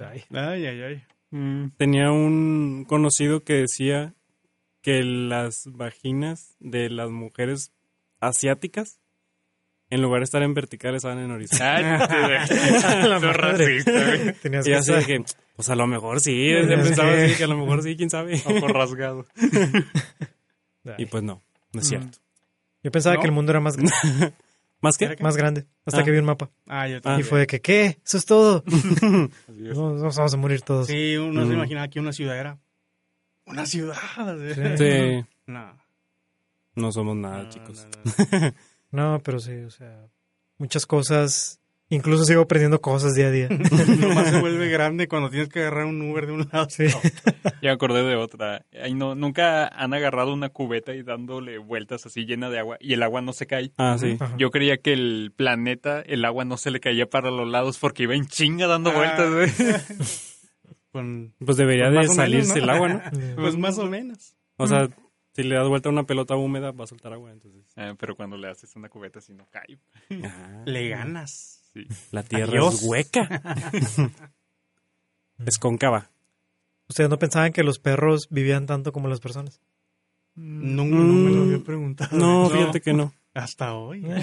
Ay. 0.00 0.22
Ay, 0.30 0.66
ay, 0.66 0.82
ay. 0.82 1.02
Mm. 1.30 1.70
Tenía 1.76 2.10
un 2.12 2.84
conocido 2.88 3.42
que 3.44 3.54
decía 3.54 4.14
que 4.82 5.02
las 5.02 5.62
vaginas 5.66 6.54
de 6.60 6.88
las 6.90 7.10
mujeres 7.10 7.72
asiáticas, 8.20 9.00
en 9.90 10.02
lugar 10.02 10.20
de 10.20 10.24
estar 10.24 10.42
en 10.42 10.54
verticales, 10.54 11.04
estaban 11.04 11.18
en. 11.18 11.30
Tenías 14.42 14.66
Y 14.66 14.72
así 14.72 14.92
de 14.92 14.98
estar- 14.98 15.06
que, 15.06 15.24
pues 15.56 15.68
a 15.70 15.76
lo 15.76 15.86
mejor 15.86 16.20
sí. 16.20 16.50
Pensaba 16.68 17.12
así, 17.12 17.34
que 17.36 17.44
a 17.44 17.48
lo 17.48 17.56
mejor 17.56 17.82
sí, 17.82 17.96
quién 17.96 18.10
sabe. 18.10 18.40
Ojo 18.46 18.68
rasgado. 18.68 19.24
Y 20.98 21.06
pues 21.06 21.24
no, 21.24 21.42
no 21.72 21.80
es 21.80 21.88
cierto. 21.88 22.18
Yo 22.84 22.92
pensaba 22.92 23.16
¿No? 23.16 23.20
que 23.20 23.26
el 23.26 23.32
mundo 23.32 23.50
era 23.50 23.58
más, 23.58 23.76
¿Más 24.80 24.98
que? 24.98 25.16
más 25.20 25.36
grande. 25.36 25.66
Hasta 25.84 26.00
Ah. 26.00 26.04
que 26.04 26.10
vi 26.10 26.18
un 26.18 26.24
mapa. 26.26 26.50
Ah, 26.66 26.86
yo 26.86 26.98
Ah. 26.98 27.00
también. 27.00 27.20
Y 27.20 27.28
fue 27.28 27.40
de 27.40 27.46
que, 27.46 27.60
¿qué? 27.60 27.98
Eso 28.04 28.18
es 28.18 28.24
todo. 28.26 28.62
Nos, 29.48 29.76
nos 29.76 30.16
vamos 30.16 30.34
a 30.34 30.36
morir 30.36 30.60
todos. 30.62 30.86
Sí, 30.86 31.16
uno 31.16 31.42
se 31.42 31.48
Mm. 31.50 31.54
imaginaba 31.54 31.88
que 31.88 31.98
una 32.00 32.12
ciudad 32.12 32.38
era. 32.38 32.58
Una 33.46 33.64
ciudad. 33.66 33.96
Sí, 34.76 35.24
No. 35.46 35.78
no 36.74 36.92
somos 36.92 37.16
nada, 37.16 37.44
no, 37.44 37.48
chicos. 37.48 37.86
no, 38.32 38.38
no. 38.40 39.12
No, 39.14 39.20
pero 39.24 39.38
sí, 39.40 39.52
o 39.62 39.70
sea, 39.70 40.08
muchas 40.58 40.84
cosas. 40.86 41.60
Incluso 41.88 42.24
sigo 42.24 42.42
aprendiendo 42.42 42.80
cosas 42.80 43.14
día 43.14 43.28
a 43.28 43.30
día. 43.30 43.48
Nomás 44.00 44.30
se 44.30 44.40
vuelve 44.40 44.68
grande 44.70 45.06
cuando 45.06 45.30
tienes 45.30 45.48
que 45.48 45.60
agarrar 45.60 45.86
un 45.86 46.00
Uber 46.02 46.26
de 46.26 46.32
un 46.32 46.48
lado. 46.52 46.66
Sí. 46.68 46.86
Ya 47.62 47.70
me 47.70 47.74
acordé 47.74 48.02
de 48.04 48.16
otra. 48.16 48.66
Ay, 48.82 48.92
no, 48.94 49.14
nunca 49.14 49.66
han 49.68 49.94
agarrado 49.94 50.32
una 50.34 50.50
cubeta 50.50 50.94
y 50.94 51.02
dándole 51.02 51.58
vueltas 51.58 52.04
así 52.04 52.24
llena 52.26 52.50
de 52.50 52.58
agua 52.58 52.76
y 52.80 52.92
el 52.92 53.02
agua 53.02 53.22
no 53.22 53.32
se 53.32 53.46
cae. 53.46 53.72
Ah, 53.78 53.96
sí. 53.98 54.16
Ajá. 54.20 54.34
Yo 54.36 54.50
creía 54.50 54.76
que 54.76 54.92
el 54.92 55.32
planeta, 55.34 56.00
el 56.02 56.24
agua 56.26 56.44
no 56.44 56.58
se 56.58 56.70
le 56.70 56.80
caía 56.80 57.08
para 57.08 57.30
los 57.30 57.48
lados 57.48 57.78
porque 57.78 58.02
iba 58.02 58.14
en 58.14 58.26
chinga 58.26 58.66
dando 58.66 58.90
Ah. 58.90 58.94
vueltas. 58.94 59.94
Con- 60.92 61.34
Pues 61.44 61.56
debería 61.56 61.84
Pues 61.86 61.94
de 61.94 62.00
menos, 62.00 62.16
salirse 62.16 62.56
¿no? 62.58 62.64
el 62.64 62.70
agua, 62.70 62.88
¿no? 62.88 63.02
pues 63.36 63.56
más 63.56 63.78
o 63.78 63.86
menos. 63.86 64.34
O 64.56 64.66
sea, 64.66 64.88
si 65.34 65.42
le 65.42 65.54
das 65.56 65.68
vuelta 65.68 65.88
a 65.88 65.92
una 65.92 66.04
pelota 66.04 66.36
húmeda, 66.36 66.72
va 66.72 66.84
a 66.84 66.86
soltar 66.86 67.12
agua. 67.12 67.30
Entonces, 67.32 67.64
Ah, 67.76 67.94
pero 67.98 68.16
cuando 68.16 68.36
le 68.36 68.48
haces 68.48 68.74
una 68.76 68.88
cubeta 68.88 69.18
así 69.20 69.32
no 69.34 69.46
cae. 69.50 69.78
ah, 70.24 70.62
Le 70.66 70.88
ganas. 70.88 71.55
Sí. 71.76 71.86
la 72.10 72.22
tierra 72.22 72.52
Adiós. 72.52 72.74
es 72.74 72.82
hueca. 72.82 73.42
es 75.44 75.58
cóncava. 75.58 76.10
¿Ustedes 76.88 77.10
no 77.10 77.18
pensaban 77.18 77.52
que 77.52 77.62
los 77.62 77.78
perros 77.78 78.28
vivían 78.30 78.64
tanto 78.64 78.92
como 78.92 79.08
las 79.08 79.20
personas? 79.20 79.60
Nunca 80.34 80.96
no 80.96 81.12
me 81.12 81.30
lo 81.30 81.42
había 81.42 81.58
preguntado. 81.62 82.16
No, 82.16 82.48
fíjate 82.48 82.80
que 82.80 82.92
no. 82.92 83.12
Hasta 83.34 83.74
hoy. 83.74 84.06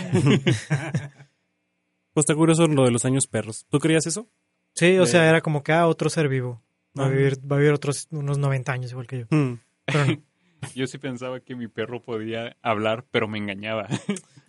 Pues 2.13 2.25
está 2.25 2.35
curioso 2.35 2.67
lo 2.67 2.85
de 2.85 2.91
los 2.91 3.05
años 3.05 3.25
perros. 3.25 3.65
¿Tú 3.69 3.79
creías 3.79 4.05
eso? 4.05 4.29
Sí, 4.75 4.99
o 4.99 5.07
sea, 5.07 5.27
era 5.27 5.41
como 5.41 5.63
que, 5.63 5.71
ah, 5.73 5.87
otro 5.87 6.11
ser 6.11 6.29
vivo. 6.29 6.61
Va 6.95 7.07
a 7.07 7.09
vivir, 7.09 7.39
va 7.39 7.55
a 7.55 7.59
vivir 7.59 7.73
otros 7.73 8.07
unos 8.11 8.37
90 8.37 8.71
años 8.71 8.91
igual 8.91 9.07
que 9.07 9.19
yo. 9.21 9.25
Hmm. 9.31 9.59
Pero 9.85 10.05
no. 10.05 10.21
Yo 10.75 10.87
sí 10.87 10.97
pensaba 10.97 11.39
que 11.39 11.55
mi 11.55 11.67
perro 11.67 12.01
podía 12.01 12.55
hablar, 12.61 13.05
pero 13.11 13.27
me 13.27 13.37
engañaba. 13.37 13.87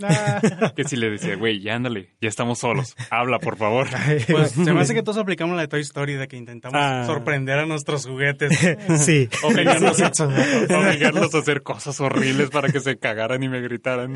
Ah, 0.03 0.41
que 0.77 0.85
si 0.85 0.97
le 0.97 1.11
decía, 1.11 1.37
güey, 1.37 1.61
ya 1.61 1.75
ándale, 1.77 2.11
ya 2.21 2.29
estamos 2.29 2.59
solos. 2.59 2.97
Habla, 3.11 3.39
por 3.39 3.57
favor. 3.57 3.87
pues 4.31 4.51
se 4.53 4.73
me 4.73 4.81
hace 4.81 4.95
que 4.95 5.03
todos 5.03 5.19
aplicamos 5.19 5.55
la 5.57 5.63
de 5.63 5.69
Toy 5.69 5.81
Story 5.83 6.15
de 6.15 6.27
que 6.29 6.37
intentamos 6.37 6.79
Ah. 6.81 7.05
sorprender 7.07 7.59
a 7.59 7.67
nuestros 7.67 8.07
juguetes. 8.07 8.59
sí. 9.05 9.29
Obligarlos, 9.43 10.01
obligarlos 10.01 11.35
a 11.35 11.39
hacer 11.39 11.63
cosas 11.63 12.01
horribles 12.01 12.51
para 12.51 12.69
que 12.71 12.81
se 12.81 12.99
cagaran 12.99 13.43
y 13.43 13.49
me 13.49 13.61
gritaran. 13.61 14.15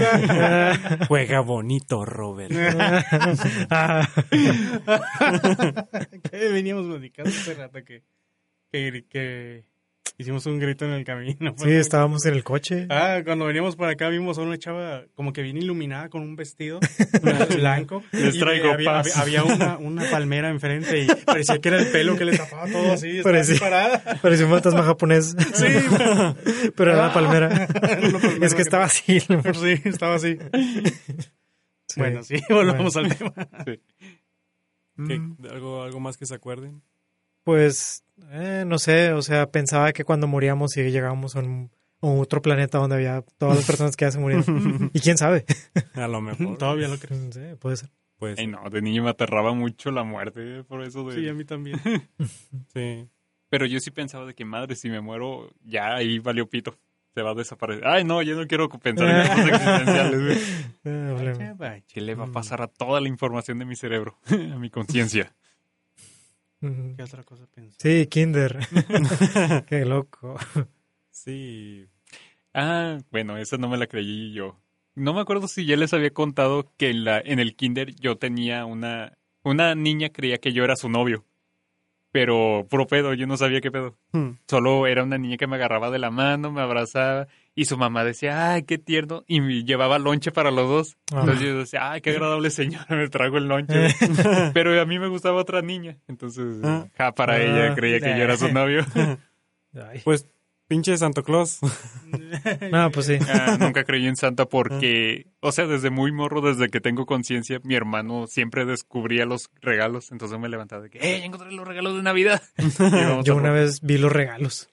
Juega 1.09 1.41
bonito, 1.41 2.05
Robert. 2.05 2.53
Ah, 3.71 4.09
que 6.31 6.49
veníamos 6.49 6.87
platicando 6.87 7.31
hace 7.31 7.55
rato 7.55 7.79
que, 7.85 8.03
que, 8.73 9.05
que 9.09 9.65
hicimos 10.19 10.45
un 10.47 10.59
grito 10.59 10.85
en 10.85 10.91
el 10.91 11.05
camino. 11.05 11.55
sí, 11.57 11.71
estábamos 11.71 12.27
en 12.27 12.35
el 12.35 12.43
coche. 12.45 12.87
Ah, 12.91 13.21
cuando 13.25 13.47
veníamos 13.47 13.77
por 13.77 13.89
acá 13.89 14.09
vimos 14.09 14.37
a 14.39 14.43
una 14.43 14.59
chava 14.59 15.05
como 15.15 15.33
que 15.33 15.43
bien 15.43 15.57
iluminada 15.57 16.09
con 16.09 16.23
un 16.23 16.35
vestido 16.37 16.81
blanco. 17.57 18.03
Les 18.13 18.35
Y 18.35 18.39
traigo 18.41 18.71
había, 18.73 18.85
paz. 18.91 19.17
había- 19.17 19.41
había 19.43 19.55
una, 19.55 19.79
una 19.79 20.11
palmera 20.11 20.51
enfrente 20.51 21.05
y 21.05 21.07
parecía 21.25 21.59
que 21.61 21.69
era 21.69 21.79
el 21.79 21.87
pelo 21.93 22.17
que 22.17 22.25
le 22.25 22.37
tapaba 22.37 22.67
todo 22.71 22.93
así. 22.93 23.19
Estaba 23.19 23.33
Parecía- 23.37 23.55
así 23.55 23.61
parada. 23.61 24.03
Parecía 24.21 24.47
un 24.47 24.53
fantasma 24.53 24.83
japonés. 24.83 25.37
Sí, 25.55 25.67
Pero 26.77 26.93
era 26.93 27.07
la 27.07 27.13
palmera. 27.15 27.47
Una 28.03 28.19
palmera 28.19 28.47
Es 28.47 28.55
que 28.55 28.63
estaba 28.63 28.85
así. 28.85 29.21
sí, 29.21 29.81
estaba 29.85 30.17
así. 30.17 30.37
Sí. 31.87 32.01
Bueno, 32.01 32.23
sí, 32.23 32.37
volvamos 32.51 32.97
al 32.97 33.17
tema. 33.17 33.33
¿Qué? 33.65 33.81
Mm, 35.19 35.37
¿Algo, 35.51 35.83
¿Algo 35.85 36.01
más 36.01 36.17
que 36.17 36.27
se 36.27 36.35
acuerden? 36.35 36.83
Pues, 37.49 38.05
eh, 38.31 38.65
no 38.67 38.79
sé, 38.79 39.13
o 39.15 39.23
sea, 39.23 39.51
pensaba 39.51 39.95
que 39.95 40.05
cuando 40.05 40.27
moríamos 40.27 40.77
y 40.77 40.83
llegábamos 40.91 41.35
a, 41.35 41.39
un- 41.39 41.71
a 42.03 42.07
otro 42.09 42.43
planeta 42.43 42.77
donde 42.77 42.97
había 42.97 43.23
todas 43.39 43.57
las 43.57 43.65
personas 43.67 43.97
que 43.97 44.05
ya 44.05 44.11
se 44.11 44.19
murieron. 44.19 44.91
y 44.93 45.01
quién 45.01 45.17
sabe. 45.17 45.47
A 45.95 46.07
lo 46.09 46.21
mejor. 46.21 46.59
Todavía 46.59 46.89
lo 46.89 46.99
creo. 46.99 47.19
No 47.19 47.33
sé, 47.33 47.57
puede 47.57 47.79
ser. 47.79 47.89
Pues, 48.19 48.39
Ay, 48.39 48.49
no, 48.49 48.69
de 48.69 48.83
niño 48.83 49.03
me 49.03 49.09
aterraba 49.09 49.55
mucho 49.55 49.91
la 49.91 50.05
muerte, 50.05 50.63
por 50.65 50.83
eso 50.85 51.09
de... 51.09 51.15
Sí, 51.15 51.27
a 51.27 51.33
mí 51.33 51.47
también. 51.47 51.81
sí. 52.75 53.09
Pero 53.49 53.65
yo 53.65 53.81
sí 53.81 53.91
pensaba 53.93 54.27
de 54.27 54.35
que, 54.35 54.45
madre, 54.45 54.77
si 54.77 54.91
me 54.91 55.01
muero, 55.01 55.49
ya 55.65 55.95
ahí 55.95 56.19
valió 56.19 56.47
pito. 56.51 56.77
Se 57.15 57.23
va 57.23 57.31
a 57.31 57.35
desaparecer. 57.35 57.87
Ay, 57.87 58.05
no, 58.05 58.21
yo 58.21 58.37
no 58.37 58.47
quiero 58.47 58.69
pensar 58.69 59.09
en 59.09 59.27
cosas 59.27 59.49
existenciales. 59.49 60.21
güey. 60.23 60.39
Eh, 60.85 61.15
hablemos. 61.17 61.83
¿Qué 61.89 62.01
le 62.03 62.15
va 62.15 62.25
a 62.25 62.31
pasar 62.31 62.61
a 62.61 62.67
toda 62.67 63.01
la 63.01 63.09
información 63.09 63.59
de 63.59 63.65
mi 63.65 63.75
cerebro? 63.75 64.19
a 64.31 64.59
mi 64.59 64.69
conciencia. 64.69 65.35
¿Qué 66.61 67.03
otra 67.03 67.23
cosa 67.23 67.47
pensé? 67.47 67.77
Sí, 67.79 68.07
Kinder. 68.09 68.59
Qué 69.69 69.85
loco. 69.85 70.37
Sí. 71.11 71.87
Ah, 72.55 72.99
bueno, 73.11 73.37
esa 73.37 73.57
no 73.57 73.69
me 73.69 73.77
la 73.77 73.87
creí 73.87 74.33
yo. 74.33 74.61
No 74.95 75.15
me 75.15 75.21
acuerdo 75.21 75.47
si 75.47 75.65
ya 75.65 75.77
les 75.77 75.93
había 75.93 76.11
contado 76.11 76.73
que 76.77 76.91
en, 76.91 77.05
la, 77.05 77.21
en 77.21 77.39
el 77.39 77.55
kinder 77.55 77.95
yo 77.97 78.17
tenía 78.17 78.65
una... 78.65 79.17
Una 79.45 79.75
niña 79.77 80.11
creía 80.11 80.39
que 80.39 80.53
yo 80.53 80.65
era 80.65 80.75
su 80.75 80.89
novio. 80.89 81.25
Pero 82.11 82.67
puro 82.69 82.87
pedo, 82.87 83.15
yo 83.15 83.27
no 83.27 83.37
sabía 83.37 83.61
qué 83.61 83.71
pedo. 83.71 83.97
Hmm. 84.13 84.33
Solo 84.49 84.87
era 84.87 85.05
una 85.05 85.19
niña 85.19 85.37
que 85.37 85.47
me 85.47 85.57
agarraba 85.57 85.91
de 85.91 85.99
la 85.99 86.11
mano, 86.11 86.51
me 86.51 86.61
abrazaba 86.61 87.29
y 87.61 87.65
su 87.65 87.77
mamá 87.77 88.05
decía, 88.05 88.53
ay, 88.53 88.63
qué 88.63 88.79
tierno, 88.79 89.25
y 89.27 89.41
me 89.41 89.65
llevaba 89.65 89.99
lonche 89.99 90.31
para 90.31 90.51
los 90.51 90.69
dos. 90.69 90.97
Entonces 91.11 91.41
yo 91.41 91.59
decía, 91.59 91.91
ay, 91.91 92.01
qué 92.01 92.11
agradable 92.11 92.51
señora, 92.51 92.87
me 92.91 93.09
trago 93.09 93.39
el 93.39 93.49
lonche. 93.49 93.89
Pero 94.55 94.81
a 94.81 94.85
mí 94.87 94.99
me 94.99 95.09
gustaba 95.09 95.41
otra 95.41 95.61
niña, 95.63 95.97
entonces 96.07 96.59
Ah. 96.63 96.87
ja, 96.97 97.13
para 97.13 97.35
Ah. 97.35 97.43
ella 97.43 97.75
creía 97.75 97.99
que 98.01 98.17
yo 98.17 98.23
era 98.25 98.37
su 98.37 98.53
novio. 98.53 98.85
Ay. 99.75 100.01
Pues, 100.05 100.27
pinche 100.69 100.97
Santo 100.97 101.23
Claus. 101.25 101.59
No, 102.71 102.91
pues 102.91 103.07
sí. 103.07 103.19
Ah, 103.29 103.57
nunca 103.61 103.85
creí 103.85 104.07
en 104.07 104.17
Santa 104.17 104.47
porque, 104.47 105.27
o 105.41 105.51
sea, 105.53 105.67
desde 105.67 105.91
muy 105.91 106.13
morro, 106.13 106.41
desde 106.41 106.69
que 106.69 106.81
tengo 106.81 107.05
conciencia, 107.07 107.59
mi 107.65 107.75
hermano 107.75 108.27
siempre 108.27 108.65
descubría 108.65 109.25
los 109.27 109.51
regalos, 109.61 110.11
entonces 110.13 110.39
me 110.39 110.49
levantaba 110.49 110.83
de 110.83 110.91
que, 110.91 110.99
¡eh, 110.99 111.25
encontré 111.25 111.51
los 111.53 111.67
regalos 111.67 111.97
de 111.97 112.03
Navidad! 112.03 112.43
Yo 113.25 113.37
una 113.37 113.51
vez 113.51 113.81
vi 113.83 113.99
los 113.99 114.13
regalos, 114.13 114.71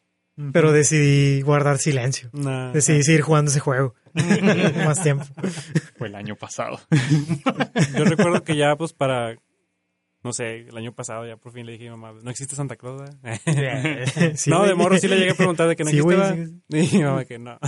pero 0.51 0.71
decidí 0.71 1.41
guardar 1.41 1.77
silencio. 1.77 2.29
Nah. 2.33 2.71
Decidí 2.71 3.03
seguir 3.03 3.21
jugando 3.21 3.51
ese 3.51 3.59
juego. 3.59 3.95
Más 4.86 5.01
tiempo. 5.01 5.25
Fue 5.97 6.07
el 6.07 6.15
año 6.15 6.36
pasado. 6.36 6.79
Yo 7.97 8.05
recuerdo 8.05 8.43
que 8.43 8.55
ya, 8.55 8.75
pues, 8.75 8.93
para... 8.93 9.36
No 10.26 10.34
sé, 10.34 10.61
el 10.67 10.76
año 10.76 10.91
pasado 10.91 11.23
ya 11.28 11.38
por 11.38 11.51
fin 11.53 11.67
le 11.67 11.73
dije 11.73 11.88
a 11.88 11.91
mi 11.91 11.97
mamá, 12.01 12.19
¿no 12.23 12.32
existe 12.32 12.55
Santa 12.55 12.76
Claus? 12.78 13.03
eh?" 13.23 14.05
Sí, 14.36 14.49
no, 14.49 14.63
de 14.65 14.73
morro 14.73 14.97
sí 14.97 15.07
le 15.07 15.17
llegué 15.19 15.32
a 15.32 15.36
preguntar 15.36 15.67
de 15.67 15.76
que 15.76 15.84
no 15.84 15.91
Sí, 15.91 15.99
existe. 15.99 16.49
Y 16.69 16.97
mi 16.97 17.03
mamá 17.03 17.26
que 17.26 17.38
no. 17.38 17.59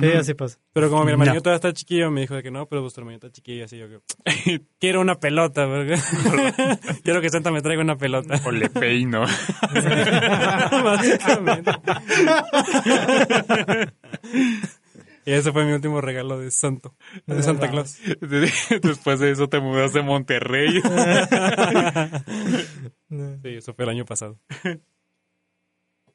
Sí, 0.00 0.06
así 0.10 0.34
pasa. 0.34 0.58
Pero 0.72 0.90
como 0.90 1.04
mi 1.04 1.12
hermanito 1.12 1.36
No. 1.36 1.40
todavía 1.42 1.56
está 1.56 1.72
chiquillo, 1.72 2.10
me 2.10 2.22
dijo 2.22 2.34
de 2.34 2.42
que 2.42 2.50
no, 2.50 2.66
pero 2.66 2.82
vuestro 2.82 3.02
hermanito 3.02 3.28
está 3.28 3.36
chiquillo, 3.36 3.64
así 3.66 3.78
yo 3.78 3.86
que 3.88 4.00
quiero 4.80 5.00
una 5.00 5.14
pelota, 5.20 5.66
porque 5.68 5.94
quiero 7.04 7.20
que 7.20 7.28
Santa 7.30 7.52
me 7.52 7.62
traiga 7.62 7.82
una 7.82 7.96
pelota. 7.96 8.40
O 8.44 8.50
le 8.50 8.68
peino. 8.70 9.24
Básicamente. 10.82 11.70
Y 15.26 15.32
ese 15.32 15.52
fue 15.52 15.64
mi 15.64 15.72
último 15.72 16.00
regalo 16.00 16.38
de 16.38 16.50
Santo, 16.50 16.94
de 17.26 17.42
Santa 17.42 17.70
Claus. 17.70 17.98
Después 18.82 19.20
de 19.20 19.30
eso 19.30 19.48
te 19.48 19.60
mudas 19.60 19.92
de 19.92 20.02
Monterrey. 20.02 20.80
Sí, 23.42 23.48
eso 23.56 23.74
fue 23.74 23.84
el 23.84 23.90
año 23.90 24.04
pasado. 24.04 24.38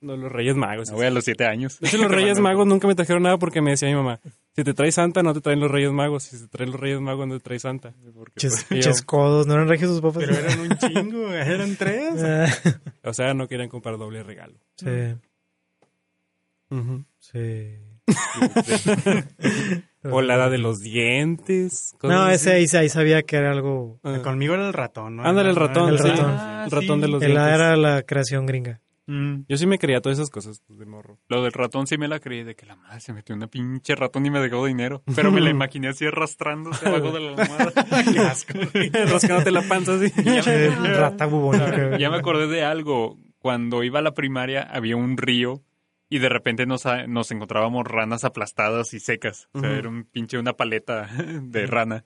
No, 0.01 0.15
los 0.15 0.31
Reyes 0.31 0.55
Magos. 0.55 0.89
Me 0.91 0.95
voy 0.95 1.07
a 1.07 1.09
los 1.11 1.25
siete 1.25 1.45
años. 1.45 1.77
De 1.81 1.89
hecho, 1.89 1.97
los 1.97 2.09
Reyes 2.09 2.39
Magos 2.39 2.65
nunca 2.65 2.87
me 2.87 2.95
trajeron 2.95 3.21
nada 3.23 3.37
porque 3.37 3.61
me 3.61 3.71
decía 3.71 3.89
mi 3.89 3.95
mamá, 3.95 4.21
si 4.55 4.63
te 4.63 4.73
traes 4.73 4.95
Santa, 4.95 5.23
no 5.23 5.33
te 5.33 5.41
traen 5.41 5.59
los 5.59 5.69
Reyes 5.69 5.91
Magos. 5.91 6.23
Si 6.23 6.39
te 6.39 6.47
traen 6.47 6.71
los 6.71 6.79
Reyes 6.79 7.01
Magos, 7.01 7.27
no 7.27 7.33
te 7.37 7.43
traes 7.43 7.63
Santa. 7.63 7.93
Porque, 8.15 8.31
Ches, 8.39 8.65
Y 8.69 8.75
yo- 8.75 8.81
ches 8.81 9.01
codos, 9.01 9.45
¿no 9.45 9.55
eran 9.55 9.67
regios 9.67 9.91
sus 9.91 9.99
papás? 9.99 10.23
Pero 10.25 10.35
eran 10.39 10.57
un 10.61 10.77
chingo, 10.77 11.33
eran 11.33 11.75
tres. 11.75 12.13
Ah, 12.23 12.47
O 13.03 13.13
sea, 13.13 13.33
no 13.33 13.49
querían 13.49 13.67
comprar 13.67 13.97
doble 13.97 14.23
regalo. 14.23 14.57
sí, 14.77 14.87
sí. 17.19 17.75
O 20.03 20.21
la 20.21 20.35
edad 20.35 20.49
de 20.49 20.57
los 20.59 20.79
dientes. 20.79 21.93
cosas 21.99 22.17
No, 22.17 22.29
ese 22.29 22.53
ahí, 22.53 22.65
ahí 22.77 22.87
sabía 22.87 23.21
que 23.23 23.35
era 23.35 23.51
algo... 23.51 23.99
Ah. 24.03 24.19
Conmigo 24.23 24.53
era 24.53 24.65
el 24.65 24.73
ratón, 24.73 25.17
¿no? 25.17 25.25
Ándale, 25.25 25.49
el 25.49 25.57
ratón. 25.57 25.89
El 25.89 25.99
sí. 25.99 26.07
ratón. 26.07 26.31
El 26.63 26.71
ratón 26.71 27.01
de 27.01 27.07
los 27.09 27.21
El 27.21 27.31
dientes. 27.31 27.53
era 27.53 27.75
la 27.75 28.03
creación 28.03 28.45
gringa. 28.45 28.79
Mm, 29.07 29.41
Yo 29.49 29.57
sí 29.57 29.65
me 29.65 29.77
creía 29.77 29.99
todas 30.01 30.17
esas 30.19 30.29
cosas 30.29 30.61
pues, 30.67 30.79
de 30.79 30.85
morro. 30.85 31.17
Lo 31.27 31.43
del 31.43 31.51
ratón 31.51 31.85
sí 31.85 31.97
me 31.97 32.07
la 32.07 32.19
creí, 32.19 32.43
de 32.43 32.55
que 32.55 32.65
la 32.65 32.75
madre 32.77 33.01
se 33.01 33.11
metió 33.11 33.35
una 33.35 33.47
pinche 33.47 33.93
ratón 33.95 34.25
y 34.25 34.29
me 34.29 34.39
dejó 34.39 34.65
dinero. 34.65 35.03
Pero 35.15 35.31
me 35.31 35.41
la 35.41 35.49
imaginé 35.49 35.89
así 35.89 36.05
arrastrándose 36.05 36.87
abajo 36.87 37.11
de 37.11 37.19
la 37.19 37.29
almohada. 37.31 37.71
Qué 38.13 38.19
asco. 38.19 38.53
Rascándote 39.11 39.51
la 39.51 39.63
panza 39.63 39.95
así. 39.95 40.13
Rata 40.13 41.25
bubónica. 41.25 41.97
Ya 41.97 42.09
me 42.09 42.17
acordé 42.17 42.47
de 42.47 42.63
algo. 42.63 43.17
Cuando 43.39 43.83
iba 43.83 43.99
a 43.99 44.01
la 44.01 44.13
primaria 44.13 44.61
había 44.63 44.95
un 44.95 45.17
río 45.17 45.61
y 46.09 46.17
de 46.17 46.29
repente 46.29 46.65
nos, 46.65 46.83
nos 47.07 47.31
encontrábamos 47.31 47.85
ranas 47.85 48.23
aplastadas 48.23 48.93
y 48.95 48.99
secas. 48.99 49.47
O 49.53 49.59
sea, 49.59 49.71
era 49.77 49.87
un 49.87 50.05
pinche 50.05 50.39
una 50.39 50.53
paleta 50.53 51.07
de 51.43 51.67
rana. 51.67 52.05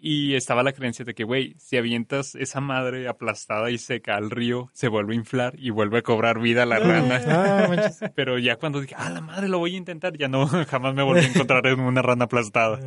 Y 0.00 0.34
estaba 0.34 0.62
la 0.62 0.72
creencia 0.72 1.04
de 1.04 1.14
que, 1.14 1.24
güey, 1.24 1.54
si 1.58 1.76
avientas 1.76 2.36
esa 2.36 2.60
madre 2.60 3.08
aplastada 3.08 3.70
y 3.72 3.78
seca 3.78 4.16
al 4.16 4.30
río, 4.30 4.70
se 4.72 4.86
vuelve 4.86 5.14
a 5.14 5.16
inflar 5.16 5.54
y 5.58 5.70
vuelve 5.70 5.98
a 5.98 6.02
cobrar 6.02 6.38
vida 6.40 6.66
la 6.66 6.78
rana. 6.78 7.20
Ah, 7.26 7.66
manches. 7.68 7.98
Pero 8.14 8.38
ya 8.38 8.56
cuando 8.56 8.80
dije, 8.80 8.94
ah, 8.96 9.10
la 9.10 9.20
madre, 9.20 9.48
lo 9.48 9.58
voy 9.58 9.74
a 9.74 9.78
intentar, 9.78 10.16
ya 10.16 10.28
no, 10.28 10.46
jamás 10.66 10.94
me 10.94 11.02
volví 11.02 11.20
a 11.20 11.28
encontrar 11.28 11.66
en 11.66 11.80
una 11.80 12.02
rana 12.02 12.26
aplastada. 12.26 12.80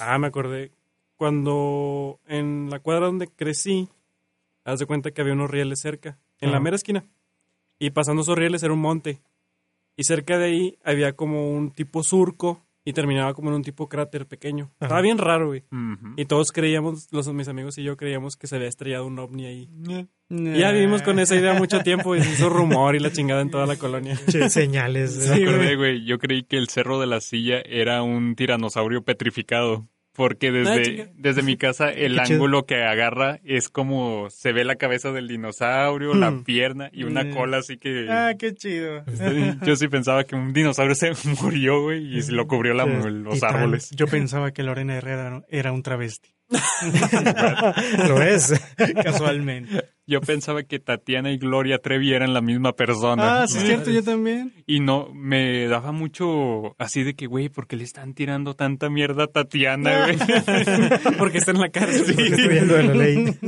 Ah, 0.00 0.18
me 0.18 0.26
acordé. 0.26 0.72
Cuando 1.16 2.20
en 2.26 2.68
la 2.68 2.80
cuadra 2.80 3.06
donde 3.06 3.28
crecí, 3.28 3.88
haz 4.64 4.80
de 4.80 4.86
cuenta 4.86 5.12
que 5.12 5.22
había 5.22 5.32
unos 5.32 5.50
rieles 5.50 5.80
cerca, 5.80 6.18
en 6.40 6.52
la 6.52 6.60
mera 6.60 6.76
esquina. 6.76 7.06
Y 7.78 7.90
pasando 7.90 8.22
esos 8.22 8.36
rieles 8.38 8.62
era 8.62 8.72
un 8.72 8.80
monte. 8.80 9.20
Y 9.96 10.04
cerca 10.04 10.38
de 10.38 10.46
ahí 10.46 10.78
había 10.84 11.14
como 11.14 11.50
un 11.50 11.70
tipo 11.70 12.02
surco 12.02 12.62
y 12.84 12.92
terminaba 12.92 13.34
como 13.34 13.48
en 13.50 13.56
un 13.56 13.62
tipo 13.62 13.88
cráter 13.88 14.26
pequeño. 14.26 14.66
Ajá. 14.76 14.84
Estaba 14.86 15.00
bien 15.00 15.18
raro, 15.18 15.48
güey. 15.48 15.64
Y 16.16 16.24
todos 16.26 16.52
creíamos, 16.52 17.08
los 17.10 17.26
mis 17.32 17.48
amigos 17.48 17.76
y 17.78 17.82
yo 17.82 17.96
creíamos 17.96 18.36
que 18.36 18.46
se 18.46 18.56
había 18.56 18.68
estrellado 18.68 19.06
un 19.06 19.18
ovni 19.18 19.46
ahí. 19.46 19.68
Eh, 19.88 20.06
Y 20.30 20.58
ya 20.60 20.70
vivimos 20.70 21.02
con 21.02 21.18
esa 21.18 21.34
idea 21.34 21.54
mucho 21.54 21.80
tiempo 21.80 22.14
y 22.14 22.22
se 22.22 22.30
hizo 22.30 22.48
rumor 22.48 22.94
y 22.94 23.00
la 23.00 23.10
chingada 23.10 23.40
en 23.42 23.50
toda 23.50 23.66
la 23.66 23.76
colonia. 23.76 24.16
Che, 24.30 24.48
señales. 24.50 25.28
Me 25.28 25.42
acordé, 25.42 25.74
güey, 25.76 26.04
yo 26.04 26.18
creí 26.18 26.44
que 26.44 26.58
el 26.58 26.68
Cerro 26.68 27.00
de 27.00 27.06
la 27.06 27.20
Silla 27.20 27.60
era 27.64 28.02
un 28.02 28.36
tiranosaurio 28.36 29.02
petrificado. 29.02 29.88
Porque 30.16 30.50
desde, 30.50 31.12
desde 31.16 31.42
mi 31.42 31.56
casa 31.56 31.90
el 31.92 32.16
Qué 32.16 32.22
chido. 32.24 32.36
ángulo 32.36 32.64
que 32.66 32.82
agarra 32.82 33.38
es 33.44 33.68
como 33.68 34.28
se 34.30 34.52
ve 34.52 34.64
la 34.64 34.76
cabeza 34.76 35.12
del 35.12 35.28
dinosaurio, 35.28 36.14
la 36.14 36.30
Hmm. 36.30 36.44
pierna 36.44 36.90
y 36.92 37.04
una 37.04 37.24
Mm. 37.24 37.34
cola 37.34 37.58
así 37.58 37.76
que... 37.76 38.06
Ah, 38.10 38.32
qué 38.38 38.54
chido. 38.54 39.04
Sí, 39.06 39.54
Yo 39.64 39.76
sí 39.76 39.88
pensaba 39.88 40.24
que 40.24 40.34
un 40.36 40.52
dinosaurio 40.52 40.94
se 40.94 41.12
murió, 41.42 41.82
güey, 41.82 42.16
y 42.16 42.22
se 42.22 42.32
lo 42.32 42.46
cubrió 42.46 42.74
la- 42.74 42.84
Sí. 42.86 43.10
los 43.10 43.42
árboles. 43.42 43.90
Yo 43.90 44.06
pensaba 44.06 44.52
que 44.52 44.62
Lorena 44.62 44.96
Herrera 44.96 45.42
era 45.48 45.72
un 45.72 45.82
travesti. 45.82 46.30
Lo 48.08 48.22
es. 48.22 48.52
Casualmente. 49.02 49.84
Yo 50.06 50.20
pensaba 50.20 50.62
que 50.62 50.78
Tatiana 50.78 51.32
y 51.32 51.38
Gloria 51.38 51.78
Trevi 51.78 52.12
eran 52.12 52.32
la 52.32 52.40
misma 52.40 52.74
persona. 52.74 53.42
Ah, 53.42 53.48
sí, 53.48 53.58
es 53.58 53.64
cierto, 53.64 53.90
yo 53.90 54.04
también. 54.04 54.52
Y 54.64 54.78
no, 54.78 55.08
me 55.12 55.66
daba 55.66 55.90
mucho 55.90 56.76
así 56.78 57.02
de 57.02 57.14
que, 57.14 57.26
güey, 57.26 57.48
¿por 57.48 57.66
qué 57.66 57.76
le 57.76 57.82
están 57.82 58.14
tirando 58.14 58.54
tanta 58.54 58.88
mierda 58.88 59.24
a 59.24 59.26
Tatiana, 59.26 60.04
güey? 60.04 60.18
Porque 61.18 61.38
está 61.38 61.50
en 61.50 61.60
la 61.60 61.70
cárcel. 61.70 62.10
Estudiando 62.10 62.74
de 62.74 62.82
la 62.84 62.94
ley. 62.94 63.38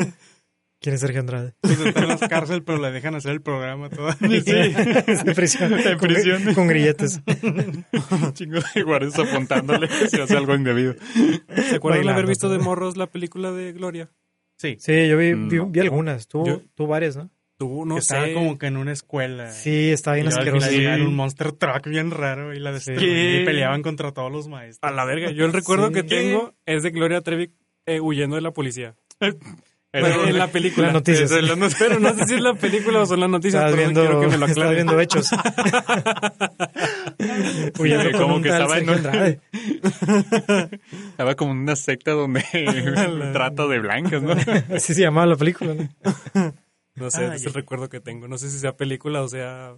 ¿Quién 0.81 0.95
es 0.95 1.01
Sergio 1.01 1.21
Andrade? 1.21 1.55
Pues 1.61 1.81
está 1.81 2.01
en 2.03 2.09
la 2.09 2.29
cárcel, 2.29 2.63
pero 2.63 2.79
le 2.79 2.93
dejan 2.93 3.15
hacer 3.17 3.33
el 3.33 3.41
programa 3.43 3.89
todo. 3.91 4.11
en 4.21 5.35
prisión. 5.35 5.73
En 5.79 5.99
con- 5.99 6.09
prisión. 6.09 6.55
Con, 6.55 6.69
grilletes. 6.69 7.21
Chingo 8.35 8.61
de 8.75 8.83
guardias 8.85 9.19
apuntándole 9.19 9.89
si 10.09 10.21
hace 10.21 10.37
algo 10.37 10.55
indebido. 10.55 10.95
¿Se 11.69 11.77
acuerdan 11.77 12.05
de 12.07 12.13
haber 12.13 12.27
visto 12.27 12.49
de 12.49 12.59
morros 12.59 12.97
la 12.97 13.09
película 13.09 13.51
de 13.51 13.73
Gloria? 13.73 14.09
Sí. 14.57 14.77
Sí, 14.79 15.09
yo 15.09 15.17
vi, 15.19 15.35
vi, 15.35 15.57
No. 15.57 15.67
vi 15.67 15.81
algunas. 15.81 16.29
Tú, 16.29 16.47
Yo- 16.47 16.63
tú 16.75 16.87
varias, 16.87 17.17
¿no? 17.17 17.31
Tú, 17.57 17.85
no 17.85 17.97
que 17.97 18.01
estaba 18.03 18.27
sé. 18.27 18.35
como 18.35 18.57
que 18.57 18.67
en 18.67 18.77
una 18.77 18.93
escuela. 18.93 19.51
Sí, 19.51 19.91
estaba 19.91 20.15
bien 20.15 20.29
asqueroso. 20.29 20.71
llegaron 20.71 21.09
un 21.09 21.17
monster 21.17 21.51
truck 21.51 21.89
bien 21.89 22.13
raro 22.13 22.55
y 22.55 22.61
la 22.61 22.71
destruían 22.71 23.43
y 23.43 23.45
peleaban 23.45 23.83
contra 23.83 24.13
todos 24.13 24.31
los 24.31 24.47
maestros. 24.47 24.89
A 24.89 24.95
la 24.95 25.05
verga. 25.05 25.33
Yo 25.33 25.45
el 25.45 25.53
recuerdo 25.53 25.89
Sí. 25.89 25.95
que 25.95 26.03
tengo 26.05 26.55
es 26.67 26.85
de 26.85 26.91
Gloria 26.91 27.21
Trevi 27.21 27.51
eh, 27.87 27.99
huyendo 27.99 28.37
de 28.37 28.43
la 28.43 28.53
policía. 28.53 28.95
Bueno, 29.93 30.25
en 30.27 30.39
la 30.39 30.49
película. 30.53 30.87
Las 30.89 30.95
noticias. 30.95 31.31
No- 31.31 31.69
Pero 31.79 31.99
no 31.99 32.15
sé 32.15 32.25
si 32.27 32.35
es 32.35 32.41
la 32.41 32.55
película 32.55 33.01
o 33.03 33.07
son 33.07 33.21
las 33.21 33.31
noticias, 33.31 33.63
pero 33.65 33.77
viendo, 33.77 34.01
quiero 34.03 34.21
que 34.21 34.27
me 34.29 34.39
lo 34.39 34.47
aclaren. 34.47 34.75
viendo 34.75 35.01
hechos. 35.01 35.31
Huyendo 37.79 38.19
Como 38.19 38.37
un 38.37 38.43
que 38.43 38.49
estaba 38.51 38.79
en 38.79 38.87
Sergio 38.87 38.93
un- 38.93 38.99
Andrade. 39.07 39.41
Estaba 41.11 41.35
como 41.35 41.53
en 41.53 41.59
una 41.59 41.77
secta 41.77 42.13
donde 42.13 42.43
trata 43.33 43.67
de 43.67 43.79
blancas, 43.81 44.23
¿no? 44.23 44.33
Así 44.75 44.95
se 44.95 45.03
llamaba 45.03 45.27
la 45.27 45.37
película, 45.37 45.75
¿no? 45.75 45.89
No 46.95 47.11
sé, 47.11 47.27
Ah, 47.27 47.35
es 47.35 47.43
ya. 47.43 47.49
el 47.49 47.55
recuerdo 47.55 47.89
que 47.89 48.01
tengo. 48.01 48.29
No 48.29 48.39
sé 48.39 48.51
si 48.51 48.59
sea 48.59 48.77
película 48.77 49.23
o 49.23 49.29
sea... 49.29 49.77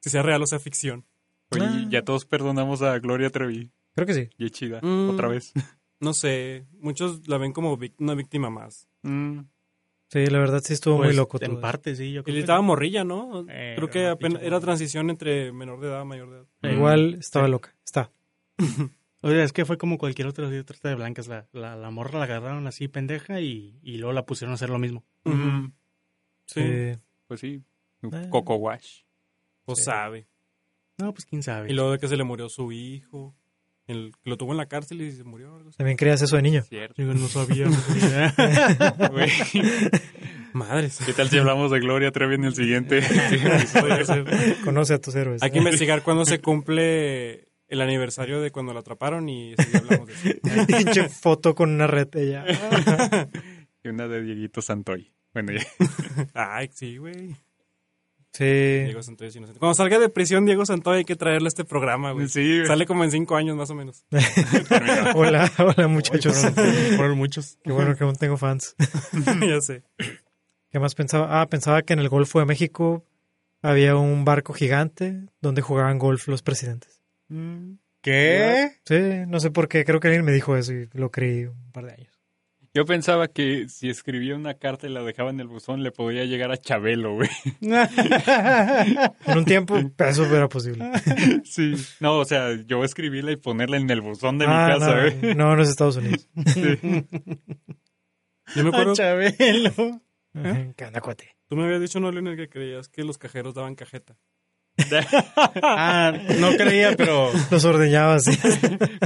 Si 0.00 0.10
sea 0.10 0.22
real 0.22 0.42
o 0.42 0.46
sea 0.46 0.58
ficción. 0.58 1.04
Oye, 1.50 1.64
Ah. 1.64 1.86
ya 1.90 2.02
todos 2.02 2.24
perdonamos 2.24 2.82
a 2.82 2.98
Gloria 2.98 3.30
Trevi. 3.30 3.70
Creo 3.94 4.06
que 4.06 4.14
sí. 4.14 4.30
Y 4.38 4.46
es 4.46 4.52
chida. 4.52 4.80
Mm. 4.82 5.10
Otra 5.10 5.28
vez. 5.28 5.52
No 6.00 6.14
sé. 6.14 6.64
Muchos 6.80 7.26
la 7.28 7.38
ven 7.38 7.52
como 7.52 7.78
una 7.98 8.14
víctima 8.14 8.50
más. 8.50 8.88
Mm. 9.02 9.40
Sí, 10.08 10.26
la 10.26 10.38
verdad 10.40 10.60
sí 10.64 10.72
estuvo 10.72 10.96
muy 10.96 11.06
Pues, 11.08 11.16
loco 11.16 11.38
todo. 11.38 11.46
En 11.46 11.52
eso. 11.52 11.60
parte, 11.60 11.94
sí. 11.94 12.12
Yo 12.12 12.20
Y 12.20 12.24
creo 12.24 12.34
le 12.34 12.38
que 12.38 12.44
estaba 12.44 12.60
morrilla, 12.62 13.04
¿no? 13.04 13.46
Eh, 13.48 13.74
Creo 13.76 13.88
que 13.90 14.06
apenas 14.08 14.42
era 14.42 14.58
transición 14.60 15.08
entre 15.08 15.52
menor 15.52 15.80
de 15.80 15.86
edad 15.88 16.00
a 16.00 16.04
mayor 16.04 16.30
de 16.30 16.36
edad. 16.38 16.46
Eh, 16.62 16.72
Igual 16.74 17.14
estaba 17.14 17.46
sí. 17.46 17.50
loca. 17.52 17.74
Está. 17.84 18.10
O 19.22 19.28
sea, 19.28 19.44
es 19.44 19.52
que 19.52 19.66
fue 19.66 19.76
como 19.76 19.98
cualquier 19.98 20.26
otra 20.28 20.48
de 20.48 20.64
trata 20.64 20.88
de 20.88 20.94
blancas. 20.94 21.28
La, 21.28 21.46
la, 21.52 21.76
la 21.76 21.90
morra 21.90 22.18
la 22.18 22.24
agarraron 22.24 22.66
así 22.66 22.88
pendeja 22.88 23.38
y, 23.42 23.78
y 23.82 23.98
luego 23.98 24.14
la 24.14 24.24
pusieron 24.24 24.52
a 24.52 24.54
hacer 24.54 24.70
lo 24.70 24.78
mismo. 24.78 25.04
Sí. 26.46 26.94
Pues 27.26 27.40
sí. 27.40 27.62
Eh. 28.02 28.28
Coco 28.30 28.56
Wash. 28.56 29.02
Sí. 29.68 29.74
sabe. 29.82 30.26
No, 30.96 31.12
pues 31.12 31.26
quién 31.26 31.42
sabe. 31.42 31.70
Y 31.70 31.74
luego 31.74 31.92
de 31.92 31.98
que 31.98 32.08
se 32.08 32.16
le 32.16 32.24
murió 32.24 32.48
su 32.48 32.72
hijo. 32.72 33.36
El, 33.90 34.12
lo 34.22 34.36
tuvo 34.36 34.52
en 34.52 34.58
la 34.58 34.66
cárcel 34.66 35.00
y 35.02 35.10
se 35.10 35.24
murió. 35.24 35.52
algo 35.56 35.70
así. 35.70 35.78
También 35.78 35.96
creías 35.96 36.22
eso 36.22 36.36
de 36.36 36.42
niño. 36.42 36.62
Cierto. 36.62 36.94
Yo 37.02 37.12
no 37.12 37.26
sabía. 37.26 37.66
Madres. 40.52 41.00
¿Qué 41.04 41.12
tal 41.12 41.28
si 41.28 41.38
hablamos 41.38 41.72
de 41.72 41.80
Gloria 41.80 42.12
Trevi 42.12 42.36
en 42.36 42.44
el 42.44 42.54
siguiente? 42.54 43.00
Conoce 44.64 44.94
a 44.94 45.00
tus 45.00 45.14
héroes. 45.16 45.42
Hay 45.42 45.50
que 45.50 45.58
investigar 45.58 46.02
cuándo 46.02 46.24
se 46.24 46.40
cumple 46.40 47.48
el 47.66 47.80
aniversario 47.80 48.40
de 48.40 48.52
cuando 48.52 48.72
la 48.72 48.78
atraparon 48.80 49.28
y 49.28 49.56
día 49.56 49.66
hablamos 49.74 50.06
de 50.06 50.14
eso. 50.14 50.66
Pinche 50.68 51.08
foto 51.08 51.56
con 51.56 51.70
una 51.70 51.88
red 51.88 52.08
ella. 52.14 52.44
y 53.82 53.88
una 53.88 54.06
de 54.06 54.22
Dieguito 54.22 54.62
Santoy. 54.62 55.12
Bueno, 55.34 55.52
ya. 55.52 55.66
Ay, 56.34 56.70
sí, 56.72 56.96
güey. 56.96 57.34
Sí. 58.32 58.44
Diego 58.44 59.02
Santoy 59.02 59.28
es 59.28 59.36
inocente. 59.36 59.58
Cuando 59.58 59.74
salga 59.74 59.98
de 59.98 60.08
prisión 60.08 60.46
Diego 60.46 60.64
Santoy 60.64 60.98
hay 60.98 61.04
que 61.04 61.16
traerle 61.16 61.46
a 61.46 61.48
este 61.48 61.64
programa, 61.64 62.12
güey. 62.12 62.28
Sí, 62.28 62.58
güey. 62.58 62.66
Sale 62.66 62.86
como 62.86 63.04
en 63.04 63.10
cinco 63.10 63.36
años 63.36 63.56
más 63.56 63.70
o 63.70 63.74
menos. 63.74 64.04
Hola, 65.14 65.50
hola 65.58 65.88
muchachos. 65.88 66.36
Fueron, 66.36 66.96
fueron 66.96 67.18
muchos. 67.18 67.58
Qué 67.64 67.72
bueno 67.72 67.96
que 67.96 68.04
aún 68.04 68.14
tengo 68.14 68.36
fans. 68.36 68.76
ya 69.48 69.60
sé. 69.60 69.82
¿Qué 70.70 70.78
más 70.78 70.94
pensaba? 70.94 71.40
Ah, 71.40 71.48
pensaba 71.48 71.82
que 71.82 71.92
en 71.92 71.98
el 71.98 72.08
Golfo 72.08 72.38
de 72.38 72.46
México 72.46 73.04
había 73.62 73.96
un 73.96 74.24
barco 74.24 74.52
gigante 74.52 75.26
donde 75.40 75.62
jugaban 75.62 75.98
golf 75.98 76.28
los 76.28 76.42
presidentes. 76.42 77.02
¿Qué? 78.02 78.70
Sí, 78.84 79.26
no 79.26 79.40
sé 79.40 79.50
por 79.50 79.68
qué. 79.68 79.84
Creo 79.84 80.00
que 80.00 80.08
alguien 80.08 80.24
me 80.24 80.32
dijo 80.32 80.56
eso 80.56 80.72
y 80.72 80.88
lo 80.92 81.10
creí 81.10 81.44
un 81.46 81.72
par 81.72 81.86
de 81.86 81.92
años. 81.92 82.09
Yo 82.72 82.84
pensaba 82.84 83.26
que 83.26 83.68
si 83.68 83.90
escribía 83.90 84.36
una 84.36 84.54
carta 84.54 84.86
y 84.86 84.90
la 84.90 85.02
dejaba 85.02 85.30
en 85.30 85.40
el 85.40 85.48
buzón, 85.48 85.82
le 85.82 85.90
podía 85.90 86.24
llegar 86.24 86.52
a 86.52 86.56
Chabelo, 86.56 87.14
güey. 87.14 87.28
En 87.60 89.38
un 89.38 89.44
tiempo, 89.44 89.76
eso 89.98 90.24
era 90.36 90.48
posible. 90.48 90.88
Sí. 91.44 91.74
No, 91.98 92.18
o 92.18 92.24
sea, 92.24 92.52
yo 92.66 92.84
escribirla 92.84 93.32
y 93.32 93.36
ponerla 93.36 93.76
en 93.76 93.90
el 93.90 94.00
buzón 94.00 94.38
de 94.38 94.46
Ah, 94.48 94.66
mi 94.68 94.72
casa, 94.78 94.94
no, 94.94 95.02
güey. 95.20 95.34
no, 95.34 95.56
no 95.56 95.62
es 95.62 95.68
Estados 95.68 95.96
Unidos. 95.96 96.28
Yo 98.56 98.62
me 98.64 98.68
acuerdo, 98.70 98.92
A 98.92 98.94
Chabelo. 98.94 100.00
¿Qué 100.76 100.84
onda, 100.84 101.00
cuate? 101.00 101.36
tú 101.48 101.56
me 101.56 101.64
habías 101.64 101.80
dicho, 101.80 101.98
no, 101.98 102.10
Leonel, 102.12 102.36
que 102.36 102.48
creías 102.48 102.88
que 102.88 103.02
los 103.02 103.18
cajeros 103.18 103.54
daban 103.54 103.74
cajeta. 103.74 104.16
Ah, 105.62 106.12
no 106.38 106.50
creía, 106.56 106.94
pero, 106.96 107.30
Los 107.50 107.64
ordeñaba 107.64 108.14
así. 108.14 108.32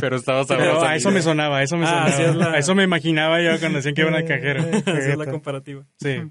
Pero 0.00 0.16
estaba 0.16 0.44
pero 0.46 0.60
sabroso. 0.64 0.84
a 0.86 0.96
eso 0.96 1.10
me 1.10 1.22
sonaba, 1.22 1.58
a 1.58 1.62
eso 1.62 1.76
me 1.76 1.84
Ah, 1.84 1.88
sonaba. 1.88 2.06
así 2.06 2.22
es 2.22 2.34
la- 2.36 2.52
A 2.52 2.58
eso 2.58 2.74
me 2.74 2.82
imaginaba 2.84 3.40
yo 3.42 3.58
cuando 3.60 3.76
decían 3.78 3.94
que 3.94 4.02
iban 4.02 4.14
al 4.14 4.24
cajero. 4.26 4.60
Esa 4.62 4.98
es 4.98 5.16
la 5.18 5.26
comparativa. 5.26 5.84
Sí. 6.00 6.22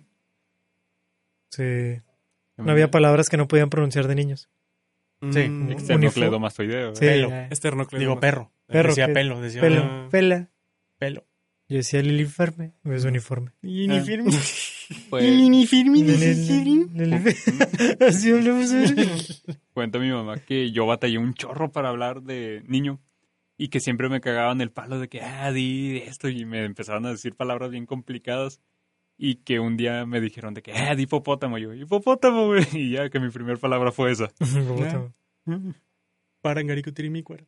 Sí. 1.49 2.02
No 2.57 2.72
había 2.72 2.90
palabras 2.91 3.30
que 3.30 3.38
no 3.38 3.48
podían 3.48 3.70
pronunciar 3.70 4.07
de 4.07 4.15
niños. 4.15 4.49
Sí. 5.32 5.48
Mm, 5.49 5.78
Sí. 5.80 5.94
güey. 5.94 6.10
Pelo. 6.99 7.30
eh, 7.32 7.48
Esternocleidomastoideo. 7.52 7.99
Digo 7.99 8.20
perro. 8.20 8.52
Perro, 8.68 8.90
Decía 8.90 9.07
pelo, 9.14 9.41
decía 9.41 9.61
Pelo, 9.61 9.82
Ah. 9.84 10.07
pela. 10.10 10.49
pelo. 10.98 11.26
Yo 11.74 11.78
decía 11.78 12.02
el 12.02 12.14
uniforme. 12.14 12.74
Es 12.84 13.04
uniforme. 13.04 13.50
Uniforme. 13.64 14.30
Pues, 15.10 15.26
Uniforme. 15.26 16.06
Así 18.00 18.32
hablamos 18.32 18.72
cuenta 19.74 19.98
mi 19.98 20.12
mamá 20.12 20.38
que 20.38 20.72
yo 20.72 20.86
batallé 20.86 21.18
un 21.18 21.34
chorro 21.34 21.72
para 21.72 21.90
hablar 21.90 22.22
de 22.22 22.62
niño 22.68 23.02
y 23.58 23.70
que 23.70 23.80
siempre 23.80 24.08
me 24.08 24.22
cagaban 24.22 24.62
el 24.62 24.70
palo 24.70 25.00
de 25.00 25.10
que, 25.10 25.22
ah, 25.22 25.52
di 25.52 25.98
esto 26.06 26.30
y 26.30 26.45
me 26.45 26.64
empezaron 26.64 27.08
a 27.08 27.10
decir 27.10 27.34
palabras 27.34 27.72
bien 27.72 27.88
complicadas 27.88 28.62
y 29.18 29.38
que 29.38 29.60
un 29.60 29.76
día 29.76 30.06
me 30.06 30.22
dijeron 30.22 30.54
de 30.54 30.62
que, 30.62 30.74
ah, 30.74 30.94
di 30.94 31.04
hipopótamo. 31.04 31.58
Yo, 31.58 31.74
hipopótamo, 31.74 32.50
güey. 32.50 32.68
Y 32.74 32.91
ya 32.91 33.10
que 33.10 33.20
mi 33.20 33.32
primera 33.32 33.58
palabra 33.58 33.91
fue 33.91 34.12
esa. 34.12 34.32
Parangaricutirimícuaro. 36.41 37.48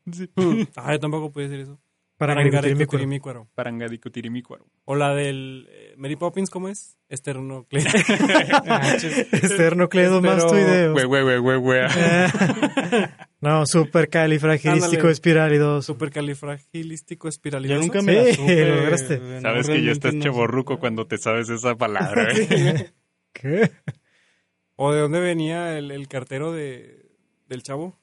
Ah, 0.76 0.94
yo 0.94 1.00
tampoco 1.00 1.32
puedo 1.32 1.48
decir 1.48 1.62
eso. 1.62 1.80
Para 2.18 2.34
Parangaricutirimícuaro. 2.36 3.50
Parangadicutirimícuaro. 3.56 4.66
O 4.86 4.96
la 4.96 5.14
del 5.14 5.68
eh, 5.70 5.94
Mary 5.98 6.16
Poppins, 6.16 6.50
¿cómo 6.50 6.70
es? 6.70 6.98
Esternocleido. 7.10 7.90
Esternocleidomastoideo. 9.32 10.94
Güey, 10.94 11.06
güey, 11.06 11.24
güey, 11.24 11.38
güey, 11.40 11.58
güey. 11.58 11.82
No, 13.42 13.66
supercalifragilístico 13.68 15.08
espiralidoso. 15.08 15.94
Supercalifragilístico 15.94 17.28
Yo 17.28 17.30
espiralidoso. 17.30 17.82
nunca 17.82 18.02
me 18.02 18.14
la 18.14 18.24
Sí, 18.26 18.34
supe. 18.34 18.66
lo 18.70 18.76
lograste. 18.78 19.20
No, 19.20 19.42
Sabes 19.42 19.68
que 19.68 19.84
ya 19.84 19.92
estás 19.92 20.16
no. 20.16 20.24
chaborruco 20.24 20.80
cuando 20.80 21.06
te 21.06 21.20
sabes 21.20 21.50
esa 21.50 21.76
palabra. 21.76 22.28
¿Qué? 23.34 23.70
¿O 24.78 24.92
de 24.94 25.00
dónde 25.02 25.20
venía 25.20 25.78
el, 25.78 25.92
el 25.92 26.08
cartero 26.08 26.54
de, 26.54 27.06
del 27.48 27.62
chavo? 27.62 28.00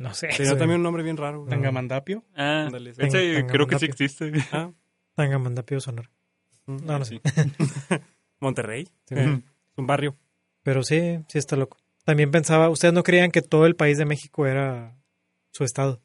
No 0.00 0.14
sé. 0.14 0.28
Tenía 0.28 0.56
también 0.56 0.78
un 0.78 0.82
nombre 0.82 1.02
bien 1.02 1.16
raro. 1.16 1.40
güey. 1.40 1.50
Tangamandapio. 1.50 2.24
Ah, 2.34 2.62
Ándale, 2.66 2.94
sí. 2.94 3.02
ese 3.02 3.34
Tanga- 3.34 3.52
creo 3.52 3.66
que 3.66 3.78
sí 3.78 3.84
existe. 3.84 4.32
Ah, 4.52 4.70
Tangamandapio 5.14 5.78
Sonora. 5.80 6.10
mm. 6.66 6.76
No, 6.86 6.98
no 6.98 7.04
sé. 7.04 7.20
Sí. 7.22 7.44
Monterrey. 8.40 8.84
Sí. 9.06 9.14
Eh, 9.16 9.40
un 9.76 9.86
barrio. 9.86 10.16
Pero 10.62 10.82
sí, 10.82 11.18
sí 11.28 11.38
está 11.38 11.56
loco. 11.56 11.76
También 12.04 12.30
pensaba, 12.30 12.70
¿ustedes 12.70 12.94
no 12.94 13.02
creían 13.02 13.30
que 13.30 13.42
todo 13.42 13.66
el 13.66 13.76
país 13.76 13.98
de 13.98 14.06
México 14.06 14.46
era 14.46 14.96
su 15.52 15.64
estado? 15.64 16.00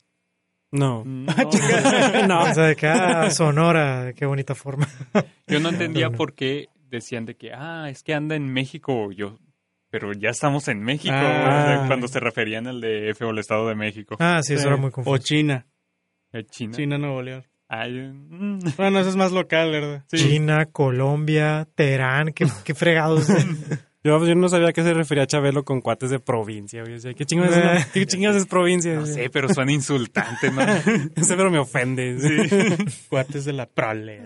No. 0.71 1.03
No, 1.05 1.33
no. 2.27 2.41
O 2.43 2.53
sea, 2.53 2.63
de 2.65 2.75
que, 2.75 2.87
ah, 2.87 3.29
Sonora, 3.31 4.11
qué 4.13 4.25
bonita 4.25 4.55
forma. 4.55 4.87
yo 5.47 5.59
no 5.61 5.69
entendía 5.69 6.07
No, 6.07 6.11
no. 6.11 6.17
por 6.17 6.33
qué 6.33 6.67
decían 6.89 7.25
de 7.25 7.35
que, 7.35 7.53
ah, 7.53 7.89
es 7.89 8.03
que 8.03 8.13
anda 8.13 8.35
en 8.35 8.51
México. 8.51 9.11
Yo, 9.13 9.39
pero 9.99 10.11
ya 10.13 10.29
estamos 10.29 10.67
en 10.67 10.81
México. 10.81 11.13
Ah. 11.15 11.63
o 11.63 11.67
sea, 11.79 11.87
cuando 11.87 12.07
se 12.07 12.19
referían 12.19 12.67
al 12.67 12.81
DF 12.81 13.21
o 13.21 13.29
el 13.29 13.39
Estado 13.39 13.67
de 13.69 13.75
México. 13.75 14.15
Ah, 14.19 14.41
sí, 14.43 14.53
eso 14.53 14.63
Sí. 14.63 14.67
era 14.67 14.77
muy 14.77 14.89
O 14.89 14.91
confuso. 14.91 15.17
China. 15.19 15.65
Eh, 16.33 16.43
China. 16.49 16.73
China, 16.75 16.97
Nuevo 16.97 17.21
León. 17.21 17.43
Ay, 17.69 17.93
mm, 17.93 18.59
Bueno, 18.77 18.99
eso 18.99 19.09
es 19.09 19.15
más 19.15 19.31
local, 19.31 19.71
¿verdad? 19.71 20.03
sí. 20.11 20.17
China, 20.17 20.65
Colombia, 20.65 21.67
Teherán, 21.75 22.33
qué, 22.33 22.45
qué 22.63 22.75
fregados. 22.75 23.27
Yo, 24.03 24.23
yo 24.23 24.35
no 24.35 24.47
sabía 24.49 24.67
a 24.67 24.71
qué 24.71 24.83
se 24.83 24.93
refería 24.93 25.25
Chabelo 25.25 25.63
con 25.63 25.81
cuates 25.81 26.11
de 26.11 26.19
provincia. 26.19 26.83
O 26.83 26.99
sea, 26.99 27.15
¿qué 27.15 27.25
chingados, 27.25 27.57
es, 27.57 27.63
una- 27.63 27.87
qué 27.91 28.37
es 28.37 28.45
provincia? 28.45 28.93
No 28.93 29.05
sé, 29.07 29.31
pero 29.31 29.49
suena 29.51 29.71
insultante, 29.71 30.51
¿no? 30.51 30.61
Ese 31.15 31.35
pero 31.35 31.49
me 31.49 31.57
ofende. 31.57 32.15
Cuates 33.09 33.45
de 33.45 33.53
la 33.53 33.65
prole. 33.65 34.21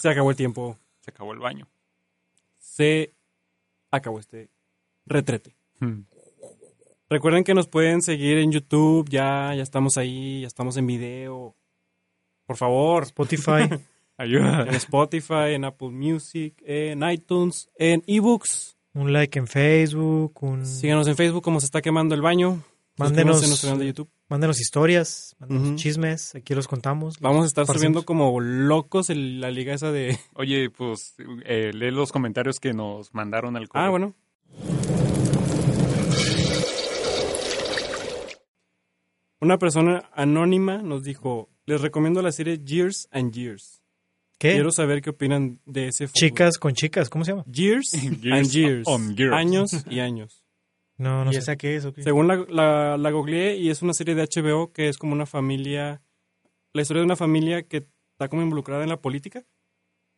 Se 0.00 0.08
acabó 0.10 0.30
el 0.30 0.36
tiempo. 0.36 0.76
Se 1.00 1.10
acabó 1.10 1.32
el 1.32 1.38
baño. 1.38 1.66
Se 2.58 3.12
acabó 3.90 4.18
este 4.18 4.50
retrete. 5.06 5.56
Hmm. 5.80 6.00
Recuerden 7.08 7.44
que 7.44 7.54
nos 7.54 7.68
pueden 7.68 8.02
seguir 8.02 8.38
en 8.38 8.52
YouTube. 8.52 9.08
Ya, 9.08 9.54
ya 9.54 9.62
estamos 9.62 9.96
ahí. 9.96 10.42
Ya 10.42 10.48
estamos 10.48 10.76
en 10.76 10.86
video. 10.86 11.54
Por 12.46 12.56
favor. 12.56 13.04
Spotify. 13.04 13.68
Ayuda. 14.18 14.62
En 14.62 14.74
Spotify, 14.74 15.52
en 15.54 15.64
Apple 15.64 15.90
Music, 15.90 16.54
en 16.64 17.02
iTunes, 17.08 17.68
en 17.76 18.02
ebooks. 18.06 18.76
un 18.94 19.12
like 19.12 19.38
en 19.38 19.46
Facebook, 19.46 20.42
un... 20.42 20.64
Síganos 20.64 21.06
en 21.06 21.16
Facebook 21.16 21.42
como 21.42 21.60
se 21.60 21.66
está 21.66 21.82
quemando 21.82 22.14
el 22.14 22.22
baño. 22.22 22.62
Mándenos- 22.96 23.42
en 23.42 23.48
nuestro 23.50 23.68
canal 23.68 23.78
de 23.80 23.86
YouTube. 23.88 24.08
Mándenos 24.28 24.60
historias, 24.60 25.36
mándenos 25.38 25.80
chismes, 25.80 26.34
aquí 26.34 26.52
los 26.54 26.66
contamos. 26.66 27.14
Vamos 27.20 27.44
a 27.44 27.46
estar 27.46 27.64
subiendo 27.64 28.04
como 28.04 28.40
locos 28.40 29.08
el- 29.08 29.40
la 29.40 29.52
liga 29.52 29.72
esa 29.72 29.92
de... 29.92 30.18
Oye, 30.34 30.68
pues 30.70 31.14
eh, 31.44 31.70
lee 31.72 31.92
los 31.92 32.10
comentarios 32.10 32.58
que 32.58 32.72
nos 32.72 33.14
mandaron 33.14 33.56
al 33.56 33.68
correo. 33.68 33.86
Ah, 33.86 33.90
bueno. 33.90 34.14
Una 39.40 39.58
persona 39.58 40.10
anónima 40.14 40.78
nos 40.78 41.04
dijo, 41.04 41.50
les 41.66 41.80
recomiendo 41.80 42.22
la 42.22 42.32
serie 42.32 42.58
Years 42.64 43.06
and 43.12 43.32
Years. 43.32 43.82
¿Qué? 44.38 44.52
Quiero 44.52 44.70
saber 44.72 45.02
qué 45.02 45.10
opinan 45.10 45.60
de 45.66 45.88
ese 45.88 46.08
futuro. 46.08 46.26
Chicas 46.28 46.58
con 46.58 46.72
chicas, 46.74 47.08
¿cómo 47.08 47.24
se 47.24 47.32
llama? 47.32 47.44
Years, 47.50 47.92
Years 48.22 48.32
and 48.32 48.50
Years. 48.50 48.88
on 48.88 49.14
years. 49.16 49.32
Años 49.34 49.70
y 49.88 50.00
años. 50.00 50.42
No, 50.98 51.24
no 51.24 51.30
¿Y 51.30 51.34
sé. 51.34 51.40
esa 51.40 51.56
qué 51.56 51.76
es? 51.76 51.84
o 51.84 51.92
qué? 51.92 52.02
Según 52.02 52.26
la, 52.28 52.36
la, 52.48 52.96
la 52.96 53.10
googleé 53.10 53.56
y 53.56 53.70
es 53.70 53.82
una 53.82 53.92
serie 53.94 54.14
de 54.14 54.22
HBO 54.22 54.72
que 54.72 54.88
es 54.88 54.96
como 54.98 55.12
una 55.12 55.26
familia, 55.26 56.02
la 56.72 56.82
historia 56.82 57.00
de 57.00 57.06
una 57.06 57.16
familia 57.16 57.62
que 57.64 57.86
está 58.12 58.28
como 58.28 58.42
involucrada 58.42 58.82
en 58.82 58.88
la 58.88 59.00
política 59.00 59.44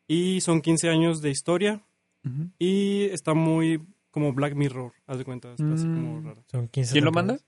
y 0.06 0.40
son 0.40 0.60
15 0.62 0.88
años 0.88 1.20
de 1.20 1.30
historia 1.30 1.82
Ujú. 2.24 2.50
y 2.59 3.05
está 3.06 3.34
muy 3.34 3.80
como 4.10 4.32
Black 4.32 4.55
Mirror, 4.55 4.92
haz 5.06 5.18
de 5.18 5.24
cuenta, 5.24 5.50
está 5.52 5.72
así 5.74 5.84
como 5.88 6.20
Mm. 6.20 6.24
rara. 6.26 6.42
Son 6.50 6.68
15 6.68 6.92
¿Quién 6.92 7.05
lo 7.05 7.12
manda? 7.12 7.38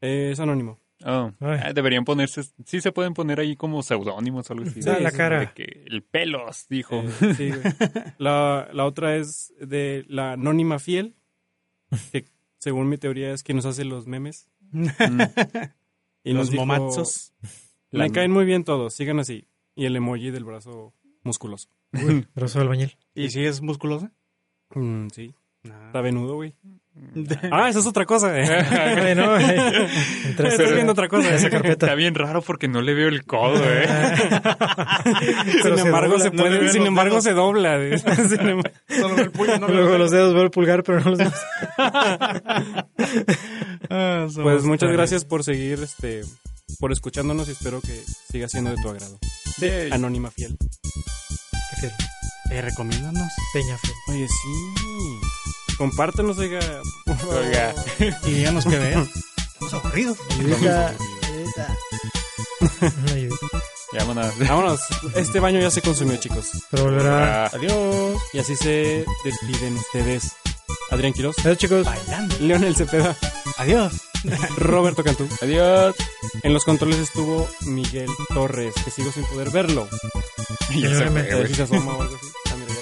Eh, 0.00 0.30
es 0.32 0.40
anónimo. 0.40 0.78
Oh, 1.04 1.32
ah, 1.40 1.72
deberían 1.74 2.04
ponerse, 2.04 2.42
sí 2.66 2.80
se 2.82 2.92
pueden 2.92 3.14
poner 3.14 3.40
ahí 3.40 3.56
como 3.56 3.82
seudónimos 3.82 4.48
o 4.48 4.52
algo 4.52 4.66
así. 4.66 4.82
Sí, 4.82 4.88
la 4.88 4.98
De 5.10 5.12
cara. 5.16 5.54
que 5.54 5.84
el 5.86 6.02
pelos, 6.02 6.66
dijo. 6.68 7.02
Eh, 7.02 7.34
sí, 7.36 7.50
la, 8.18 8.68
la 8.72 8.84
otra 8.84 9.16
es 9.16 9.52
de 9.60 10.04
la 10.08 10.32
anónima 10.32 10.78
fiel, 10.78 11.14
que 12.12 12.26
según 12.60 12.88
mi 12.88 12.96
teoría 12.96 13.32
es 13.34 13.42
quien 13.42 13.56
nos 13.56 13.66
hace 13.66 13.84
los 13.84 14.06
memes. 14.06 14.48
Mm. 14.70 14.86
Y 16.22 16.34
nos 16.34 16.42
Los 16.42 16.50
dijo, 16.50 16.66
momazos. 16.66 17.32
Me 17.90 18.00
La- 18.00 18.10
caen 18.10 18.30
muy 18.30 18.44
bien 18.44 18.62
todos, 18.62 18.92
sigan 18.94 19.18
así. 19.18 19.48
Y 19.74 19.86
el 19.86 19.96
emoji 19.96 20.30
del 20.30 20.44
brazo 20.44 20.92
musculoso. 21.24 21.68
Uy, 21.94 22.26
brazo 22.34 22.58
de 22.58 22.64
albañil. 22.64 22.98
¿Y 23.14 23.30
si 23.30 23.42
es 23.44 23.62
musculosa? 23.62 24.12
Mm, 24.74 25.08
sí, 25.14 25.34
Ah. 25.68 25.84
está 25.86 26.00
venudo, 26.00 26.34
güey. 26.36 26.54
Ah, 27.50 27.68
esa 27.68 27.78
es 27.78 27.86
otra 27.86 28.04
cosa. 28.04 28.38
eh. 28.38 28.44
Ay, 28.46 29.14
no, 29.14 29.38
eh. 29.38 29.88
Entraste 30.26 30.62
Estás 30.62 30.72
viendo 30.74 30.92
otra 30.92 31.08
cosa. 31.08 31.34
esa 31.34 31.48
carpeta. 31.48 31.86
Está 31.86 31.94
bien 31.94 32.14
raro 32.14 32.42
porque 32.42 32.68
no 32.68 32.82
le 32.82 32.94
veo 32.94 33.08
el 33.08 33.24
codo, 33.24 33.62
¿eh? 33.64 33.86
sin 35.62 35.76
se 35.76 35.80
embargo, 35.82 36.14
dobla, 36.18 36.24
se 36.24 36.30
le 36.30 36.36
puede, 36.36 36.72
sin 36.72 36.86
embargo, 36.86 37.10
dedos. 37.12 37.24
se 37.24 37.32
dobla. 37.32 37.78
eh. 37.78 37.98
Sin 38.88 39.00
Solo 39.00 39.16
el 39.18 39.30
puño, 39.30 39.58
no 39.58 39.68
Luego 39.68 39.96
los 39.98 40.10
dedos, 40.10 40.34
veo 40.34 40.42
el 40.42 40.50
pulgar, 40.50 40.82
pero 40.82 41.00
no 41.00 41.10
los 41.10 41.18
dedos. 41.18 41.34
Ah, 43.92 44.26
Pues 44.34 44.64
muchas 44.64 44.80
tales. 44.86 44.96
gracias 44.96 45.24
por 45.24 45.42
seguir, 45.42 45.80
este, 45.82 46.20
por 46.78 46.92
escuchándonos 46.92 47.48
y 47.48 47.52
espero 47.52 47.80
que 47.80 48.00
siga 48.30 48.48
siendo 48.48 48.70
de 48.70 48.76
tu 48.82 48.88
agrado. 48.88 49.18
Anónima 49.90 50.30
fiel. 50.30 50.56
Qué 50.60 51.76
fiel. 51.80 51.92
Eh, 52.52 52.62
recomiéndanos. 52.62 53.32
Peña 53.52 53.76
fiel. 53.78 53.94
Oye, 54.08 54.28
sí. 54.28 55.20
Compártenos, 55.80 56.36
oiga. 56.36 56.60
Oiga. 57.26 57.74
Y 58.24 58.30
díganos 58.32 58.66
qué 58.66 58.76
ver. 58.78 58.98
Estamos 59.38 59.72
aburridos. 59.72 60.18
Ayudita. 60.38 60.94
Ayudita. 63.14 63.36
Vámonos. 63.98 64.38
Vámonos. 64.40 64.80
Este 65.14 65.40
baño 65.40 65.58
ya 65.58 65.70
se 65.70 65.80
consumió, 65.80 66.18
chicos. 66.18 66.50
Pero 66.70 66.84
volverá. 66.84 67.46
Adiós. 67.46 68.18
Y 68.34 68.40
así 68.40 68.56
se 68.56 69.06
despiden 69.24 69.74
ustedes. 69.78 70.32
Adrián 70.90 71.14
Quiroz, 71.14 71.38
Adiós, 71.38 71.56
chicos. 71.56 71.86
Bailando. 71.86 72.36
Leonel 72.40 72.76
Cepeda, 72.76 73.16
Adiós. 73.56 73.94
Roberto 74.58 75.02
Cantú. 75.02 75.26
Adiós. 75.40 75.96
En 76.42 76.52
los 76.52 76.64
controles 76.66 76.98
estuvo 76.98 77.48
Miguel 77.62 78.10
Torres, 78.34 78.74
que 78.84 78.90
sigo 78.90 79.10
sin 79.12 79.24
poder 79.24 79.48
verlo. 79.48 79.88
Y 80.74 80.82
ya 80.82 80.90
se 80.90 81.54
se 81.54 81.62
asoma 81.62 81.96
o 81.96 82.02
algo 82.02 82.16
así. 82.16 82.26
Ah, 82.50 82.56
mira, 82.58 82.74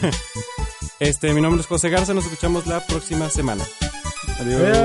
ya. 0.00 0.10
Este, 1.02 1.34
mi 1.34 1.40
nombre 1.40 1.60
es 1.60 1.66
José 1.66 1.90
Garza, 1.90 2.14
nos 2.14 2.26
escuchamos 2.26 2.68
la 2.68 2.86
próxima 2.86 3.28
semana. 3.28 3.64
Adiós. 4.38 4.78